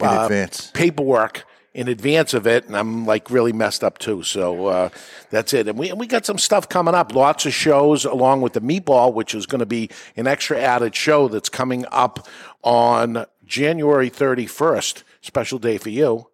In 0.00 0.08
advance. 0.08 0.70
paperwork 0.72 1.44
in 1.76 1.88
advance 1.88 2.32
of 2.32 2.46
it, 2.46 2.66
and 2.66 2.74
I'm 2.74 3.04
like 3.04 3.30
really 3.30 3.52
messed 3.52 3.84
up 3.84 3.98
too. 3.98 4.22
So 4.22 4.66
uh, 4.66 4.88
that's 5.28 5.52
it. 5.52 5.68
And 5.68 5.78
we 5.78 5.90
and 5.90 6.00
we 6.00 6.06
got 6.06 6.24
some 6.24 6.38
stuff 6.38 6.68
coming 6.70 6.94
up. 6.94 7.14
Lots 7.14 7.44
of 7.44 7.52
shows 7.52 8.06
along 8.06 8.40
with 8.40 8.54
the 8.54 8.62
meatball, 8.62 9.12
which 9.12 9.34
is 9.34 9.44
going 9.44 9.58
to 9.58 9.66
be 9.66 9.90
an 10.16 10.26
extra 10.26 10.58
added 10.58 10.94
show 10.94 11.28
that's 11.28 11.50
coming 11.50 11.84
up 11.92 12.26
on 12.62 13.26
January 13.44 14.08
31st. 14.08 15.02
Special 15.20 15.58
day 15.58 15.76
for 15.76 15.90
you, 15.90 16.28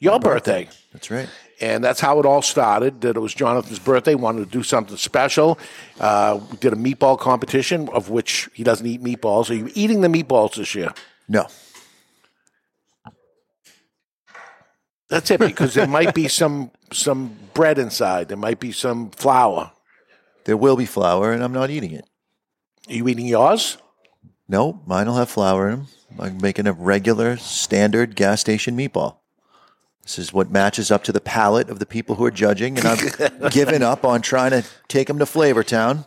your 0.00 0.18
birthday. 0.18 0.68
That's 0.92 1.10
right. 1.12 1.28
And 1.60 1.82
that's 1.82 2.00
how 2.00 2.18
it 2.18 2.26
all 2.26 2.42
started. 2.42 3.00
That 3.02 3.16
it 3.16 3.20
was 3.20 3.34
Jonathan's 3.34 3.78
birthday. 3.78 4.16
Wanted 4.16 4.46
to 4.46 4.50
do 4.50 4.64
something 4.64 4.96
special. 4.96 5.60
Uh, 6.00 6.40
we 6.50 6.56
did 6.56 6.72
a 6.72 6.76
meatball 6.76 7.16
competition, 7.16 7.88
of 7.90 8.10
which 8.10 8.48
he 8.52 8.64
doesn't 8.64 8.86
eat 8.86 9.00
meatballs. 9.00 9.48
Are 9.48 9.54
you 9.54 9.70
eating 9.74 10.00
the 10.00 10.08
meatballs 10.08 10.56
this 10.56 10.74
year? 10.74 10.92
No. 11.28 11.46
That's 15.08 15.30
it, 15.30 15.40
because 15.40 15.74
there 15.74 15.86
might 15.86 16.14
be 16.14 16.28
some 16.28 16.70
some 16.92 17.36
bread 17.54 17.78
inside. 17.78 18.28
There 18.28 18.36
might 18.36 18.60
be 18.60 18.72
some 18.72 19.10
flour. 19.10 19.72
There 20.44 20.56
will 20.56 20.76
be 20.76 20.86
flour, 20.86 21.32
and 21.32 21.42
I'm 21.42 21.52
not 21.52 21.70
eating 21.70 21.92
it. 21.92 22.04
Are 22.88 22.94
you 22.94 23.08
eating 23.08 23.26
yours? 23.26 23.78
No, 24.48 24.80
mine 24.86 25.06
will 25.06 25.16
have 25.16 25.28
flour 25.28 25.68
in 25.68 25.76
them. 25.76 25.86
I'm 26.18 26.40
making 26.40 26.66
a 26.66 26.72
regular, 26.72 27.36
standard 27.36 28.16
gas 28.16 28.40
station 28.40 28.76
meatball. 28.76 29.16
This 30.02 30.18
is 30.18 30.32
what 30.32 30.50
matches 30.50 30.90
up 30.90 31.04
to 31.04 31.12
the 31.12 31.20
palate 31.20 31.68
of 31.68 31.80
the 31.80 31.86
people 31.86 32.14
who 32.14 32.24
are 32.24 32.30
judging, 32.30 32.78
and 32.78 32.86
I've 32.86 33.50
given 33.50 33.82
up 33.82 34.06
on 34.06 34.22
trying 34.22 34.52
to 34.52 34.64
take 34.88 35.06
them 35.06 35.18
to 35.18 35.26
Flavor 35.26 35.62
Town. 35.62 36.06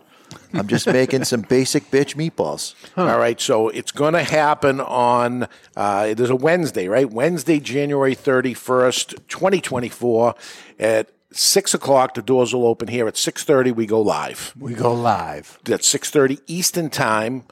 I'm 0.54 0.68
just 0.68 0.88
making 0.88 1.24
some 1.26 1.42
basic 1.42 1.90
bitch 1.92 2.16
meatballs. 2.16 2.76
All 2.98 3.18
right, 3.18 3.40
so 3.40 3.70
it's 3.70 3.92
going 3.92 4.14
to 4.14 4.24
happen 4.24 4.82
on. 4.82 5.48
Uh, 5.76 6.14
there's 6.14 6.30
a 6.30 6.36
Wednesday, 6.36 6.88
right? 6.88 7.10
Wednesday, 7.10 7.60
January 7.60 8.16
31st, 8.16 9.28
2024, 9.28 10.36
at 10.80 11.10
six 11.32 11.74
o'clock. 11.74 12.14
The 12.14 12.22
doors 12.22 12.54
will 12.54 12.68
open 12.68 12.88
here 12.88 13.08
at 13.08 13.16
6:30. 13.16 13.72
We 13.72 13.86
go 13.86 14.02
live. 14.02 14.54
We 14.58 14.74
go 14.74 14.94
live. 14.94 15.60
That's 15.64 15.88
6:30 15.88 16.40
Eastern 16.48 16.90
time, 16.90 17.44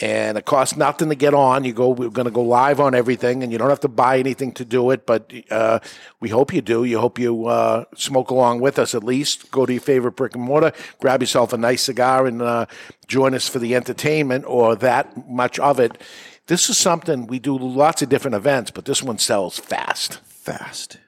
and 0.00 0.38
it 0.38 0.44
costs 0.44 0.76
nothing 0.76 1.08
to 1.08 1.14
get 1.14 1.34
on. 1.34 1.64
You 1.64 1.72
go. 1.72 1.90
We're 1.90 2.10
going 2.10 2.26
to 2.26 2.30
go 2.30 2.42
live 2.42 2.80
on 2.80 2.94
everything, 2.94 3.42
and 3.42 3.52
you 3.52 3.58
don't 3.58 3.68
have 3.68 3.80
to 3.80 3.88
buy 3.88 4.18
anything 4.18 4.52
to 4.52 4.64
do 4.64 4.90
it. 4.90 5.06
But 5.06 5.32
uh, 5.50 5.80
we 6.20 6.28
hope 6.28 6.52
you 6.52 6.62
do. 6.62 6.84
You 6.84 6.98
hope 6.98 7.18
you 7.18 7.46
uh, 7.46 7.84
smoke 7.94 8.30
along 8.30 8.60
with 8.60 8.78
us 8.78 8.94
at 8.94 9.04
least. 9.04 9.50
Go 9.50 9.66
to 9.66 9.72
your 9.72 9.82
favorite 9.82 10.16
brick 10.16 10.34
and 10.34 10.44
mortar, 10.44 10.72
grab 11.00 11.22
yourself 11.22 11.52
a 11.52 11.58
nice 11.58 11.82
cigar, 11.82 12.26
and 12.26 12.42
uh, 12.42 12.66
join 13.06 13.34
us 13.34 13.48
for 13.48 13.58
the 13.58 13.74
entertainment 13.74 14.44
or 14.46 14.76
that 14.76 15.28
much 15.28 15.58
of 15.58 15.78
it. 15.78 16.00
This 16.46 16.70
is 16.70 16.78
something 16.78 17.26
we 17.26 17.40
do 17.40 17.58
lots 17.58 18.02
of 18.02 18.08
different 18.08 18.36
events, 18.36 18.70
but 18.70 18.84
this 18.84 19.02
one 19.02 19.18
sells 19.18 19.58
fast. 19.58 20.20
Fast. 20.24 20.98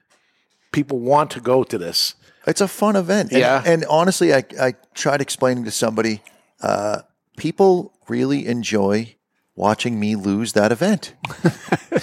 People 0.71 0.99
want 0.99 1.31
to 1.31 1.39
go 1.39 1.63
to 1.63 1.77
this. 1.77 2.15
It's 2.49 2.61
a 2.61 2.67
fun 2.67 2.95
event. 2.95 3.31
And, 3.31 3.39
Yeah. 3.39 3.63
And 3.65 3.85
honestly, 3.89 4.33
I, 4.33 4.43
I 4.59 4.73
tried 4.93 5.21
explaining 5.21 5.65
to 5.65 5.71
somebody, 5.71 6.21
uh, 6.61 7.01
people 7.37 7.93
really 8.07 8.47
enjoy 8.47 9.15
watching 9.55 9.99
me 9.99 10.15
lose 10.15 10.53
that 10.53 10.71
event. 10.71 11.13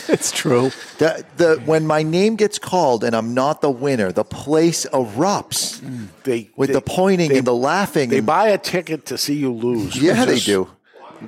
it's 0.09 0.31
true. 0.31 0.71
The, 0.99 1.25
the, 1.39 1.57
when 1.65 1.87
my 1.87 2.03
name 2.03 2.37
gets 2.37 2.59
called 2.59 3.03
and 3.03 3.17
I'm 3.17 3.33
not 3.35 3.61
the 3.63 3.71
winner, 3.71 4.13
the 4.13 4.25
place 4.25 4.85
erupts 4.93 5.81
They 6.25 6.51
with 6.57 6.69
they- 6.69 6.75
the 6.75 6.81
pointing 6.83 7.31
they- 7.31 7.39
and 7.39 7.47
the 7.47 7.55
laughing. 7.55 8.11
They 8.11 8.19
and- 8.19 8.27
buy 8.27 8.49
a 8.49 8.59
ticket 8.59 9.07
to 9.07 9.19
see 9.19 9.35
you 9.37 9.53
lose. 9.53 9.97
Yeah, 10.01 10.25
they 10.27 10.35
Just- 10.35 10.47
do. 10.47 10.71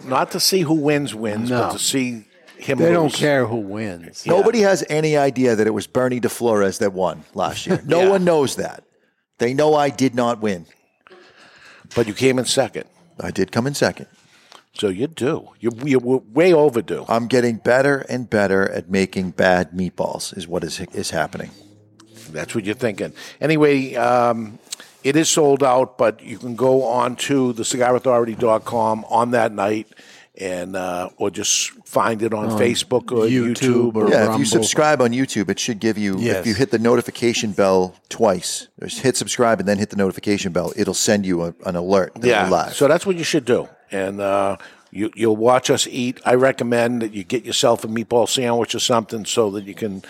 Not 0.05 0.31
to 0.32 0.40
see 0.40 0.61
who 0.61 0.74
wins 0.74 1.15
wins, 1.15 1.49
but 1.49 1.73
to 1.73 1.78
see 1.78 2.27
him. 2.59 2.77
They 2.78 2.93
don't 2.93 3.12
care 3.12 3.47
who 3.47 3.57
wins. 3.57 4.27
Nobody 4.27 4.61
has 4.61 4.85
any 4.90 5.16
idea 5.16 5.57
that 5.57 5.66
it 5.66 5.70
was 5.70 5.86
Bernie 5.86 6.20
DeFlores 6.20 6.78
that 6.81 6.93
won 6.93 7.24
last 7.32 7.66
year. 7.66 7.81
No 7.86 8.03
Yeah. 8.03 8.11
one 8.11 8.24
knows 8.24 8.57
that. 8.57 8.85
They 9.39 9.55
know 9.55 9.74
I 9.74 9.90
did 9.90 10.15
not 10.15 10.40
win. 10.40 10.66
But 11.94 12.06
you 12.06 12.15
came 12.15 12.39
in 12.39 12.44
second. 12.44 12.85
I 13.20 13.31
did 13.31 13.51
come 13.51 13.66
in 13.66 13.74
second. 13.74 14.06
So 14.74 14.89
you 14.89 15.06
do. 15.09 15.48
You're, 15.59 15.73
you're 15.85 16.01
way 16.01 16.52
overdue. 16.52 17.05
I'm 17.09 17.27
getting 17.27 17.56
better 17.56 17.98
and 18.09 18.28
better 18.28 18.70
at 18.70 18.89
making 18.89 19.31
bad 19.31 19.73
meatballs. 19.73 20.36
Is 20.36 20.47
what 20.47 20.62
is 20.62 20.81
is 20.81 21.10
happening. 21.10 21.51
That's 22.31 22.55
what 22.55 22.65
you're 22.65 22.74
thinking. 22.74 23.12
Anyway, 23.40 23.94
um, 23.94 24.59
it 25.02 25.16
is 25.16 25.28
sold 25.28 25.65
out, 25.65 25.98
but 25.98 26.23
you 26.23 26.39
can 26.39 26.55
go 26.55 26.85
on 26.85 27.16
to 27.16 27.55
thecigarauthority.com 27.55 29.05
on 29.09 29.31
that 29.31 29.52
night 29.52 29.89
and 30.40 30.77
uh, 30.77 31.10
or 31.16 31.31
just 31.31 31.70
find 31.85 32.23
it 32.23 32.32
on 32.32 32.51
On 32.51 32.59
Facebook 32.59 33.10
or 33.12 33.27
YouTube. 33.27 33.97
or 33.97 34.09
yeah, 34.10 34.32
if 34.32 34.39
you 34.39 34.44
subscribe 34.44 35.02
on 35.02 35.10
YouTube, 35.10 35.48
it 35.51 35.59
should 35.59 35.81
give 35.81 35.98
you. 35.98 36.16
Yes. 36.19 36.36
If 36.39 36.47
you 36.47 36.55
hit 36.55 36.70
the 36.70 36.78
notification 36.78 37.52
bell 37.52 37.94
twice, 38.09 38.69
just 38.81 39.01
hit 39.01 39.16
subscribe 39.16 39.59
and 39.60 39.69
then 39.69 39.78
hit 39.78 39.90
the 39.90 39.97
notification 39.97 40.52
bell, 40.52 40.73
it'll 40.77 40.94
send 40.94 41.27
you 41.27 41.43
a, 41.43 41.55
an 41.66 41.74
alert. 41.77 42.15
That 42.16 42.27
Yeah, 42.27 42.48
live. 42.48 42.74
so 42.74 42.86
that's 42.89 43.05
what 43.05 43.16
you 43.16 43.24
should 43.24 43.44
do. 43.44 43.69
And 43.90 44.20
uh, 44.20 44.56
You, 44.90 45.10
you'll 45.15 45.36
watch 45.36 45.69
us 45.70 45.86
eat. 45.86 46.20
I 46.24 46.35
recommend 46.35 47.02
that 47.02 47.12
you 47.12 47.23
get 47.24 47.44
yourself 47.44 47.85
a 47.85 47.89
meatball 47.89 48.27
sandwich 48.28 48.74
or 48.74 48.78
something 48.81 49.24
so 49.27 49.51
that 49.51 49.65
you 49.65 49.74
can 49.74 50.02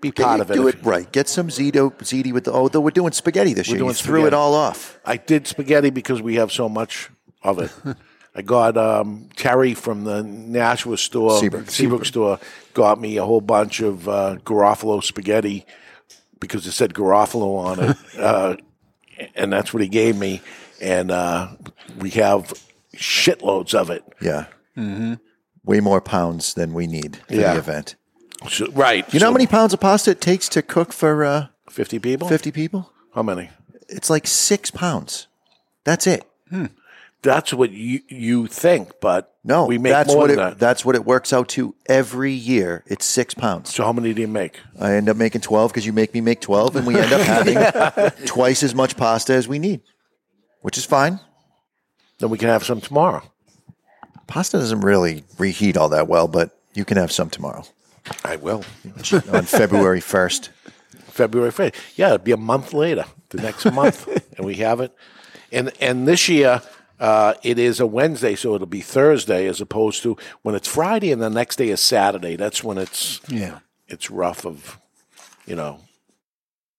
be 0.00 0.12
part 0.12 0.40
of 0.40 0.50
it. 0.50 0.54
Do 0.54 0.68
it 0.68 0.76
right. 0.82 1.10
Get 1.10 1.28
some 1.28 1.48
zito, 1.48 1.90
ziti 1.98 2.32
with 2.32 2.44
the. 2.44 2.52
Oh, 2.52 2.68
though 2.68 2.80
we're 2.80 2.90
doing 2.92 3.12
spaghetti 3.12 3.52
this 3.54 3.68
year. 3.68 3.74
We're 3.76 3.78
year. 3.78 3.84
doing 3.94 3.96
you 3.96 4.04
threw 4.04 4.26
it 4.26 4.34
all 4.34 4.54
off. 4.54 4.98
I 5.04 5.16
did 5.16 5.46
spaghetti 5.46 5.90
because 5.90 6.22
we 6.22 6.36
have 6.36 6.52
so 6.52 6.68
much 6.68 7.10
of 7.42 7.58
it. 7.58 7.70
I 8.34 8.42
got 8.42 8.76
um, 8.76 9.28
Terry 9.36 9.74
from 9.74 10.04
the 10.04 10.22
Nashua 10.22 10.96
store, 10.96 11.38
Seabrook. 11.40 11.70
Seabrook 11.70 12.04
store, 12.04 12.38
got 12.74 13.00
me 13.00 13.16
a 13.16 13.24
whole 13.24 13.40
bunch 13.40 13.80
of 13.80 14.08
uh, 14.08 14.36
Garofalo 14.44 15.02
spaghetti 15.02 15.66
because 16.38 16.66
it 16.66 16.72
said 16.72 16.94
Garofalo 16.94 17.58
on 17.58 17.80
it, 17.90 17.96
uh, 18.18 18.56
and 19.34 19.52
that's 19.52 19.74
what 19.74 19.82
he 19.82 19.88
gave 19.88 20.16
me. 20.16 20.40
And 20.80 21.10
uh, 21.10 21.48
we 21.98 22.10
have 22.10 22.54
shitloads 22.96 23.74
of 23.74 23.90
it. 23.90 24.04
Yeah. 24.20 24.46
Mm-hmm. 24.76 25.14
Way 25.64 25.80
more 25.80 26.00
pounds 26.00 26.54
than 26.54 26.72
we 26.72 26.86
need 26.86 27.16
for 27.28 27.34
Yeah. 27.34 27.52
the 27.54 27.58
event. 27.58 27.96
So- 28.48 28.70
right. 28.72 29.12
You 29.12 29.20
know 29.20 29.26
how 29.26 29.32
many 29.32 29.46
pounds 29.46 29.74
of 29.74 29.80
pasta 29.80 30.12
it 30.12 30.20
takes 30.20 30.48
to 30.50 30.62
cook 30.62 30.92
for 30.92 31.24
uh, 31.24 31.46
50 31.68 31.98
people? 31.98 32.28
50 32.28 32.50
people? 32.52 32.90
How 33.14 33.22
many? 33.22 33.50
It's 33.88 34.08
like 34.08 34.26
six 34.26 34.70
pounds. 34.70 35.26
That's 35.84 36.06
it. 36.06 36.24
That's 37.22 37.52
what 37.52 37.70
you 37.70 38.00
you 38.08 38.46
think, 38.46 38.92
but 39.00 39.34
No, 39.44 39.66
we 39.66 39.76
make 39.76 39.92
that's 39.92 40.08
more 40.08 40.22
what 40.22 40.28
than 40.28 40.38
it, 40.38 40.42
that. 40.42 40.58
That's 40.58 40.84
what 40.84 40.94
it 40.94 41.04
works 41.04 41.32
out 41.32 41.48
to 41.50 41.74
every 41.86 42.32
year. 42.32 42.82
It's 42.86 43.04
six 43.04 43.34
pounds. 43.34 43.74
So 43.74 43.84
how 43.84 43.92
many 43.92 44.14
do 44.14 44.22
you 44.22 44.28
make? 44.28 44.58
I 44.78 44.94
end 44.94 45.08
up 45.08 45.16
making 45.16 45.42
twelve 45.42 45.70
because 45.70 45.84
you 45.84 45.92
make 45.92 46.14
me 46.14 46.20
make 46.22 46.40
twelve, 46.40 46.76
and 46.76 46.86
we 46.86 46.96
end 46.98 47.12
up 47.12 47.20
having 47.20 48.24
twice 48.26 48.62
as 48.62 48.74
much 48.74 48.96
pasta 48.96 49.34
as 49.34 49.46
we 49.46 49.58
need, 49.58 49.82
which 50.62 50.78
is 50.78 50.84
fine. 50.86 51.20
Then 52.20 52.30
we 52.30 52.38
can 52.38 52.48
have 52.48 52.64
some 52.64 52.80
tomorrow. 52.80 53.22
Pasta 54.26 54.58
doesn't 54.58 54.80
really 54.80 55.24
reheat 55.38 55.76
all 55.76 55.90
that 55.90 56.08
well, 56.08 56.28
but 56.28 56.58
you 56.74 56.84
can 56.84 56.96
have 56.96 57.10
some 57.12 57.28
tomorrow 57.30 57.64
I 58.24 58.36
will. 58.36 58.64
on 59.32 59.44
February 59.44 60.00
first. 60.00 60.50
February 61.10 61.50
1st. 61.50 61.74
Yeah, 61.96 62.06
it'll 62.14 62.18
be 62.18 62.32
a 62.32 62.36
month 62.36 62.72
later, 62.72 63.04
the 63.30 63.42
next 63.42 63.64
month, 63.72 64.06
and 64.36 64.46
we 64.46 64.54
have 64.56 64.80
it. 64.80 64.94
And 65.52 65.72
and 65.80 66.06
this 66.06 66.28
year, 66.28 66.62
uh, 67.00 67.34
it 67.42 67.58
is 67.58 67.80
a 67.80 67.86
Wednesday, 67.86 68.34
so 68.36 68.54
it'll 68.54 68.66
be 68.66 68.80
Thursday 68.82 69.46
as 69.46 69.60
opposed 69.60 70.02
to 70.04 70.16
when 70.42 70.54
it's 70.54 70.68
Friday 70.68 71.10
and 71.12 71.20
the 71.20 71.30
next 71.30 71.56
day 71.56 71.70
is 71.70 71.80
Saturday. 71.80 72.36
That's 72.36 72.62
when 72.62 72.78
it's 72.78 73.20
Yeah. 73.28 73.60
it's 73.88 74.10
rough. 74.10 74.44
Of 74.44 74.78
you 75.46 75.56
know, 75.56 75.80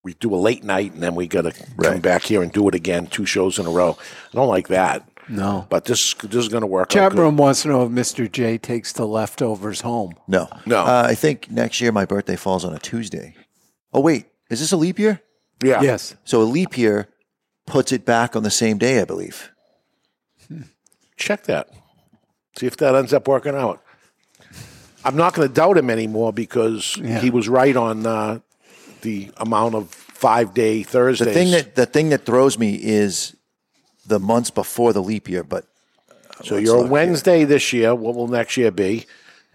we 0.03 0.13
do 0.13 0.33
a 0.33 0.37
late 0.37 0.63
night 0.63 0.93
and 0.93 1.01
then 1.03 1.15
we 1.15 1.27
got 1.27 1.41
to 1.41 1.51
come 1.81 1.99
back 1.99 2.23
here 2.23 2.41
and 2.41 2.51
do 2.51 2.67
it 2.69 2.75
again, 2.75 3.07
two 3.07 3.25
shows 3.25 3.59
in 3.59 3.65
a 3.65 3.69
row. 3.71 3.97
I 4.31 4.35
don't 4.35 4.47
like 4.47 4.67
that. 4.69 5.07
No. 5.27 5.65
But 5.69 5.85
this 5.85 6.13
this 6.15 6.35
is 6.35 6.49
going 6.49 6.61
to 6.61 6.67
work. 6.67 6.89
Chat 6.89 7.13
out 7.13 7.17
room 7.17 7.37
wants 7.37 7.61
to 7.63 7.69
know 7.69 7.83
if 7.83 7.91
Mr. 7.91 8.29
J 8.31 8.57
takes 8.57 8.91
the 8.93 9.05
leftovers 9.07 9.81
home. 9.81 10.13
No, 10.27 10.47
No. 10.65 10.81
Uh, 10.81 11.03
I 11.07 11.15
think 11.15 11.49
next 11.49 11.79
year 11.81 11.91
my 11.91 12.05
birthday 12.05 12.35
falls 12.35 12.65
on 12.65 12.73
a 12.73 12.79
Tuesday. 12.79 13.35
Oh 13.93 13.99
wait, 14.01 14.25
is 14.49 14.59
this 14.59 14.71
a 14.71 14.77
leap 14.77 14.99
year? 14.99 15.21
Yeah. 15.63 15.81
Yes. 15.81 16.15
So 16.25 16.41
a 16.41 16.43
leap 16.43 16.77
year 16.77 17.07
puts 17.67 17.91
it 17.91 18.03
back 18.03 18.35
on 18.35 18.43
the 18.43 18.49
same 18.51 18.77
day, 18.77 18.99
I 18.99 19.05
believe. 19.05 19.51
Check 21.21 21.43
that. 21.43 21.69
See 22.57 22.65
if 22.65 22.75
that 22.77 22.95
ends 22.95 23.13
up 23.13 23.27
working 23.27 23.55
out. 23.55 23.81
I'm 25.03 25.15
not 25.15 25.33
going 25.33 25.47
to 25.47 25.53
doubt 25.53 25.77
him 25.77 25.89
anymore 25.89 26.31
because 26.33 26.97
Yeah. 26.97 27.19
he 27.19 27.29
was 27.29 27.47
right 27.49 27.75
on 27.75 28.05
uh, 28.05 28.39
the 29.01 29.31
amount 29.37 29.75
of 29.75 29.89
five 29.89 30.53
day 30.53 30.83
Thursdays. 30.83 31.27
The 31.27 31.33
thing 31.33 31.51
that 31.51 31.75
the 31.75 31.85
thing 31.85 32.09
that 32.09 32.25
throws 32.25 32.57
me 32.59 32.75
is 32.75 33.35
the 34.05 34.19
months 34.19 34.51
before 34.51 34.93
the 34.93 35.01
leap 35.01 35.27
year. 35.29 35.43
But 35.43 35.65
so 36.43 36.57
you're 36.57 36.85
a 36.85 36.87
Wednesday 36.87 37.45
this 37.45 37.71
year. 37.73 37.95
What 37.95 38.15
will 38.15 38.27
next 38.27 38.57
year 38.57 38.71
be? 38.71 39.05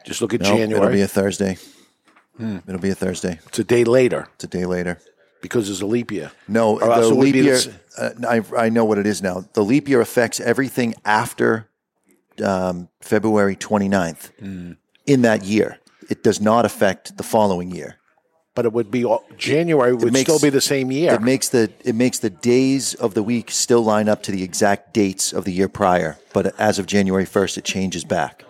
Just 0.05 0.20
look 0.22 0.34
at 0.34 0.40
January. 0.40 0.72
it'll 0.74 0.90
be 0.93 1.02
a 1.02 1.09
Thursday. 1.09 1.59
It'll 2.38 2.80
be 2.80 2.90
a 2.90 2.94
Thursday. 2.94 3.38
it's 3.47 3.59
a 3.59 3.64
day 3.64 3.84
later 3.84 4.28
It's 4.34 4.44
a 4.44 4.48
day 4.48 4.66
later. 4.66 4.98
Because 5.47 5.66
there's 5.66 5.81
a 5.82 5.86
leap 5.86 6.10
year. 6.10 6.31
No, 6.48 6.81
Or 6.81 7.01
the 7.01 7.09
leap 7.09 7.35
year. 7.35 7.59
Uh, 7.97 8.10
I 8.28 8.43
I 8.66 8.68
know 8.68 8.85
what 8.85 8.98
it 8.98 9.06
is 9.06 9.23
now. 9.23 9.44
The 9.55 9.64
leap 9.64 9.89
year 9.89 10.01
affects 10.01 10.40
everything 10.40 10.94
after 11.05 11.68
um, 12.44 12.89
February 13.01 13.56
29th 13.56 14.77
in 15.06 15.23
that 15.23 15.44
year. 15.44 15.78
It 16.09 16.23
does 16.23 16.40
not 16.40 16.64
affect 16.64 17.16
the 17.16 17.23
following 17.23 17.70
year. 17.70 17.97
But 18.55 18.64
it 18.64 18.73
would 18.73 18.90
be 18.90 19.05
all- 19.05 19.24
January 19.36 19.93
would 19.94 20.12
makes- 20.12 20.31
still 20.32 20.40
be 20.40 20.48
the 20.51 20.62
same 20.62 20.90
year. 20.90 21.12
It 21.14 21.23
makes 21.23 21.48
the 21.51 21.70
it 21.85 21.94
makes 21.94 22.18
the 22.20 22.31
days 22.31 22.94
of 22.94 23.12
the 23.14 23.23
week 23.23 23.51
still 23.51 23.82
line 23.82 24.09
up 24.09 24.23
to 24.24 24.32
the 24.32 24.43
exact 24.43 24.94
dates 24.94 25.32
of 25.32 25.44
the 25.44 25.52
year 25.52 25.68
prior, 25.68 26.16
but 26.32 26.59
as 26.59 26.78
of 26.78 26.86
January 26.86 27.27
1st, 27.27 27.59
it 27.59 27.64
changes 27.64 28.02
back. 28.05 28.44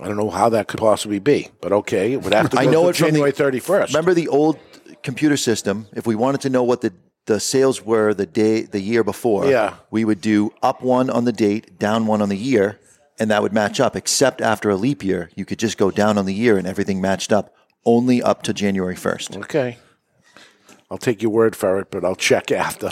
I 0.00 0.06
don't 0.06 0.16
know 0.16 0.30
how 0.30 0.48
that 0.50 0.68
could 0.68 0.80
possibly 0.80 1.18
be, 1.18 1.48
but 1.60 1.72
okay, 1.72 2.12
it 2.12 2.22
would 2.22 2.32
have 2.32 2.50
to 2.50 2.58
I 2.58 2.66
know 2.66 2.88
it 2.88 2.94
January 2.94 3.32
31st. 3.32 3.88
Remember 3.88 4.14
the 4.14 4.28
old 4.28 4.56
computer 5.02 5.36
system? 5.36 5.86
If 5.94 6.06
we 6.06 6.14
wanted 6.14 6.40
to 6.42 6.50
know 6.50 6.62
what 6.62 6.80
the 6.80 6.92
the 7.26 7.38
sales 7.40 7.84
were 7.84 8.14
the 8.14 8.24
day 8.24 8.62
the 8.62 8.80
year 8.80 9.04
before, 9.04 9.44
Yeah. 9.50 9.74
we 9.90 10.02
would 10.02 10.22
do 10.22 10.50
up 10.62 10.82
one 10.82 11.10
on 11.10 11.26
the 11.26 11.32
date, 11.32 11.78
down 11.78 12.06
one 12.06 12.22
on 12.22 12.30
the 12.30 12.36
year, 12.38 12.78
and 13.18 13.30
that 13.30 13.42
would 13.42 13.52
match 13.52 13.80
up. 13.80 13.94
Except 13.94 14.40
after 14.40 14.70
a 14.70 14.76
leap 14.76 15.04
year, 15.04 15.28
you 15.34 15.44
could 15.44 15.58
just 15.58 15.76
go 15.76 15.90
down 15.90 16.16
on 16.16 16.24
the 16.24 16.32
year 16.32 16.56
and 16.56 16.66
everything 16.66 17.02
matched 17.02 17.30
up 17.30 17.54
only 17.84 18.22
up 18.22 18.42
to 18.44 18.54
January 18.54 18.96
first. 18.96 19.36
Okay. 19.36 19.76
I'll 20.90 20.96
take 20.96 21.20
your 21.20 21.30
word 21.30 21.54
for 21.54 21.78
it, 21.80 21.90
but 21.90 22.02
I'll 22.02 22.16
check 22.16 22.50
after. 22.50 22.88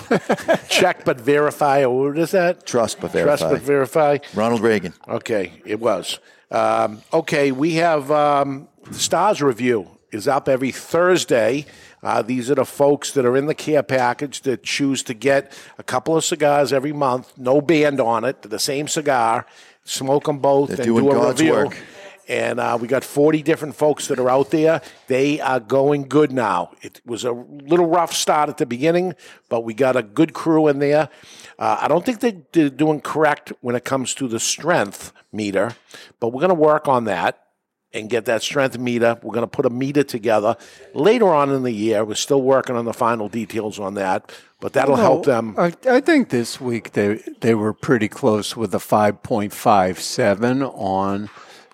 check 0.68 1.06
but 1.06 1.18
verify, 1.18 1.82
or 1.84 2.08
what 2.08 2.18
is 2.18 2.32
that? 2.32 2.66
Trust 2.66 3.00
but 3.00 3.12
verify. 3.12 3.36
Trust 3.38 3.54
but 3.54 3.62
verify. 3.62 4.18
Ronald 4.34 4.60
Reagan. 4.60 4.92
Okay, 5.08 5.62
it 5.64 5.80
was. 5.80 6.18
Um, 6.50 7.00
okay, 7.10 7.52
we 7.52 7.74
have 7.76 8.10
um, 8.10 8.68
the 8.84 8.98
Stars 8.98 9.40
Review 9.40 9.88
is 10.12 10.28
up 10.28 10.46
every 10.46 10.72
Thursday. 10.72 11.64
Uh, 12.06 12.22
these 12.22 12.48
are 12.52 12.54
the 12.54 12.64
folks 12.64 13.10
that 13.10 13.26
are 13.26 13.36
in 13.36 13.46
the 13.46 13.54
care 13.54 13.82
package 13.82 14.42
that 14.42 14.62
choose 14.62 15.02
to 15.02 15.12
get 15.12 15.52
a 15.76 15.82
couple 15.82 16.16
of 16.16 16.24
cigars 16.24 16.72
every 16.72 16.92
month, 16.92 17.32
no 17.36 17.60
band 17.60 18.00
on 18.00 18.24
it, 18.24 18.42
the 18.42 18.60
same 18.60 18.86
cigar, 18.86 19.44
smoke 19.82 20.24
them 20.26 20.38
both, 20.38 20.68
They're 20.68 20.76
and 20.76 20.84
do 20.84 21.10
a 21.10 21.12
God's 21.12 21.40
review. 21.40 21.54
work. 21.54 21.76
And 22.28 22.60
uh, 22.60 22.78
we 22.80 22.86
got 22.86 23.02
40 23.02 23.42
different 23.42 23.74
folks 23.74 24.06
that 24.06 24.20
are 24.20 24.30
out 24.30 24.50
there. 24.52 24.82
They 25.08 25.40
are 25.40 25.58
going 25.58 26.02
good 26.08 26.30
now. 26.30 26.70
It 26.80 27.00
was 27.04 27.24
a 27.24 27.32
little 27.32 27.86
rough 27.86 28.12
start 28.12 28.48
at 28.48 28.58
the 28.58 28.66
beginning, 28.66 29.14
but 29.48 29.62
we 29.64 29.74
got 29.74 29.96
a 29.96 30.02
good 30.04 30.32
crew 30.32 30.68
in 30.68 30.78
there. 30.78 31.08
Uh, 31.58 31.78
I 31.80 31.88
don't 31.88 32.04
think 32.04 32.20
they- 32.20 32.42
they're 32.52 32.70
doing 32.70 33.00
correct 33.00 33.52
when 33.62 33.74
it 33.74 33.84
comes 33.84 34.14
to 34.14 34.28
the 34.28 34.38
strength 34.38 35.12
meter, 35.32 35.72
but 36.20 36.28
we're 36.28 36.40
going 36.40 36.50
to 36.50 36.54
work 36.54 36.86
on 36.86 37.04
that 37.04 37.45
and 37.96 38.10
get 38.10 38.26
that 38.26 38.42
strength 38.42 38.78
meter. 38.78 39.18
We're 39.22 39.32
going 39.32 39.42
to 39.42 39.46
put 39.48 39.66
a 39.66 39.70
meter 39.70 40.02
together 40.02 40.56
later 40.94 41.28
on 41.34 41.50
in 41.50 41.62
the 41.62 41.72
year. 41.72 42.04
We're 42.04 42.14
still 42.14 42.42
working 42.42 42.76
on 42.76 42.84
the 42.84 42.92
final 42.92 43.28
details 43.28 43.78
on 43.80 43.94
that, 43.94 44.30
but 44.60 44.72
that'll 44.74 44.96
No, 44.96 45.02
help 45.02 45.24
them. 45.24 45.54
I, 45.58 45.72
I 45.88 46.00
think 46.00 46.28
this 46.28 46.60
week 46.60 46.92
they 46.92 47.20
they 47.40 47.54
were 47.54 47.72
pretty 47.72 48.08
close 48.08 48.56
with 48.56 48.74
a 48.74 48.80
five 48.80 49.22
point 49.22 49.52
five 49.52 49.98
seven 50.00 50.62
on 50.62 51.30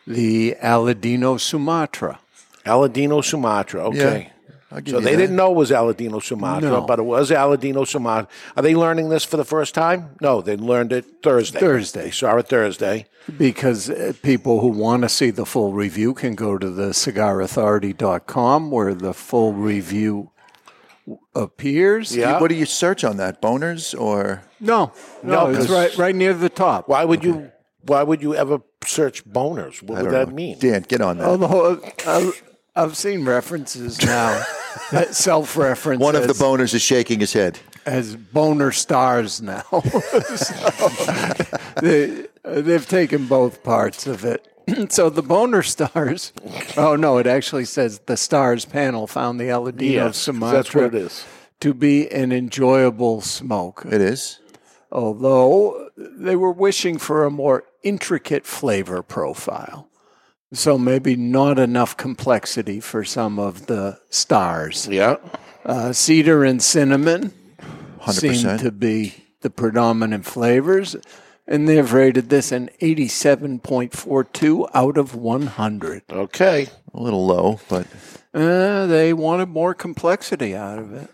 the 0.06 0.56
Aladino 0.62 1.38
Sumatra. 1.38 2.20
Aladino 2.64 3.24
Sumatra. 3.24 3.84
Okay. 3.88 3.98
Give 3.98 4.41
So 4.86 5.00
they 5.00 5.12
that. 5.12 5.16
didn't 5.18 5.36
know 5.36 5.50
it 5.52 5.56
was 5.56 5.70
Aladino 5.70 6.22
Sumatra, 6.22 6.70
No. 6.70 6.80
but 6.82 6.98
it 6.98 7.02
was 7.02 7.30
Aladino 7.30 7.86
Sumatra. 7.86 8.28
Are 8.56 8.62
they 8.62 8.74
learning 8.74 9.08
this 9.10 9.22
for 9.24 9.36
the 9.36 9.44
first 9.44 9.74
time? 9.74 10.16
No, 10.20 10.40
they 10.40 10.56
learned 10.56 10.92
it 10.92 11.04
Thursday. 11.22 11.58
Thursday. 11.60 12.04
They 12.04 12.10
saw 12.10 12.36
it 12.38 12.48
Thursday. 12.48 13.06
Because 13.38 13.90
uh, 13.90 14.12
people 14.22 14.60
who 14.60 14.68
want 14.68 15.02
to 15.02 15.08
see 15.08 15.30
the 15.30 15.44
full 15.46 15.72
review 15.72 16.14
can 16.14 16.34
go 16.34 16.56
to 16.58 16.70
the 16.70 16.92
cigarauthority.com 16.92 18.70
where 18.70 18.94
the 18.94 19.12
full 19.14 19.52
review 19.52 20.30
appears. 21.34 22.16
Yeah. 22.16 22.40
What 22.40 22.48
do 22.48 22.54
you 22.54 22.66
search 22.66 23.04
on 23.04 23.16
that? 23.18 23.40
Boners 23.42 23.98
or 23.98 24.42
No, 24.60 24.92
no, 25.22 25.48
it's 25.50 25.68
right 25.68 25.96
right 25.98 26.14
near 26.14 26.34
the 26.34 26.48
top. 26.48 26.88
Why 26.88 27.04
would 27.04 27.24
you? 27.24 27.50
Why 27.84 28.02
would 28.04 28.22
you 28.22 28.34
ever 28.36 28.60
search 28.86 29.24
boners? 29.24 29.82
What 29.82 29.98
I 29.98 30.02
would 30.02 30.12
that 30.12 30.28
know. 30.28 30.34
mean? 30.34 30.58
Dan, 30.58 30.82
get 30.82 31.00
on 31.00 31.18
that. 31.18 31.26
Oh, 31.26 31.36
the 31.36 31.48
whole, 31.48 31.78
I've, 32.06 32.42
I've 32.74 32.96
seen 32.96 33.24
references 33.24 34.02
now, 34.04 34.42
self 35.10 35.56
reference. 35.56 36.00
One 36.00 36.16
of 36.16 36.26
the 36.26 36.32
boners 36.32 36.72
is 36.74 36.80
shaking 36.82 37.20
his 37.20 37.32
head. 37.32 37.58
as 37.84 38.16
boner 38.16 38.72
stars 38.72 39.42
now. 39.42 39.62
So, 40.36 41.44
they, 41.80 42.26
they've 42.44 42.86
taken 42.88 43.26
both 43.26 43.62
parts 43.62 44.06
of 44.06 44.24
it. 44.24 44.46
so 44.92 45.10
the 45.10 45.22
boner 45.22 45.62
stars. 45.62 46.32
Oh 46.76 46.96
no, 46.96 47.18
it 47.18 47.26
actually 47.26 47.64
says 47.64 47.98
the 48.06 48.16
stars 48.16 48.64
panel 48.64 49.06
found 49.06 49.38
the 49.40 49.44
Aladino 49.48 49.90
Yes, 49.92 50.04
'cause 50.06 50.16
Sumatra 50.16 50.56
that's 50.56 50.74
what 50.74 50.84
it 50.84 50.94
is. 50.94 51.24
to 51.60 51.74
be 51.74 52.08
an 52.10 52.32
enjoyable 52.32 53.20
smoke. 53.20 53.82
It 53.90 54.00
is. 54.00 54.38
Although 54.90 55.88
they 55.96 56.36
were 56.36 56.52
wishing 56.52 56.98
for 56.98 57.24
a 57.24 57.30
more 57.30 57.64
intricate 57.82 58.46
flavor 58.46 59.02
profile. 59.02 59.88
So 60.52 60.76
maybe 60.76 61.16
not 61.16 61.58
enough 61.58 61.96
complexity 61.96 62.78
for 62.80 63.04
some 63.04 63.38
of 63.38 63.66
the 63.66 63.98
stars. 64.10 64.86
Yeah. 64.86 65.16
Uh, 65.64 65.92
cedar 65.92 66.44
and 66.44 66.62
cinnamon 66.62 67.32
100%. 68.00 68.12
seem 68.12 68.58
to 68.58 68.70
be 68.70 69.14
the 69.40 69.50
predominant 69.50 70.26
flavors. 70.26 70.96
And 71.46 71.68
they've 71.68 71.92
rated 71.92 72.28
this 72.28 72.52
an 72.52 72.70
87.42 72.80 74.70
out 74.74 74.96
of 74.96 75.14
100. 75.14 76.02
Okay. 76.10 76.68
A 76.94 77.00
little 77.00 77.26
low, 77.26 77.60
but. 77.68 77.86
Uh, 78.34 78.86
they 78.86 79.12
wanted 79.12 79.48
more 79.48 79.74
complexity 79.74 80.54
out 80.54 80.78
of 80.78 80.92
it. 80.92 81.10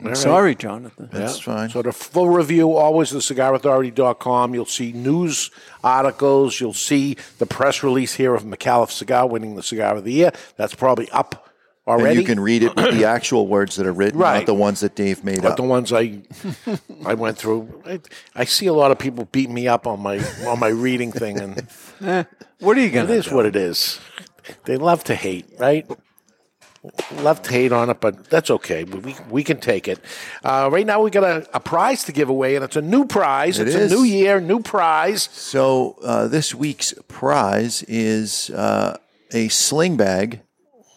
All 0.00 0.08
right. 0.08 0.16
Sorry, 0.16 0.54
Jonathan. 0.54 1.08
That's 1.12 1.38
fine. 1.38 1.70
So 1.70 1.80
the 1.82 1.92
full 1.92 2.28
review, 2.28 2.72
always 2.76 3.10
the 3.10 3.20
cigarauthority.com. 3.20 4.52
You'll 4.54 4.64
see 4.66 4.92
news 4.92 5.50
articles. 5.82 6.60
You'll 6.60 6.74
see 6.74 7.16
the 7.38 7.46
press 7.46 7.82
release 7.82 8.14
here 8.14 8.34
of 8.34 8.42
Micallef 8.44 8.90
Cigar 8.90 9.28
winning 9.28 9.54
the 9.54 9.62
Cigar 9.62 9.96
of 9.96 10.04
the 10.04 10.12
Year. 10.12 10.32
That's 10.56 10.74
probably 10.74 11.08
up 11.10 11.48
already. 11.86 12.10
And 12.10 12.18
you 12.20 12.26
can 12.26 12.40
read 12.40 12.64
it 12.64 12.74
with 12.74 12.92
the 12.98 13.04
actual 13.16 13.46
words 13.46 13.76
that 13.76 13.86
are 13.86 13.92
written, 13.92 14.18
Right. 14.18 14.38
not 14.38 14.46
the 14.46 14.54
ones 14.54 14.80
that 14.80 14.96
Dave 14.96 15.22
made 15.22 15.42
But 15.42 15.52
up. 15.52 15.56
the 15.58 15.62
ones 15.62 15.92
I 15.92 16.22
I 17.06 17.14
went 17.14 17.38
through, 17.38 17.82
I, 17.86 18.00
I 18.34 18.44
see 18.46 18.66
a 18.66 18.72
lot 18.74 18.90
of 18.90 18.98
people 18.98 19.28
beat 19.30 19.48
me 19.48 19.68
up 19.68 19.86
on 19.86 20.00
my 20.00 20.18
on 20.46 20.58
my 20.58 20.68
reading 20.68 21.12
thing, 21.12 21.38
and 21.40 21.68
Eh, 22.00 22.24
what 22.58 22.76
are 22.76 22.80
you 22.80 22.90
going 22.90 23.04
it 23.04 23.08
to 23.08 23.14
is 23.14 23.30
what 23.30 23.46
it 23.46 23.54
is. 23.54 24.00
They 24.64 24.76
love 24.76 25.04
to 25.04 25.14
hate, 25.14 25.46
right? 25.58 25.86
Love 27.14 27.40
to 27.42 27.50
hate 27.50 27.72
on 27.72 27.88
it, 27.88 28.00
but 28.00 28.28
that's 28.28 28.50
okay. 28.50 28.84
We 28.84 29.16
we 29.30 29.42
can 29.42 29.58
take 29.58 29.88
it. 29.88 29.98
Uh, 30.42 30.68
right 30.70 30.84
now, 30.84 31.00
we 31.00 31.10
got 31.10 31.24
a, 31.24 31.56
a 31.56 31.60
prize 31.60 32.04
to 32.04 32.12
give 32.12 32.28
away, 32.28 32.56
and 32.56 32.64
it's 32.64 32.76
a 32.76 32.82
new 32.82 33.06
prize. 33.06 33.58
It 33.58 33.68
it's 33.68 33.76
is. 33.76 33.92
a 33.92 33.94
new 33.94 34.02
year, 34.02 34.38
new 34.38 34.60
prize. 34.60 35.22
So 35.32 35.96
uh, 36.04 36.28
this 36.28 36.54
week's 36.54 36.92
prize 37.08 37.82
is 37.84 38.50
uh, 38.50 38.98
a 39.32 39.48
sling 39.48 39.96
bag 39.96 40.42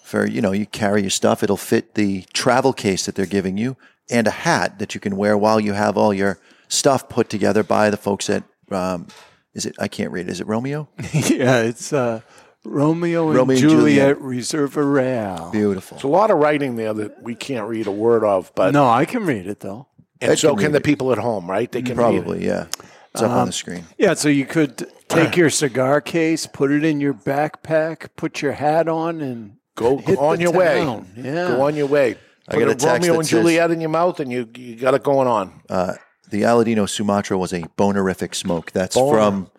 for 0.04 0.28
you 0.28 0.42
know 0.42 0.52
you 0.52 0.66
carry 0.66 1.02
your 1.02 1.10
stuff. 1.10 1.42
It'll 1.42 1.56
fit 1.56 1.94
the 1.96 2.24
travel 2.34 2.74
case 2.74 3.06
that 3.06 3.16
they're 3.16 3.26
giving 3.26 3.58
you, 3.58 3.78
and 4.10 4.28
a 4.28 4.32
hat 4.32 4.80
that 4.80 4.94
you 4.94 5.00
can 5.00 5.16
wear 5.16 5.38
while 5.38 5.60
you 5.60 5.72
have 5.72 5.96
all 5.96 6.14
your 6.14 6.38
stuff 6.68 7.08
put 7.08 7.30
together 7.30 7.64
by 7.64 7.90
the 7.90 7.98
folks 7.98 8.30
at. 8.30 8.44
Um, 8.72 9.08
is 9.54 9.66
it? 9.66 9.76
I 9.80 9.88
can't 9.88 10.12
read. 10.12 10.28
Is 10.28 10.42
it 10.42 10.48
Romeo? 10.48 10.90
yeah, 11.14 11.62
it's 11.62 11.94
uh, 11.94 12.22
Romeo 12.68 13.28
and 13.30 13.38
Romeo 13.38 13.52
and 13.54 13.60
Juliet, 13.62 14.18
Juliet. 14.18 14.20
Reserva 14.20 14.84
Real. 14.94 15.50
Beautiful. 15.52 15.96
It's 15.98 16.04
a 16.04 16.08
lot 16.08 16.32
of 16.32 16.38
writing 16.38 16.76
there 16.76 16.94
that 16.94 17.22
we 17.24 17.34
can't 17.36 17.68
read 17.68 17.88
a 17.88 17.92
word 17.92 18.24
of, 18.24 18.52
but 18.56 18.74
no, 18.74 18.88
I 18.88 19.06
can 19.06 19.26
read 19.26 19.48
it 19.48 19.62
though. 19.62 19.88
and 20.22 20.32
Ed 20.32 20.36
so 20.40 20.50
can 20.50 20.58
can 20.58 20.66
read 20.68 20.74
the 20.74 20.78
it. 20.78 20.84
people 20.84 21.12
at 21.12 21.18
home, 21.18 21.50
right? 21.50 21.72
They 21.72 21.82
can 21.82 21.98
read 21.98 22.16
it. 22.16 22.22
Probably, 22.24 22.46
yeah. 22.46 22.66
It's 23.14 23.24
up 23.24 23.32
on 23.32 23.40
Um, 23.40 23.46
the 23.48 23.52
screen. 23.54 23.86
Yeah, 23.98 24.14
so 24.14 24.30
you 24.30 24.46
could 24.46 24.88
take 25.08 25.36
your 25.38 25.50
cigar 25.50 26.02
case, 26.02 26.46
put 26.46 26.72
it 26.72 26.84
in 26.84 27.00
your 27.02 27.14
backpack, 27.14 28.10
put 28.16 28.42
your 28.42 28.52
hat 28.54 28.88
on, 28.88 29.22
and 29.22 29.54
Go 29.76 29.98
hit 29.98 30.18
on 30.20 30.36
the 30.38 30.42
your 30.44 30.52
way. 30.52 30.84
Yeah. 31.16 31.48
Go 31.50 31.62
on 31.62 31.76
your 31.76 31.88
way. 31.88 32.18
I 32.48 32.54
Put 32.54 32.60
got 32.60 32.68
a 32.68 32.72
a 32.72 32.76
text 32.76 32.86
Romeo 32.86 33.14
that 33.14 33.18
and 33.20 33.26
says- 33.28 33.30
Juliet 33.40 33.72
in 33.72 33.82
your 33.82 33.90
mouth, 33.90 34.20
and 34.20 34.32
you 34.32 34.48
you 34.56 34.76
got 34.76 34.94
it 34.94 35.04
going 35.04 35.28
on. 35.28 35.62
Uh, 35.70 35.94
the 36.30 36.42
Aladino 36.44 36.88
Sumatra 36.90 37.38
was 37.38 37.54
a 37.54 37.62
bonerific 37.78 38.36
smoke. 38.36 38.72
That's 38.72 38.96
Boner. 38.96 39.18
from 39.18 39.52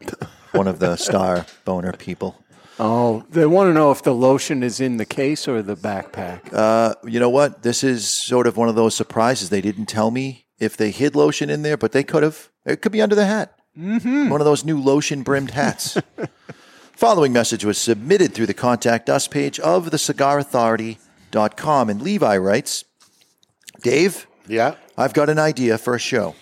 one 0.52 0.66
of 0.68 0.78
the 0.78 0.96
star 0.96 1.46
boner 1.64 1.92
people. 1.92 2.36
Oh, 2.80 3.24
they 3.30 3.44
want 3.44 3.68
to 3.68 3.72
know 3.72 3.90
if 3.90 4.02
the 4.02 4.14
lotion 4.14 4.62
is 4.62 4.80
in 4.80 4.98
the 4.98 5.04
case 5.04 5.48
or 5.48 5.62
the 5.62 5.76
backpack. 5.76 6.52
Uh, 6.52 6.94
you 7.04 7.18
know 7.18 7.30
what? 7.30 7.62
This 7.62 7.82
is 7.82 8.06
sort 8.08 8.46
of 8.46 8.56
one 8.56 8.68
of 8.68 8.76
those 8.76 8.94
surprises. 8.94 9.50
They 9.50 9.60
didn't 9.60 9.86
tell 9.86 10.10
me 10.12 10.46
if 10.58 10.76
they 10.76 10.90
hid 10.92 11.16
lotion 11.16 11.50
in 11.50 11.62
there, 11.62 11.76
but 11.76 11.90
they 11.92 12.04
could 12.04 12.22
have. 12.22 12.50
It 12.64 12.80
could 12.80 12.92
be 12.92 13.02
under 13.02 13.16
the 13.16 13.26
hat. 13.26 13.54
Mm-hmm. 13.76 14.28
One 14.28 14.40
of 14.40 14.44
those 14.44 14.64
new 14.64 14.80
lotion 14.80 15.22
brimmed 15.22 15.52
hats. 15.52 15.96
Following 16.92 17.32
message 17.32 17.64
was 17.64 17.78
submitted 17.78 18.34
through 18.34 18.46
the 18.46 18.54
contact 18.54 19.08
us 19.08 19.28
page 19.28 19.58
of 19.60 19.86
thecigarauthority.com. 19.90 21.90
And 21.90 22.02
Levi 22.02 22.36
writes 22.36 22.84
Dave, 23.82 24.26
Yeah. 24.46 24.74
I've 24.96 25.14
got 25.14 25.30
an 25.30 25.38
idea 25.38 25.78
for 25.78 25.94
a 25.94 25.98
show. 26.00 26.34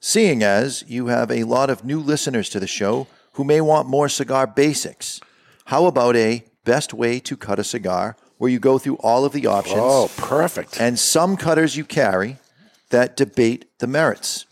Seeing 0.00 0.42
as 0.42 0.84
you 0.86 1.06
have 1.08 1.30
a 1.30 1.44
lot 1.44 1.68
of 1.70 1.84
new 1.84 2.00
listeners 2.00 2.48
to 2.50 2.60
the 2.60 2.66
show 2.66 3.06
who 3.32 3.44
may 3.44 3.60
want 3.60 3.88
more 3.88 4.08
cigar 4.08 4.46
basics, 4.46 5.20
how 5.64 5.86
about 5.86 6.16
a 6.16 6.44
best 6.64 6.92
way 6.94 7.20
to 7.20 7.36
cut 7.36 7.58
a 7.58 7.64
cigar 7.64 8.16
where 8.38 8.50
you 8.50 8.58
go 8.58 8.78
through 8.78 8.96
all 8.96 9.24
of 9.24 9.32
the 9.32 9.46
options? 9.46 9.78
Oh, 9.80 10.10
perfect. 10.16 10.80
And 10.80 10.98
some 10.98 11.36
cutters 11.36 11.76
you 11.76 11.84
carry 11.84 12.38
that 12.90 13.16
debate 13.16 13.66
the 13.78 13.86
merits. 13.86 14.46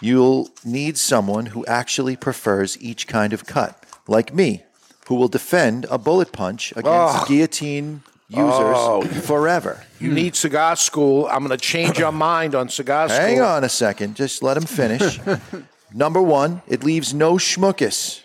You'll 0.00 0.48
need 0.64 0.98
someone 0.98 1.46
who 1.46 1.64
actually 1.66 2.16
prefers 2.16 2.76
each 2.80 3.06
kind 3.06 3.32
of 3.32 3.46
cut, 3.46 3.82
like 4.08 4.34
me, 4.34 4.64
who 5.08 5.14
will 5.14 5.28
defend 5.28 5.86
a 5.90 5.98
bullet 5.98 6.32
punch 6.32 6.72
against 6.72 6.86
Oh. 6.88 7.24
guillotine 7.28 8.02
users 8.28 8.76
Oh. 8.78 9.02
forever. 9.02 9.84
You 10.00 10.10
need 10.12 10.34
cigar 10.34 10.74
school. 10.76 11.28
I'm 11.30 11.46
going 11.46 11.56
to 11.56 11.64
change 11.64 11.98
your 11.98 12.10
mind 12.12 12.54
on 12.56 12.68
cigar 12.68 13.08
school. 13.08 13.20
Hang 13.20 13.40
on 13.40 13.62
a 13.62 13.68
second. 13.68 14.16
Just 14.16 14.42
let 14.42 14.56
him 14.56 14.64
finish. 14.64 15.20
Number 15.94 16.20
one, 16.22 16.62
it 16.66 16.82
leaves 16.82 17.12
no 17.14 17.34
schmuckus. 17.34 18.21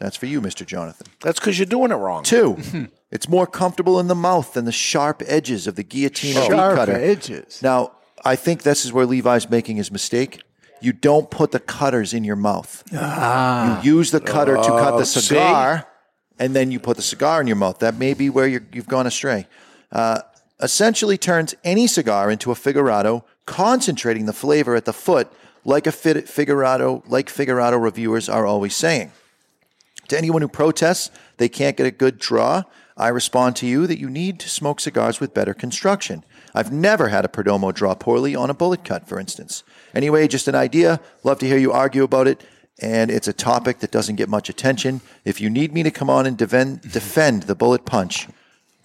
That's 0.00 0.16
for 0.16 0.26
you, 0.26 0.40
Mr. 0.42 0.66
Jonathan. 0.66 1.06
That's 1.22 1.38
because 1.38 1.58
you're 1.58 1.66
doing 1.66 1.90
it 1.90 1.94
wrong. 1.94 2.22
Two, 2.22 2.58
it's 3.10 3.28
more 3.28 3.46
comfortable 3.46 3.98
in 3.98 4.08
the 4.08 4.14
mouth 4.14 4.52
than 4.52 4.64
the 4.66 4.72
sharp 4.72 5.22
edges 5.26 5.66
of 5.66 5.74
the 5.76 5.82
guillotine 5.82 6.36
or 6.36 6.40
meat 6.40 6.46
Sharp 6.48 6.76
cutter. 6.76 6.92
edges. 6.92 7.62
Now, 7.62 7.92
I 8.24 8.36
think 8.36 8.62
this 8.62 8.84
is 8.84 8.92
where 8.92 9.06
Levi's 9.06 9.48
making 9.48 9.76
his 9.76 9.90
mistake. 9.90 10.42
You 10.82 10.92
don't 10.92 11.30
put 11.30 11.52
the 11.52 11.60
cutters 11.60 12.12
in 12.12 12.24
your 12.24 12.36
mouth. 12.36 12.84
Ah. 12.92 13.80
You 13.82 13.96
use 13.96 14.10
the 14.10 14.20
cutter 14.20 14.56
to 14.56 14.62
cut 14.62 14.94
Oh, 14.94 14.98
the 14.98 15.06
see? 15.06 15.20
cigar, 15.20 15.86
and 16.38 16.54
then 16.54 16.70
you 16.70 16.78
put 16.78 16.96
the 16.96 17.02
cigar 17.02 17.40
in 17.40 17.46
your 17.46 17.56
mouth. 17.56 17.78
That 17.78 17.96
may 17.96 18.12
be 18.12 18.28
where 18.28 18.46
you're, 18.46 18.66
you've 18.72 18.88
gone 18.88 19.06
astray. 19.06 19.46
Uh, 19.90 20.20
essentially 20.60 21.16
turns 21.16 21.54
any 21.64 21.86
cigar 21.86 22.30
into 22.30 22.50
a 22.50 22.54
figurado, 22.54 23.24
concentrating 23.46 24.26
the 24.26 24.32
flavor 24.34 24.74
at 24.76 24.84
the 24.84 24.92
foot, 24.92 25.32
like 25.64 25.86
a 25.86 25.92
fit- 25.92 26.28
figurado, 26.28 27.02
like 27.08 27.28
figurado 27.30 27.78
reviewers 27.78 28.28
are 28.28 28.44
always 28.46 28.74
saying. 28.76 29.12
To 30.08 30.18
anyone 30.18 30.42
who 30.42 30.48
protests 30.48 31.10
they 31.36 31.48
can't 31.48 31.76
get 31.76 31.86
a 31.86 31.90
good 31.90 32.18
draw, 32.18 32.62
I 32.96 33.08
respond 33.08 33.56
to 33.56 33.66
you 33.66 33.86
that 33.86 33.98
you 33.98 34.08
need 34.08 34.40
to 34.40 34.48
smoke 34.48 34.80
cigars 34.80 35.20
with 35.20 35.34
better 35.34 35.52
construction. 35.52 36.24
I've 36.54 36.72
never 36.72 37.08
had 37.08 37.24
a 37.24 37.28
Perdomo 37.28 37.74
draw 37.74 37.94
poorly 37.94 38.34
on 38.34 38.48
a 38.48 38.54
bullet 38.54 38.84
cut, 38.84 39.06
for 39.06 39.20
instance. 39.20 39.62
Anyway, 39.94 40.26
just 40.28 40.48
an 40.48 40.54
idea. 40.54 41.00
Love 41.22 41.38
to 41.40 41.46
hear 41.46 41.58
you 41.58 41.72
argue 41.72 42.02
about 42.02 42.26
it. 42.26 42.42
And 42.80 43.10
it's 43.10 43.28
a 43.28 43.32
topic 43.32 43.80
that 43.80 43.90
doesn't 43.90 44.16
get 44.16 44.28
much 44.28 44.48
attention. 44.48 45.00
If 45.24 45.40
you 45.40 45.50
need 45.50 45.72
me 45.72 45.82
to 45.82 45.90
come 45.90 46.08
on 46.08 46.26
and 46.26 46.36
defend, 46.36 46.80
defend 46.92 47.44
the 47.44 47.54
bullet 47.54 47.84
punch, 47.84 48.28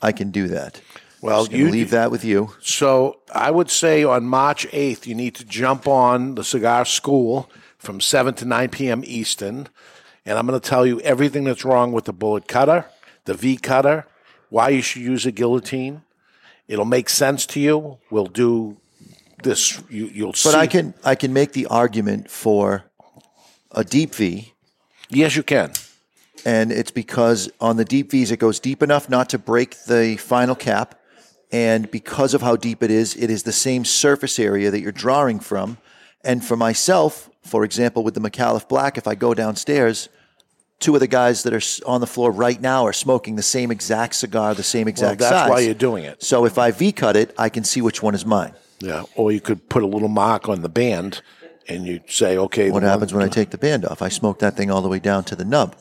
I 0.02 0.11
can 0.11 0.31
do 0.31 0.48
that. 0.49 0.81
Well, 1.22 1.48
you 1.48 1.69
leave 1.69 1.91
that 1.91 2.10
with 2.10 2.26
you. 2.26 2.56
So 2.61 3.19
I 3.34 3.52
would 3.52 3.69
say 3.69 4.03
on 4.03 4.26
March 4.26 4.68
8th, 4.72 5.06
you 5.06 5.14
need 5.14 5.35
to 5.35 5.45
jump 5.45 5.88
on 5.88 6.34
the 6.34 6.43
Cigar 6.43 6.84
School 6.84 7.49
from 7.77 8.02
7 8.02 8.34
to 8.35 8.45
9 8.45 8.69
p.m. 8.69 9.03
Eastern. 9.06 9.68
And 10.26 10.38
I'm 10.38 10.45
going 10.45 10.60
to 10.60 10.69
tell 10.69 10.85
you 10.85 10.99
everything 11.02 11.43
that's 11.43 11.65
wrong 11.65 11.91
with 11.91 12.06
the 12.06 12.14
bullet 12.14 12.48
cutter, 12.48 12.85
the 13.26 13.34
V 13.34 13.57
cutter, 13.57 14.06
why 14.49 14.69
you 14.69 14.81
should 14.81 15.02
use 15.02 15.26
a 15.26 15.31
guillotine. 15.31 16.03
It'll 16.68 16.85
make 16.85 17.10
sense 17.10 17.45
to 17.48 17.60
you. 17.60 17.98
We'll 18.10 18.27
do 18.27 18.77
this. 19.43 19.81
You, 19.89 20.07
you'll 20.07 20.34
see. 20.34 20.49
But 20.49 20.56
I 20.56 20.68
can 20.68 20.93
I 21.03 21.15
can 21.15 21.34
make 21.34 21.53
the 21.53 21.65
argument 21.68 22.30
for 22.30 22.84
a 23.72 23.84
deep 23.84 24.14
V. 24.15 24.53
Yes, 25.10 25.35
you 25.35 25.43
can. 25.43 25.73
And 26.45 26.72
it's 26.72 26.91
because 26.91 27.49
on 27.60 27.77
the 27.77 27.85
deep 27.85 28.11
Vs 28.11 28.31
it 28.31 28.38
goes 28.38 28.60
deep 28.60 28.81
enough 28.81 29.10
not 29.10 29.30
to 29.30 29.38
break 29.38 29.76
the 29.85 30.18
final 30.18 30.56
cap. 30.56 30.99
And 31.52 31.91
because 31.91 32.34
of 32.34 32.41
how 32.41 32.56
deep 32.56 32.81
it 32.81 32.91
is, 32.91 33.15
it 33.15 33.30
is 33.30 33.43
the 33.43 33.52
same 33.52 33.84
surface 33.84 34.39
area 34.39 34.72
that 34.72 34.80
you're 34.80 34.93
drawing 34.93 35.39
from. 35.39 35.77
And 36.23 36.43
for 36.43 36.56
myself, 36.56 37.30
for 37.41 37.64
example, 37.64 38.03
with 38.03 38.14
the 38.14 38.22
Micallef 38.22 38.68
Black, 38.68 38.98
if 38.98 39.07
I 39.07 39.15
go 39.15 39.34
downstairs, 39.34 40.10
two 40.80 40.93
of 40.93 40.99
the 40.99 41.07
guys 41.07 41.43
that 41.43 41.53
are 41.53 41.89
on 41.89 42.02
the 42.02 42.07
floor 42.07 42.31
right 42.31 42.60
now 42.60 42.85
are 42.85 42.93
smoking 42.93 43.35
the 43.35 43.43
same 43.43 43.72
exact 43.72 44.15
cigar, 44.15 44.53
the 44.53 44.64
same 44.64 44.88
exact 44.88 45.19
that's 45.19 45.31
size. 45.31 45.49
why 45.49 45.60
you're 45.61 45.73
doing 45.73 46.03
it. 46.03 46.22
So 46.22 46.45
if 46.45 46.57
I 46.57 46.72
V 46.72 46.91
cut 46.91 47.15
it, 47.15 47.34
I 47.38 47.49
can 47.49 47.64
see 47.64 47.81
which 47.81 48.03
one 48.03 48.14
is 48.15 48.26
mine. 48.26 48.53
Yeah. 48.80 49.03
Or 49.15 49.31
you 49.31 49.41
could 49.41 49.69
put 49.69 49.84
a 49.84 49.88
little 49.88 50.07
mark 50.10 50.49
on 50.49 50.61
the 50.61 50.69
band 50.69 51.22
and 51.68 51.85
you 51.85 52.02
say, 52.07 52.38
okay. 52.38 52.72
What 52.72 52.81
the 52.81 52.85
one- 52.88 52.91
happens 52.91 53.14
when 53.14 53.23
I 53.23 53.27
take 53.30 53.52
the 53.52 53.57
band 53.57 53.85
off? 53.85 54.02
I 54.02 54.10
smoke 54.10 54.39
that 54.39 54.57
thing 54.57 54.69
all 54.72 54.81
the 54.81 54.89
way 54.89 54.99
down 54.99 55.23
to 55.26 55.35
the 55.35 55.45
nub. 55.45 55.76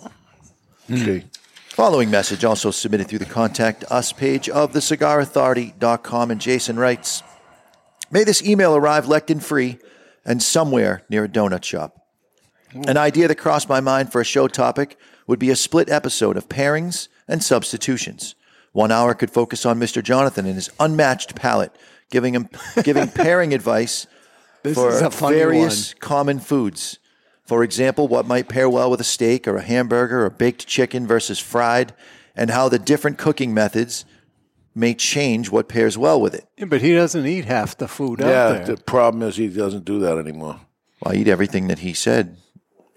Hmm. 0.86 0.94
Okay. 0.94 1.24
Following 1.68 2.10
message 2.10 2.44
also 2.44 2.70
submitted 2.70 3.08
through 3.08 3.20
the 3.20 3.24
contact 3.24 3.84
us 3.90 4.12
page 4.12 4.48
of 4.50 4.72
thecigarauthority.com. 4.72 6.30
And 6.30 6.40
Jason 6.40 6.78
writes 6.78 7.22
May 8.10 8.24
this 8.24 8.42
email 8.42 8.76
arrive 8.76 9.06
lectin 9.06 9.42
free 9.42 9.78
and 10.24 10.42
somewhere 10.42 11.02
near 11.08 11.24
a 11.24 11.28
donut 11.28 11.64
shop. 11.64 12.06
An 12.72 12.96
idea 12.96 13.26
that 13.28 13.36
crossed 13.36 13.68
my 13.68 13.80
mind 13.80 14.12
for 14.12 14.20
a 14.20 14.24
show 14.24 14.46
topic 14.46 14.96
would 15.26 15.38
be 15.38 15.50
a 15.50 15.56
split 15.56 15.90
episode 15.90 16.36
of 16.36 16.48
pairings 16.48 17.08
and 17.26 17.42
substitutions. 17.42 18.34
One 18.72 18.92
hour 18.92 19.14
could 19.14 19.30
focus 19.30 19.66
on 19.66 19.80
Mr. 19.80 20.02
Jonathan 20.02 20.46
and 20.46 20.54
his 20.54 20.70
unmatched 20.78 21.34
palate, 21.34 21.74
giving 22.10 22.34
him 22.34 22.48
giving 22.84 23.08
pairing 23.08 23.52
advice 23.52 24.06
This 24.62 24.74
for 24.74 24.90
is 24.90 25.00
a 25.00 25.10
funny 25.10 25.36
various 25.36 25.94
common 25.94 26.38
foods. 26.38 26.98
For 27.44 27.64
example, 27.64 28.06
what 28.06 28.28
might 28.28 28.48
pair 28.48 28.70
well 28.70 28.90
with 28.90 29.00
a 29.00 29.04
steak 29.04 29.48
or 29.48 29.56
a 29.56 29.62
hamburger 29.62 30.24
or 30.24 30.30
baked 30.30 30.68
chicken 30.68 31.06
versus 31.06 31.40
fried, 31.40 31.92
and 32.36 32.50
how 32.50 32.68
the 32.68 32.78
different 32.78 33.18
cooking 33.18 33.52
methods 33.52 34.04
may 34.80 34.94
change 34.94 35.50
what 35.50 35.68
pairs 35.68 35.96
well 35.98 36.20
with 36.20 36.34
it. 36.34 36.46
Yeah, 36.56 36.64
but 36.64 36.80
he 36.80 36.94
doesn't 36.94 37.26
eat 37.26 37.44
half 37.44 37.76
the 37.76 37.86
food 37.86 38.20
out 38.22 38.28
Yeah, 38.28 38.52
there. 38.52 38.64
the 38.74 38.82
problem 38.82 39.22
is 39.22 39.36
he 39.36 39.48
doesn't 39.48 39.84
do 39.84 40.00
that 40.00 40.16
anymore. 40.18 40.58
Well, 41.00 41.14
I 41.14 41.18
eat 41.18 41.28
everything 41.28 41.68
that 41.68 41.80
he 41.80 41.92
said 41.94 42.36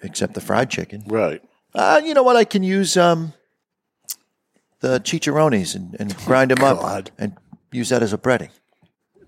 except 0.02 0.34
the 0.34 0.42
fried 0.42 0.70
chicken. 0.70 1.04
Right. 1.08 1.42
Uh, 1.76 2.02
you 2.04 2.14
know 2.14 2.24
what? 2.24 2.36
I 2.38 2.46
can 2.46 2.64
use 2.64 2.96
um, 2.98 3.34
the 4.80 5.00
chicharrones 5.00 5.76
and, 5.76 5.96
and 6.00 6.16
grind 6.26 6.52
them 6.52 6.64
up 6.64 7.10
and 7.18 7.36
use 7.72 7.90
that 7.90 8.02
as 8.04 8.14
a 8.14 8.18
breading. 8.18 8.50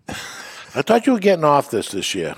I 0.07 0.82
thought 0.82 1.06
you 1.07 1.14
were 1.14 1.19
getting 1.19 1.45
off 1.45 1.72
this 1.72 1.90
this 1.90 2.14
year. 2.15 2.36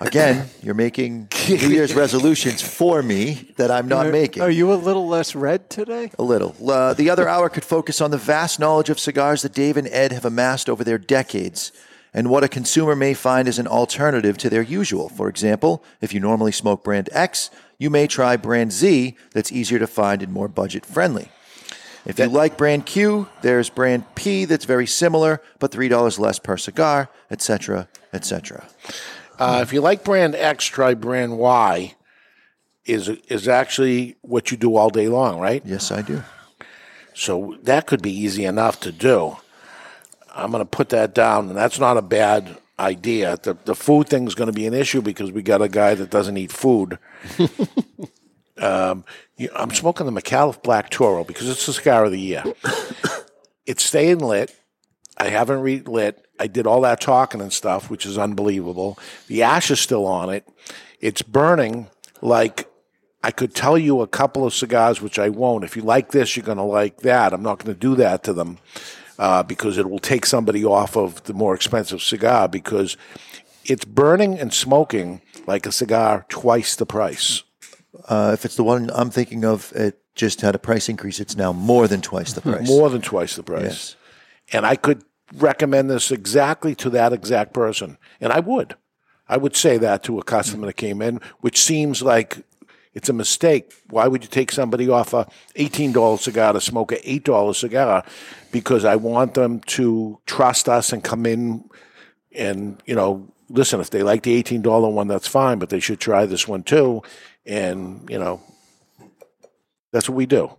Again, 0.00 0.48
you're 0.62 0.74
making 0.74 1.28
New 1.46 1.56
Year's 1.68 1.94
resolutions 1.94 2.62
for 2.62 3.02
me 3.02 3.50
that 3.56 3.70
I'm 3.70 3.86
not 3.86 4.08
making. 4.10 4.42
Are 4.42 4.50
you 4.50 4.72
a 4.72 4.74
little 4.74 5.06
less 5.06 5.34
red 5.34 5.68
today? 5.68 6.10
A 6.18 6.22
little. 6.22 6.56
Uh, 6.66 6.94
the 6.94 7.10
other 7.10 7.28
hour 7.28 7.50
could 7.50 7.64
focus 7.64 8.00
on 8.00 8.10
the 8.10 8.16
vast 8.16 8.58
knowledge 8.58 8.88
of 8.88 8.98
cigars 8.98 9.42
that 9.42 9.52
Dave 9.52 9.76
and 9.76 9.86
Ed 9.88 10.12
have 10.12 10.24
amassed 10.24 10.70
over 10.70 10.84
their 10.84 10.98
decades 10.98 11.70
and 12.12 12.28
what 12.28 12.42
a 12.42 12.48
consumer 12.48 12.96
may 12.96 13.14
find 13.14 13.46
as 13.46 13.58
an 13.58 13.66
alternative 13.66 14.36
to 14.38 14.50
their 14.50 14.62
usual. 14.62 15.08
For 15.08 15.28
example, 15.28 15.84
if 16.00 16.12
you 16.12 16.20
normally 16.20 16.52
smoke 16.52 16.82
brand 16.82 17.08
X, 17.12 17.50
you 17.78 17.90
may 17.90 18.06
try 18.06 18.36
brand 18.36 18.72
Z 18.72 19.16
that's 19.32 19.52
easier 19.52 19.78
to 19.78 19.86
find 19.86 20.22
and 20.22 20.32
more 20.32 20.48
budget 20.48 20.84
friendly. 20.84 21.30
If 22.06 22.18
you 22.18 22.26
like 22.26 22.56
brand 22.56 22.86
Q, 22.86 23.28
there's 23.42 23.68
brand 23.68 24.14
P 24.14 24.46
that's 24.46 24.64
very 24.64 24.86
similar, 24.86 25.42
but 25.58 25.70
$3 25.70 26.18
less 26.18 26.38
per 26.38 26.56
cigar, 26.56 27.10
etc., 27.30 27.88
etc. 28.12 28.66
Uh, 29.40 29.60
if 29.62 29.72
you 29.72 29.80
like 29.80 30.04
brand 30.04 30.34
X, 30.34 30.66
try 30.66 30.94
brand 30.94 31.38
Y. 31.38 31.94
Is 32.86 33.08
is 33.08 33.46
actually 33.46 34.16
what 34.22 34.50
you 34.50 34.56
do 34.56 34.74
all 34.76 34.90
day 34.90 35.08
long, 35.08 35.38
right? 35.38 35.62
Yes, 35.64 35.92
I 35.92 36.02
do. 36.02 36.22
So 37.14 37.56
that 37.62 37.86
could 37.86 38.02
be 38.02 38.10
easy 38.12 38.44
enough 38.44 38.80
to 38.80 38.90
do. 38.92 39.36
I'm 40.34 40.50
going 40.50 40.62
to 40.62 40.68
put 40.68 40.88
that 40.88 41.14
down, 41.14 41.48
and 41.48 41.56
that's 41.56 41.78
not 41.78 41.96
a 41.98 42.02
bad 42.02 42.56
idea. 42.78 43.36
The 43.42 43.56
the 43.64 43.74
food 43.74 44.08
thing 44.08 44.26
is 44.26 44.34
going 44.34 44.46
to 44.48 44.52
be 44.52 44.66
an 44.66 44.74
issue 44.74 45.02
because 45.02 45.30
we 45.30 45.42
got 45.42 45.62
a 45.62 45.68
guy 45.68 45.94
that 45.94 46.10
doesn't 46.10 46.36
eat 46.38 46.50
food. 46.52 46.98
um, 48.58 49.04
you- 49.36 49.50
I'm 49.54 49.70
smoking 49.70 50.06
the 50.06 50.12
Micallef 50.20 50.62
Black 50.62 50.90
Toro 50.90 51.22
because 51.24 51.48
it's 51.48 51.66
the 51.66 51.72
cigar 51.72 52.04
of 52.06 52.12
the 52.12 52.20
year. 52.20 52.44
it's 53.66 53.84
staying 53.84 54.18
lit. 54.18 54.54
I 55.16 55.28
haven't 55.28 55.60
relit. 55.60 56.24
I 56.40 56.46
did 56.46 56.66
all 56.66 56.80
that 56.80 57.00
talking 57.00 57.40
and 57.42 57.52
stuff, 57.52 57.90
which 57.90 58.06
is 58.06 58.16
unbelievable. 58.16 58.98
The 59.26 59.42
ash 59.42 59.70
is 59.70 59.78
still 59.78 60.06
on 60.06 60.30
it. 60.30 60.48
It's 60.98 61.20
burning 61.20 61.88
like 62.22 62.66
I 63.22 63.30
could 63.30 63.54
tell 63.54 63.76
you 63.76 64.00
a 64.00 64.06
couple 64.06 64.46
of 64.46 64.54
cigars, 64.54 65.02
which 65.02 65.18
I 65.18 65.28
won't. 65.28 65.64
If 65.64 65.76
you 65.76 65.82
like 65.82 66.12
this, 66.12 66.36
you're 66.36 66.46
going 66.46 66.56
to 66.56 66.64
like 66.64 67.02
that. 67.02 67.34
I'm 67.34 67.42
not 67.42 67.58
going 67.58 67.74
to 67.74 67.78
do 67.78 67.94
that 67.96 68.24
to 68.24 68.32
them 68.32 68.58
uh, 69.18 69.42
because 69.42 69.76
it 69.76 69.90
will 69.90 69.98
take 69.98 70.24
somebody 70.24 70.64
off 70.64 70.96
of 70.96 71.22
the 71.24 71.34
more 71.34 71.54
expensive 71.54 72.00
cigar 72.00 72.48
because 72.48 72.96
it's 73.66 73.84
burning 73.84 74.38
and 74.38 74.52
smoking 74.54 75.20
like 75.46 75.66
a 75.66 75.72
cigar 75.72 76.24
twice 76.30 76.74
the 76.74 76.86
price. 76.86 77.42
Uh, 78.08 78.30
if 78.32 78.46
it's 78.46 78.56
the 78.56 78.64
one 78.64 78.90
I'm 78.94 79.10
thinking 79.10 79.44
of, 79.44 79.72
it 79.74 80.00
just 80.14 80.40
had 80.40 80.54
a 80.54 80.58
price 80.58 80.88
increase. 80.88 81.20
It's 81.20 81.36
now 81.36 81.52
more 81.52 81.86
than 81.86 82.00
twice 82.00 82.32
the 82.32 82.40
price. 82.40 82.66
More 82.66 82.88
than 82.88 83.02
twice 83.02 83.36
the 83.36 83.42
price. 83.42 83.62
Yes. 83.62 83.96
And 84.52 84.64
I 84.64 84.76
could 84.76 85.04
recommend 85.34 85.90
this 85.90 86.10
exactly 86.10 86.74
to 86.76 86.90
that 86.90 87.12
exact 87.12 87.52
person. 87.52 87.98
And 88.20 88.32
I 88.32 88.40
would. 88.40 88.74
I 89.28 89.36
would 89.36 89.54
say 89.54 89.78
that 89.78 90.02
to 90.04 90.18
a 90.18 90.24
customer 90.24 90.66
that 90.66 90.74
came 90.74 91.00
in, 91.00 91.20
which 91.40 91.60
seems 91.60 92.02
like 92.02 92.44
it's 92.94 93.08
a 93.08 93.12
mistake. 93.12 93.72
Why 93.88 94.08
would 94.08 94.24
you 94.24 94.28
take 94.28 94.50
somebody 94.50 94.88
off 94.88 95.14
a 95.14 95.28
$18 95.56 96.18
cigar 96.18 96.52
to 96.52 96.60
smoke 96.60 96.90
a 96.90 96.96
$8 96.96 97.54
cigar? 97.54 98.04
Because 98.50 98.84
I 98.84 98.96
want 98.96 99.34
them 99.34 99.60
to 99.60 100.18
trust 100.26 100.68
us 100.68 100.92
and 100.92 101.04
come 101.04 101.26
in 101.26 101.68
and, 102.32 102.82
you 102.86 102.94
know, 102.94 103.28
listen, 103.48 103.80
if 103.80 103.90
they 103.90 104.02
like 104.02 104.22
the 104.22 104.42
$18 104.42 104.92
one, 104.92 105.08
that's 105.08 105.26
fine, 105.26 105.58
but 105.58 105.68
they 105.68 105.80
should 105.80 106.00
try 106.00 106.26
this 106.26 106.48
one 106.48 106.62
too. 106.62 107.02
And, 107.46 108.08
you 108.10 108.18
know, 108.18 108.40
that's 109.92 110.08
what 110.08 110.16
we 110.16 110.26
do. 110.26 110.56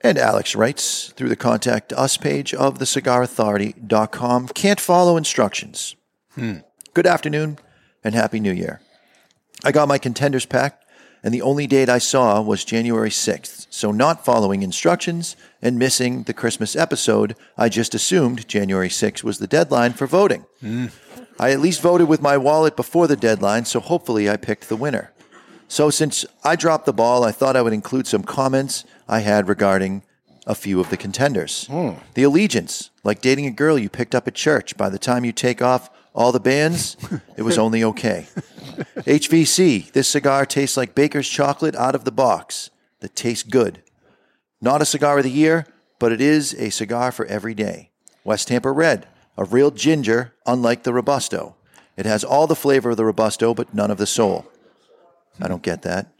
And 0.00 0.16
Alex 0.16 0.54
writes 0.54 1.12
through 1.16 1.28
the 1.28 1.36
contact 1.36 1.92
us 1.92 2.16
page 2.16 2.54
of 2.54 2.78
thecigarauthority.com. 2.78 4.48
Can't 4.48 4.80
follow 4.80 5.16
instructions. 5.16 5.96
Hmm. 6.34 6.58
Good 6.94 7.06
afternoon 7.06 7.58
and 8.04 8.14
Happy 8.14 8.38
New 8.38 8.52
Year. 8.52 8.80
I 9.64 9.72
got 9.72 9.88
my 9.88 9.98
contenders 9.98 10.46
pack, 10.46 10.80
and 11.24 11.34
the 11.34 11.42
only 11.42 11.66
date 11.66 11.88
I 11.88 11.98
saw 11.98 12.40
was 12.40 12.64
January 12.64 13.10
6th. 13.10 13.66
So, 13.70 13.90
not 13.90 14.24
following 14.24 14.62
instructions 14.62 15.34
and 15.60 15.78
missing 15.78 16.22
the 16.22 16.32
Christmas 16.32 16.76
episode, 16.76 17.34
I 17.56 17.68
just 17.68 17.92
assumed 17.92 18.46
January 18.46 18.88
6th 18.88 19.24
was 19.24 19.38
the 19.38 19.48
deadline 19.48 19.94
for 19.94 20.06
voting. 20.06 20.46
I 21.40 21.50
at 21.50 21.60
least 21.60 21.82
voted 21.82 22.08
with 22.08 22.22
my 22.22 22.36
wallet 22.36 22.76
before 22.76 23.08
the 23.08 23.16
deadline, 23.16 23.64
so 23.64 23.80
hopefully 23.80 24.30
I 24.30 24.36
picked 24.36 24.68
the 24.68 24.76
winner. 24.76 25.12
So, 25.68 25.90
since 25.90 26.24
I 26.42 26.56
dropped 26.56 26.86
the 26.86 26.92
ball, 26.94 27.24
I 27.24 27.30
thought 27.30 27.54
I 27.54 27.62
would 27.62 27.74
include 27.74 28.06
some 28.06 28.22
comments 28.22 28.84
I 29.06 29.20
had 29.20 29.48
regarding 29.48 30.02
a 30.46 30.54
few 30.54 30.80
of 30.80 30.88
the 30.88 30.96
contenders. 30.96 31.66
Hmm. 31.66 31.90
The 32.14 32.22
allegiance, 32.22 32.90
like 33.04 33.20
dating 33.20 33.44
a 33.46 33.50
girl 33.50 33.78
you 33.78 33.90
picked 33.90 34.14
up 34.14 34.26
at 34.26 34.34
church. 34.34 34.78
By 34.78 34.88
the 34.88 34.98
time 34.98 35.26
you 35.26 35.32
take 35.32 35.60
off 35.60 35.90
all 36.14 36.32
the 36.32 36.40
bands, 36.40 36.96
it 37.36 37.42
was 37.42 37.58
only 37.58 37.84
okay. 37.84 38.26
HVC, 38.96 39.92
this 39.92 40.08
cigar 40.08 40.46
tastes 40.46 40.76
like 40.76 40.94
baker's 40.94 41.28
chocolate 41.28 41.76
out 41.76 41.94
of 41.94 42.04
the 42.04 42.10
box 42.10 42.70
that 43.00 43.14
tastes 43.14 43.48
good. 43.48 43.82
Not 44.60 44.82
a 44.82 44.86
cigar 44.86 45.18
of 45.18 45.24
the 45.24 45.30
year, 45.30 45.66
but 45.98 46.12
it 46.12 46.20
is 46.20 46.54
a 46.54 46.70
cigar 46.70 47.12
for 47.12 47.26
every 47.26 47.54
day. 47.54 47.90
West 48.24 48.48
Tampa 48.48 48.72
Red, 48.72 49.06
a 49.36 49.44
real 49.44 49.70
ginger, 49.70 50.34
unlike 50.46 50.82
the 50.82 50.94
Robusto. 50.94 51.56
It 51.96 52.06
has 52.06 52.24
all 52.24 52.46
the 52.46 52.56
flavor 52.56 52.90
of 52.90 52.96
the 52.96 53.04
Robusto, 53.04 53.54
but 53.54 53.74
none 53.74 53.90
of 53.90 53.98
the 53.98 54.06
soul. 54.06 54.50
I 55.40 55.48
don't 55.48 55.62
get 55.62 55.82
that. 55.82 56.12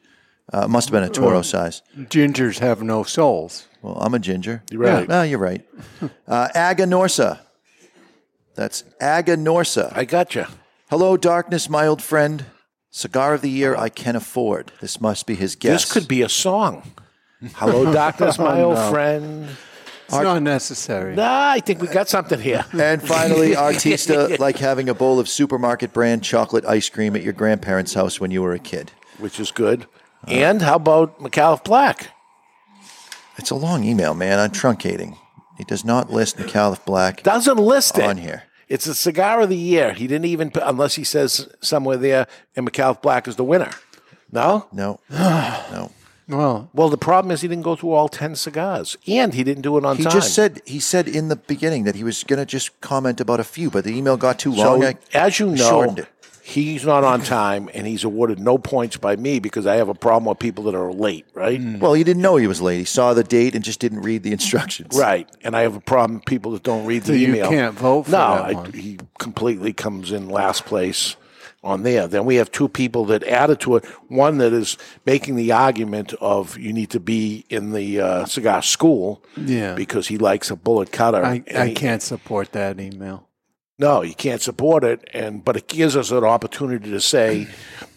Uh, 0.52 0.62
it 0.64 0.68
must 0.68 0.88
have 0.88 0.92
been 0.92 1.02
a 1.02 1.08
Toro 1.12 1.42
size. 1.42 1.82
Gingers 1.96 2.58
have 2.60 2.82
no 2.82 3.02
souls. 3.02 3.66
Well, 3.82 3.98
I'm 4.00 4.14
a 4.14 4.18
ginger. 4.18 4.62
You're 4.70 4.80
right. 4.80 5.00
Yeah, 5.00 5.06
no, 5.06 5.22
you're 5.22 5.38
right. 5.38 5.64
Uh, 6.26 6.48
Aganorsa. 6.54 7.40
That's 8.54 8.82
Aganorsa. 9.00 9.92
I 9.96 10.04
gotcha. 10.04 10.48
Hello, 10.90 11.16
darkness, 11.16 11.68
my 11.68 11.86
old 11.86 12.02
friend. 12.02 12.46
Cigar 12.90 13.34
of 13.34 13.42
the 13.42 13.50
year 13.50 13.76
I 13.76 13.88
can 13.90 14.16
afford. 14.16 14.72
This 14.80 15.00
must 15.00 15.26
be 15.26 15.34
his 15.34 15.54
guess. 15.54 15.82
This 15.84 15.92
could 15.92 16.08
be 16.08 16.22
a 16.22 16.28
song. 16.28 16.90
Hello, 17.54 17.92
darkness, 17.92 18.38
my 18.38 18.60
Oh, 18.60 18.66
old 18.70 18.74
no. 18.76 18.90
friend. 18.90 19.48
It's 20.06 20.16
not 20.16 20.42
necessary. 20.42 21.14
Nah, 21.14 21.50
I 21.50 21.60
think 21.60 21.82
we 21.82 21.88
got 21.88 22.08
something 22.08 22.40
here. 22.40 22.64
And 22.72 23.02
finally, 23.06 23.50
Artista, 23.52 24.38
like 24.38 24.56
having 24.56 24.88
a 24.88 24.94
bowl 24.94 25.20
of 25.20 25.28
supermarket 25.28 25.92
brand 25.92 26.24
chocolate 26.24 26.64
ice 26.64 26.88
cream 26.88 27.14
at 27.14 27.22
your 27.22 27.34
grandparents' 27.34 27.92
house 27.92 28.18
when 28.18 28.30
you 28.30 28.40
were 28.42 28.54
a 28.54 28.58
kid. 28.58 28.90
Which 29.18 29.40
is 29.40 29.50
good. 29.50 29.86
and 30.26 30.62
how 30.62 30.76
about 30.76 31.18
Micallef 31.20 31.64
Black? 31.64 32.10
It's 33.36 33.50
a 33.50 33.54
long 33.54 33.84
email, 33.84 34.14
man. 34.14 34.38
I'm 34.38 34.50
truncating. 34.50 35.16
He 35.56 35.64
does 35.64 35.84
not 35.84 36.10
list 36.10 36.36
Micallef 36.36 36.84
Black. 36.84 37.22
Doesn't 37.22 37.58
list 37.58 37.98
it 37.98 38.04
on 38.04 38.16
here. 38.16 38.44
It's 38.68 38.86
a 38.86 38.94
cigar 38.94 39.40
of 39.40 39.48
the 39.48 39.56
year. 39.56 39.92
He 39.94 40.06
didn't 40.06 40.26
even, 40.26 40.50
put- 40.50 40.62
unless 40.66 40.94
he 40.96 41.04
says 41.04 41.48
somewhere 41.60 41.96
there, 41.96 42.26
and 42.54 42.68
Micallef 42.70 43.00
Black 43.00 43.26
is 43.26 43.36
the 43.36 43.44
winner. 43.44 43.70
No? 44.30 44.66
No. 44.72 45.00
no. 45.10 45.90
Well, 46.28 46.68
well, 46.74 46.90
the 46.90 46.98
problem 46.98 47.30
is 47.30 47.40
he 47.40 47.48
didn't 47.48 47.64
go 47.64 47.74
through 47.74 47.92
all 47.92 48.08
10 48.08 48.36
cigars, 48.36 48.98
and 49.06 49.32
he 49.32 49.42
didn't 49.42 49.62
do 49.62 49.78
it 49.78 49.84
on 49.86 49.96
He 49.96 50.02
time. 50.02 50.12
He 50.12 50.18
just 50.18 50.34
said 50.34 50.60
he 50.66 50.78
said 50.78 51.08
in 51.08 51.28
the 51.28 51.36
beginning 51.36 51.84
that 51.84 51.94
he 51.94 52.04
was 52.04 52.22
going 52.22 52.38
to 52.38 52.44
just 52.44 52.78
comment 52.82 53.18
about 53.18 53.40
a 53.40 53.44
few, 53.44 53.70
but 53.70 53.84
the 53.84 53.96
email 53.96 54.18
got 54.18 54.38
too 54.38 54.52
long. 54.52 54.82
So, 54.82 54.88
I 54.88 54.98
as 55.14 55.40
you 55.40 55.46
know, 55.46 55.56
shortened 55.56 56.00
it. 56.00 56.08
He's 56.48 56.84
not 56.84 57.04
on 57.04 57.20
time, 57.38 57.68
and 57.74 57.86
he's 57.86 58.04
awarded 58.04 58.38
no 58.38 58.56
points 58.58 58.96
by 58.96 59.16
me 59.16 59.38
because 59.38 59.66
I 59.66 59.76
have 59.76 59.88
a 59.88 59.94
problem 59.94 60.24
with 60.26 60.38
people 60.38 60.64
that 60.64 60.74
are 60.74 60.92
late, 60.92 61.26
right? 61.34 61.60
Well, 61.78 61.92
he 61.94 62.04
didn't 62.04 62.22
know 62.22 62.36
he 62.36 62.46
was 62.46 62.60
late. 62.62 62.78
He 62.78 62.84
saw 62.84 63.12
the 63.14 63.24
date 63.24 63.54
and 63.54 63.62
just 63.64 63.80
didn't 63.80 64.00
read 64.02 64.22
the 64.22 64.32
instructions. 64.32 64.96
Right, 64.98 65.28
and 65.42 65.54
I 65.56 65.62
have 65.62 65.76
a 65.76 65.80
problem 65.80 66.14
with 66.18 66.24
people 66.26 66.52
that 66.52 66.62
don't 66.62 66.86
read 66.86 67.04
So 67.04 67.12
the 67.12 67.18
you 67.18 67.28
email. 67.28 67.48
can't 67.50 67.74
vote 67.76 68.04
for 68.04 68.12
no, 68.12 68.18
that 68.18 68.44
I- 68.44 68.52
one. 68.54 68.72
he 68.72 68.98
completely 69.18 69.72
comes 69.72 70.10
in 70.12 70.28
last 70.28 70.64
place 70.64 71.16
on 71.64 71.82
there. 71.82 72.06
Then 72.06 72.24
we 72.24 72.36
have 72.36 72.50
two 72.52 72.68
people 72.68 73.04
that 73.06 73.24
added 73.24 73.60
to 73.60 73.76
it. 73.76 73.84
One 74.08 74.38
that 74.38 74.52
is 74.52 74.78
making 75.04 75.34
the 75.36 75.50
argument 75.52 76.14
of 76.20 76.56
you 76.56 76.72
need 76.72 76.90
to 76.90 77.00
be 77.00 77.44
in 77.50 77.72
the 77.72 78.00
uh, 78.00 78.24
cigar 78.26 78.62
school, 78.62 79.22
Yeah. 79.36 79.74
because 79.74 80.06
he 80.08 80.18
likes 80.18 80.50
a 80.50 80.56
bullet 80.56 80.92
cutter. 80.92 81.22
I, 81.24 81.42
And 81.48 81.58
I 81.58 81.66
he- 81.68 81.74
can't 81.74 82.00
support 82.02 82.52
that 82.52 82.80
email. 82.80 83.27
No, 83.78 84.02
you 84.02 84.14
can't 84.14 84.42
support 84.42 84.82
it, 84.82 85.08
and 85.14 85.44
but 85.44 85.56
it 85.56 85.68
gives 85.68 85.96
us 85.96 86.10
an 86.10 86.24
opportunity 86.24 86.90
to 86.90 87.00
say, 87.00 87.46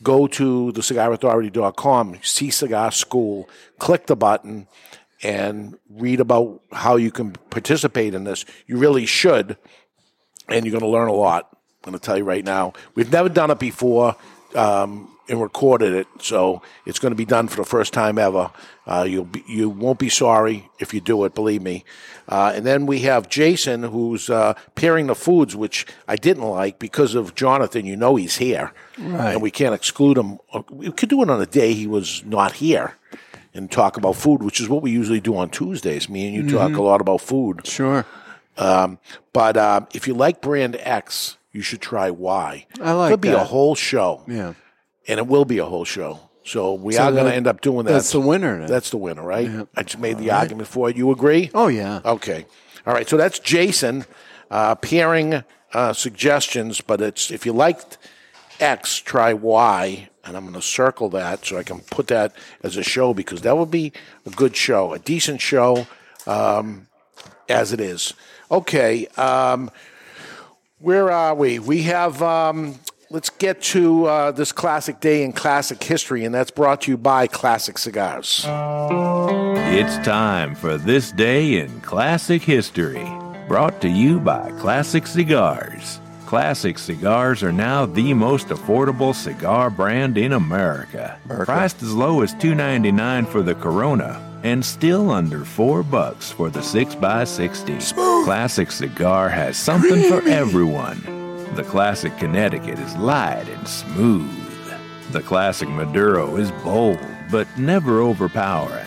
go 0.03 0.28
to 0.28 0.72
the 0.74 0.82
cigarauthority.com, 0.82 2.20
see 2.22 2.52
Cigar 2.52 2.91
School, 2.91 3.49
click 3.80 4.06
the 4.06 4.16
button, 4.16 4.68
and 5.24 5.78
read 5.90 6.20
about 6.20 6.62
how 6.72 6.98
you 6.98 7.12
can 7.12 7.32
participate 7.49 8.14
in 8.14 8.24
this. 8.26 8.45
You 8.68 8.78
really 8.78 9.08
should, 9.08 9.58
and 10.48 10.66
you're 10.66 10.72
going 10.72 10.82
to 10.82 10.88
learn 10.88 11.08
a 11.08 11.14
lot. 11.14 11.49
I'm 11.84 11.91
going 11.91 11.99
to 11.99 12.06
tell 12.06 12.18
you 12.18 12.26
right 12.26 12.45
now. 12.45 12.74
We've 12.94 13.12
never 13.12 13.30
done 13.30 13.49
it 13.49 13.58
before. 13.60 14.16
um, 14.56 15.10
and 15.30 15.41
recorded 15.41 15.93
it. 15.93 16.07
So 16.19 16.61
it's 16.85 16.99
going 16.99 17.11
to 17.11 17.15
be 17.15 17.26
done 17.26 17.48
for 17.48 17.57
the 17.57 17.65
first 17.65 17.93
time 17.93 18.18
ever. 18.18 18.52
Uh, 18.85 19.06
you'll 19.07 19.26
be, 19.26 19.43
you 19.48 19.69
won't 19.69 19.99
be 19.99 20.10
sorry 20.10 20.69
if 20.80 20.93
you 20.93 20.99
do 21.02 21.23
it. 21.26 21.34
Believe 21.35 21.61
me. 21.61 21.84
Uh, 22.27 22.52
and 22.56 22.65
then 22.65 22.85
we 22.85 22.99
have 22.99 23.30
Jason, 23.30 23.84
who's 23.84 24.30
uh, 24.30 24.53
pairing 24.76 25.07
the 25.07 25.15
foods, 25.15 25.56
which 25.56 25.85
I 26.07 26.15
didn't 26.15 26.43
like 26.43 26.80
because 26.80 27.15
of 27.15 27.35
Jonathan. 27.35 27.85
You 27.85 27.95
know 27.95 28.15
he's 28.15 28.38
here, 28.38 28.72
Right. 28.98 29.34
and 29.34 29.41
we 29.41 29.52
can't 29.52 29.76
exclude 29.76 30.18
him. 30.18 30.39
Uh, 30.53 30.64
We 30.69 30.91
could 30.91 31.10
do 31.10 31.22
it 31.22 31.30
on 31.30 31.41
a 31.41 31.45
day 31.45 31.73
he 31.73 31.88
was 31.88 32.23
not 32.26 32.53
here. 32.53 32.95
And 33.53 33.69
talk 33.69 33.98
about 33.98 34.15
food, 34.15 34.41
which 34.43 34.61
is 34.61 34.69
what 34.69 34.81
we 34.81 34.91
usually 34.91 35.19
do 35.19 35.35
on 35.35 35.49
Tuesdays. 35.49 36.07
Me 36.07 36.26
and 36.26 36.34
you 36.34 36.49
talk 36.49 36.72
Mhm. 36.72 36.77
a 36.77 36.81
lot 36.81 37.02
about 37.02 37.19
food. 37.19 37.68
Sure. 37.68 38.06
Um, 38.57 38.98
but 39.34 39.57
um, 39.57 39.88
if 39.93 40.07
you 40.07 40.14
like 40.14 40.39
brand 40.41 40.77
X, 40.80 41.38
you 41.52 41.61
should 41.61 41.81
try 41.81 42.10
Y. 42.11 42.65
I 42.81 42.91
like 42.93 43.11
Could 43.11 43.19
be 43.22 43.27
a 43.30 43.39
whole 43.43 43.76
show. 43.76 44.22
Yeah. 44.26 44.53
And 45.07 45.19
it 45.19 45.28
will 45.28 45.45
be 45.45 45.57
a 45.57 45.65
whole 45.65 45.86
show. 45.86 46.19
So 46.44 46.73
we 46.73 46.94
So 46.94 47.03
are 47.03 47.11
going 47.11 47.26
to 47.26 47.34
end 47.36 47.48
up 47.48 47.61
doing 47.61 47.86
that. 47.86 47.91
that's 47.94 48.11
the 48.11 48.19
winner 48.19 48.60
then. 48.60 48.68
That's 48.68 48.90
the 48.90 48.98
winner, 48.98 49.23
right? 49.23 49.48
Yeah. 49.48 49.64
I 49.76 49.84
just 49.84 49.99
made 49.99 50.18
the 50.18 50.32
argument 50.32 50.68
for 50.68 50.90
it. 50.90 50.95
You 50.95 51.11
agree? 51.11 51.52
Oh 51.53 51.68
yeah. 51.68 52.02
Okay. 52.03 52.45
All 52.86 52.94
right. 52.94 53.07
So 53.07 53.15
that's 53.18 53.38
Jason 53.40 54.06
uh, 54.49 54.76
pairing 54.76 55.44
uh, 55.73 55.94
suggestions. 55.94 56.82
But 56.82 56.99
it's 57.02 57.30
if 57.32 57.45
you 57.45 57.53
liked 57.53 57.98
X, 58.60 58.98
try 58.98 59.34
Y, 59.34 60.10
and 60.26 60.36
I'm 60.36 60.44
going 60.44 60.56
to 60.56 60.61
circle 60.64 61.10
that 61.10 61.45
so 61.45 61.57
I 61.57 61.64
can 61.64 61.80
put 61.82 62.07
that 62.07 62.34
as 62.64 62.76
a 62.76 62.84
show 62.84 63.14
because 63.14 63.41
that 63.41 63.56
would 63.57 63.72
be 63.72 63.91
a 64.26 64.32
good 64.32 64.56
show, 64.56 64.94
a 64.94 64.99
decent 64.99 65.41
show, 65.41 65.86
um, 66.26 66.88
as 67.49 67.72
it 67.72 67.80
is. 67.80 68.14
Okay. 68.49 69.06
Um, 69.18 69.69
where 70.80 71.11
are 71.11 71.36
we? 71.36 71.60
We 71.60 71.84
have. 71.84 72.22
Um, 72.23 72.80
let's 73.11 73.29
get 73.29 73.61
to 73.61 74.05
uh, 74.05 74.31
this 74.31 74.53
classic 74.53 75.01
day 75.01 75.23
in 75.23 75.33
classic 75.33 75.83
history, 75.83 76.23
and 76.23 76.33
that's 76.33 76.51
brought 76.51 76.81
to 76.81 76.91
you 76.91 76.97
by 76.97 77.27
Classic 77.27 77.77
Cigars. 77.77 78.45
It's 78.47 79.97
time 80.05 80.55
for 80.55 80.77
This 80.77 81.11
Day 81.11 81.59
in 81.59 81.81
Classic 81.81 82.41
History, 82.41 83.05
brought 83.47 83.81
to 83.81 83.89
you 83.89 84.19
by 84.19 84.51
Classic 84.51 85.05
Cigars. 85.05 85.99
Classic 86.25 86.77
cigars 86.79 87.43
are 87.43 87.51
now 87.51 87.85
the 87.85 88.13
most 88.13 88.47
affordable 88.47 89.13
cigar 89.13 89.69
brand 89.69 90.17
in 90.17 90.31
America. 90.31 91.19
Priced 91.27 91.83
as 91.83 91.93
low 91.93 92.21
as 92.21 92.33
$2.99 92.35 93.27
for 93.27 93.41
the 93.41 93.55
Corona 93.55 94.25
and 94.43 94.65
still 94.65 95.11
under 95.11 95.43
4 95.43 95.83
bucks 95.83 96.31
for 96.31 96.49
the 96.49 96.61
6x60. 96.61 98.23
Classic 98.23 98.71
Cigar 98.71 99.27
has 99.27 99.57
something 99.57 100.01
for 100.09 100.25
everyone. 100.27 101.20
The 101.56 101.64
Classic 101.64 102.15
Connecticut 102.18 102.80
is 102.80 102.95
light 102.95 103.48
and 103.49 103.68
smooth. 103.68 104.30
The 105.11 105.22
Classic 105.22 105.68
Maduro 105.68 106.38
is 106.38 106.52
bold 106.64 106.99
but 107.30 107.48
never 107.57 107.99
overpowering. 107.99 108.86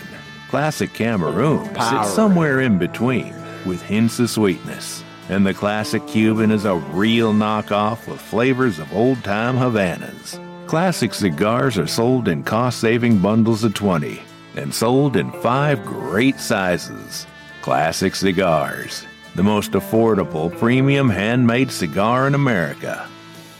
Classic 0.49 0.91
Cameroon 0.93 1.65
sits 1.65 2.13
somewhere 2.13 2.61
in 2.61 2.77
between 2.77 3.35
with 3.65 3.81
hints 3.81 4.19
of 4.19 4.29
sweetness. 4.29 5.03
And 5.29 5.45
the 5.45 5.53
Classic 5.53 6.05
Cuban 6.07 6.51
is 6.51 6.65
a 6.65 6.75
real 6.75 7.33
knockoff 7.33 8.07
with 8.07 8.21
flavors 8.21 8.79
of 8.79 8.93
old 8.93 9.23
time 9.23 9.55
Havanas. 9.57 10.39
Classic 10.67 11.13
cigars 11.13 11.77
are 11.77 11.87
sold 11.87 12.27
in 12.27 12.43
cost 12.43 12.79
saving 12.79 13.19
bundles 13.19 13.63
of 13.63 13.73
20 13.73 14.21
and 14.55 14.73
sold 14.73 15.17
in 15.17 15.31
five 15.41 15.83
great 15.85 16.39
sizes. 16.39 17.27
Classic 17.61 18.13
Cigars, 18.13 19.05
the 19.35 19.43
most 19.43 19.71
affordable 19.71 20.57
premium 20.57 21.09
handmade 21.09 21.69
cigar 21.69 22.25
in 22.25 22.35
America. 22.35 23.07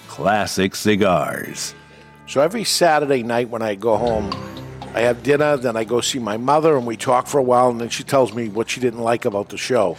Classic 0.07 0.73
Cigars. 0.73 1.75
So 2.27 2.41
every 2.41 2.63
Saturday 2.63 3.23
night 3.23 3.49
when 3.49 3.61
I 3.61 3.75
go 3.75 3.97
home, 3.97 4.31
I 4.93 5.01
have 5.01 5.21
dinner, 5.23 5.57
then 5.57 5.75
I 5.75 5.83
go 5.83 5.99
see 5.99 6.19
my 6.19 6.37
mother, 6.37 6.77
and 6.77 6.87
we 6.87 6.95
talk 6.95 7.27
for 7.27 7.37
a 7.37 7.43
while, 7.43 7.69
and 7.69 7.81
then 7.81 7.89
she 7.89 8.03
tells 8.03 8.33
me 8.33 8.47
what 8.47 8.69
she 8.69 8.79
didn't 8.79 9.01
like 9.01 9.25
about 9.25 9.49
the 9.49 9.57
show. 9.57 9.97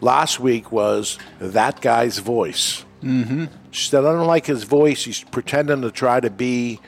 Last 0.00 0.40
week 0.40 0.72
was 0.72 1.18
that 1.38 1.82
guy's 1.82 2.18
voice. 2.18 2.86
Mm-hmm. 3.02 3.46
She 3.70 3.90
said, 3.90 4.06
I 4.06 4.12
don't 4.12 4.26
like 4.26 4.46
his 4.46 4.64
voice. 4.64 5.04
He's 5.04 5.22
pretending 5.22 5.82
to 5.82 5.90
try 5.90 6.20
to 6.20 6.30
be. 6.30 6.80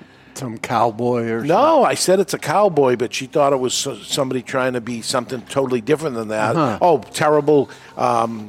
Some 0.42 0.58
cowboy 0.58 1.28
or 1.30 1.44
No, 1.44 1.84
I 1.84 1.94
said 1.94 2.20
it's 2.20 2.34
a 2.34 2.38
cowboy, 2.38 2.96
but 2.96 3.14
she 3.14 3.26
thought 3.26 3.52
it 3.52 3.60
was 3.60 3.74
somebody 3.74 4.42
trying 4.42 4.74
to 4.74 4.80
be 4.80 5.00
something 5.02 5.40
totally 5.42 5.80
different 5.80 6.16
than 6.16 6.28
that. 6.28 6.56
Uh-huh. 6.56 6.78
Oh, 6.82 6.98
terrible 6.98 7.70
um, 7.96 8.48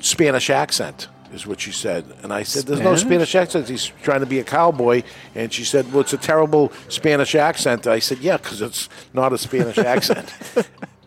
Spanish 0.00 0.50
accent 0.50 1.08
is 1.32 1.46
what 1.46 1.60
she 1.60 1.72
said. 1.72 2.04
And 2.22 2.32
I 2.32 2.42
said, 2.42 2.64
There's 2.64 2.80
no 2.80 2.96
Spanish? 2.96 3.30
Spanish 3.30 3.34
accent. 3.34 3.68
He's 3.68 3.86
trying 4.02 4.20
to 4.20 4.26
be 4.26 4.38
a 4.38 4.44
cowboy. 4.44 5.02
And 5.34 5.52
she 5.52 5.64
said, 5.64 5.92
Well, 5.92 6.00
it's 6.00 6.12
a 6.14 6.18
terrible 6.18 6.72
Spanish 6.88 7.34
accent. 7.34 7.86
I 7.86 7.98
said, 7.98 8.18
Yeah, 8.18 8.38
because 8.38 8.62
it's 8.62 8.88
not 9.12 9.32
a 9.32 9.38
Spanish 9.38 9.78
accent. 9.94 10.32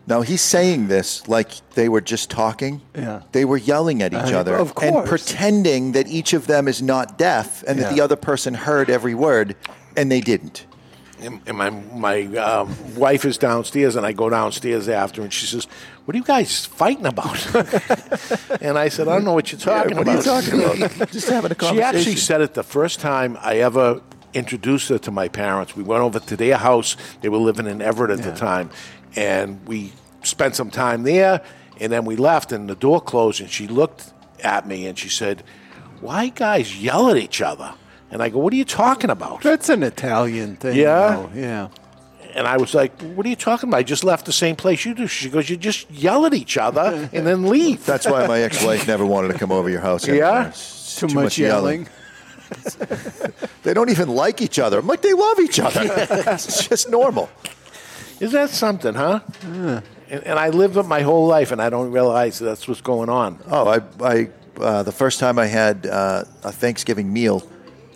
Now 0.06 0.22
he's 0.22 0.40
saying 0.42 0.88
this 0.88 1.26
like 1.28 1.50
they 1.74 1.88
were 1.88 2.00
just 2.00 2.28
talking. 2.28 2.80
Yeah. 2.94 3.22
They 3.32 3.44
were 3.44 3.56
yelling 3.56 4.02
at 4.02 4.12
each 4.12 4.32
Uh, 4.32 4.40
other 4.40 4.56
of 4.56 4.72
and 4.82 5.06
pretending 5.06 5.92
that 5.92 6.08
each 6.08 6.32
of 6.32 6.46
them 6.48 6.66
is 6.68 6.82
not 6.82 7.18
deaf 7.18 7.62
and 7.66 7.78
that 7.78 7.94
the 7.94 8.00
other 8.00 8.16
person 8.16 8.54
heard 8.54 8.90
every 8.90 9.14
word, 9.14 9.54
and 9.96 10.10
they 10.10 10.20
didn't. 10.20 10.66
And 11.20 11.56
my 11.56 11.70
my 11.70 12.24
um, 12.36 12.96
wife 12.96 13.24
is 13.24 13.38
downstairs, 13.38 13.94
and 13.94 14.04
I 14.04 14.12
go 14.12 14.28
downstairs 14.28 14.88
after, 14.88 15.22
and 15.22 15.32
she 15.32 15.46
says, 15.46 15.66
"What 16.04 16.16
are 16.16 16.18
you 16.18 16.24
guys 16.24 16.66
fighting 16.66 17.06
about?" 17.06 17.54
and 18.60 18.76
I 18.76 18.88
said, 18.88 19.06
"I 19.06 19.14
don't 19.14 19.24
know 19.24 19.32
what 19.32 19.52
you're 19.52 19.60
talking 19.60 19.96
what 19.96 20.08
are 20.08 20.14
you 20.14 20.18
about." 20.18 20.42
talking 20.42 20.60
about? 20.60 21.10
Just 21.12 21.28
having 21.28 21.52
a 21.52 21.64
She 21.72 21.80
actually 21.80 22.16
said 22.16 22.40
it 22.40 22.54
the 22.54 22.64
first 22.64 22.98
time 22.98 23.38
I 23.40 23.58
ever 23.58 24.02
introduced 24.34 24.88
her 24.88 24.98
to 24.98 25.12
my 25.12 25.28
parents. 25.28 25.76
We 25.76 25.84
went 25.84 26.02
over 26.02 26.18
to 26.18 26.36
their 26.36 26.56
house. 26.56 26.96
They 27.20 27.28
were 27.28 27.38
living 27.38 27.66
in 27.66 27.80
Everett 27.80 28.10
at 28.10 28.24
the 28.24 28.34
time, 28.34 28.70
and 29.14 29.64
we 29.66 29.92
spent 30.24 30.56
some 30.56 30.70
time 30.70 31.04
there. 31.04 31.40
And 31.80 31.92
then 31.92 32.04
we 32.04 32.16
left, 32.16 32.50
and 32.52 32.68
the 32.68 32.76
door 32.76 33.00
closed, 33.00 33.40
and 33.40 33.50
she 33.50 33.68
looked 33.68 34.12
at 34.42 34.66
me 34.66 34.86
and 34.86 34.98
she 34.98 35.08
said, 35.08 35.44
"Why 36.00 36.30
guys 36.30 36.82
yell 36.82 37.10
at 37.10 37.16
each 37.16 37.40
other?" 37.40 37.74
And 38.12 38.22
I 38.22 38.28
go, 38.28 38.38
"What 38.38 38.52
are 38.52 38.56
you 38.56 38.64
talking 38.64 39.10
about?" 39.10 39.42
That's 39.42 39.68
an 39.68 39.82
Italian 39.82 40.56
thing. 40.56 40.76
Yeah? 40.76 41.16
though. 41.16 41.30
Yeah. 41.34 41.68
And 42.34 42.46
I 42.46 42.56
was 42.58 42.74
like, 42.74 42.92
"What 43.02 43.26
are 43.26 43.28
you 43.28 43.36
talking 43.36 43.68
about? 43.68 43.78
I 43.78 43.82
just 43.82 44.04
left 44.04 44.26
the 44.26 44.32
same 44.32 44.54
place 44.54 44.84
you 44.84 44.94
do." 44.94 45.06
She 45.06 45.30
goes, 45.30 45.48
"You 45.50 45.56
just 45.56 45.90
yell 45.90 46.26
at 46.26 46.34
each 46.34 46.56
other 46.56 47.08
and 47.12 47.26
then 47.26 47.48
leave." 47.48 47.84
That's 47.84 48.06
why 48.06 48.26
my 48.26 48.40
ex-wife 48.40 48.86
never 48.86 49.04
wanted 49.04 49.32
to 49.32 49.38
come 49.38 49.50
over 49.50 49.68
your 49.68 49.80
house. 49.80 50.06
Yeah? 50.06 50.12
anymore. 50.14 50.46
It's 50.48 50.96
Too, 51.00 51.08
much, 51.08 51.38
yelling. 51.38 51.88
They 53.62 53.74
don't 53.74 53.90
even 53.90 54.08
like 54.08 54.42
each 54.42 54.58
other. 54.58 54.78
I'm 54.80 54.86
like, 54.86 55.02
they 55.02 55.14
love 55.14 55.38
each 55.38 55.60
other. 55.60 55.82
it's 55.86 56.68
just 56.68 56.90
normal. 56.90 57.30
Is 58.20 58.32
that 58.32 58.50
something, 58.50 58.92
huh? 58.94 59.20
And, 59.42 59.82
and 60.10 60.38
I 60.38 60.50
lived 60.50 60.76
it 60.76 60.82
my 60.84 61.00
whole 61.00 61.26
life, 61.26 61.52
and 61.52 61.62
I 61.62 61.70
don't 61.70 61.92
realize 61.92 62.38
that's 62.38 62.68
what's 62.68 62.80
going 62.80 63.08
on. 63.08 63.38
Oh, 63.46 63.68
I, 63.68 63.80
I 64.04 64.28
uh, 64.60 64.82
the 64.82 64.92
first 64.92 65.18
time 65.18 65.38
I 65.38 65.46
had 65.46 65.86
uh, 65.86 66.24
a 66.42 66.52
Thanksgiving 66.52 67.12
meal 67.12 67.42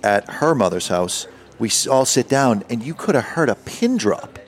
at 0.06 0.30
her 0.30 0.54
mother's 0.54 0.86
house, 0.86 1.26
we 1.58 1.68
all 1.90 2.04
sit 2.04 2.28
down, 2.28 2.62
and 2.70 2.80
you 2.80 2.94
could 2.94 3.16
have 3.16 3.24
heard 3.24 3.48
a 3.48 3.56
pin 3.56 3.96
drop. 3.96 4.38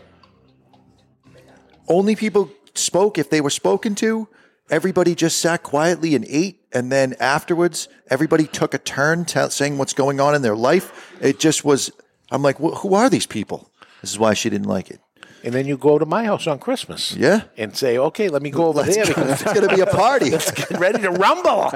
Only 1.89 2.15
people 2.15 2.51
spoke 2.75 3.19
if 3.19 3.29
they 3.29 3.41
were 3.41 3.51
spoken 3.51 3.97
to. 3.97 4.29
Everybody 4.71 5.17
just 5.17 5.39
sat 5.39 5.65
quietly 5.65 6.15
and 6.15 6.25
ate, 6.29 6.61
and 6.73 6.93
then 6.93 7.17
afterwards, 7.19 7.89
everybody 8.09 8.47
took 8.47 8.73
a 8.73 8.79
turn 8.79 9.25
tell 9.25 9.51
saying 9.51 9.79
what's 9.79 9.95
going 9.95 10.21
on 10.21 10.37
in 10.37 10.43
their 10.43 10.55
life. 10.55 11.17
It 11.21 11.41
just 11.41 11.65
was. 11.65 11.91
I'm 12.31 12.43
like, 12.43 12.59
who 12.59 12.95
are 12.95 13.11
these 13.11 13.27
people? 13.27 13.73
This 14.01 14.11
is 14.11 14.19
why 14.19 14.35
she 14.35 14.51
didn't 14.51 14.69
like 14.69 14.91
it. 14.91 15.01
And 15.45 15.55
then 15.55 15.67
you 15.67 15.77
go 15.77 15.99
to 15.99 16.07
my 16.07 16.25
house 16.25 16.47
on 16.47 16.59
Christmas. 16.59 17.15
Yeah. 17.15 17.43
And 17.57 17.77
say, 17.77 17.97
okay, 17.99 18.29
let 18.29 18.43
me 18.43 18.51
go 18.51 18.67
over 18.67 18.81
Let's 18.83 18.97
there. 18.97 19.05
go. 19.07 19.15
because 19.15 19.43
It's 19.43 19.53
gonna 19.53 19.75
be 19.75 19.81
a 19.81 19.87
party. 19.87 20.31
Let's 20.33 20.51
get 20.51 20.71
ready 20.79 21.01
to 21.03 21.11
rumble. 21.11 21.71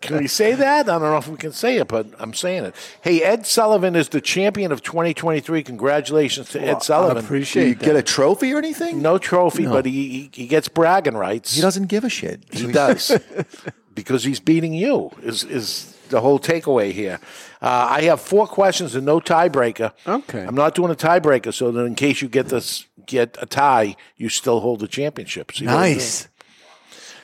Can 0.00 0.18
we 0.18 0.26
say 0.28 0.54
that? 0.54 0.88
I 0.88 0.98
don't 0.98 1.02
know 1.02 1.16
if 1.18 1.28
we 1.28 1.36
can 1.36 1.52
say 1.52 1.76
it, 1.76 1.88
but 1.88 2.06
I'm 2.18 2.32
saying 2.34 2.64
it. 2.64 2.74
Hey, 3.02 3.22
Ed 3.22 3.46
Sullivan 3.46 3.96
is 3.96 4.08
the 4.08 4.20
champion 4.20 4.72
of 4.72 4.82
2023. 4.82 5.62
Congratulations 5.62 6.48
to 6.50 6.60
Ed 6.60 6.82
Sullivan. 6.82 7.26
Do 7.26 7.60
you 7.60 7.74
get 7.74 7.96
a 7.96 8.02
trophy 8.02 8.52
or 8.52 8.58
anything? 8.58 9.02
No 9.02 9.18
trophy, 9.18 9.64
No. 9.64 9.72
but 9.72 9.86
he, 9.86 10.08
he 10.08 10.30
he 10.32 10.46
gets 10.46 10.68
bragging 10.68 11.16
rights. 11.16 11.54
He 11.54 11.60
doesn't 11.60 11.86
give 11.86 12.04
a 12.04 12.08
shit. 12.08 12.42
He 12.52 12.70
does 12.72 13.12
because 13.94 14.24
he's 14.24 14.40
beating 14.40 14.72
you. 14.74 15.10
Is 15.22 15.44
is 15.44 15.95
the 16.08 16.20
whole 16.20 16.38
takeaway 16.38 16.92
here? 16.92 17.18
Uh, 17.62 17.88
I 17.90 18.02
have 18.02 18.20
four 18.20 18.46
questions 18.46 18.94
and 18.94 19.04
no 19.06 19.20
tiebreaker. 19.20 19.92
Okay. 20.06 20.44
I'm 20.44 20.54
not 20.54 20.74
doing 20.74 20.90
a 20.92 20.94
tiebreaker, 20.96 21.52
so 21.52 21.70
that 21.72 21.84
in 21.84 21.94
case 21.94 22.22
you 22.22 22.28
get 22.28 22.48
this 22.48 22.86
get 23.06 23.36
a 23.40 23.46
tie, 23.46 23.96
you 24.16 24.28
still 24.28 24.60
hold 24.60 24.80
the 24.80 24.88
championship. 24.88 25.52
See 25.52 25.66
what 25.66 25.74
I'm 25.74 25.80
Nice. 25.80 26.22
doing? 26.22 26.30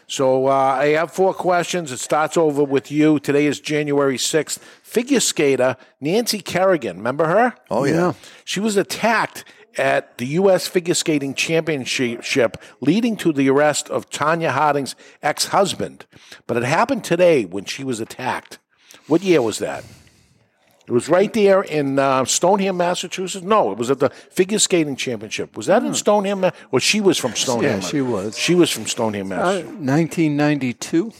So 0.08 0.46
uh, 0.48 0.50
I 0.50 0.86
have 0.88 1.10
four 1.10 1.32
questions. 1.32 1.90
It 1.90 1.98
starts 1.98 2.36
over 2.36 2.62
with 2.64 2.90
you. 2.90 3.18
Today 3.18 3.46
is 3.46 3.60
January 3.60 4.18
6th. 4.18 4.58
Figure 4.82 5.20
skater 5.20 5.76
Nancy 6.00 6.40
Kerrigan. 6.40 6.98
Remember 6.98 7.26
her? 7.26 7.54
Oh, 7.70 7.84
yeah. 7.84 7.92
Yeah. 7.94 8.12
She 8.44 8.60
was 8.60 8.76
attacked 8.76 9.44
at 9.78 10.18
the 10.18 10.26
U.S. 10.26 10.66
Figure 10.68 10.92
Skating 10.92 11.32
Championship, 11.34 12.58
leading 12.82 13.16
to 13.16 13.32
the 13.32 13.48
arrest 13.48 13.88
of 13.88 14.10
Tonya 14.10 14.50
Harding's 14.50 14.94
ex 15.22 15.46
husband. 15.46 16.04
But 16.46 16.58
it 16.58 16.64
happened 16.64 17.04
today 17.04 17.46
when 17.46 17.64
she 17.64 17.82
was 17.82 17.98
attacked. 17.98 18.58
What 19.06 19.22
year 19.22 19.42
was 19.42 19.58
that? 19.58 19.84
It 20.86 20.90
was 20.90 21.08
right 21.08 21.32
there 21.32 21.62
in 21.62 21.98
uh, 21.98 22.24
Stoneham, 22.24 22.76
Massachusetts. 22.76 23.44
No, 23.44 23.70
it 23.72 23.78
was 23.78 23.90
at 23.90 24.00
the 24.00 24.10
figure 24.10 24.58
skating 24.58 24.96
championship. 24.96 25.56
Was 25.56 25.66
that 25.66 25.84
in 25.84 25.94
Stoneham? 25.94 26.40
Ma- 26.40 26.50
Well, 26.70 26.80
she 26.80 27.00
was 27.00 27.18
from 27.18 27.34
Stoneham. 27.36 27.80
Yeah, 27.80 27.86
she 27.86 28.00
was. 28.00 28.36
She 28.36 28.54
was 28.56 28.70
from 28.70 28.86
Stoneham, 28.86 29.30
Uh, 29.32 29.36
Massachusetts. 29.36 29.78
1992. 29.78 31.12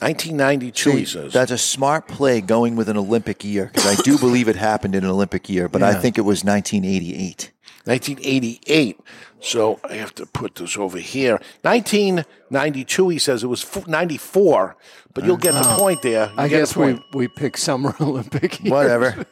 1992, 0.00 0.90
he 0.92 1.04
says. 1.04 1.32
That's 1.32 1.50
a 1.50 1.58
smart 1.58 2.06
play 2.08 2.40
going 2.40 2.76
with 2.76 2.88
an 2.88 2.96
Olympic 2.96 3.44
year 3.44 3.70
because 3.72 3.86
I 3.98 4.00
do 4.02 4.18
believe 4.18 4.48
it 4.48 4.56
happened 4.56 4.94
in 4.94 5.04
an 5.04 5.10
Olympic 5.10 5.48
year, 5.48 5.68
but 5.68 5.82
I 5.82 5.92
Yeah. 5.92 6.00
think 6.00 6.18
it 6.18 6.22
was 6.22 6.44
1988. 6.44 7.50
1988. 7.84 9.00
So 9.40 9.78
I 9.84 9.94
have 9.94 10.14
to 10.16 10.26
put 10.26 10.56
this 10.56 10.76
over 10.76 10.98
here. 10.98 11.40
1992, 11.62 13.08
he 13.10 13.18
says 13.18 13.44
it 13.44 13.46
was 13.46 13.64
94, 13.86 14.76
but 15.14 15.24
you'll 15.24 15.36
get 15.36 15.52
the 15.52 15.72
Oh. 15.74 15.76
point 15.78 16.02
there. 16.02 16.26
You 16.26 16.32
I 16.36 16.48
get 16.48 16.58
guess 16.58 16.76
we, 16.76 16.94
point. 16.94 17.02
we 17.14 17.28
picked 17.28 17.58
Summer 17.58 17.94
Olympic. 18.00 18.60
years. 18.60 18.70
Whatever. 18.72 19.26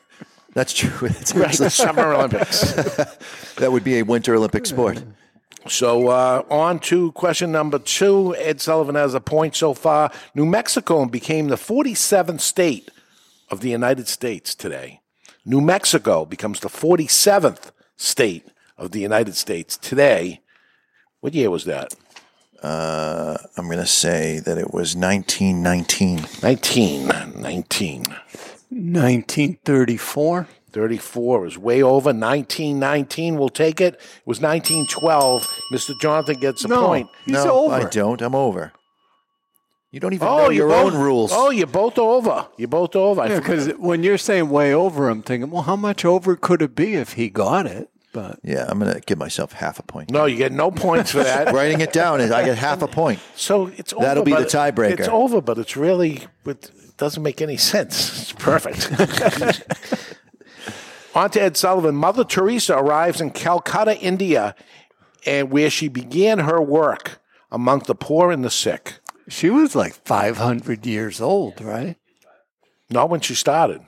That's 0.54 0.72
true. 0.72 1.08
It's 1.20 1.34
Right, 1.34 1.48
actually- 1.48 1.70
Summer 1.70 2.12
Olympics. 2.14 2.60
that 3.56 3.72
would 3.72 3.84
be 3.84 3.98
a 3.98 4.02
Winter 4.04 4.34
Olympic 4.36 4.66
sport. 4.66 5.02
So 5.68 6.08
uh, 6.08 6.42
on 6.50 6.78
to 6.80 7.10
question 7.12 7.50
number 7.50 7.80
two. 7.80 8.34
Ed 8.36 8.60
Sullivan 8.60 8.94
has 8.94 9.14
a 9.14 9.20
point 9.20 9.56
so 9.56 9.74
far. 9.74 10.12
New 10.34 10.46
Mexico 10.46 11.04
became 11.06 11.48
the 11.48 11.56
47th 11.56 12.40
state 12.40 12.90
of 13.50 13.60
the 13.60 13.70
United 13.70 14.06
States 14.06 14.54
today. 14.54 15.00
New 15.44 15.60
Mexico 15.60 16.24
becomes 16.24 16.60
the 16.60 16.68
47th 16.68 17.72
state 17.96 18.46
of 18.78 18.90
the 18.92 19.00
United 19.00 19.34
States 19.36 19.76
today. 19.76 20.40
What 21.20 21.34
year 21.34 21.50
was 21.50 21.64
that? 21.64 21.94
Uh, 22.62 23.36
I'm 23.56 23.66
going 23.66 23.78
to 23.78 23.86
say 23.86 24.38
that 24.40 24.58
it 24.58 24.72
was 24.72 24.96
1919. 24.96 26.16
1919. 26.40 28.04
1934. 28.70 30.48
34 30.72 31.46
is 31.46 31.56
way 31.58 31.82
over. 31.82 32.10
1919, 32.12 33.38
we'll 33.38 33.48
take 33.48 33.80
it. 33.80 33.94
It 33.94 34.00
was 34.26 34.40
1912. 34.42 35.48
Mr. 35.72 35.98
Jonathan 36.00 36.38
gets 36.38 36.64
a 36.64 36.68
No, 36.68 36.86
point. 36.86 37.08
no, 37.26 37.70
I 37.70 37.84
don't. 37.84 38.20
I'm 38.20 38.34
over. 38.34 38.72
You 39.90 40.00
don't 40.00 40.12
even 40.12 40.26
know 40.26 40.38
Oh, 40.40 40.50
your 40.50 40.68
you're 40.68 40.72
own 40.74 40.90
both- 40.92 41.00
rules. 41.00 41.30
Oh, 41.32 41.48
you're 41.50 41.66
both 41.66 41.96
over. 41.98 42.48
You're 42.58 42.68
both 42.68 42.94
over. 42.94 43.22
I 43.22 43.28
Yeah, 43.28 43.34
forgot. 43.40 43.48
because 43.50 43.68
when 43.78 44.02
you're 44.02 44.18
saying 44.18 44.50
way 44.50 44.74
over, 44.74 45.08
I'm 45.08 45.22
thinking, 45.22 45.50
well, 45.50 45.62
how 45.62 45.76
much 45.76 46.04
over 46.04 46.36
could 46.36 46.60
it 46.60 46.74
be 46.74 46.94
if 46.94 47.14
he 47.14 47.30
got 47.30 47.64
it? 47.66 47.88
But 48.16 48.40
Yeah, 48.42 48.64
I'm 48.66 48.78
going 48.78 48.94
to 48.94 49.00
give 49.00 49.18
myself 49.18 49.52
half 49.52 49.78
a 49.78 49.82
point. 49.82 50.10
No, 50.10 50.24
you 50.24 50.38
get 50.38 50.50
no 50.50 50.70
points 50.70 51.10
for 51.10 51.22
that. 51.22 51.52
Writing 51.52 51.82
it 51.82 51.92
down 51.92 52.22
is 52.22 52.30
I 52.30 52.46
get 52.46 52.56
half 52.56 52.80
a 52.80 52.88
point. 52.88 53.20
So 53.34 53.66
it's 53.76 53.92
over. 53.92 54.06
That'll 54.06 54.24
be 54.24 54.32
the 54.32 54.46
tiebreaker. 54.46 55.00
It's 55.00 55.08
over, 55.08 55.42
but 55.42 55.58
it's 55.58 55.76
really 55.76 56.22
it 56.46 56.70
doesn't 56.96 57.22
make 57.22 57.42
any 57.42 57.58
sense. 57.58 58.22
It's 58.26 58.32
perfect. 58.32 58.90
On 61.14 61.30
to 61.30 61.42
Ed 61.42 61.58
Sullivan. 61.58 61.94
Mother 61.94 62.24
Teresa 62.24 62.78
arrives 62.78 63.20
in 63.20 63.32
Calcutta, 63.32 63.98
India, 63.98 64.54
and 65.26 65.50
where 65.50 65.68
she 65.68 65.88
began 65.88 66.38
her 66.38 66.62
work 66.62 67.20
among 67.52 67.80
the 67.80 67.94
poor 67.94 68.30
and 68.30 68.42
the 68.42 68.50
sick. 68.50 68.94
she 69.28 69.50
was 69.50 69.76
like 69.76 69.92
500 70.06 70.86
years 70.86 71.20
old, 71.20 71.60
right? 71.60 71.96
Not 72.88 73.10
when 73.10 73.20
she 73.20 73.34
started. 73.34 73.82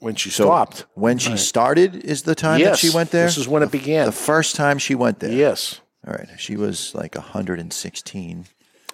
When 0.00 0.14
she 0.14 0.30
So 0.30 0.44
stopped. 0.44 0.86
When 0.94 1.18
she 1.18 1.36
started 1.36 1.96
is 1.96 2.22
the 2.22 2.34
time 2.34 2.60
that 2.62 2.78
she 2.78 2.90
went 2.90 3.10
there? 3.10 3.26
this 3.26 3.38
is 3.38 3.48
when 3.48 3.62
it 3.62 3.70
began. 3.70 4.06
The 4.06 4.12
first 4.12 4.56
time 4.56 4.78
she 4.78 4.94
went 4.94 5.20
there? 5.20 5.32
Yes. 5.32 5.80
All 6.06 6.12
right. 6.14 6.28
She 6.38 6.56
was 6.56 6.94
like 6.94 7.14
116. 7.14 8.46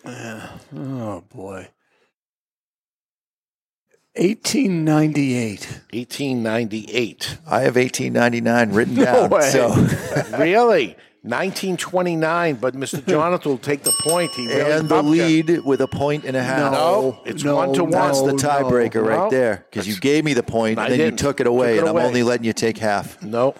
Uh, 0.04 0.48
oh, 0.76 1.22
boy. 1.34 1.68
1898. 4.16 5.60
1898. 5.92 7.38
I 7.46 7.60
have 7.62 7.76
1899 7.76 8.72
written 8.72 8.94
No 8.94 9.04
down. 9.04 9.30
way. 9.30 9.50
So 9.50 9.68
really? 10.38 10.96
1929, 11.24 12.56
but 12.56 12.74
Mr. 12.74 13.04
Jonathan 13.08 13.50
will 13.52 13.58
take 13.58 13.82
the 13.82 13.92
point. 14.00 14.30
He 14.32 14.46
really 14.46 14.72
and 14.72 14.84
the 14.84 14.94
bumped 14.94 15.16
you. 15.16 15.22
lead 15.24 15.64
with 15.64 15.80
a 15.80 15.88
point 15.88 16.24
and 16.24 16.36
a 16.36 16.42
half. 16.42 16.70
No, 16.72 17.18
it's 17.24 17.42
one 17.42 17.72
to 17.72 17.82
one. 17.84 17.90
That's 17.92 18.20
the 18.20 18.32
tiebreaker 18.34 18.96
no. 18.96 19.00
right 19.02 19.16
No. 19.24 19.30
there 19.30 19.66
because 19.70 19.88
you 19.88 19.96
gave 19.96 20.24
me 20.24 20.34
the 20.34 20.42
point 20.42 20.78
I 20.78 20.84
and 20.84 20.92
then 20.92 20.98
you 21.00 21.04
didn't. 21.06 21.18
took 21.20 21.40
it 21.40 21.46
away, 21.46 21.76
Took 21.76 21.86
it 21.86 21.88
and 21.88 21.98
I'm 21.98 22.04
only 22.04 22.22
letting 22.22 22.44
you 22.44 22.52
take 22.52 22.76
half. 22.76 23.22
No, 23.22 23.54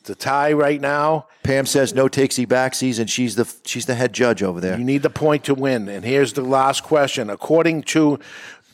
it's 0.00 0.08
a 0.08 0.14
tie 0.14 0.52
right 0.54 0.80
now. 0.80 1.26
Pam 1.42 1.66
says 1.66 1.94
no 1.94 2.08
takesy 2.08 2.46
backsies, 2.46 2.98
and 2.98 3.10
she's 3.10 3.36
the 3.36 3.52
she's 3.66 3.84
the 3.86 3.94
head 3.94 4.14
judge 4.14 4.42
over 4.42 4.60
there. 4.60 4.78
You 4.78 4.84
need 4.84 5.02
the 5.02 5.10
point 5.10 5.44
to 5.44 5.54
win. 5.54 5.88
And 5.90 6.04
here's 6.06 6.32
the 6.32 6.42
last 6.42 6.84
question. 6.84 7.28
According 7.28 7.82
to 7.84 8.18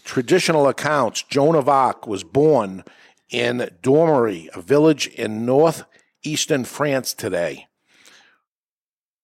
traditional 0.05 0.69
accounts, 0.69 1.23
Joan 1.25 1.57
of 1.57 1.69
Arc 1.69 2.07
was 2.07 2.23
born 2.23 2.85
in 3.29 3.71
Dormery, 3.83 4.49
a 4.55 4.61
village 4.61 5.09
in 5.09 5.45
northeastern 5.45 6.65
France 6.65 7.13
today. 7.13 7.67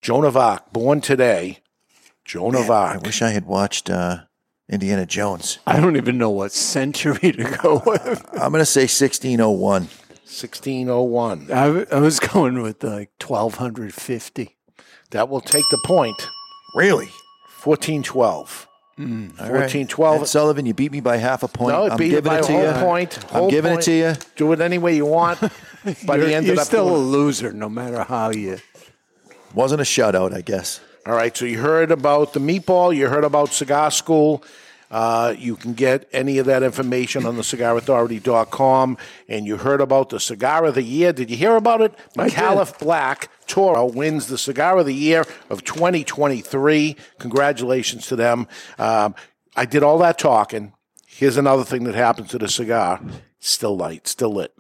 Joan 0.07 0.25
of 0.25 0.37
Arc, 0.37 0.73
born 0.73 1.01
today. 1.01 1.59
Joan 2.25 2.55
of 2.55 2.71
Arc. 2.71 2.95
I 2.95 2.99
wish 2.99 3.23
I 3.23 3.31
had 3.31 3.45
watched 3.45 3.91
uh, 3.91 4.19
Indiana 4.71 5.05
Jones. 5.05 5.59
I 5.67 5.81
don't 5.81 5.97
even 5.97 6.17
know 6.17 6.31
what 6.31 6.53
century 6.53 7.33
to 7.33 7.59
go 7.61 7.83
with. 7.85 8.25
I'm 8.35 8.53
going 8.53 8.63
to 8.63 8.67
say 8.67 8.83
1601. 8.83 9.83
1601. 9.83 11.51
I, 11.51 11.67
w- 11.67 11.87
I 11.91 11.99
was 11.99 12.21
going 12.21 12.63
with 12.63 12.85
like 12.85 13.11
1250. 13.21 14.57
That 15.11 15.29
will 15.29 15.41
take 15.41 15.69
the 15.73 15.83
point. 15.85 16.29
Really? 16.77 17.11
1412. 17.65 18.69
Mm. 19.01 19.31
1412. 19.31 20.21
Ed 20.23 20.25
Sullivan, 20.27 20.67
you 20.67 20.75
beat 20.75 20.93
me 20.93 21.01
by 21.01 21.17
half 21.17 21.43
a 21.43 21.49
point. 21.49 21.75
No, 21.75 21.87
it 21.87 21.91
I'm 21.91 21.99
beat 21.99 22.11
giving 22.11 22.31
by 22.31 22.39
it 22.39 22.45
a 22.45 22.47
to 22.47 22.53
whole 22.53 22.63
you. 22.63 22.73
point. 22.75 23.35
I'm 23.35 23.49
giving 23.49 23.73
point. 23.73 23.89
it 23.89 23.91
to 23.91 23.93
you. 23.93 24.15
Do 24.37 24.53
it 24.53 24.61
any 24.61 24.79
way 24.79 24.95
you 24.95 25.07
want. 25.07 25.41
By 25.41 25.49
you're 26.15 26.27
the 26.27 26.35
end 26.35 26.47
you're 26.47 26.53
of 26.53 26.61
the 26.61 26.65
still 26.65 26.95
a 26.95 26.97
loser 26.97 27.53
no 27.53 27.69
matter 27.69 28.05
how 28.05 28.31
you. 28.31 28.59
Wasn't 29.55 29.81
a 29.81 29.85
shutout, 29.85 30.35
I 30.35 30.41
guess. 30.41 30.81
All 31.07 31.15
right, 31.15 31.37
so 31.37 31.45
you 31.45 31.61
heard 31.61 31.91
about 31.91 32.33
the 32.33 32.41
meatball, 32.41 32.95
you 32.95 33.09
heard 33.09 33.25
about 33.25 33.53
Cigar 33.53 33.91
School. 33.91 34.43
Uh, 34.91 35.35
you 35.37 35.57
can 35.57 35.75
get 35.75 36.09
any 36.13 36.39
of 36.39 36.47
that 36.47 36.63
information 36.63 37.27
on 37.27 37.37
the 37.37 37.43
cigarauthority.com. 37.43 38.97
And 39.29 39.47
you 39.47 39.57
heard 39.57 39.81
about 39.81 40.11
the 40.11 40.21
Cigar 40.21 40.65
of 40.65 40.75
the 40.75 40.83
Year. 40.83 41.13
Did 41.13 41.31
you 41.31 41.37
hear 41.37 41.57
about 41.57 41.81
it? 41.81 41.95
Micallef 42.17 42.79
Black 42.79 43.29
Toro 43.47 43.85
wins 43.87 44.29
the 44.29 44.39
Cigar 44.39 44.79
of 44.79 44.87
the 44.87 44.95
Year 44.95 45.25
of 45.51 45.65
2023. 45.65 46.97
Congratulations 47.19 48.07
to 48.07 48.17
them. 48.17 48.47
Um, 48.79 49.15
I 49.57 49.65
did 49.65 49.83
all 49.83 49.99
that 49.99 50.19
talking. 50.19 50.73
Here's 51.07 51.37
another 51.37 51.65
thing 51.65 51.85
that 51.85 51.95
happens 51.95 52.31
to 52.31 52.39
the 52.39 52.49
cigar 52.49 53.01
still 53.39 53.77
light, 53.77 54.07
still 54.07 54.35
lit. 54.35 54.53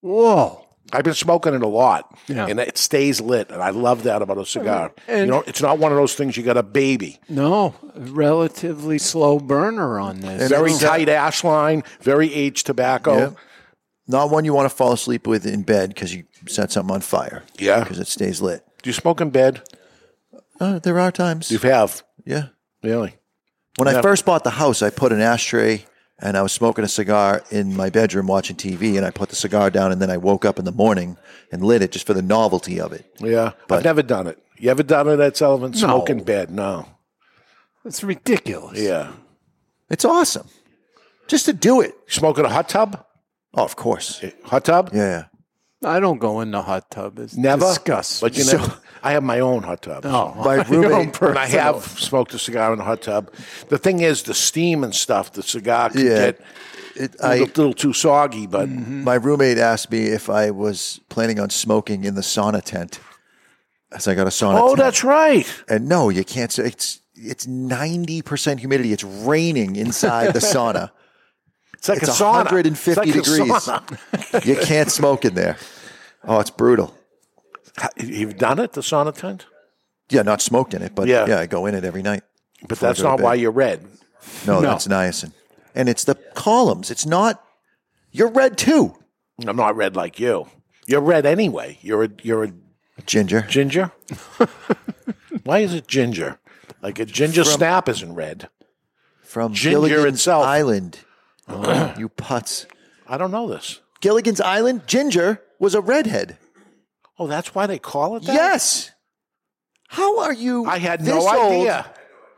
Whoa. 0.00 0.65
I've 0.92 1.02
been 1.04 1.14
smoking 1.14 1.52
it 1.54 1.62
a 1.62 1.66
lot, 1.66 2.16
Yeah. 2.28 2.46
and 2.46 2.60
it 2.60 2.78
stays 2.78 3.20
lit, 3.20 3.50
and 3.50 3.60
I 3.62 3.70
love 3.70 4.04
that 4.04 4.22
about 4.22 4.38
a 4.38 4.46
cigar. 4.46 4.92
And- 5.08 5.20
you 5.20 5.26
know, 5.26 5.42
it's 5.46 5.60
not 5.60 5.78
one 5.78 5.90
of 5.92 5.98
those 5.98 6.14
things 6.14 6.36
you 6.36 6.42
got 6.44 6.56
a 6.56 6.62
baby. 6.62 7.18
No, 7.28 7.74
relatively 7.96 8.98
slow 8.98 9.38
burner 9.40 9.98
on 9.98 10.20
this. 10.20 10.48
very 10.48 10.72
tight 10.74 11.08
ash 11.08 11.42
line, 11.44 11.82
very 12.02 12.32
aged 12.32 12.66
tobacco. 12.66 13.18
Yeah. 13.18 13.30
Not 14.08 14.30
one 14.30 14.44
you 14.44 14.54
want 14.54 14.70
to 14.70 14.76
fall 14.76 14.92
asleep 14.92 15.26
with 15.26 15.44
in 15.44 15.62
bed 15.62 15.88
because 15.90 16.14
you 16.14 16.24
set 16.46 16.70
something 16.70 16.94
on 16.94 17.00
fire. 17.00 17.42
Yeah. 17.58 17.80
Because 17.80 17.98
it 17.98 18.06
stays 18.06 18.40
lit. 18.40 18.62
Do 18.82 18.88
you 18.88 18.94
smoke 18.94 19.20
in 19.20 19.30
bed? 19.30 19.62
Uh, 20.60 20.78
there 20.78 20.98
are 21.00 21.10
times. 21.10 21.50
You 21.50 21.58
have, 21.58 22.04
Yeah. 22.24 22.46
really. 22.84 23.16
When 23.76 23.88
I 23.88 24.00
first 24.00 24.24
bought 24.24 24.44
the 24.44 24.50
house, 24.50 24.80
I 24.80 24.90
put 24.90 25.12
an 25.12 25.20
ashtray 25.20 25.84
and 26.18 26.36
I 26.36 26.42
was 26.42 26.52
smoking 26.52 26.84
a 26.84 26.88
cigar 26.88 27.42
in 27.50 27.76
my 27.76 27.90
bedroom 27.90 28.26
watching 28.26 28.56
TV, 28.56 28.96
and 28.96 29.04
I 29.04 29.10
put 29.10 29.28
the 29.28 29.36
cigar 29.36 29.70
down, 29.70 29.92
and 29.92 30.00
then 30.00 30.10
I 30.10 30.16
woke 30.16 30.44
up 30.44 30.58
in 30.58 30.64
the 30.64 30.72
morning 30.72 31.16
and 31.52 31.62
lit 31.62 31.82
it 31.82 31.92
just 31.92 32.06
for 32.06 32.14
the 32.14 32.22
novelty 32.22 32.80
of 32.80 32.92
it. 32.92 33.04
Yeah, 33.20 33.52
But- 33.68 33.78
I've 33.78 33.84
never 33.84 34.02
done 34.02 34.26
it. 34.26 34.38
You 34.58 34.70
ever 34.70 34.82
done 34.82 35.08
it 35.08 35.20
Ed 35.20 35.36
Sullivan? 35.36 35.72
No. 35.72 35.78
Smoke 35.78 36.10
in 36.10 36.24
bed? 36.24 36.50
No. 36.50 36.86
It's 37.84 38.02
ridiculous. 38.02 38.78
Yeah. 38.80 39.12
It's 39.90 40.04
awesome. 40.04 40.48
Just 41.28 41.44
to 41.46 41.52
do 41.52 41.80
it. 41.82 41.94
Smoke 42.08 42.38
in 42.38 42.46
a 42.46 42.48
hot 42.48 42.68
tub? 42.68 43.04
Oh, 43.54 43.64
of 43.64 43.76
course. 43.76 44.24
Hot 44.44 44.64
tub? 44.64 44.90
Yeah. 44.94 45.24
I 45.86 46.00
don't 46.00 46.18
go 46.18 46.40
in 46.40 46.50
the 46.50 46.62
hot 46.62 46.90
tub. 46.90 47.18
It's 47.18 47.36
Never. 47.36 47.64
disgusting. 47.66 48.26
But 48.26 48.36
you 48.36 48.44
So- 48.44 48.72
I 49.02 49.12
have 49.12 49.22
my 49.22 49.38
own 49.40 49.62
hot 49.62 49.82
tub. 49.82 50.04
Oh, 50.04 50.34
My 50.44 50.56
your 50.70 50.82
roommate- 50.82 51.20
And 51.22 51.38
I 51.38 51.46
personal. 51.46 51.48
have 51.74 51.84
smoked 51.84 52.34
a 52.34 52.38
cigar 52.38 52.72
in 52.72 52.78
the 52.78 52.84
hot 52.84 53.02
tub. 53.02 53.30
The 53.68 53.78
thing 53.78 54.00
is, 54.00 54.24
the 54.24 54.34
steam 54.34 54.82
and 54.82 54.94
stuff, 54.94 55.32
the 55.32 55.42
cigar 55.42 55.90
can 55.90 56.00
Yeah. 56.06 56.14
get 56.26 56.40
It, 56.96 57.14
a 57.20 57.26
I, 57.26 57.30
little, 57.38 57.46
little 57.64 57.74
too 57.74 57.92
soggy, 57.92 58.46
but 58.46 58.68
mm-hmm. 58.68 59.04
my 59.04 59.14
roommate 59.14 59.58
asked 59.58 59.90
me 59.92 60.06
if 60.06 60.28
I 60.30 60.50
was 60.50 60.98
planning 61.08 61.38
on 61.38 61.50
smoking 61.50 62.04
in 62.04 62.14
the 62.14 62.22
sauna 62.22 62.62
tent. 62.62 62.98
As 63.92 64.08
I 64.08 64.14
got 64.14 64.26
a 64.26 64.30
sauna 64.30 64.60
oh, 64.60 64.66
tent. 64.68 64.78
that's 64.78 65.04
right. 65.04 65.46
And 65.68 65.88
no, 65.88 66.08
you 66.08 66.24
can't. 66.24 66.50
say 66.50 66.64
It's 66.66 67.00
it's 67.14 67.46
ninety 67.46 68.20
percent 68.22 68.60
humidity. 68.60 68.92
It's 68.92 69.04
raining 69.04 69.76
inside 69.76 70.32
the 70.34 70.40
sauna. 70.40 70.90
It's 71.78 71.88
like 71.90 71.98
it's 71.98 72.08
a 72.08 72.24
sauna. 72.24 72.44
150 72.50 72.90
It's 72.90 72.96
like 72.98 73.08
a 73.08 73.12
degrees. 73.12 73.52
sauna. 73.52 74.44
you 74.50 74.56
can't 74.56 74.90
smoke 74.90 75.24
in 75.26 75.34
there. 75.34 75.56
Oh, 76.26 76.40
it's 76.40 76.50
brutal. 76.50 76.94
You've 77.96 78.36
done 78.38 78.58
it, 78.58 78.72
the 78.72 78.80
sauna 78.80 79.14
tent? 79.14 79.46
Yeah, 80.08 80.22
not 80.22 80.40
smoked 80.40 80.72
in 80.74 80.82
it, 80.82 80.94
but 80.94 81.08
Yeah. 81.08 81.26
yeah, 81.26 81.38
I 81.40 81.46
go 81.46 81.66
in 81.66 81.74
it 81.74 81.84
every 81.84 82.02
night. 82.02 82.22
But 82.66 82.78
that's 82.80 83.00
not 83.00 83.20
why 83.20 83.34
you're 83.34 83.50
red. 83.50 83.86
No, 84.46 84.60
No. 84.60 84.70
that's 84.70 84.86
niacin, 84.86 85.32
and 85.74 85.88
it's 85.88 86.04
the 86.04 86.14
columns. 86.34 86.90
It's 86.90 87.06
not 87.06 87.42
You're 88.12 88.30
red 88.30 88.56
too. 88.56 88.96
I'm 89.46 89.56
not 89.56 89.76
red 89.76 89.94
like 89.94 90.18
you. 90.18 90.48
You're 90.86 91.02
red 91.02 91.26
anyway. 91.26 91.78
You're 91.82 92.04
a 92.04 92.08
you're 92.22 92.44
a 92.44 92.52
ginger. 93.04 93.42
Ginger. 93.42 93.92
Why 95.44 95.58
is 95.58 95.74
it 95.74 95.86
ginger? 95.86 96.38
Like 96.82 96.98
a 96.98 97.04
ginger 97.04 97.44
From- 97.44 97.52
snap 97.52 97.88
isn't 97.90 98.14
red. 98.14 98.48
From 99.22 99.52
ginger 99.52 99.70
Gilligan's 99.88 100.14
itself. 100.20 100.46
Island. 100.46 101.00
Oh, 101.48 101.94
you 101.98 102.08
putz. 102.08 102.64
I 103.06 103.18
don't 103.18 103.30
know 103.30 103.48
this. 103.48 103.80
Gilligan's 104.00 104.40
Island, 104.40 104.86
Ginger 104.86 105.42
was 105.58 105.74
a 105.74 105.80
redhead. 105.80 106.38
Oh, 107.18 107.26
that's 107.26 107.54
why 107.54 107.66
they 107.66 107.78
call 107.78 108.16
it 108.16 108.24
that. 108.24 108.34
Yes. 108.34 108.90
How 109.88 110.20
are 110.20 110.32
you? 110.32 110.66
I 110.66 110.78
had 110.78 111.00
this 111.00 111.08
no 111.08 111.20
old? 111.20 111.52
idea. 111.52 111.86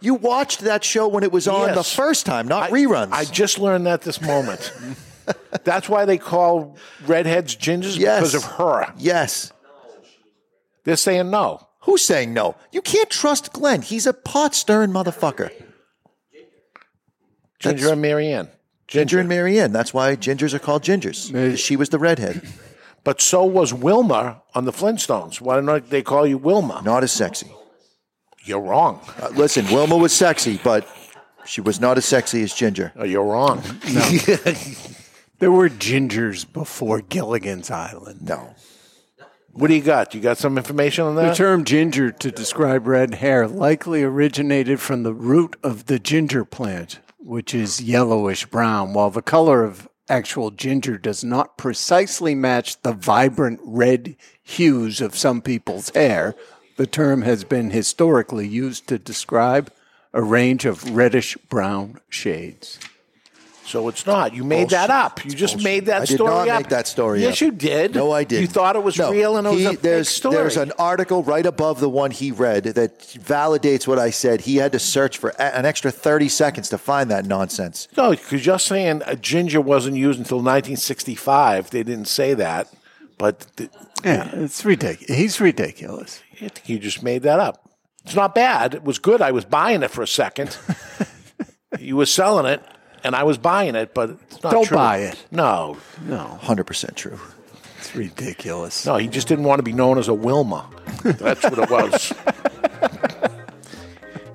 You 0.01 0.15
watched 0.15 0.61
that 0.61 0.85
show 0.85 1.09
when 1.09 1.25
it 1.25 1.33
was 1.33 1.49
on 1.49 1.75
the 1.75 1.83
first 1.83 2.25
time, 2.27 2.47
not 2.47 2.71
reruns. 2.71 3.11
I 3.13 3.25
just 3.25 3.59
learned 3.59 3.87
that 3.87 4.03
this 4.03 4.21
moment. 4.21 4.73
That's 5.65 5.89
why 5.89 6.05
they 6.05 6.19
call 6.19 6.77
redheads 7.07 7.57
gingers 7.57 7.99
Yes. 7.99 8.21
because 8.21 8.35
of 8.35 8.45
her. 8.45 8.93
yes. 8.97 9.53
They're 10.85 10.97
saying 10.97 11.31
no. 11.31 11.67
Who's 11.83 12.03
saying 12.03 12.33
no? 12.33 12.55
You 12.71 12.81
can't 12.81 13.11
trust 13.11 13.53
Glenn. 13.53 13.83
He's 13.83 14.07
a 14.07 14.13
pot 14.13 14.55
stirring 14.55 14.91
motherfucker. 14.91 15.51
Ginger 17.59 17.93
and 17.93 18.01
Mary 18.01 18.29
Ann. 18.33 18.49
Ginger 18.87 19.19
and 19.19 19.29
Mary 19.29 19.59
Ann. 19.61 19.73
That's 19.73 19.93
why 19.93 20.15
gingers 20.17 20.55
are 20.55 20.59
called 20.59 20.83
gingers. 20.83 21.59
She 21.59 21.77
was 21.77 21.89
the 21.89 21.99
redhead. 21.99 22.41
But 23.09 23.23
so 23.23 23.43
was 23.43 23.73
Wilma 23.73 24.43
on 24.55 24.67
the 24.67 24.71
Flintstones. 24.71 25.41
Why 25.41 25.59
don't 25.63 25.89
they 25.89 26.03
call 26.03 26.27
you 26.27 26.37
Wilma? 26.37 26.83
Not 26.85 27.03
as 27.03 27.11
sexy. 27.11 27.51
You're 28.45 28.61
wrong. 28.61 29.01
Uh, 29.19 29.31
listen, 29.31 29.65
Wilma 29.73 29.97
was 29.97 30.13
sexy, 30.13 30.61
but 30.63 30.87
she 31.47 31.63
was 31.63 31.81
not 31.81 31.97
as 31.97 32.05
sexy 32.05 32.43
as 32.43 32.53
Ginger. 32.53 32.93
Oh, 32.97 33.05
you're 33.05 33.25
wrong. 33.25 33.63
No. 33.91 34.21
There 35.39 35.51
were 35.51 35.71
gingers 35.71 36.45
before 36.53 37.01
Gilligan's 37.01 37.71
Island. 37.71 38.29
No. 38.29 38.55
What 39.53 39.69
do 39.69 39.75
you 39.75 39.83
got? 39.83 40.15
You 40.15 40.21
got 40.21 40.37
some 40.37 40.59
information 40.59 41.05
on 41.05 41.15
that? 41.15 41.31
The 41.31 41.35
term 41.35 41.65
ginger 41.65 42.11
to 42.11 42.31
describe 42.31 42.87
red 42.87 43.15
hair 43.15 43.49
likely 43.49 44.03
originated 44.03 44.81
from 44.81 45.03
the 45.03 45.15
root 45.15 45.57
of 45.63 45.87
the 45.87 45.99
ginger 45.99 46.45
plant, 46.45 46.99
which 47.19 47.55
is 47.55 47.81
yellowish 47.81 48.45
brown, 48.45 48.93
while 48.93 49.09
the 49.09 49.23
color 49.23 49.65
of 49.65 49.88
actual 50.09 50.51
ginger 50.51 50.99
does 50.99 51.23
not 51.23 51.57
precisely 51.57 52.35
match 52.35 52.81
the 52.83 52.93
vibrant 52.93 53.61
red 53.63 54.17
hues 54.43 55.01
of 55.01 55.17
some 55.17 55.43
people's 55.43 55.91
hair. 55.91 56.35
The 56.77 56.87
term 56.87 57.23
has 57.23 57.45
been 57.45 57.71
historically 57.71 58.47
used 58.47 58.87
to 58.89 58.99
describe 58.99 59.73
a 60.13 60.23
range 60.23 60.65
of 60.65 60.95
reddish 60.95 61.37
brown 61.49 62.01
shades. 62.09 62.79
So 63.69 63.87
it's 63.89 64.07
not. 64.07 64.35
You 64.35 64.45
made 64.45 64.71
that 64.71 64.89
up. 64.89 65.23
You 65.27 65.31
just 65.33 65.63
made 65.63 65.85
that 65.87 66.03
I 66.03 66.05
did 66.07 66.15
story 66.15 66.31
not 66.31 66.49
up. 66.49 66.59
make 66.61 66.69
that 66.71 66.87
story 66.89 67.21
yes, 67.21 67.35
up. 67.35 67.41
you 67.43 67.51
did. 67.51 67.95
No, 67.95 68.13
I 68.13 68.25
did. 68.25 68.41
You 68.41 68.47
thought 68.47 68.77
it 68.77 68.83
was 68.83 68.97
No. 68.97 69.11
real 69.11 69.37
and 69.37 69.47
it 69.47 69.51
was 69.51 69.59
He- 69.59 69.67
a 69.67 69.71
fake 69.73 69.83
there's, 69.83 70.09
story. 70.09 70.37
There's 70.37 70.57
an 70.57 70.73
article 70.79 71.23
right 71.23 71.45
above 71.45 71.79
the 71.81 71.89
one 71.91 72.11
he 72.11 72.31
read 72.31 72.65
that 72.65 72.99
validates 73.01 73.87
what 73.87 73.99
I 73.99 74.09
said. 74.09 74.41
He 74.41 74.57
had 74.57 74.73
to 74.73 74.79
search 74.79 75.19
for 75.19 75.35
a- 75.39 75.55
an 75.55 75.67
extra 75.67 75.91
30 75.91 76.31
seconds 76.31 76.71
to 76.71 76.79
find 76.79 77.11
that 77.11 77.27
nonsense. 77.27 77.89
No, 77.95 78.13
because 78.13 78.47
you're 78.47 78.59
saying 78.59 79.03
a 79.05 79.17
ginger 79.17 79.61
wasn't 79.61 79.97
used 79.97 80.19
until 80.19 80.41
1965. 80.41 81.69
They 81.69 81.83
didn't 81.83 82.09
say 82.09 82.33
that, 82.33 82.69
but 83.19 83.47
th- 83.57 83.69
Yeah, 84.03 84.31
it's 84.33 84.65
ridiculous. 84.65 85.15
He's 85.19 85.41
ridiculous. 85.43 86.21
I 86.37 86.49
think 86.49 86.69
you 86.71 86.79
just 86.79 87.03
made 87.03 87.23
that 87.25 87.39
up. 87.39 87.69
It's 88.07 88.15
not 88.15 88.35
bad. 88.35 88.73
It 88.75 88.85
was 88.85 88.99
good. 88.99 89.21
I 89.21 89.33
was 89.33 89.45
buying 89.45 89.83
it 89.83 89.91
for 89.91 90.01
a 90.03 90.07
second. 90.09 90.57
you 91.79 91.97
were 91.97 92.07
selling 92.07 92.47
it, 92.47 92.63
and 93.05 93.15
I 93.17 93.23
was 93.25 93.39
buying 93.39 93.75
it, 93.75 93.95
but 93.95 94.11
it's 94.11 94.43
not 94.43 94.53
Don't 94.53 94.65
true. 94.67 94.77
buy 94.77 94.99
it. 94.99 95.25
No, 95.31 95.77
No, 96.07 96.39
100% 96.43 96.95
true. 96.95 97.19
it's 97.79 97.95
ridiculous. 97.95 98.85
no. 98.87 98.97
He 98.97 99.09
just 99.09 99.29
didn't 99.29 99.45
want 99.45 99.59
to 99.59 99.63
be 99.63 99.73
known 99.73 99.99
as 99.99 100.09
a 100.09 100.15
Wilma. 100.15 100.67
That's 101.05 101.43
what 101.45 101.59
it 101.59 101.71
was. 101.71 102.13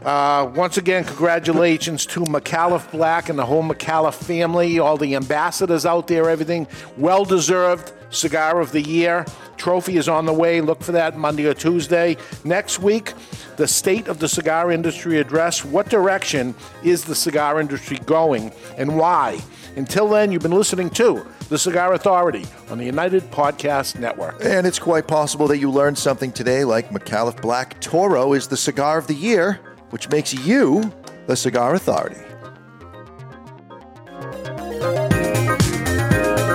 Uh, 0.03 0.51
once 0.53 0.75
again, 0.77 1.05
congratulations 1.05 2.05
to 2.05 2.19
Micallef 2.25 2.91
Black 2.91 3.29
and 3.29 3.39
the 3.39 3.45
whole 3.45 3.63
Micallef 3.63 4.13
family, 4.15 4.77
all 4.77 4.97
the 4.97 5.15
ambassadors 5.15 5.85
out 5.85 6.07
there, 6.07 6.29
everything. 6.29 6.67
Well 6.97 7.23
deserved 7.23 7.93
Cigar 8.09 8.59
of 8.59 8.73
the 8.73 8.81
Year. 8.81 9.25
Trophy 9.57 9.97
is 9.97 10.09
on 10.09 10.25
the 10.25 10.33
way. 10.33 10.61
Look 10.61 10.81
for 10.81 10.91
that 10.93 11.17
Monday 11.17 11.45
or 11.45 11.53
Tuesday. 11.53 12.17
Next 12.43 12.79
week, 12.79 13.13
the 13.57 13.67
State 13.67 14.07
of 14.07 14.19
the 14.19 14.27
Cigar 14.27 14.71
Industry 14.71 15.19
address. 15.19 15.63
What 15.63 15.89
direction 15.89 16.55
is 16.83 17.03
the 17.03 17.15
cigar 17.15 17.59
industry 17.59 17.97
going 18.05 18.51
and 18.77 18.97
why? 18.97 19.39
Until 19.75 20.07
then, 20.07 20.31
you've 20.31 20.43
been 20.43 20.51
listening 20.51 20.89
to 20.91 21.25
The 21.49 21.57
Cigar 21.57 21.93
Authority 21.93 22.45
on 22.69 22.77
the 22.77 22.85
United 22.85 23.23
Podcast 23.31 23.99
Network. 23.99 24.35
And 24.43 24.67
it's 24.67 24.79
quite 24.79 25.07
possible 25.07 25.47
that 25.47 25.57
you 25.57 25.71
learned 25.71 25.97
something 25.97 26.31
today, 26.31 26.63
like 26.63 26.89
Micallef 26.89 27.41
Black 27.41 27.79
Toro 27.79 28.33
is 28.33 28.47
the 28.47 28.57
cigar 28.57 28.97
of 28.97 29.07
the 29.07 29.15
year, 29.15 29.59
which 29.89 30.09
makes 30.09 30.33
you 30.33 30.93
the 31.25 31.35
cigar 31.35 31.73
authority. 31.73 32.17